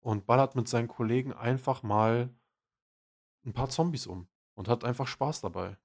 und 0.00 0.26
ballert 0.26 0.56
mit 0.56 0.68
seinen 0.68 0.88
Kollegen 0.88 1.32
einfach 1.32 1.82
mal 1.82 2.34
'n 3.46 3.52
paar 3.52 3.68
Zombies 3.68 4.06
um 4.06 4.26
und 4.54 4.68
hat 4.68 4.84
einfach 4.84 5.06
Spaß 5.06 5.42
dabei. 5.42 5.76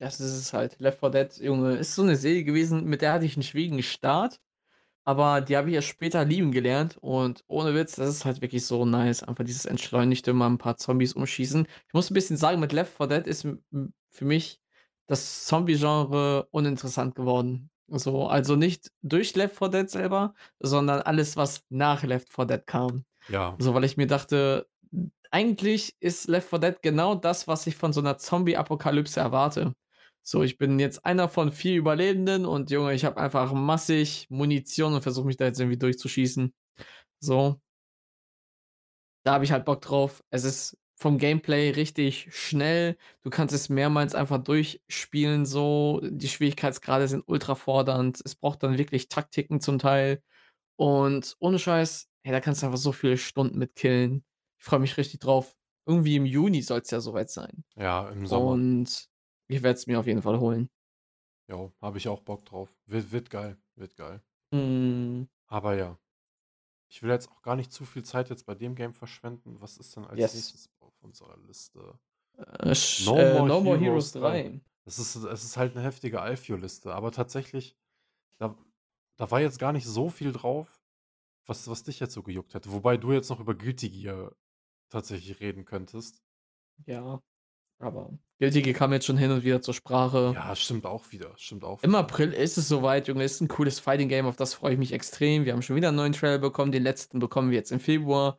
Das 0.00 0.18
ist 0.20 0.32
es 0.32 0.52
halt. 0.52 0.76
Left 0.80 0.98
4 1.00 1.10
Dead, 1.10 1.36
Junge, 1.38 1.76
ist 1.76 1.94
so 1.94 2.02
'ne 2.02 2.16
Serie 2.16 2.42
gewesen, 2.44 2.84
mit 2.84 3.00
der 3.00 3.12
hatte 3.12 3.24
ich 3.26 3.36
'n 3.36 3.42
schwierigen 3.44 3.82
Start, 3.82 4.40
aber 5.04 5.40
die 5.42 5.56
habe 5.56 5.70
ich 5.70 5.76
erst 5.76 5.88
später 5.88 6.24
lieben 6.24 6.52
gelernt 6.52 6.98
und 7.00 7.44
ohne 7.48 7.74
Witz, 7.74 7.96
das 7.96 8.08
ist 8.10 8.24
halt 8.26 8.42
wirklich 8.42 8.66
so 8.66 8.86
nice, 8.86 9.22
einfach 9.24 9.44
dieses 9.44 9.66
entschleunigte 9.66 10.32
mal 10.34 10.48
'n 10.48 10.58
paar 10.58 10.76
Zombies 10.78 11.14
umschießen. 11.14 11.66
Ich 11.88 11.94
muss 11.94 12.10
'n 12.10 12.14
bisschen 12.14 12.36
sagen, 12.38 12.60
mit 12.60 12.72
Left 12.72 12.96
4 12.96 13.08
Dead 13.08 13.26
ist 13.26 13.46
für 14.10 14.24
mich 14.26 14.60
das 15.08 15.46
Zombie-Genre 15.46 16.48
uninteressant 16.52 17.14
geworden. 17.16 17.70
So, 17.88 18.26
also 18.28 18.56
nicht 18.56 18.90
durch 19.02 19.34
Left 19.36 19.56
4 19.58 19.68
Dead 19.68 19.90
selber, 19.90 20.34
sondern 20.58 21.02
alles, 21.02 21.36
was 21.36 21.64
nach 21.68 22.02
Left 22.02 22.30
4 22.30 22.46
Dead 22.46 22.66
kam. 22.66 23.04
Ja. 23.28 23.58
So, 23.58 23.74
weil 23.74 23.84
ich 23.84 23.96
mir 23.96 24.06
dachte, 24.06 24.68
eigentlich 25.30 25.96
ist 26.00 26.28
Left 26.28 26.48
4 26.50 26.58
Dead 26.60 26.82
genau 26.82 27.14
das, 27.16 27.48
was 27.48 27.66
ich 27.66 27.76
von 27.76 27.92
so 27.92 28.00
'ner 28.02 28.18
Zombie-Apokalypse 28.18 29.20
erwarte. 29.20 29.74
So, 30.22 30.42
ich 30.42 30.58
bin 30.58 30.78
jetzt 30.80 31.04
einer 31.06 31.28
von 31.28 31.52
4 31.52 31.76
Überlebenden 31.78 32.46
und 32.46 32.70
Junge, 32.70 32.94
ich 32.94 33.04
habe 33.04 33.18
einfach 33.20 33.52
massig 33.52 34.26
Munition 34.30 34.94
und 34.94 35.02
versuche 35.02 35.26
mich 35.26 35.36
da 35.38 35.46
jetzt 35.46 35.60
irgendwie 35.60 35.78
durchzuschießen. 35.78 36.52
So. 37.20 37.60
Da 39.26 39.32
habe 39.32 39.44
ich 39.44 39.52
halt 39.52 39.64
Bock 39.64 39.80
drauf. 39.80 40.22
Es 40.30 40.44
ist 40.44 40.76
vom 41.04 41.18
Gameplay 41.18 41.68
richtig 41.68 42.28
schnell. 42.34 42.96
Du 43.20 43.28
kannst 43.28 43.54
es 43.54 43.68
mehrmals 43.68 44.14
einfach 44.14 44.42
durchspielen 44.42 45.44
so. 45.44 46.00
Die 46.02 46.28
Schwierigkeitsgrade 46.28 47.08
sind 47.08 47.24
ultra 47.26 47.56
fordernd. 47.56 48.22
Es 48.24 48.34
braucht 48.34 48.62
dann 48.62 48.78
wirklich 48.78 49.10
Taktiken 49.10 49.60
zum 49.60 49.78
Teil. 49.78 50.22
Und 50.76 51.36
ohne 51.40 51.58
Scheiß, 51.58 52.08
hey, 52.22 52.32
da 52.32 52.40
kannst 52.40 52.62
du 52.62 52.66
einfach 52.66 52.78
so 52.78 52.92
viele 52.92 53.18
Stunden 53.18 53.58
mit 53.58 53.74
killen. 53.74 54.24
Ich 54.58 54.64
freue 54.64 54.80
mich 54.80 54.96
richtig 54.96 55.20
drauf. 55.20 55.54
Irgendwie 55.84 56.16
im 56.16 56.24
Juni 56.24 56.62
soll's 56.62 56.90
ja 56.90 57.00
so 57.00 57.12
weit 57.12 57.28
sein. 57.28 57.64
Ja, 57.76 58.08
im 58.08 58.26
Sommer. 58.26 58.52
Und 58.52 59.06
ich 59.48 59.62
werde 59.62 59.78
es 59.78 59.86
mir 59.86 60.00
auf 60.00 60.06
jeden 60.06 60.22
Fall 60.22 60.40
holen. 60.40 60.70
Jo, 61.50 61.74
habe 61.82 61.98
ich 61.98 62.08
auch 62.08 62.22
Bock 62.22 62.46
drauf. 62.46 62.74
Wird 62.86 63.12
wird 63.12 63.28
geil, 63.28 63.58
wird 63.76 63.94
geil. 63.94 64.22
Mhm. 64.52 65.28
Aber 65.48 65.76
ja. 65.76 65.98
Ich 66.88 67.02
will 67.02 67.10
jetzt 67.10 67.28
auch 67.28 67.42
gar 67.42 67.56
nicht 67.56 67.72
zu 67.72 67.84
viel 67.84 68.04
Zeit 68.04 68.30
jetzt 68.30 68.46
bei 68.46 68.54
dem 68.54 68.76
Game 68.76 68.94
verschwenden. 68.94 69.60
Was 69.60 69.78
ist 69.78 69.96
denn 69.96 70.04
als 70.04 70.18
Yes. 70.18 70.34
Nächstes 70.34 70.70
unserer 71.04 71.38
Liste? 71.38 71.98
Äh, 72.38 72.74
No 72.98 73.16
äh, 73.16 73.24
More 73.24 73.50
No 73.62 73.76
Heroes 73.76 73.78
Heroes 73.78 74.12
3. 74.12 74.42
3. 74.50 74.60
Es 74.86 74.98
ist 74.98 75.16
es 75.16 75.44
ist 75.44 75.56
halt 75.56 75.74
'ne 75.76 75.82
heftige 75.82 76.20
Alfio-Liste, 76.22 76.94
aber 76.94 77.12
tatsächlich, 77.12 77.76
da 78.38 78.56
da 79.18 79.30
war 79.30 79.40
jetzt 79.42 79.58
gar 79.60 79.72
nicht 79.72 79.86
so 79.86 80.10
viel 80.10 80.32
drauf, 80.32 80.82
was 81.46 81.68
was 81.68 81.84
dich 81.84 82.00
jetzt 82.00 82.14
so 82.14 82.22
gejuckt 82.24 82.54
hätte. 82.54 82.72
Wobei 82.72 82.96
du 82.98 83.12
jetzt 83.12 83.30
noch 83.30 83.40
über 83.40 83.54
Guilty 83.56 83.90
Gear 83.90 84.36
tatsächlich 84.90 85.40
reden 85.40 85.64
könntest. 85.66 86.20
Ja, 86.86 87.22
aber 87.78 88.18
Guilty 88.40 88.62
Gear 88.62 88.74
kam 88.76 88.92
jetzt 88.92 89.06
schon 89.06 89.18
hin 89.18 89.30
und 89.32 89.44
wieder 89.44 89.62
zur 89.62 89.74
Sprache. 89.74 90.36
Ja, 90.36 90.54
stimmt 90.56 90.86
auch 90.86 91.12
wieder, 91.12 91.32
stimmt 91.38 91.64
auch 91.64 91.84
Im 91.84 91.94
wieder. 91.94 91.98
April 91.98 92.32
ist 92.32 92.56
es 92.56 92.66
so 92.68 92.82
weit, 92.82 93.08
Junge. 93.08 93.24
Ist 93.24 93.40
'n 93.42 93.48
cooles 93.48 93.78
Fighting 93.78 94.08
Game, 94.08 94.26
auf 94.26 94.36
das 94.36 94.54
freue 94.54 94.72
ich 94.72 94.78
mich 94.78 94.92
extrem. 94.92 95.44
Wir 95.44 95.52
haben 95.52 95.60
schon 95.62 95.76
wieder 95.76 95.90
'n 95.90 95.94
neuen 95.96 96.12
Trailer 96.14 96.38
bekommen. 96.38 96.72
Den 96.72 96.82
letzten 96.82 97.18
bekommen 97.18 97.50
wir 97.50 97.58
jetzt 97.58 97.72
im 97.72 97.80
Februar. 97.80 98.38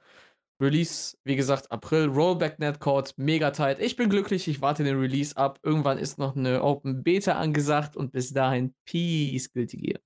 Release, 0.61 1.17
wie 1.25 1.35
gesagt, 1.35 1.71
April. 1.71 2.05
Rollback 2.07 2.59
Netcode, 2.59 3.13
mega 3.17 3.51
tight. 3.51 3.79
Ich 3.79 3.95
bin 3.97 4.09
glücklich, 4.09 4.47
ich 4.47 4.61
warte 4.61 4.83
den 4.83 4.97
Release 4.97 5.35
ab. 5.35 5.59
Irgendwann 5.63 5.97
ist 5.97 6.17
noch 6.17 6.35
'ne 6.35 6.63
Open 6.63 7.03
Beta 7.03 7.33
angesagt 7.33 7.97
und 7.97 8.11
bis 8.13 8.31
dahin 8.33 8.73
Peace, 8.85 9.51
Guilty 9.51 9.77
Gear. 9.77 9.99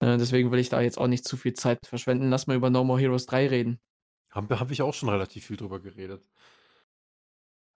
Äh, 0.00 0.18
deswegen 0.18 0.50
will 0.52 0.58
ich 0.60 0.68
da 0.70 0.80
jetzt 0.80 0.98
auch 0.98 1.06
nicht 1.08 1.24
zu 1.26 1.36
viel 1.36 1.54
Zeit 1.54 1.86
verschwenden. 1.86 2.30
Lass 2.30 2.46
mal 2.46 2.56
über 2.56 2.70
No 2.70 2.84
More 2.84 3.00
Heroes 3.00 3.26
3 3.26 3.48
reden. 3.48 3.80
Habe 4.30 4.72
ich 4.72 4.82
auch 4.82 4.94
schon 4.94 5.08
relativ 5.08 5.46
viel 5.46 5.56
drüber 5.56 5.80
geredet. 5.80 6.28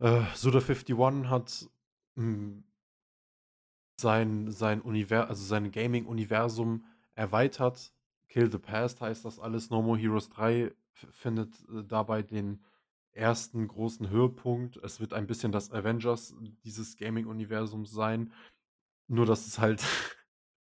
Äh, 0.00 0.22
Suda51 0.34 1.28
hat, 1.28 1.68
hm 2.16 2.64
sein 4.00 4.50
sein 4.50 4.80
Univer 4.80 5.28
also 5.28 5.44
sein 5.44 5.70
Gaming-Universum 5.70 6.84
erweitert. 7.14 7.92
Kill 8.30 8.50
the 8.50 8.58
Past 8.58 9.00
heißt 9.00 9.24
das 9.24 9.40
alles. 9.40 9.70
No 9.70 9.82
More 9.82 9.98
Heroes 9.98 10.30
3 10.30 10.72
f 10.94 11.06
findet, 11.12 11.52
äh, 11.68 11.82
dabei 11.84 12.22
den 12.22 12.64
1. 13.12 13.66
großen 13.66 14.08
Höhepunkt. 14.08 14.76
Es 14.78 15.00
wird 15.00 15.12
ein 15.14 15.26
bisschen 15.26 15.50
das 15.52 15.72
Avengers 15.72 16.34
dieses 16.64 16.96
Gaming-Universums 16.96 17.90
sein. 17.90 18.32
Nur, 19.08 19.26
dass 19.26 19.46
es 19.48 19.58
halt 19.58 19.84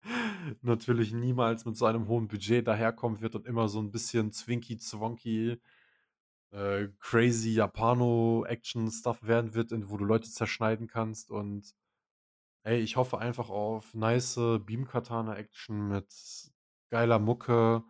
natürlich 0.62 1.12
niemals 1.12 1.66
mit 1.66 1.77
so 1.77 1.86
einem 1.86 2.09
hohen 2.09 2.28
Budget 2.28 2.66
daherkommen 2.66 3.20
wird 3.20 3.35
und 3.36 3.47
immer 3.47 3.69
so 3.69 3.81
'n 3.81 3.90
bisschen 3.93 4.32
Zwinki-Zwonki, 4.32 5.61
äh, 6.53 6.89
crazy 7.01 7.51
Japano-Action-Stuff 7.55 9.23
werden 9.24 9.55
wird, 9.55 9.73
wo 9.90 9.97
du 9.99 10.05
Leute 10.07 10.31
zerschneiden 10.31 10.89
kannst. 10.89 11.31
Und 11.31 11.74
ey, 12.65 12.81
ich 12.81 12.97
hoffe 12.97 13.19
einfach 13.19 13.51
auf 13.51 13.95
nice 13.95 14.36
Beam-Katana-Action 14.66 15.89
mit 15.89 16.12
geiler 16.90 17.19
Mucke 17.19 17.85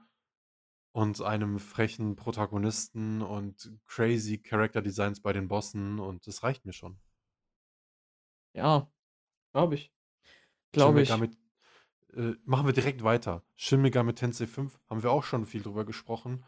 und 0.93 1.21
einem 1.23 1.59
frechen 1.59 2.17
Protagonisten 2.17 3.23
und 3.23 3.73
crazy 3.87 4.39
Character-Designs 4.39 5.21
bei 5.21 5.33
den 5.33 5.49
Bossen 5.49 5.99
und 5.99 6.27
das 6.27 6.43
reicht 6.43 6.65
mir 6.65 6.73
schon. 6.73 6.99
Ja, 8.55 8.91
glaube 9.53 9.77
ich. 9.77 9.93
Glaube 10.73 11.03
ich. 11.03 11.11
Megami 11.11 11.31
äh, 12.15 12.35
machen 12.45 12.67
wir 12.67 12.73
direkt 12.73 13.05
weiter. 13.05 13.45
Shin 13.57 13.83
Megami 13.83 14.15
Tensei 14.15 14.47
5 14.47 14.79
haben 14.89 15.03
wir 15.03 15.13
auch 15.13 15.25
schon 15.25 15.47
viel 15.47 15.63
drüber 15.63 15.85
gesprochen. 15.85 16.45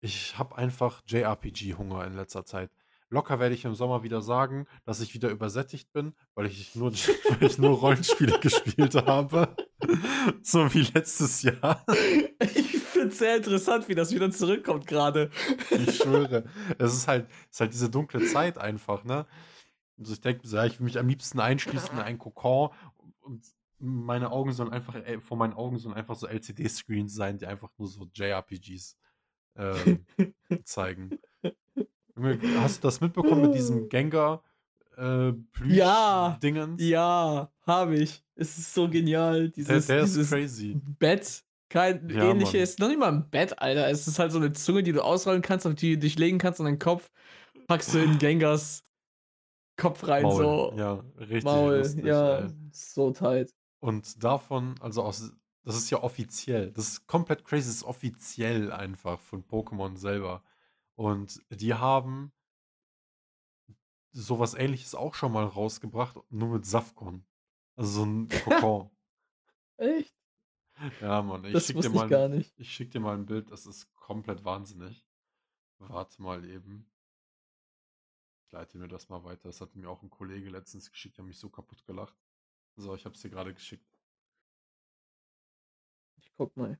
Ich 0.00 0.38
habe 0.38 0.56
einfach 0.56 1.02
JRPG-Hunger 1.06 2.06
in 2.06 2.14
letzter 2.14 2.44
Zeit. 2.44 2.70
Locker 3.10 3.40
werde 3.40 3.54
ich 3.54 3.64
im 3.64 3.74
Sommer 3.74 4.02
wieder 4.02 4.20
sagen, 4.20 4.66
dass 4.84 5.00
ich 5.00 5.14
wieder 5.14 5.30
übersättigt 5.30 5.92
bin, 5.92 6.14
weil 6.34 6.46
ich 6.46 6.74
nur 6.74 6.92
weil 6.92 7.42
ich 7.42 7.58
nur 7.58 7.78
Rollenspiele 7.78 8.38
gespielt 8.40 8.94
habe, 8.94 9.56
so 10.42 10.72
wie 10.74 10.82
letztes 10.82 11.42
Jahr. 11.42 11.84
Ich 12.40 12.78
finde 12.78 13.08
es 13.08 13.18
sehr 13.18 13.36
interessant, 13.36 13.88
wie 13.88 13.94
das 13.94 14.12
wieder 14.12 14.30
zurückkommt 14.30 14.86
grade. 14.86 15.30
Ich 15.70 15.96
schwöre. 15.96 16.44
Es 16.78 16.94
ist 16.94 17.08
halt 17.08 17.28
ist 17.50 17.60
halt 17.60 17.72
diese 17.72 17.90
dunkle 17.90 18.24
Zeit 18.24 18.58
einfach, 18.58 19.04
ne? 19.04 19.26
Also, 19.98 20.12
ich 20.12 20.20
denke 20.20 20.42
mir 20.42 20.48
so: 20.48 20.56
„Ja, 20.56 20.64
ich 20.66 20.78
will 20.78 20.84
mich 20.84 20.98
am 20.98 21.08
liebsten 21.08 21.40
einschließen 21.40 21.92
in 21.92 22.00
einen 22.00 22.18
Kokon 22.18 22.70
und 23.20 23.44
meine 23.78 24.30
Augen 24.32 24.52
sollen 24.52 24.70
einfach 24.70 24.94
äh, 24.94 25.20
vor 25.20 25.36
meinen 25.36 25.54
Augen 25.54 25.78
sollen 25.78 25.94
einfach 25.94 26.16
so 26.16 26.26
LCD-Screens 26.26 27.14
sein, 27.14 27.38
die 27.38 27.46
einfach 27.46 27.70
nur 27.78 27.88
so 27.88 28.08
JRPGs, 28.12 28.96
ähm, 29.56 30.04
zeigen.“ 30.64 31.18
Junge, 32.16 32.40
hast 32.56 32.82
du 32.82 32.88
das 32.88 33.00
mitbekommen 33.00 33.42
mit 33.42 33.54
diesem 33.54 33.88
Gengar, 33.88 34.42
äh, 34.98 35.32
Ja, 35.66 36.42
Plüsch-Dingens? 36.42 36.78
ja, 36.78 37.52
habe 37.66 37.96
ich. 37.98 38.24
Es 38.36 38.56
ist 38.58 38.72
so 38.74 38.88
genial, 38.88 39.50
Der 39.66 39.80
dieses 39.80 39.86
der 39.86 40.02
ist 40.02 40.20
dieses 40.20 40.28
crazy. 40.28 40.80
Bett. 40.98 41.44
Kein 41.70 42.08
Ja, 42.08 42.18
ähnliches 42.18 42.78
noch 42.78 42.88
nicht 42.88 42.98
mal 42.98 43.10
'n 43.12 43.28
Bett, 43.30 43.58
Alter. 43.60 43.88
Es 43.90 44.06
ist 44.08 44.18
halt 44.18 44.32
so 44.32 44.38
'ne 44.38 44.52
Zunge, 44.54 44.82
die 44.82 44.92
du 44.92 45.02
ausrollen 45.04 45.42
kannst, 45.42 45.66
auf 45.66 45.74
die 45.74 45.94
du 45.94 45.98
dich 45.98 46.18
legen 46.18 46.38
kannst 46.38 46.60
und 46.60 46.66
deinen 46.66 46.78
Kopf 46.78 47.10
packst 47.68 47.94
du 47.94 47.98
in 47.98 48.18
Gengars 48.18 48.84
Kopf 49.76 50.06
rein, 50.08 50.30
Maul, 50.30 50.32
so. 50.32 50.74
ja, 50.74 50.94
richtig 51.16 51.70
Maul, 51.70 51.74
lustig, 51.74 52.04
ja, 52.04 52.48
ey. 52.48 52.52
so 52.72 53.12
tight. 53.12 53.52
Und 53.82 54.22
davon 54.24 54.74
also 54.80 55.02
aus 55.02 55.32
das 55.64 55.76
ist 55.76 55.90
ja 55.90 56.02
offiziell. 56.02 56.72
Das 56.72 56.88
ist 56.88 57.06
komplett 57.06 57.44
crazy, 57.44 57.66
das 57.66 57.76
ist 57.76 57.84
offiziell 57.84 58.72
einfach 58.72 59.20
von 59.20 59.44
Pokémon 59.46 59.96
selber. 59.98 60.42
Und 60.94 61.42
die 61.50 61.74
haben 61.74 62.32
so 64.22 64.38
was 64.38 64.54
Ähnliches 64.54 64.94
auch 64.94 65.14
schon 65.14 65.32
mal 65.32 65.44
rausgebracht, 65.44 66.18
nur 66.30 66.50
mit 66.50 66.66
Safgon. 66.66 67.26
Also, 67.76 67.90
so 67.92 68.04
'n 68.04 68.28
Kokon. 68.38 68.90
Echt? 69.78 70.14
Ja, 71.00 71.22
Mann, 71.22 71.44
ich 71.44 71.60
Das 71.60 71.66
schicke 71.66 71.80
dir 71.80 71.90
mal 71.90 72.08
gar 72.08 72.28
nicht. 72.28 72.54
ich 72.56 72.72
schicke 72.72 72.90
dir 72.92 73.00
mal 73.00 73.14
'n 73.16 73.26
Bild, 73.26 73.50
das 73.52 73.66
ist 73.66 73.94
komplett 73.94 74.44
wahnsinnig. 74.44 75.06
Warte 75.78 76.22
mal 76.22 76.44
eben. 76.46 76.90
Ich 78.50 78.52
leite 78.52 78.78
mir 78.78 78.88
das 78.88 79.10
mal 79.10 79.24
weiter. 79.24 79.42
Das 79.50 79.60
hatte 79.60 79.78
mir 79.78 79.90
auch 79.90 80.02
'n 80.02 80.08
Kollege 80.08 80.48
letztens 80.48 80.90
geschickt, 80.90 81.18
der 81.18 81.22
hat 81.22 81.28
mich 81.28 81.38
so 81.38 81.50
kaputt 81.50 81.84
gelacht. 81.84 82.16
So, 82.76 82.94
ich 82.94 83.04
habe 83.04 83.14
es 83.14 83.20
dir 83.20 83.28
grade 83.30 83.52
geschickt. 83.52 83.84
Ich 86.18 86.32
gucke 86.36 86.58
mal. 86.58 86.78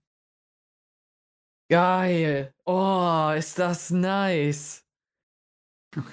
Geil. 1.70 2.54
Oh, 2.64 3.30
ist 3.36 3.58
das 3.58 3.90
nice. 3.90 4.87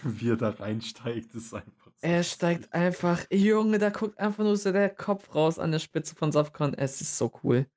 Wie 0.04 0.30
er 0.30 0.38
da 0.38 0.50
reinsteigt, 0.52 1.36
ist 1.36 1.54
einfach 1.54 1.92
so 1.98 2.08
Er 2.08 2.24
steigt 2.24 2.74
einfach 2.74 3.26
Junge, 3.32 3.80
da 3.80 3.90
guckt 3.90 4.18
einfach 4.20 4.44
nur 4.44 4.58
so 4.58 4.72
der 4.72 4.90
Kopf 4.90 5.34
raus 5.36 5.60
an 5.60 5.72
der 5.72 5.80
Spitze 5.80 6.16
von 6.16 6.32
Safkan. 6.32 6.74
Es 6.74 7.02
ist 7.02 7.18
so 7.18 7.32
cool. 7.44 7.68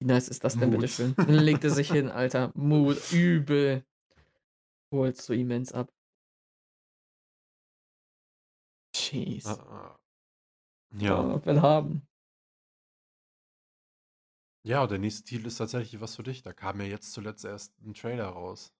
Wie 0.00 0.06
nice 0.06 0.28
ist 0.28 0.44
das 0.44 0.58
denn 0.58 0.70
Mut. 0.70 0.80
bitteschön? 0.80 1.14
Dann 1.16 1.34
legt 1.36 1.64
er 1.64 1.70
sich 1.70 1.90
hin, 1.90 2.10
Alter. 2.10 2.52
Mut, 2.54 3.12
übel. 3.12 3.84
Holst 4.92 5.22
so 5.22 5.32
immens 5.32 5.72
ab. 5.72 5.92
Ah, 9.44 9.52
Jeez. 9.52 9.58
ah. 9.70 9.96
Ja. 10.92 11.36
Oh, 11.36 11.44
will 11.46 11.60
haben. 11.62 12.08
Ja, 14.64 14.86
der 14.86 14.98
nächste 14.98 15.22
Titel 15.24 15.46
ist 15.46 15.56
tatsächlich 15.56 16.00
was 16.02 16.16
für 16.16 16.22
dich. 16.22 16.42
Da 16.42 16.52
kam 16.52 16.78
ja 16.80 16.86
jetzt 16.86 17.12
zuletzt 17.12 17.44
erst 17.46 17.72
'n 17.82 17.94
Trailer 17.94 18.26
raus. 18.26 18.74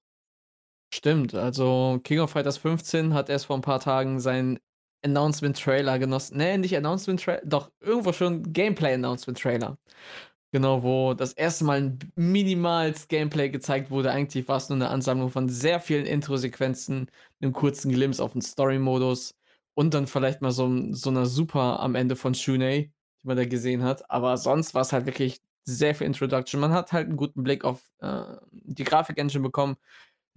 Stimmt, 0.97 1.35
also 1.35 2.01
King 2.05 2.21
of 2.21 2.31
Fighters 2.31 2.57
15 2.57 3.13
hat 3.13 3.29
erst 3.29 3.45
vor 3.47 3.57
'n 3.57 3.61
paar 3.61 3.81
Tagen 3.81 4.19
seinen 4.19 4.59
Announcement-Trailer 5.05 5.99
genossen 5.99 6.39
ne, 6.39 6.57
nicht 6.57 6.75
Announcement-Tra 6.75 7.41
doch, 7.45 7.71
irgendwo 7.81 8.15
schon 8.15 8.51
Gameplay-Announcement-Trailer. 8.55 9.77
Genau, 10.53 10.83
wo 10.83 11.15
das 11.15 11.33
erste 11.35 11.65
Mal 11.65 11.79
'n 11.81 11.99
b 11.99 12.07
minimals 12.17 13.09
Gameplay 13.09 13.51
gezeigt 13.51 13.91
wurde. 13.91 14.11
Eigentlich 14.13 14.49
war's 14.49 14.71
nur 14.71 14.79
'ne 14.79 14.89
Ansammlung 14.91 15.31
von 15.31 15.49
sehr 15.51 15.81
vielen 15.81 16.07
Introsequenzen, 16.07 17.11
'nem 17.41 17.53
kurzen 17.53 17.93
Glimpse 17.93 18.23
auf 18.25 18.35
'n 18.37 18.43
Story-Modus 18.43 19.35
und 19.75 19.95
dann 19.95 20.07
vielleicht 20.07 20.43
mal 20.43 20.53
so 20.53 20.71
so 20.95 21.11
'ner 21.11 21.27
Super 21.27 21.81
am 21.81 21.95
Ende 21.97 22.17
von 22.17 22.35
Shun'ei, 22.35 22.91
die 23.23 23.27
man 23.29 23.37
da 23.37 23.45
gesehen 23.47 23.83
hat. 23.85 24.11
Aber 24.11 24.39
sonst 24.39 24.75
war's 24.75 24.93
halt 24.93 25.07
wirklich 25.07 25.41
sehr 25.65 25.95
viel 25.95 26.07
Introduction. 26.09 26.61
Man 26.61 26.73
hat 26.73 26.93
halt 26.93 27.09
'n 27.11 27.17
guten 27.17 27.43
Blick 27.45 27.65
auf, 27.65 27.83
äh, 28.01 28.23
die 28.53 28.85
Grafik-Engine 28.85 29.43
bekommen. 29.43 29.77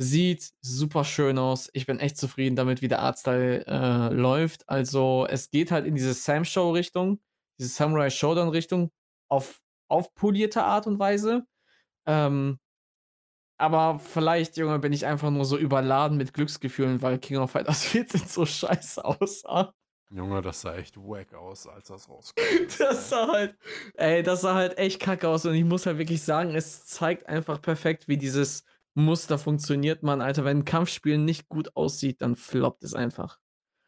Sieht 0.01 0.51
super 0.61 1.03
schön 1.03 1.37
aus. 1.37 1.69
Ich 1.73 1.85
bin 1.85 1.99
echt 1.99 2.17
zufrieden 2.17 2.55
damit, 2.55 2.81
wie 2.81 2.87
der 2.87 3.01
Artstyle, 3.01 3.65
äh, 3.67 4.13
läuft. 4.13 4.67
Also, 4.69 5.27
es 5.29 5.49
geht 5.49 5.71
halt 5.71 5.85
in 5.85 5.95
diese 5.95 6.13
Sam-Show-Richtung, 6.13 7.19
diese 7.59 7.69
Samurai 7.69 8.09
Shodown-Richtung 8.09 8.91
auf 9.29 9.59
aufpolierte 9.89 10.63
Art 10.63 10.87
und 10.87 10.99
Weise. 10.99 11.45
Ähm 12.07 12.59
aber 13.57 13.99
vielleicht, 13.99 14.55
Junge, 14.55 14.79
bin 14.79 14.93
ich 14.93 15.05
einfach 15.05 15.29
nur 15.29 15.43
so 15.43 15.57
überladen 15.57 16.17
mit 16.17 16.33
Glücksgefühlen, 16.33 17.01
weil 17.01 17.19
King 17.19 17.37
of 17.39 17.51
Fighters 17.51 17.83
14 17.87 18.21
so 18.25 18.45
scheiße 18.45 19.03
aussah. 19.03 19.73
Junge, 20.11 20.41
das 20.41 20.61
sah 20.61 20.75
echt 20.75 20.97
wack 20.97 21.33
aus, 21.33 21.67
als 21.67 21.89
das 21.89 22.07
ist, 22.19 22.79
Das 22.79 23.09
sah 23.09 23.27
halt 23.27 23.57
ey, 23.95 24.23
das 24.23 24.41
sah 24.41 24.55
halt 24.55 24.77
echt 24.77 25.01
kacke 25.01 25.27
aus 25.27 25.45
und 25.45 25.53
ich 25.53 25.65
muss 25.65 25.85
halt 25.85 25.97
wirklich 25.97 26.23
sagen, 26.23 26.55
es 26.55 26.85
zeigt 26.85 27.27
einfach 27.27 27.61
perfekt, 27.61 28.07
wie 28.07 28.17
dieses 28.17 28.63
Muster 28.99 29.37
funktioniert, 29.39 30.03
Mann, 30.03 30.21
Alter. 30.21 30.45
Wenn 30.45 30.59
'n 30.61 30.65
Kampfspiel 30.65 31.17
nicht 31.17 31.49
gut 31.49 31.75
aussieht, 31.75 32.21
dann 32.21 32.35
floppt 32.35 32.83
es 32.83 32.93
einfach. 32.93 33.39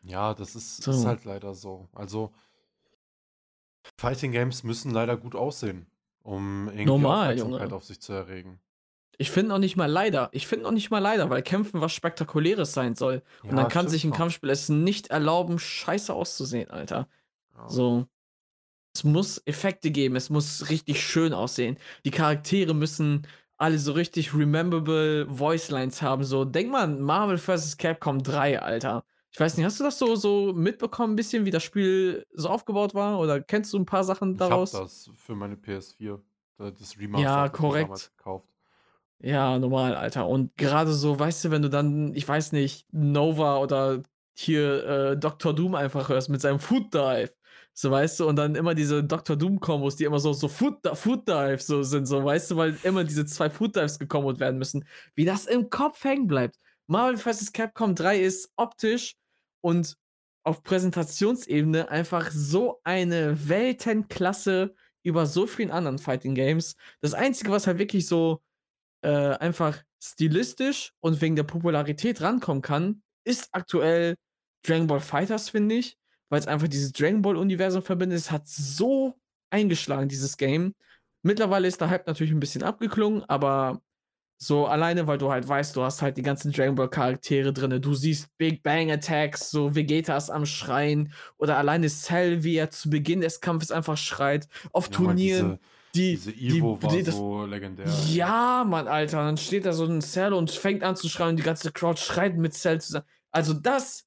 Ja, 0.03 0.33
das 0.33 0.55
ist 0.55 0.87
ist 0.91 1.05
So. 1.05 1.05
halt 1.05 1.25
leider 1.25 1.53
so. 1.53 1.87
Also 1.93 2.33
Fighting 3.99 4.31
Games 4.31 4.63
müssen 4.63 4.91
leider 4.91 5.17
gut 5.17 5.35
aussehen, 5.35 5.87
um 6.23 6.69
irgendwie 6.69 7.05
Normal, 7.05 7.05
Aufmerksamkeit 7.05 7.71
Junge. 7.71 7.73
auf 7.73 7.83
sich 7.85 8.01
zu 8.01 8.13
erregen. 8.13 8.61
Ich 9.17 9.31
finde 9.31 9.49
noch 9.49 9.59
nicht 9.59 9.75
mal 9.75 9.85
leider. 9.91 10.29
Ich 10.31 10.47
finde 10.47 10.63
noch 10.65 10.71
nicht 10.71 10.89
mal 10.89 10.99
leider, 10.99 11.29
weil 11.29 11.41
Kämpfen 11.43 11.81
was 11.81 11.93
Spektakuläres 11.93 12.73
sein 12.73 12.95
soll. 12.95 13.21
Und 13.47 13.57
dann 13.57 13.67
Ja, 13.67 13.69
kann 13.69 13.87
sich 13.87 14.03
'n 14.05 14.11
schon. 14.11 14.13
Kampfspiel 14.13 14.49
es 14.49 14.69
nicht 14.69 15.07
erlauben, 15.07 15.59
scheiße 15.59 16.13
auszusehen, 16.13 16.69
Alter. 16.71 17.07
Ja. 17.55 17.81
So. 17.81 18.07
Es 18.95 19.03
muss 19.05 19.41
Effekte 19.45 19.91
geben, 19.91 20.15
es 20.17 20.29
muss 20.31 20.69
richtig 20.69 21.01
schön 21.05 21.33
aussehen. 21.33 21.77
Die 22.05 22.11
Charaktere 22.11 22.73
müssen 22.75 23.27
alle 23.61 23.79
so 23.79 23.93
richtig 23.93 24.33
rememberable 24.33 25.25
Voicelines 25.29 26.01
haben, 26.01 26.23
so. 26.23 26.45
Denk 26.45 26.71
mal 26.71 26.83
an 26.83 27.01
Marvel 27.01 27.37
vs. 27.37 27.77
Capcom 27.77 28.23
3, 28.23 28.61
Alter. 28.61 29.05
Ich 29.31 29.39
weiß 29.39 29.55
nicht, 29.57 29.65
hast 29.65 29.79
du 29.79 29.83
das 29.85 29.97
so 29.99 30.15
so 30.15 30.53
mitbekommen 30.53 31.15
bisschen, 31.15 31.45
wie 31.45 31.51
das 31.51 31.63
Spiel 31.63 32.25
so 32.33 32.49
aufgebaut 32.49 32.93
war 32.95 33.19
oder 33.19 33.41
kennst 33.41 33.73
du 33.73 33.77
'n 33.77 33.85
paar 33.85 34.03
Sachen 34.03 34.37
Ich 34.37 34.49
habe 34.49 34.67
daraus? 34.67 34.71
das 34.71 35.09
für 35.15 35.35
meine 35.35 35.55
PS4. 35.57 36.21
Da 36.57 36.71
das 36.71 36.97
Remaster 36.99 37.21
Ja, 37.21 37.45
ich 37.45 37.51
korrekt. 37.51 38.11
gekauft. 38.17 38.49
Ja, 39.23 39.59
normal, 39.59 39.95
Alter. 39.95 40.27
Und 40.27 40.57
grade 40.57 40.93
so, 40.93 41.19
weißt 41.19 41.45
du, 41.45 41.51
wenn 41.51 41.61
du 41.61 41.69
dann, 41.69 42.13
ich 42.15 42.27
weiß 42.27 42.53
nicht, 42.53 42.87
Nova 42.91 43.57
oder 43.59 44.01
hier, 44.35 44.83
äh, 45.11 45.17
Doctor 45.17 45.53
Doom 45.53 45.75
einfach 45.75 46.09
hörst 46.09 46.29
mit 46.29 46.41
seinem 46.41 46.59
Foot 46.59 46.93
Dive, 46.93 47.31
so, 47.73 47.91
weißt 47.91 48.19
du? 48.19 48.27
Und 48.27 48.35
dann 48.35 48.55
immer 48.55 48.75
diese 48.75 49.03
Doctor 49.03 49.35
Doom-Kombos, 49.35 49.95
die 49.95 50.03
immer 50.03 50.19
so 50.19 50.33
so 50.33 50.47
Dive 50.47 51.57
so 51.59 51.83
sind, 51.83 52.05
so, 52.05 52.23
weißt 52.23 52.51
du, 52.51 52.57
weil 52.57 52.77
immer 52.83 53.03
diese 53.03 53.25
2 53.25 53.49
Foot 53.49 53.75
Dives 53.75 53.99
gecomboed 53.99 54.39
werden 54.39 54.57
müssen. 54.57 54.85
Wie 55.15 55.25
das 55.25 55.45
im 55.45 55.69
Kopf 55.69 56.03
hängen 56.03 56.27
bleibt. 56.27 56.57
Marvel 56.87 57.17
vs. 57.17 57.53
Capcom 57.53 57.95
3 57.95 58.19
ist 58.21 58.51
optisch 58.57 59.15
und 59.61 59.95
auf 60.43 60.63
Präsentationsebene 60.63 61.89
einfach 61.89 62.31
so 62.31 62.81
eine 62.83 63.47
Weltenklasse 63.47 64.75
über 65.03 65.25
so 65.25 65.47
vielen 65.47 65.71
anderen 65.71 65.99
Fighting 65.99 66.35
Games. 66.35 66.75
Das 67.01 67.13
Einzige, 67.13 67.51
was 67.51 67.67
halt 67.67 67.77
wirklich 67.79 68.07
so, 68.07 68.41
äh, 69.03 69.09
einfach 69.37 69.83
stilistisch 70.03 70.93
und 71.01 71.21
wegen 71.21 71.35
der 71.35 71.43
Popularität 71.43 72.21
rankommen 72.21 72.61
kann, 72.61 73.03
ist 73.25 73.49
aktuell 73.51 74.15
Dragon 74.65 74.87
Ball 74.87 74.99
FighterZ, 74.99 75.49
finde 75.49 75.75
ich, 75.75 75.97
weil's 76.31 76.47
einfach 76.47 76.67
dieses 76.69 76.93
Dragon 76.93 77.21
Ball-Universum 77.23 77.83
verbindet. 77.83 78.19
Es 78.19 78.31
hat 78.31 78.47
so 78.47 79.15
eingeschlagen, 79.51 80.09
dieses 80.09 80.37
Game. 80.37 80.75
Mittlerweile 81.23 81.67
ist 81.67 81.81
der 81.81 81.89
Hype 81.91 82.07
natürlich 82.07 82.33
'n 82.33 82.39
bisschen 82.41 82.63
abgeklungen, 82.63 83.23
aber 83.29 83.81
so 84.39 84.67
alleine, 84.67 85.07
weil 85.07 85.17
du 85.19 85.31
halt 85.31 85.47
weißt, 85.47 85.75
du 85.75 85.83
hast 85.83 86.01
halt 86.01 86.17
die 86.17 86.23
ganzen 86.23 86.51
Dragon 86.51 86.75
Ball 86.75 86.89
Charaktere 86.89 87.53
drinnen. 87.53 87.81
Du 87.81 87.93
siehst 87.95 88.29
Big 88.37 88.63
Bang 88.63 88.91
Attacks, 88.91 89.51
so 89.51 89.75
Vegeta 89.75 90.17
ist 90.17 90.29
am 90.31 90.45
Schreien 90.47 91.13
oder 91.37 91.57
alleine 91.57 91.89
Cell, 91.89 92.43
wie 92.43 92.55
er 92.57 92.71
zu 92.71 92.89
Beginn 92.89 93.21
des 93.21 93.41
Kampfes 93.41 93.71
einfach 93.71 93.97
schreit. 93.97 94.47
Auf 94.73 94.89
Junge, 94.89 95.15
Turnieren, 95.15 95.57
diese 95.57 95.59
die 95.95 96.19
diese 96.19 96.31
die 96.49 96.61
Evo 96.61 96.81
war 96.81 96.99
die 96.99 97.03
das 97.03 97.23
so 97.23 97.45
legendär, 97.45 98.13
ja, 98.13 98.65
Mann, 98.67 98.87
Alter. 98.89 99.17
Dann 99.25 99.37
steht 99.37 99.65
da 99.65 99.73
so 99.73 99.85
'n 99.85 100.01
Cell 100.01 100.33
und 100.33 100.51
fängt 100.51 100.83
an 100.83 100.95
zu 100.97 101.09
schreien 101.09 101.31
und 101.31 101.37
die 101.37 101.43
ganze 101.43 101.71
Crowd 101.73 101.99
schreit 102.01 102.37
mit 102.37 102.53
Cell 102.55 102.81
zusammen. 102.81 103.05
Also, 103.31 103.53
das 103.55 104.05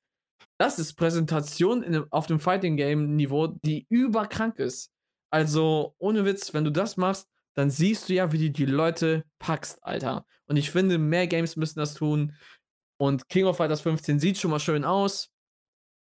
das 0.65 0.79
ist 0.79 0.95
Präsentation 0.95 1.83
in 1.83 2.05
auf 2.11 2.27
dem 2.27 2.41
Fighting 2.41 2.77
Game 2.77 3.17
Niveau, 3.17 3.49
die 3.49 3.87
überkrank 3.91 4.59
ist. 4.59 4.91
Also, 5.31 5.95
ohne 5.99 6.25
Witz, 6.25 6.55
wenn 6.55 6.65
du 6.65 6.71
das 6.71 6.97
machst, 6.97 7.29
dann 7.55 7.71
siehst 7.71 8.09
du 8.09 8.15
ja, 8.15 8.33
wie 8.33 8.39
du 8.39 8.51
die 8.51 8.65
Leute 8.67 9.25
packst, 9.39 9.79
Alter. 9.85 10.25
Und 10.47 10.57
ich 10.57 10.71
finde, 10.71 10.99
mehr 10.99 11.27
Games 11.27 11.57
müssen 11.57 11.79
das 11.81 11.95
tun. 11.95 12.35
Und 12.99 13.29
King 13.29 13.45
of 13.47 13.57
Fighters 13.59 13.83
15 13.83 14.19
sieht 14.21 14.39
schon 14.39 14.51
mal 14.51 14.61
schön 14.61 14.85
aus. 14.85 15.31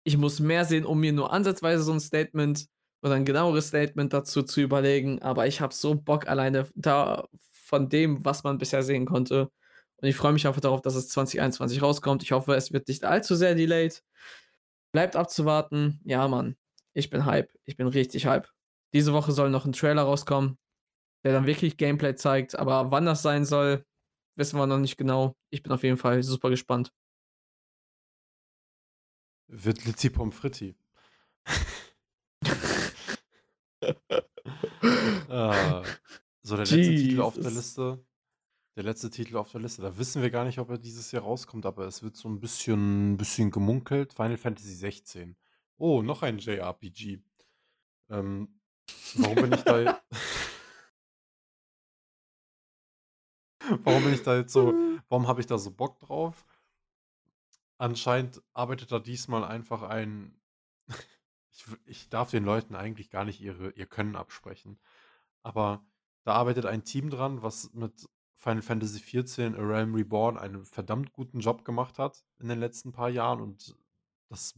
Ich 0.04 0.16
muss 0.18 0.40
mehr 0.40 0.64
sehen, 0.64 0.86
um 0.86 1.00
mir 1.00 1.12
nur 1.12 1.32
ansatzweise 1.32 1.82
so 1.82 1.92
'n 1.92 2.00
Statement 2.00 2.66
oder 3.02 3.16
'n 3.16 3.24
genaueres 3.26 3.68
Statement 3.68 4.12
dazu 4.12 4.42
zu 4.42 4.60
überlegen, 4.62 5.22
aber 5.22 5.46
ich 5.46 5.60
habe 5.60 5.74
so 5.74 5.94
Bock 5.96 6.28
alleine 6.28 6.68
da 6.74 7.28
von 7.52 7.88
dem, 7.88 8.24
was 8.24 8.44
man 8.44 8.58
bisher 8.58 8.82
sehen 8.82 9.06
konnte. 9.06 9.50
Und 10.00 10.08
ich 10.08 10.16
freue 10.16 10.32
mich 10.32 10.46
einfach 10.46 10.60
darauf, 10.60 10.80
dass 10.80 10.94
es 10.94 11.08
2021 11.08 11.82
rauskommt. 11.82 12.22
Ich 12.22 12.32
hoffe, 12.32 12.54
es 12.54 12.72
wird 12.72 12.88
nicht 12.88 13.04
allzu 13.04 13.34
sehr 13.34 13.54
delayed. 13.54 14.02
Bleibt 14.92 15.16
abzuwarten. 15.16 16.00
Ja, 16.04 16.26
Mann, 16.28 16.56
ich 16.94 17.10
bin 17.10 17.26
Hype. 17.26 17.50
Ich 17.64 17.76
bin 17.76 17.88
richtig 17.88 18.26
Hype. 18.26 18.48
Diese 18.94 19.12
Woche 19.12 19.32
soll 19.32 19.50
noch 19.50 19.66
'n 19.66 19.72
Trailer 19.72 20.02
rauskommen, 20.02 20.56
der 21.24 21.32
dann 21.32 21.46
wirklich 21.46 21.76
Gameplay 21.76 22.14
zeigt, 22.14 22.58
aber 22.58 22.90
wann 22.90 23.06
das 23.06 23.22
sein 23.22 23.44
soll, 23.44 23.84
wissen 24.36 24.58
wir 24.58 24.66
noch 24.66 24.78
nicht 24.78 24.96
genau. 24.96 25.36
Ich 25.50 25.62
bin 25.62 25.72
auf 25.72 25.82
jeden 25.82 25.98
Fall 25.98 26.22
super 26.22 26.50
gespannt. 26.50 26.92
Wird 29.48 29.84
Litzi 29.84 30.10
Pommes 30.10 30.36
Fritti. 30.36 30.74
Ah. 35.30 35.82
So, 36.42 36.56
der 36.56 36.64
letzte 36.64 36.80
Titel 36.80 37.20
auf 37.20 37.34
der 37.34 37.44
Jesus. 37.44 37.56
Liste 37.56 38.04
der 38.78 38.84
letzte 38.84 39.10
Titel 39.10 39.36
auf 39.36 39.50
der 39.50 39.60
Liste, 39.60 39.82
da 39.82 39.98
wissen 39.98 40.22
wir 40.22 40.30
gar 40.30 40.44
nicht, 40.44 40.60
ob 40.60 40.70
er 40.70 40.78
dieses 40.78 41.10
Jahr 41.10 41.24
rauskommt, 41.24 41.66
aber 41.66 41.88
es 41.88 42.04
wird 42.04 42.14
so 42.14 42.28
'n 42.28 42.38
bisschen 42.38 43.16
bisschen 43.16 43.50
gemunkelt. 43.50 44.12
Final 44.12 44.36
Fantasy 44.36 44.72
16. 44.72 45.36
Oh, 45.78 46.00
noch 46.00 46.22
ein 46.22 46.38
JRPG. 46.38 47.18
Ähm, 48.08 48.60
warum 49.16 49.34
bin 49.34 49.52
ich 49.52 49.62
da 49.62 50.00
warum 53.82 54.04
bin 54.04 54.14
ich 54.14 54.22
da 54.22 54.36
jetzt 54.36 54.52
so 54.52 54.72
warum 55.08 55.26
habe 55.26 55.40
ich 55.40 55.48
da 55.48 55.58
so 55.58 55.72
Bock 55.72 55.98
drauf? 55.98 56.46
Anscheinend 57.78 58.40
arbeitet 58.54 58.92
da 58.92 59.00
diesmal 59.00 59.42
einfach 59.42 59.82
ein 59.82 60.40
ich 61.50 61.64
ich 61.84 62.08
darf 62.10 62.30
den 62.30 62.44
Leuten 62.44 62.76
eigentlich 62.76 63.10
gar 63.10 63.24
nicht 63.24 63.40
ihre 63.40 63.70
ihr 63.70 63.86
Können 63.86 64.14
absprechen. 64.14 64.78
Aber 65.42 65.84
da 66.24 66.34
arbeitet 66.34 66.66
ein 66.66 66.84
Team 66.84 67.10
dran, 67.10 67.42
was 67.42 67.72
mit 67.74 68.08
Final 68.38 68.62
Fantasy 68.62 69.00
XIV: 69.00 69.56
A 69.56 69.62
Realm 69.62 69.94
Reborn 69.94 70.38
einen 70.38 70.64
verdammt 70.64 71.12
guten 71.12 71.40
Job 71.40 71.64
gemacht 71.64 71.98
hat 71.98 72.24
in 72.38 72.48
den 72.48 72.60
letzten 72.60 72.92
paar 72.92 73.10
Jahren 73.10 73.40
und 73.40 73.76
das 74.30 74.54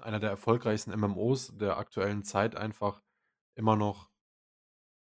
einer 0.00 0.20
der 0.20 0.30
erfolgreichsten 0.30 0.92
MMOs 0.92 1.56
der 1.56 1.78
aktuellen 1.78 2.22
Zeit 2.24 2.56
einfach 2.56 3.02
immer 3.56 3.76
noch 3.76 4.10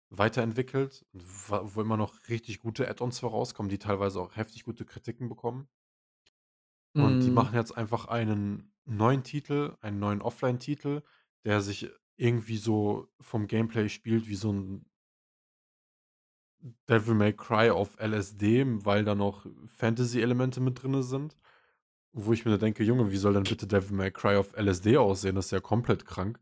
weiterentwickelt 0.10 1.06
wo 1.14 1.82
immer 1.82 1.96
noch 1.98 2.28
richtig 2.30 2.60
gute 2.60 2.88
Add-ons 2.90 3.20
für 3.20 3.28
rauskommen, 3.28 3.70
die 3.70 3.78
teilweise 3.80 4.20
auch 4.22 4.36
heftig 4.36 4.64
gute 4.64 4.86
Kritiken 4.86 5.28
bekommen. 5.30 5.70
Und 6.96 7.26
die 7.26 7.32
Mhm. 7.32 7.32
machen 7.32 7.56
jetzt 7.56 7.78
einfach 7.78 8.06
einen 8.08 8.74
neuen 8.86 9.24
Titel, 9.24 9.78
einen 9.82 10.00
neuen 10.00 10.22
Offline-Titel, 10.22 11.04
der 11.46 11.62
sich 11.62 11.90
irgendwie 12.16 12.58
so 12.58 13.10
vom 13.22 13.48
Gameplay 13.48 13.90
spielt 13.90 14.28
wie 14.28 14.36
so 14.36 14.52
'n 14.52 14.86
Devil 16.90 17.14
May 17.16 17.34
Cry 17.34 17.70
auf 17.70 17.98
LSD, 18.00 18.66
weil 18.86 19.04
da 19.06 19.16
noch 19.16 19.46
Fantasy-Elemente 19.68 20.60
mit 20.62 20.82
drinne 20.82 21.04
sind. 21.04 21.38
Wo 22.14 22.34
ich 22.34 22.46
mir 22.46 22.52
da 22.54 22.58
denke: 22.58 22.84
„Junge, 22.84 23.12
wie 23.12 23.18
soll 23.18 23.34
denn 23.34 23.48
bitte 23.48 23.68
Devil 23.68 23.96
May 23.98 24.12
Cry 24.12 24.38
auf 24.38 24.54
LSD 24.58 24.98
aussehen? 24.98 25.36
Das 25.36 25.46
ist 25.48 25.52
ja 25.52 25.62
komplett 25.62 26.06
krank.“ 26.06 26.40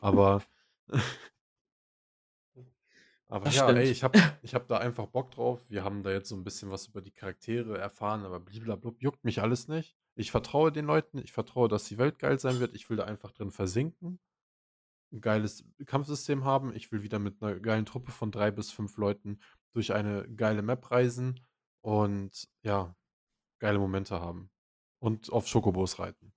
Aber 0.00 0.44
aber 3.28 3.48
Das 3.48 3.54
ja, 3.54 3.70
ey, 3.72 3.88
stimmt. 3.88 3.90
ich 3.90 4.02
habe 4.04 4.16
ich 4.42 4.54
habe 4.54 4.66
da 4.68 4.78
einfach 4.78 5.06
Bock 5.08 5.30
drauf. 5.32 5.68
Wir 5.70 5.84
haben 5.84 6.02
da 6.02 6.10
jetzt 6.10 6.28
so 6.28 6.36
'n 6.36 6.44
bisschen 6.44 6.70
was 6.70 6.86
über 6.88 7.00
die 7.02 7.10
Charaktere 7.10 7.78
erfahren, 7.78 8.24
aber 8.24 8.40
bliblablub 8.40 9.02
juckt 9.02 9.24
mich 9.24 9.40
alles 9.42 9.68
nicht. 9.68 9.96
Ich 10.14 10.30
vertraue 10.30 10.72
den 10.72 10.86
Leuten, 10.86 11.18
ich 11.18 11.32
vertraue, 11.32 11.68
dass 11.68 11.84
die 11.84 11.98
Welt 11.98 12.18
geil 12.18 12.38
sein 12.38 12.60
wird. 12.60 12.74
Ich 12.74 12.88
will 12.90 12.96
da 12.96 13.04
einfach 13.04 13.32
drin 13.32 13.50
versinken, 13.50 14.20
'n 15.12 15.20
geiles 15.20 15.64
Kampfsystem 15.86 16.44
haben. 16.44 16.74
Ich 16.74 16.92
will 16.92 17.02
wieder 17.02 17.18
mit 17.18 17.40
'ner 17.40 17.58
geilen 17.60 17.86
Truppe 17.86 18.12
von 18.12 18.30
3 18.30 18.50
bis 18.50 18.70
5 18.70 18.96
Leuten 18.96 19.40
durch 19.74 19.92
eine 19.94 20.28
geile 20.34 20.62
Map 20.62 20.90
reisen 20.90 21.40
und 21.82 22.48
ja, 22.62 22.94
geile 23.60 23.78
Momente 23.78 24.20
haben 24.20 24.50
und 25.00 25.32
auf 25.32 25.46
Schokobos 25.48 25.98
reiten. 25.98 26.32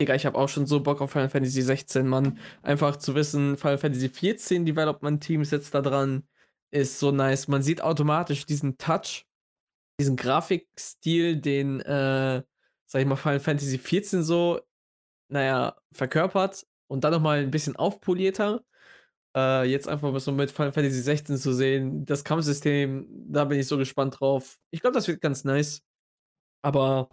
Digga, 0.00 0.14
ich 0.14 0.26
habe 0.26 0.38
auch 0.38 0.48
schon 0.48 0.66
so 0.66 0.80
Bock 0.80 1.00
auf 1.00 1.10
Final 1.10 1.28
Fantasy 1.28 1.60
16, 1.62 2.06
Mann. 2.06 2.38
Einfach 2.62 2.96
zu 2.96 3.14
wissen, 3.16 3.56
Final 3.56 3.78
Fantasy 3.78 4.08
14 4.08 4.64
Development 4.64 5.22
Team 5.22 5.44
sitzt 5.44 5.74
da 5.74 5.82
dran, 5.82 6.22
ist 6.70 7.00
so 7.00 7.10
nice. 7.10 7.48
Man 7.48 7.62
sieht 7.62 7.82
automatisch 7.82 8.46
diesen 8.46 8.78
Touch, 8.78 9.26
diesen 10.00 10.16
Grafikstil, 10.16 11.38
den, 11.40 11.80
äh, 11.80 12.42
sage 12.86 13.02
ich 13.02 13.06
mal, 13.06 13.16
Final 13.16 13.40
Fantasy 13.40 13.78
14 13.78 14.22
so, 14.24 14.60
na 15.28 15.44
ja, 15.44 15.76
verkörpert 15.92 16.66
und 16.88 17.04
dann 17.04 17.12
noch 17.12 17.20
mal 17.22 17.40
'n 17.44 17.50
bisschen 17.52 17.76
aufpolierter. 17.76 18.64
Äh, 19.36 19.64
jetzt 19.70 19.88
einfach 19.88 20.12
mal 20.12 20.20
so 20.20 20.32
mit 20.32 20.50
Final 20.52 20.72
Fantasy 20.72 21.00
16 21.02 21.36
zu 21.38 21.52
sehen, 21.54 22.04
das 22.06 22.24
Kampfsystem, 22.24 23.06
da 23.30 23.44
bin 23.46 23.60
ich 23.60 23.68
so 23.68 23.78
gespannt 23.78 24.20
drauf. 24.20 24.58
Ich 24.70 24.80
glaube, 24.82 24.94
das 24.96 25.08
wird 25.08 25.20
ganz 25.22 25.44
nice. 25.44 25.82
Aber 26.62 27.10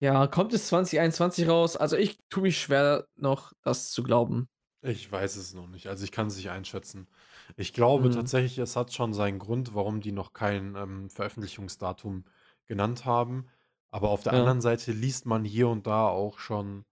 ja, 0.00 0.26
kommt 0.28 0.52
es 0.54 0.68
2021 0.68 1.48
raus? 1.48 1.76
Also, 1.76 1.96
ich 1.96 2.18
tue 2.30 2.42
mich 2.44 2.60
schwer, 2.60 3.06
noch 3.16 3.52
das 3.64 3.92
zu 3.92 4.02
glauben. 4.04 4.48
Ich 4.82 5.10
weiß 5.10 5.36
es 5.36 5.54
noch 5.54 5.66
nicht. 5.66 5.86
Also, 5.86 6.04
ich 6.04 6.12
kann's 6.12 6.36
nicht 6.36 6.50
einschätzen. 6.50 7.08
Ich 7.56 7.72
glaube 7.72 8.10
Mhm. 8.10 8.10
tatsächlich, 8.10 8.58
es 8.58 8.76
hat 8.76 8.92
schon 8.92 9.14
seinen 9.14 9.38
Grund, 9.38 9.74
warum 9.74 10.00
die 10.00 10.12
noch 10.12 10.32
kein, 10.34 10.74
ähm, 10.76 11.08
Veröffentlichungsdatum 11.10 12.24
genannt 12.66 13.04
haben. 13.06 13.46
Aber 13.90 14.10
auf 14.10 14.22
der 14.22 14.32
Ja. 14.32 14.34
anderen 14.34 14.60
Seite 14.60 14.92
liest 14.92 15.24
man 15.26 15.44
hier 15.44 15.68
und 15.68 15.86
da 15.86 16.08
auch 16.08 16.38
schon 16.38 16.84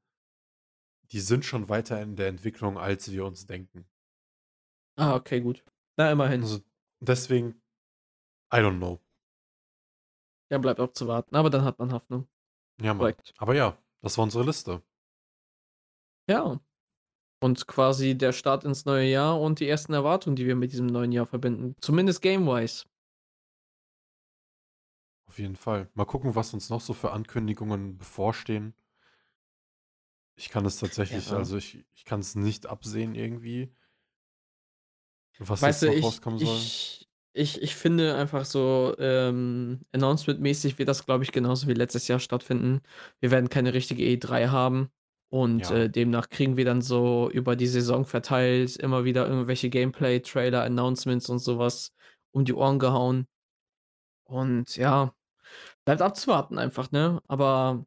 die 1.12 1.20
sind 1.20 1.44
schon 1.44 1.68
weiter 1.68 2.01
in 2.01 2.16
der 2.16 2.28
Entwicklung, 2.28 2.78
als 2.78 3.10
wir 3.10 3.24
uns 3.24 3.47
denken. 3.47 3.86
Ah, 4.97 5.14
okay, 5.14 5.40
gut. 5.40 5.64
Na, 5.97 6.10
immerhin. 6.10 6.43
Also, 6.43 6.60
deswegen 7.01 7.62
I 8.52 8.56
don't 8.56 8.78
know. 8.78 9.01
Ja, 10.51 10.59
bleibt 10.59 10.80
abzuwarten, 10.80 11.34
aber 11.34 11.48
dann 11.48 11.64
hat 11.64 11.78
man 11.78 11.93
Hoffnung. 11.93 12.28
Ja, 12.80 12.93
Mann. 12.93 13.14
Aber 13.39 13.55
ja, 13.55 13.78
das 14.02 14.18
war 14.18 14.24
unsere 14.24 14.44
Liste. 14.44 14.82
Ja. 16.28 16.60
Und 17.40 17.66
quasi 17.66 18.16
der 18.16 18.32
Start 18.32 18.64
ins 18.64 18.84
neue 18.84 19.09
Jahr 19.09 19.40
und 19.40 19.60
die 19.60 19.68
ersten 19.68 19.94
Erwartungen, 19.94 20.36
die 20.36 20.47
wir 20.47 20.55
mit 20.55 20.72
diesem 20.72 20.86
neuen 20.86 21.10
Jahr 21.10 21.26
verbinden, 21.26 21.74
zumindest 21.80 22.22
game-wise. 22.22 22.84
Auf 25.26 25.39
jeden 25.39 25.56
Fall. 25.56 25.90
Mal 25.94 26.05
gucken, 26.05 26.34
was 26.34 26.52
uns 26.52 26.68
noch 26.68 26.82
so 26.82 26.93
für 26.93 27.12
Ankündigungen 27.12 27.97
bevorstehen. 27.97 28.74
Ich 30.39 30.49
kann 30.49 30.65
es 30.65 30.79
tatsächlich 30.79 31.33
Ja. 31.33 31.37
also, 31.37 31.57
ich 31.57 31.85
ich 31.95 32.05
kann's 32.05 32.35
nicht 32.35 32.67
absehen 32.67 33.15
irgendwie. 33.15 33.75
Was 35.39 35.65
Weißt 35.65 35.83
jetzt 35.83 35.83
du, 35.83 35.87
noch 35.87 35.95
ich 35.95 36.03
rauskommen 36.03 36.39
soll. 36.39 36.73
ich 36.95 37.09
ich 37.35 37.63
ich 37.63 37.75
finde 37.77 38.15
einfach 38.17 38.45
so, 38.45 38.95
ähm, 38.99 39.81
Announcement-mäßig 39.93 40.79
wird 40.79 40.89
das, 40.89 41.07
glaube 41.07 41.25
ich, 41.25 41.33
genauso 41.33 41.67
wie 41.69 41.73
letztes 41.75 42.09
Jahr 42.09 42.19
stattfinden. 42.19 42.81
Wir 43.21 43.31
werden 43.31 43.49
keine 43.49 43.73
richtige 43.73 44.03
E3 44.05 44.49
haben 44.49 44.91
und, 45.31 45.71
Ja. 45.71 45.71
äh, 45.71 45.89
demnach 45.89 46.29
kriegen 46.29 46.57
wir 46.57 46.65
dann 46.67 46.83
so 46.83 47.31
über 47.31 47.57
die 47.57 47.67
Saison 47.67 48.05
verteilt 48.05 48.77
immer 48.77 49.05
wieder 49.05 49.27
irgendwelche 49.29 49.71
Gameplay-Trailer, 49.71 50.63
Announcements 50.65 51.29
und 51.31 51.39
so 51.39 51.59
was 51.59 51.95
um 52.33 52.45
die 52.45 52.55
Ohren 52.55 52.79
gehauen. 52.79 53.27
Und 54.25 54.77
ja, 54.77 55.15
bleibt 55.85 56.03
abzuwarten 56.03 56.59
einfach, 56.59 56.93
ne? 56.93 57.23
Aber 57.29 57.87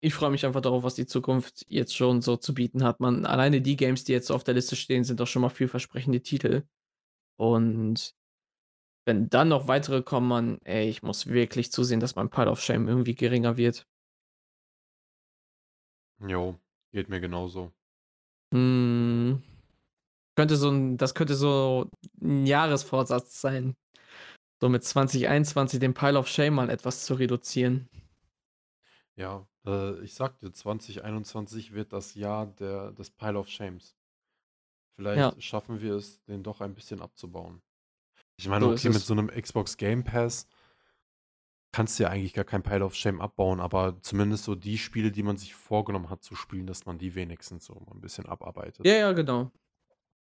ich 0.00 0.14
freue 0.14 0.30
mich 0.30 0.46
einfach 0.46 0.60
darauf, 0.60 0.82
was 0.84 0.94
die 0.94 1.06
Zukunft 1.06 1.64
jetzt 1.68 1.96
schon 1.96 2.22
so 2.22 2.36
zu 2.36 2.54
bieten 2.54 2.84
hat. 2.84 3.00
Man 3.00 3.26
alleine 3.26 3.60
die 3.62 3.76
Games, 3.76 4.04
die 4.04 4.12
jetzt 4.12 4.28
so 4.28 4.34
auf 4.34 4.44
der 4.44 4.54
Liste 4.54 4.76
stehen, 4.76 5.04
sind 5.04 5.20
doch 5.20 5.26
schon 5.26 5.42
mal 5.42 5.48
vielversprechende 5.50 6.22
Titel. 6.22 6.64
Und 7.38 8.14
wenn 9.06 9.28
dann 9.30 9.48
noch 9.48 9.68
weitere 9.68 10.02
kommen, 10.02 10.28
Mann, 10.28 10.58
ey, 10.64 10.88
ich 10.88 11.02
muss 11.02 11.26
wirklich 11.28 11.72
zusehen, 11.72 12.00
dass 12.00 12.16
mein 12.16 12.30
Pile 12.30 12.50
of 12.50 12.60
Shame 12.62 12.88
irgendwie 12.88 13.14
geringer 13.16 13.56
wird. 13.56 13.86
Jo, 16.20 16.60
geht 16.92 17.08
mir 17.08 17.20
genauso. 17.20 17.72
Mhm. 18.52 19.42
Könnte 20.36 20.56
so 20.56 20.70
'n 20.70 20.96
das 20.98 21.14
könnte 21.14 21.34
so 21.36 21.90
'n 22.22 22.46
Jahresvorsatz 22.46 23.40
sein, 23.40 23.76
so 24.60 24.68
mit 24.70 24.84
2021 24.84 25.80
den 25.80 25.94
Pile 25.94 26.18
of 26.18 26.28
Shame 26.28 26.54
mal 26.56 26.70
etwas 26.70 27.04
zu 27.06 27.14
reduzieren. 27.14 27.88
Ja, 29.16 29.47
äh, 29.68 30.00
ich 30.04 30.14
dir, 30.16 30.52
2021 30.52 31.74
wird 31.74 31.92
das 31.92 32.14
Jahr 32.14 32.46
der 32.46 32.92
des 32.92 33.10
Pile 33.10 33.38
of 33.38 33.48
Shames. 33.48 33.92
Ja. 35.14 35.38
Vielleicht 35.38 35.40
schaffen 35.44 35.80
wir 35.80 35.94
es, 35.94 36.24
den 36.24 36.42
doch 36.42 36.60
ein 36.60 36.74
bisschen 36.74 37.00
abzubauen. 37.00 37.62
Ich 38.36 38.48
meine, 38.48 38.64
So 38.64 38.72
ist 38.72 38.86
okay, 38.86 38.90
mit 38.90 39.04
es. 39.04 39.06
so 39.06 39.14
'nem 39.14 39.28
Xbox 39.28 39.76
Game 39.76 40.04
Pass 40.04 40.46
kannst 41.74 41.98
du 41.98 42.04
ja 42.04 42.08
eigentlich 42.10 42.32
gar 42.32 42.44
kein 42.46 42.62
Pile 42.62 42.82
of 42.84 42.94
Shame 42.94 43.20
abbauen, 43.20 43.60
aber 43.60 44.00
zumindest 44.00 44.44
so 44.44 44.54
die 44.54 44.78
Spiele, 44.78 45.10
die 45.12 45.22
man 45.22 45.36
sich 45.36 45.54
vorgenommen 45.54 46.08
hat 46.08 46.22
zu 46.22 46.34
spielen, 46.34 46.66
dass 46.66 46.86
man 46.86 46.98
die 46.98 47.14
wenigstens 47.14 47.66
so 47.66 47.74
mal 47.74 47.92
'n 47.94 48.00
bisschen 48.00 48.24
abarbeitet. 48.26 48.84
Ja, 48.84 48.92
ja, 48.94 49.12
genau. 49.12 49.50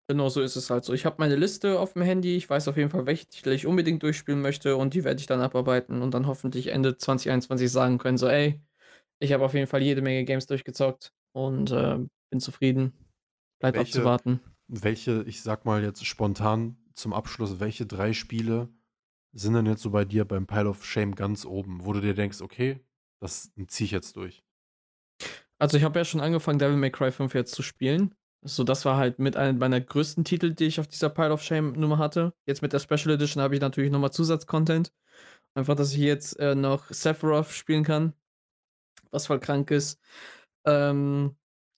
Genau 0.10 0.30
so 0.30 0.42
ist 0.42 0.56
es 0.58 0.70
halt 0.70 0.86
so. 0.86 0.94
Ich 0.94 1.06
habe 1.06 1.18
meine 1.20 1.36
Liste 1.38 1.80
auf'm 1.80 2.04
Handy. 2.04 2.38
Ich 2.38 2.50
weiß 2.50 2.68
auf 2.70 2.78
jeden 2.78 2.90
Fall, 2.90 3.06
welche 3.08 3.28
Titel 3.28 3.52
ich 3.52 3.68
unbedingt 3.68 4.04
durchspielen 4.04 4.42
möchte 4.42 4.78
und 4.78 4.94
die 4.94 5.04
werde 5.06 5.20
ich 5.22 5.28
dann 5.28 5.42
abarbeiten 5.42 6.02
und 6.02 6.14
dann 6.14 6.28
hoffentlich 6.28 6.68
Ende 6.70 6.98
2021 6.98 7.72
sagen 7.72 7.98
können, 8.00 8.18
so: 8.18 8.28
„Ey, 8.28 8.62
ich 9.22 9.34
habe 9.34 9.46
auf 9.46 9.54
jeden 9.54 9.68
Fall 9.68 9.82
jede 9.84 10.02
Menge 10.02 10.26
Games 10.26 10.48
durchgezockt 10.48 11.14
und, 11.34 11.72
ähm, 11.72 12.10
bin 12.32 12.40
zufrieden.“ 12.42 12.94
Bleibt 13.62 13.78
Welche 13.78 13.80
abzuwarten. 13.80 14.42
welche, 14.68 15.24
ich 15.24 15.42
sage 15.42 15.64
mal 15.66 15.84
jetzt 15.84 16.06
spontan 16.06 16.78
zum 16.94 17.14
Abschluss, 17.14 17.60
welche 17.60 17.86
3 17.86 18.14
Spiele 18.14 18.70
sind 19.34 19.54
denn 19.54 19.66
jetzt 19.66 19.82
so 19.82 19.92
bei 19.92 20.06
dir 20.06 20.26
beim 20.26 20.48
Pile 20.48 20.70
of 20.70 20.86
Shame 20.86 21.16
ganz 21.16 21.46
oben, 21.46 21.86
wo 21.86 21.94
du 21.94 22.02
dir 22.02 22.14
denkst: 22.14 22.42
„Okay, 22.42 22.86
das 23.20 23.52
ziehe 23.68 23.86
ich 23.86 23.92
jetzt 23.92 24.16
durch?“ 24.18 24.44
Also, 25.60 25.78
ich 25.78 25.84
habe 25.84 26.00
ja 26.00 26.06
schon 26.06 26.22
angefangen, 26.22 26.60
Devil 26.60 26.78
May 26.78 26.92
Cry 26.92 27.12
5 27.12 27.34
jetzt 27.34 27.54
zu 27.54 27.62
spielen. 27.62 28.16
So, 28.44 28.64
das 28.64 28.86
war 28.86 28.98
halt 28.98 29.20
mit 29.20 29.38
einem 29.38 29.60
meiner 29.60 29.80
größten 29.80 30.24
Titel, 30.24 30.54
die 30.54 30.66
ich 30.66 30.80
auf 30.80 30.88
dieser 30.88 31.10
Pile 31.10 31.32
of 31.32 31.44
Shame 31.44 31.74
Nummer 31.74 32.00
hatte. 32.00 32.34
Jetzt 32.48 32.62
mit 32.64 32.74
der 32.74 32.80
Special 32.80 33.12
Edition 33.14 33.42
habe 33.44 33.54
ich 33.56 33.62
natürlich 33.62 33.92
noch 33.92 34.00
mal 34.00 34.12
Zusatzcontent. 34.12 34.94
Einfach, 35.56 35.76
dass 35.76 35.94
ich 35.94 36.00
jetzt, 36.00 36.40
äh, 36.40 36.56
noch 36.56 36.90
Sephiroth 36.92 37.50
spielen 37.52 37.84
kann, 37.84 38.14
was 39.12 39.28
voll 39.28 39.40
krank 39.40 39.72
ist. 39.72 40.00
Ähm, 40.66 41.36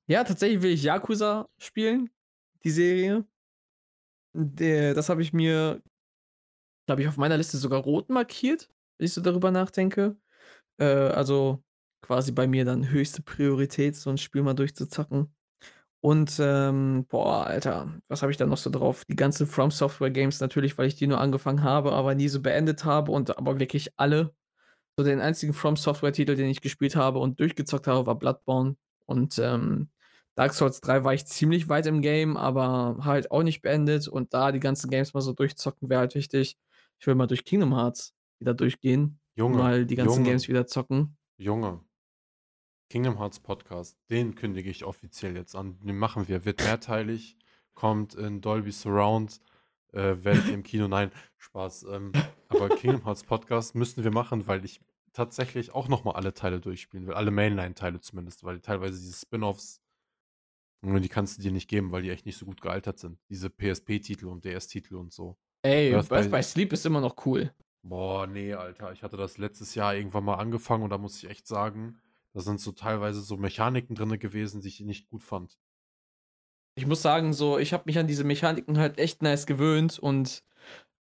ja, 0.07 0.23
tatsächlich 0.23 0.61
will 0.63 0.71
ich 0.73 0.83
Yakuza 0.83 1.49
spielen, 1.59 2.09
die 2.63 2.71
Serie. 2.71 3.25
Der 4.35 4.93
das 4.95 5.09
habe 5.09 5.21
ich 5.21 5.31
mir 5.33 5.81
glaube 6.89 7.01
ich, 7.01 7.07
auf 7.07 7.17
meiner 7.17 7.37
Liste 7.37 7.57
sogar 7.57 7.81
rot 7.81 8.09
markiert, 8.09 8.69
wenn 8.97 9.05
ich 9.05 9.13
so 9.13 9.21
darüber 9.21 9.51
nachdenke. 9.51 10.17
Äh, 10.79 10.85
also, 10.85 11.63
quasi 12.01 12.31
bei 12.33 12.47
mir 12.47 12.65
dann 12.65 12.89
höchste 12.89 13.21
Priorität, 13.23 13.95
so 13.97 14.09
'n 14.11 14.17
Spiel 14.19 14.43
mal 14.43 14.53
durchzuzocken. 14.55 15.33
Und, 16.01 16.37
ähm, 16.41 17.05
boah, 17.09 17.47
Alter, 17.47 18.01
was 18.09 18.21
habe 18.23 18.31
ich 18.31 18.37
da 18.37 18.45
noch 18.47 18.57
so 18.57 18.69
drauf? 18.71 19.05
Die 19.05 19.15
ganzen 19.17 19.47
From 19.47 19.71
Software 19.71 20.11
Games 20.11 20.39
natürlich, 20.41 20.77
weil 20.77 20.87
ich 20.87 20.95
die 20.95 21.07
nur 21.07 21.19
angefangen 21.21 21.63
habe, 21.63 21.93
aber 21.93 22.15
nie 22.15 22.29
so 22.29 22.41
beendet 22.41 22.85
habe 22.85 23.11
und 23.11 23.37
aber 23.37 23.59
wirklich 23.59 23.91
alle. 23.97 24.33
So 24.97 25.03
den 25.03 25.19
einzigen 25.19 25.53
From 25.53 25.75
Software 25.75 26.13
Titel, 26.13 26.35
den 26.35 26.49
ich 26.49 26.61
gespielt 26.61 26.95
habe 26.95 27.19
und 27.19 27.39
durchgezockt 27.39 27.87
habe, 27.87 28.05
war 28.05 28.15
Bloodborne 28.15 28.75
und, 29.05 29.39
ähm 29.39 29.89
Dark 30.35 30.53
Souls 30.53 30.81
3 30.81 31.03
war 31.03 31.13
ich 31.13 31.25
ziemlich 31.27 31.69
weit 31.69 31.85
im 31.85 32.01
Game, 32.01 32.37
aber 32.37 32.97
halt 33.05 33.29
auch 33.29 33.43
nicht 33.43 33.61
beendet 33.61 34.07
und 34.07 34.33
da 34.33 34.51
die 34.51 34.59
ganzen 34.59 34.89
Games 34.89 35.13
mal 35.13 35.21
so 35.21 35.33
durchzocken 35.33 35.89
wäre 35.89 35.99
halt 36.01 36.15
wichtig. 36.15 36.57
Ich 36.97 37.05
will 37.05 37.15
mal 37.15 37.27
durch 37.27 37.45
Kingdom 37.45 37.75
Hearts 37.75 38.15
wieder 38.39 38.53
durchgehen 38.53 39.19
Junge, 39.35 39.57
mal 39.57 39.85
die 39.85 39.95
ganzen 39.95 40.19
Junge, 40.19 40.29
Games 40.29 40.47
wieder 40.47 40.65
zocken. 40.65 41.17
Junge. 41.37 41.81
Kingdom 42.89 43.19
Hearts 43.19 43.39
Podcast, 43.39 43.97
den 44.09 44.33
kündige 44.33 44.69
ich 44.69 44.85
offiziell 44.85 45.35
jetzt 45.35 45.55
an. 45.55 45.79
Den 45.81 45.97
machen 45.97 46.27
wir, 46.27 46.45
wird 46.45 46.63
mehrteilig, 46.63 47.37
kommt 47.75 48.15
in 48.15 48.41
Dolby 48.41 48.71
Surround, 48.71 49.39
äh, 49.91 50.15
werdet 50.23 50.49
im 50.49 50.63
Kino, 50.63 50.87
nein, 50.87 51.11
Spaß. 51.37 51.85
Ähm, 51.91 52.11
aber 52.55 52.69
Kingdom 52.69 53.03
Hearts 53.05 53.23
Podcast 53.23 53.75
müssten 53.75 54.03
wir 54.03 54.11
machen, 54.11 54.47
weil 54.47 54.63
ich 54.65 54.79
tatsächlich 55.13 55.73
auch 55.73 55.87
nochmal 55.87 56.15
alle 56.15 56.33
Teile 56.33 56.59
durchspielen 56.59 57.07
will. 57.07 57.13
Alle 57.13 57.31
Mainline-Teile 57.31 57.99
zumindest, 57.99 58.43
weil 58.43 58.59
teilweise 58.61 58.99
diese 58.99 59.13
Spin-Offs, 59.19 59.81
die 60.81 61.09
kannst 61.09 61.37
du 61.37 61.41
dir 61.43 61.51
nicht 61.51 61.69
geben, 61.69 61.91
weil 61.91 62.01
die 62.01 62.09
echt 62.09 62.25
nicht 62.25 62.37
so 62.37 62.45
gut 62.45 62.61
gealtert 62.61 62.99
sind. 62.99 63.17
Diese 63.29 63.49
PSP-Titel 63.49 64.25
und 64.27 64.43
DS-Titel 64.43 64.95
und 64.95 65.13
so. 65.13 65.37
Ey, 65.61 65.91
Birth 65.91 66.09
Birth 66.09 66.23
by- 66.31 66.37
by 66.37 66.43
Sleep 66.43 66.73
ist 66.73 66.85
immer 66.85 66.99
noch 66.99 67.25
cool. 67.25 67.53
Boah, 67.83 68.27
nee, 68.27 68.53
Alter. 68.53 68.91
Ich 68.91 69.03
hatte 69.03 69.17
das 69.17 69.37
letztes 69.37 69.75
Jahr 69.75 69.95
irgendwann 69.95 70.23
mal 70.25 70.35
angefangen 70.35 70.83
und 70.83 70.89
da 70.89 70.97
muss 70.97 71.17
ich 71.23 71.29
echt 71.29 71.47
sagen, 71.47 71.99
da 72.33 72.41
sind 72.41 72.59
so 72.59 72.71
teilweise 72.71 73.21
so 73.21 73.37
Mechaniken 73.37 73.95
drin 73.95 74.17
gewesen, 74.19 74.61
die 74.61 74.67
ich 74.69 74.79
nicht 74.81 75.09
gut 75.09 75.23
fand. 75.23 75.57
Ich 76.75 76.87
muss 76.87 77.01
sagen, 77.01 77.33
so, 77.33 77.59
ich 77.59 77.71
habe 77.71 77.83
mich 77.85 77.99
an 77.99 78.07
diese 78.07 78.23
Mechaniken 78.23 78.77
halt 78.79 78.97
echt 78.97 79.21
nice 79.21 79.45
gewöhnt 79.45 79.99
und 79.99 80.43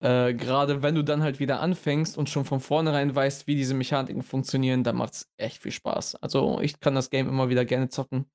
äh, 0.02 0.34
gerade 0.34 0.84
wenn 0.84 0.96
du 0.96 1.04
dann 1.04 1.22
halt 1.24 1.40
wieder 1.40 1.60
anfängst 1.62 2.18
und 2.18 2.30
schon 2.30 2.46
von 2.46 2.60
vornherein 2.60 3.14
weißt, 3.16 3.48
wie 3.48 3.56
diese 3.56 3.74
Mechaniken 3.74 4.24
funktionieren, 4.24 4.84
dann 4.84 4.96
macht's 4.98 5.32
echt 5.38 5.62
viel 5.62 5.72
Spaß. 5.72 6.16
Also 6.16 6.60
ich 6.62 6.80
kann 6.80 6.96
das 6.96 7.10
Game 7.10 7.28
immer 7.30 7.50
wieder 7.50 7.66
gerne 7.66 7.90
zocken, 7.90 8.26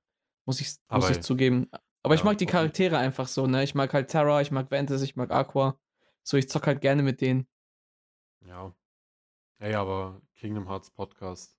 muss 0.45 0.61
ich, 0.61 0.69
muss 0.69 1.05
Aber- 1.05 1.11
ich 1.11 1.21
zugeben. 1.21 1.69
Aber 2.03 2.15
ich 2.15 2.21
ja, 2.21 2.27
mag 2.27 2.39
die 2.39 2.47
Charaktere 2.47 2.99
einfach 2.99 3.27
so, 3.27 3.49
ne? 3.49 3.65
Ich 3.65 3.75
mag 3.75 3.93
halt 3.93 4.09
Terra, 4.09 4.41
ich 4.41 4.53
mag 4.53 4.71
Ventus, 4.71 5.03
ich 5.03 5.17
mag 5.17 5.33
Aqua. 5.33 5.77
So, 6.23 6.37
ich 6.37 6.49
zock 6.49 6.69
halt 6.69 6.81
gerne 6.81 7.03
mit 7.03 7.21
denen. 7.21 7.49
Ja. 8.47 8.73
Ey, 9.59 9.75
aber 9.75 10.21
Kingdom 10.37 10.69
Hearts 10.69 10.91
Podcast 10.91 11.57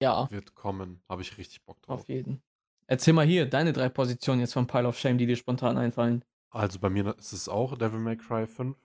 Ja, 0.00 0.30
wird 0.30 0.54
kommen. 0.54 1.02
Habe 1.08 1.22
ich 1.22 1.36
richtig 1.36 1.64
Bock 1.64 1.82
drauf. 1.82 2.00
auf 2.02 2.08
jeden. 2.08 2.42
Erzähl 2.86 3.12
mal 3.14 3.26
hier 3.26 3.46
deine 3.46 3.72
drei 3.72 3.88
Positionen 3.88 4.40
jetzt 4.40 4.52
von 4.52 4.66
Pile 4.68 4.86
of 4.86 4.96
Shame, 4.98 5.18
die 5.18 5.26
dir 5.26 5.36
spontan 5.36 5.78
einfallen. 5.78 6.24
Also 6.50 6.78
bei 6.78 6.90
mir 6.90 7.16
ist 7.18 7.32
es 7.32 7.48
auch 7.48 7.76
Devil 7.76 7.98
May 8.00 8.16
Cry 8.16 8.46
5 8.46 8.76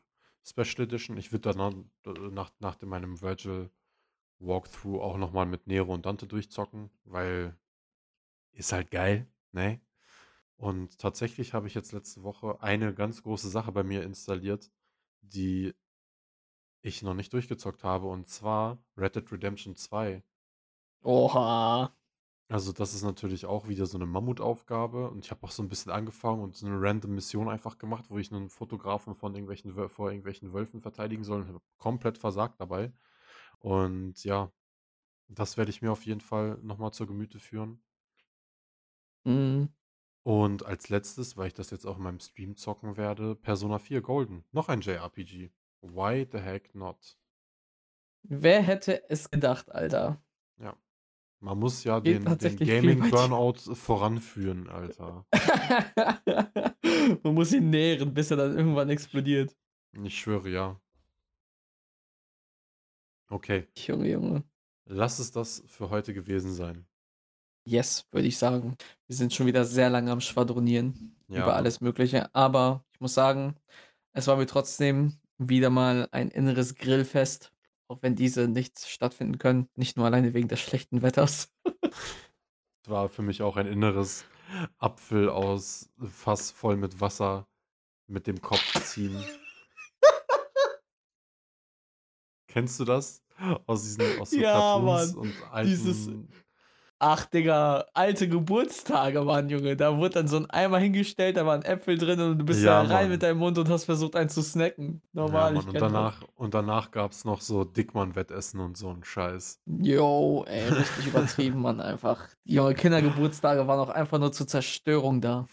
Special 0.45 0.83
Edition. 0.85 1.17
Ich 1.17 1.31
würde 1.31 1.53
dann 1.53 1.91
nach, 2.33 2.51
nach 2.59 2.75
dem- 2.75 2.89
meinem 2.89 3.21
Virtual 3.21 3.69
Walkthrough 4.39 5.01
auch 5.01 5.17
nochmal 5.17 5.45
mit 5.45 5.67
Nero 5.67 5.93
und 5.93 6.05
Dante 6.05 6.27
durchzocken, 6.27 6.91
weil 7.05 7.57
ist 8.53 8.71
halt 8.73 8.91
geil, 8.91 9.27
ne? 9.51 9.81
Und 10.57 10.99
tatsächlich 10.99 11.53
habe 11.53 11.67
ich 11.67 11.75
jetzt 11.75 11.91
letzte 11.93 12.23
Woche 12.23 12.61
eine 12.63 12.93
ganz 12.95 13.23
große 13.23 13.49
Sache 13.49 13.71
bei 13.73 13.83
mir 13.83 14.03
installiert, 14.03 14.71
die 15.21 15.73
ich 16.81 17.01
noch 17.01 17.15
nicht 17.15 17.33
durchgezockt 17.33 17.83
habe, 17.83 18.07
und 18.07 18.29
zwar 18.29 18.81
Red 18.95 19.17
Dead 19.17 19.29
Redemption 19.29 19.75
2. 19.75 20.23
Oha. 21.13 21.89
Also 22.47 22.71
das 22.73 22.93
ist 22.93 23.03
natürlich 23.03 23.45
auch 23.47 23.67
wieder 23.67 23.87
so 23.87 23.97
eine 23.97 24.05
Mammutaufgabe 24.05 25.09
und 25.09 25.25
ich 25.25 25.31
habe 25.31 25.43
auch 25.43 25.51
so 25.51 25.63
ein 25.63 25.69
bisschen 25.69 25.91
angefangen 25.91 26.43
und 26.43 26.55
so 26.55 26.67
eine 26.67 26.79
random 26.79 27.15
Mission 27.15 27.49
einfach 27.49 27.79
gemacht, 27.79 28.05
wo 28.09 28.19
ich 28.19 28.31
einen 28.31 28.49
Fotografen 28.49 29.15
von 29.15 29.33
irgendwelchen 29.33 29.73
vor 29.89 30.11
irgendwelchen 30.11 30.53
Wölfen 30.53 30.79
verteidigen 30.81 31.23
soll 31.23 31.41
und 31.41 31.47
habe 31.47 31.61
komplett 31.77 32.19
versagt 32.19 32.61
dabei. 32.61 32.93
Und 33.59 34.23
ja, 34.23 34.51
das 35.27 35.57
werde 35.57 35.71
ich 35.71 35.81
mir 35.81 35.91
auf 35.91 36.05
jeden 36.05 36.21
Fall 36.21 36.59
noch 36.61 36.77
mal 36.77 36.91
zur 36.91 37.07
Gemüte 37.07 37.39
führen. 37.39 37.81
Mhm. 39.23 39.69
Und 40.21 40.65
als 40.65 40.89
Letztes, 40.89 41.37
weil 41.37 41.47
ich 41.47 41.53
das 41.55 41.71
jetzt 41.71 41.85
auch 41.85 41.97
in 41.97 42.03
meinem 42.03 42.19
Stream 42.19 42.55
zocken 42.55 42.95
werde, 42.97 43.35
Persona 43.35 43.79
4 43.79 44.01
Golden. 44.01 44.43
Noch 44.51 44.69
ein 44.69 44.81
JRPG. 44.81 45.51
Why 45.81 46.27
the 46.31 46.39
heck 46.39 46.73
not? 46.75 47.17
Wer 48.23 48.61
hätte 48.61 49.07
es 49.09 49.29
gedacht, 49.29 49.71
Alter? 49.71 50.23
Ja. 50.57 50.75
Man 51.45 51.59
muss 51.59 51.83
ja 51.83 51.99
Geht 51.99 52.15
den, 52.15 52.21
den 52.23 52.25
tatsächlich 52.25 52.67
viel 52.67 52.81
Gaming 52.81 52.99
bei 53.01 53.05
dir. 53.05 53.11
Burnout 53.11 53.75
voranführen, 53.75 54.67
Alter. 54.67 55.27
Man 57.23 57.35
muss 57.35 57.53
ihn 57.53 57.69
nähren, 57.69 58.15
bis 58.15 58.31
er 58.31 58.37
dann 58.37 58.57
irgendwann 58.57 58.89
explodiert. 58.89 59.55
Ich 60.03 60.19
schwöre, 60.19 60.49
ja. 60.49 60.81
Okay, 63.29 63.67
Junge, 63.77 64.09
Junge. 64.09 64.43
lass 64.85 65.19
es 65.19 65.31
das 65.31 65.63
für 65.67 65.91
heute 65.91 66.15
gewesen 66.15 66.51
sein. 66.51 66.87
Yes, 67.67 68.07
würde 68.11 68.27
ich 68.27 68.37
sagen. 68.39 68.75
Wir 69.07 69.15
sind 69.15 69.31
schon 69.33 69.45
wieder 69.45 69.65
sehr 69.65 69.91
lange 69.91 70.11
am 70.11 70.21
Schwadronieren 70.21 71.15
Ja. 71.27 71.43
über 71.43 71.55
alles 71.55 71.79
Mögliche. 71.79 72.33
Aber 72.33 72.83
ich 72.91 72.99
muss 72.99 73.13
sagen, 73.13 73.55
es 74.13 74.25
war 74.27 74.35
mir 74.37 74.45
trotzdem 74.47 75.13
wieder 75.37 75.69
mal 75.69 76.07
ein 76.11 76.29
inneres 76.29 76.73
Grillfest. 76.75 77.51
Auch 77.87 78.01
wenn 78.01 78.15
diese 78.15 78.47
nicht 78.47 78.79
stattfinden 78.79 79.37
können. 79.37 79.69
Nicht 79.75 79.95
nur 79.97 80.05
alleine 80.05 80.33
wegen 80.33 80.47
des 80.47 80.59
schlechten 80.59 81.01
Wetters. 81.01 81.53
Es 82.83 82.89
war 82.89 83.09
für 83.09 83.21
mich 83.21 83.41
auch 83.41 83.57
ein 83.57 83.67
inneres 83.67 84.25
Apfel 84.77 85.29
aus 85.29 85.89
Fass 86.03 86.51
voll 86.51 86.77
mit 86.77 86.99
Wasser 87.01 87.47
mit 88.07 88.27
dem 88.27 88.41
Kopf 88.41 88.61
ziehen. 88.83 89.23
Kennst 92.47 92.79
du 92.79 92.85
das? 92.85 93.23
Aus 93.65 93.83
diesen 93.83 94.19
aus 94.19 94.29
so 94.31 94.37
Ja, 94.39 94.53
Cartoons 94.53 95.13
Mann. 95.13 95.15
und 95.17 95.33
alten 95.51 95.69
Dieses- 95.69 96.09
Ach, 97.07 97.23
Digga, 97.25 97.85
alte 97.93 98.27
Geburtstage, 98.27 99.21
Mann, 99.21 99.47
Junge. 99.47 99.75
Da 99.77 99.95
wurde 99.95 100.15
dann 100.15 100.27
so 100.27 100.37
ein 100.37 100.49
Eimer 100.49 100.79
hingestellt, 100.79 101.37
da 101.37 101.45
waren 101.45 101.61
Äpfel 101.61 101.99
drin 101.99 102.19
und 102.19 102.39
du 102.39 102.45
bist 102.45 102.63
Ja, 102.63 102.81
da 102.81 102.95
rein 102.95 103.03
Mann. 103.03 103.09
mit 103.11 103.21
deinem 103.21 103.37
Mund 103.37 103.59
und 103.59 103.69
hast 103.69 103.85
versucht, 103.85 104.15
einen 104.15 104.29
zu 104.31 104.41
snacken. 104.41 105.03
Normal, 105.13 105.53
ja, 105.53 105.57
Mann, 105.61 105.67
und 105.67 105.73
das. 105.75 105.81
danach 105.83 106.23
und 106.35 106.53
danach 106.55 106.89
gab 106.89 107.11
es 107.11 107.23
noch 107.23 107.41
so 107.41 107.63
Dickmann-Wettessen 107.63 108.59
und 108.59 108.75
so 108.75 108.89
ein 108.89 109.03
Scheiß. 109.03 109.59
Yo, 109.67 110.45
ey, 110.47 110.67
richtig 110.69 111.05
übertrieben, 111.05 111.61
Mann, 111.61 111.79
einfach. 111.79 112.27
Junge 112.43 112.73
Kindergeburtstage 112.73 113.67
waren 113.67 113.79
auch 113.81 113.89
einfach 113.89 114.17
nur 114.17 114.31
zur 114.31 114.47
Zerstörung 114.47 115.21
da. 115.21 115.45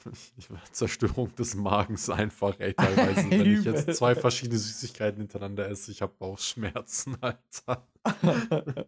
Zerstörung 0.73 1.35
des 1.35 1.55
Magens 1.55 2.09
einfach, 2.09 2.55
ey, 2.61 2.73
teilweise. 2.73 3.31
Wenn 3.31 3.59
ich 3.59 3.65
jetzt 3.67 3.95
zwei 3.99 4.15
verschiedene 4.15 4.59
Süßigkeiten 4.59 5.19
hintereinander 5.21 5.69
esse, 5.69 5.91
ich 5.91 6.01
habe 6.01 6.15
Bauchschmerzen, 6.19 7.19
Alter. 7.21 7.87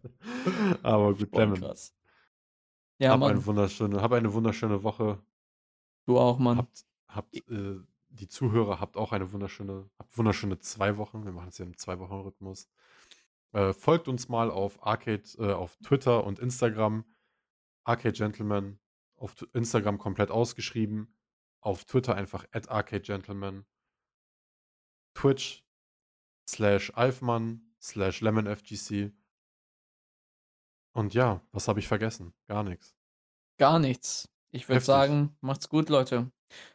Aber 0.81 1.13
gut, 1.13 1.31
Lemon. 1.35 1.59
krass. 1.59 1.93
Ja, 2.97 3.11
hab, 3.11 3.19
Mann, 3.19 3.31
eine 3.31 3.45
wunderschöne, 3.45 4.01
hab 4.01 4.11
eine 4.13 4.33
wunderschöne 4.33 4.83
Woche. 4.83 5.21
du 6.05 6.17
auch, 6.17 6.39
Mann. 6.39 6.57
Habt, 6.57 6.85
habt 7.07 7.35
äh, 7.49 7.79
die 8.09 8.27
Zuhörer 8.27 8.79
habt 8.79 8.97
auch 8.97 9.11
eine 9.11 9.31
wunderschöne, 9.31 9.89
habt 9.99 10.17
wunderschöne 10.17 10.59
zwei 10.59 10.97
Wochen. 10.97 11.25
Wir 11.25 11.31
machen 11.31 11.49
es 11.49 11.57
ja 11.57 11.65
im 11.65 11.77
Zwei-Wochen-Rhythmus. 11.77 12.69
Äh, 13.51 13.73
folgt 13.73 14.07
uns 14.07 14.29
mal 14.29 14.49
auf 14.49 14.85
Arcade, 14.85 15.23
äh, 15.37 15.51
auf 15.51 15.77
Twitter 15.77 16.23
und 16.23 16.39
Instagram. 16.39 17.05
Arcade 17.83 18.13
Gentleman. 18.13 18.79
Auf 19.17 19.35
Instagram 19.53 19.97
komplett 19.97 20.31
ausgeschrieben. 20.31 21.13
Auf 21.61 21.85
Twitter 21.85 22.15
einfach 22.15 22.45
at 22.51 22.69
Arcade 22.69 23.01
Gentleman. 23.01 23.65
Twitch 25.13 25.65
slash 26.47 26.91
Alfmann 26.95 27.73
slash 27.81 28.21
LemonFGC. 28.21 29.13
Und 30.95 31.13
ja, 31.13 31.41
was 31.51 31.67
habe 31.67 31.79
ich 31.79 31.89
vergessen? 31.89 32.33
Gar 32.47 32.63
nichts. 32.63 32.95
Gar 33.57 33.79
nichts. 33.79 34.29
Ich 34.51 34.69
würde 34.69 34.79
sagen, 34.79 35.35
macht's 35.41 35.67
gut, 35.67 35.89
Leute. 35.89 36.31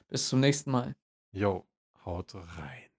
Bis 0.09 0.29
zum 0.29 0.41
nächsten 0.41 0.71
Mal. 0.71 0.95
Yo, 1.33 1.67
haut 2.05 2.35
rein. 2.35 2.90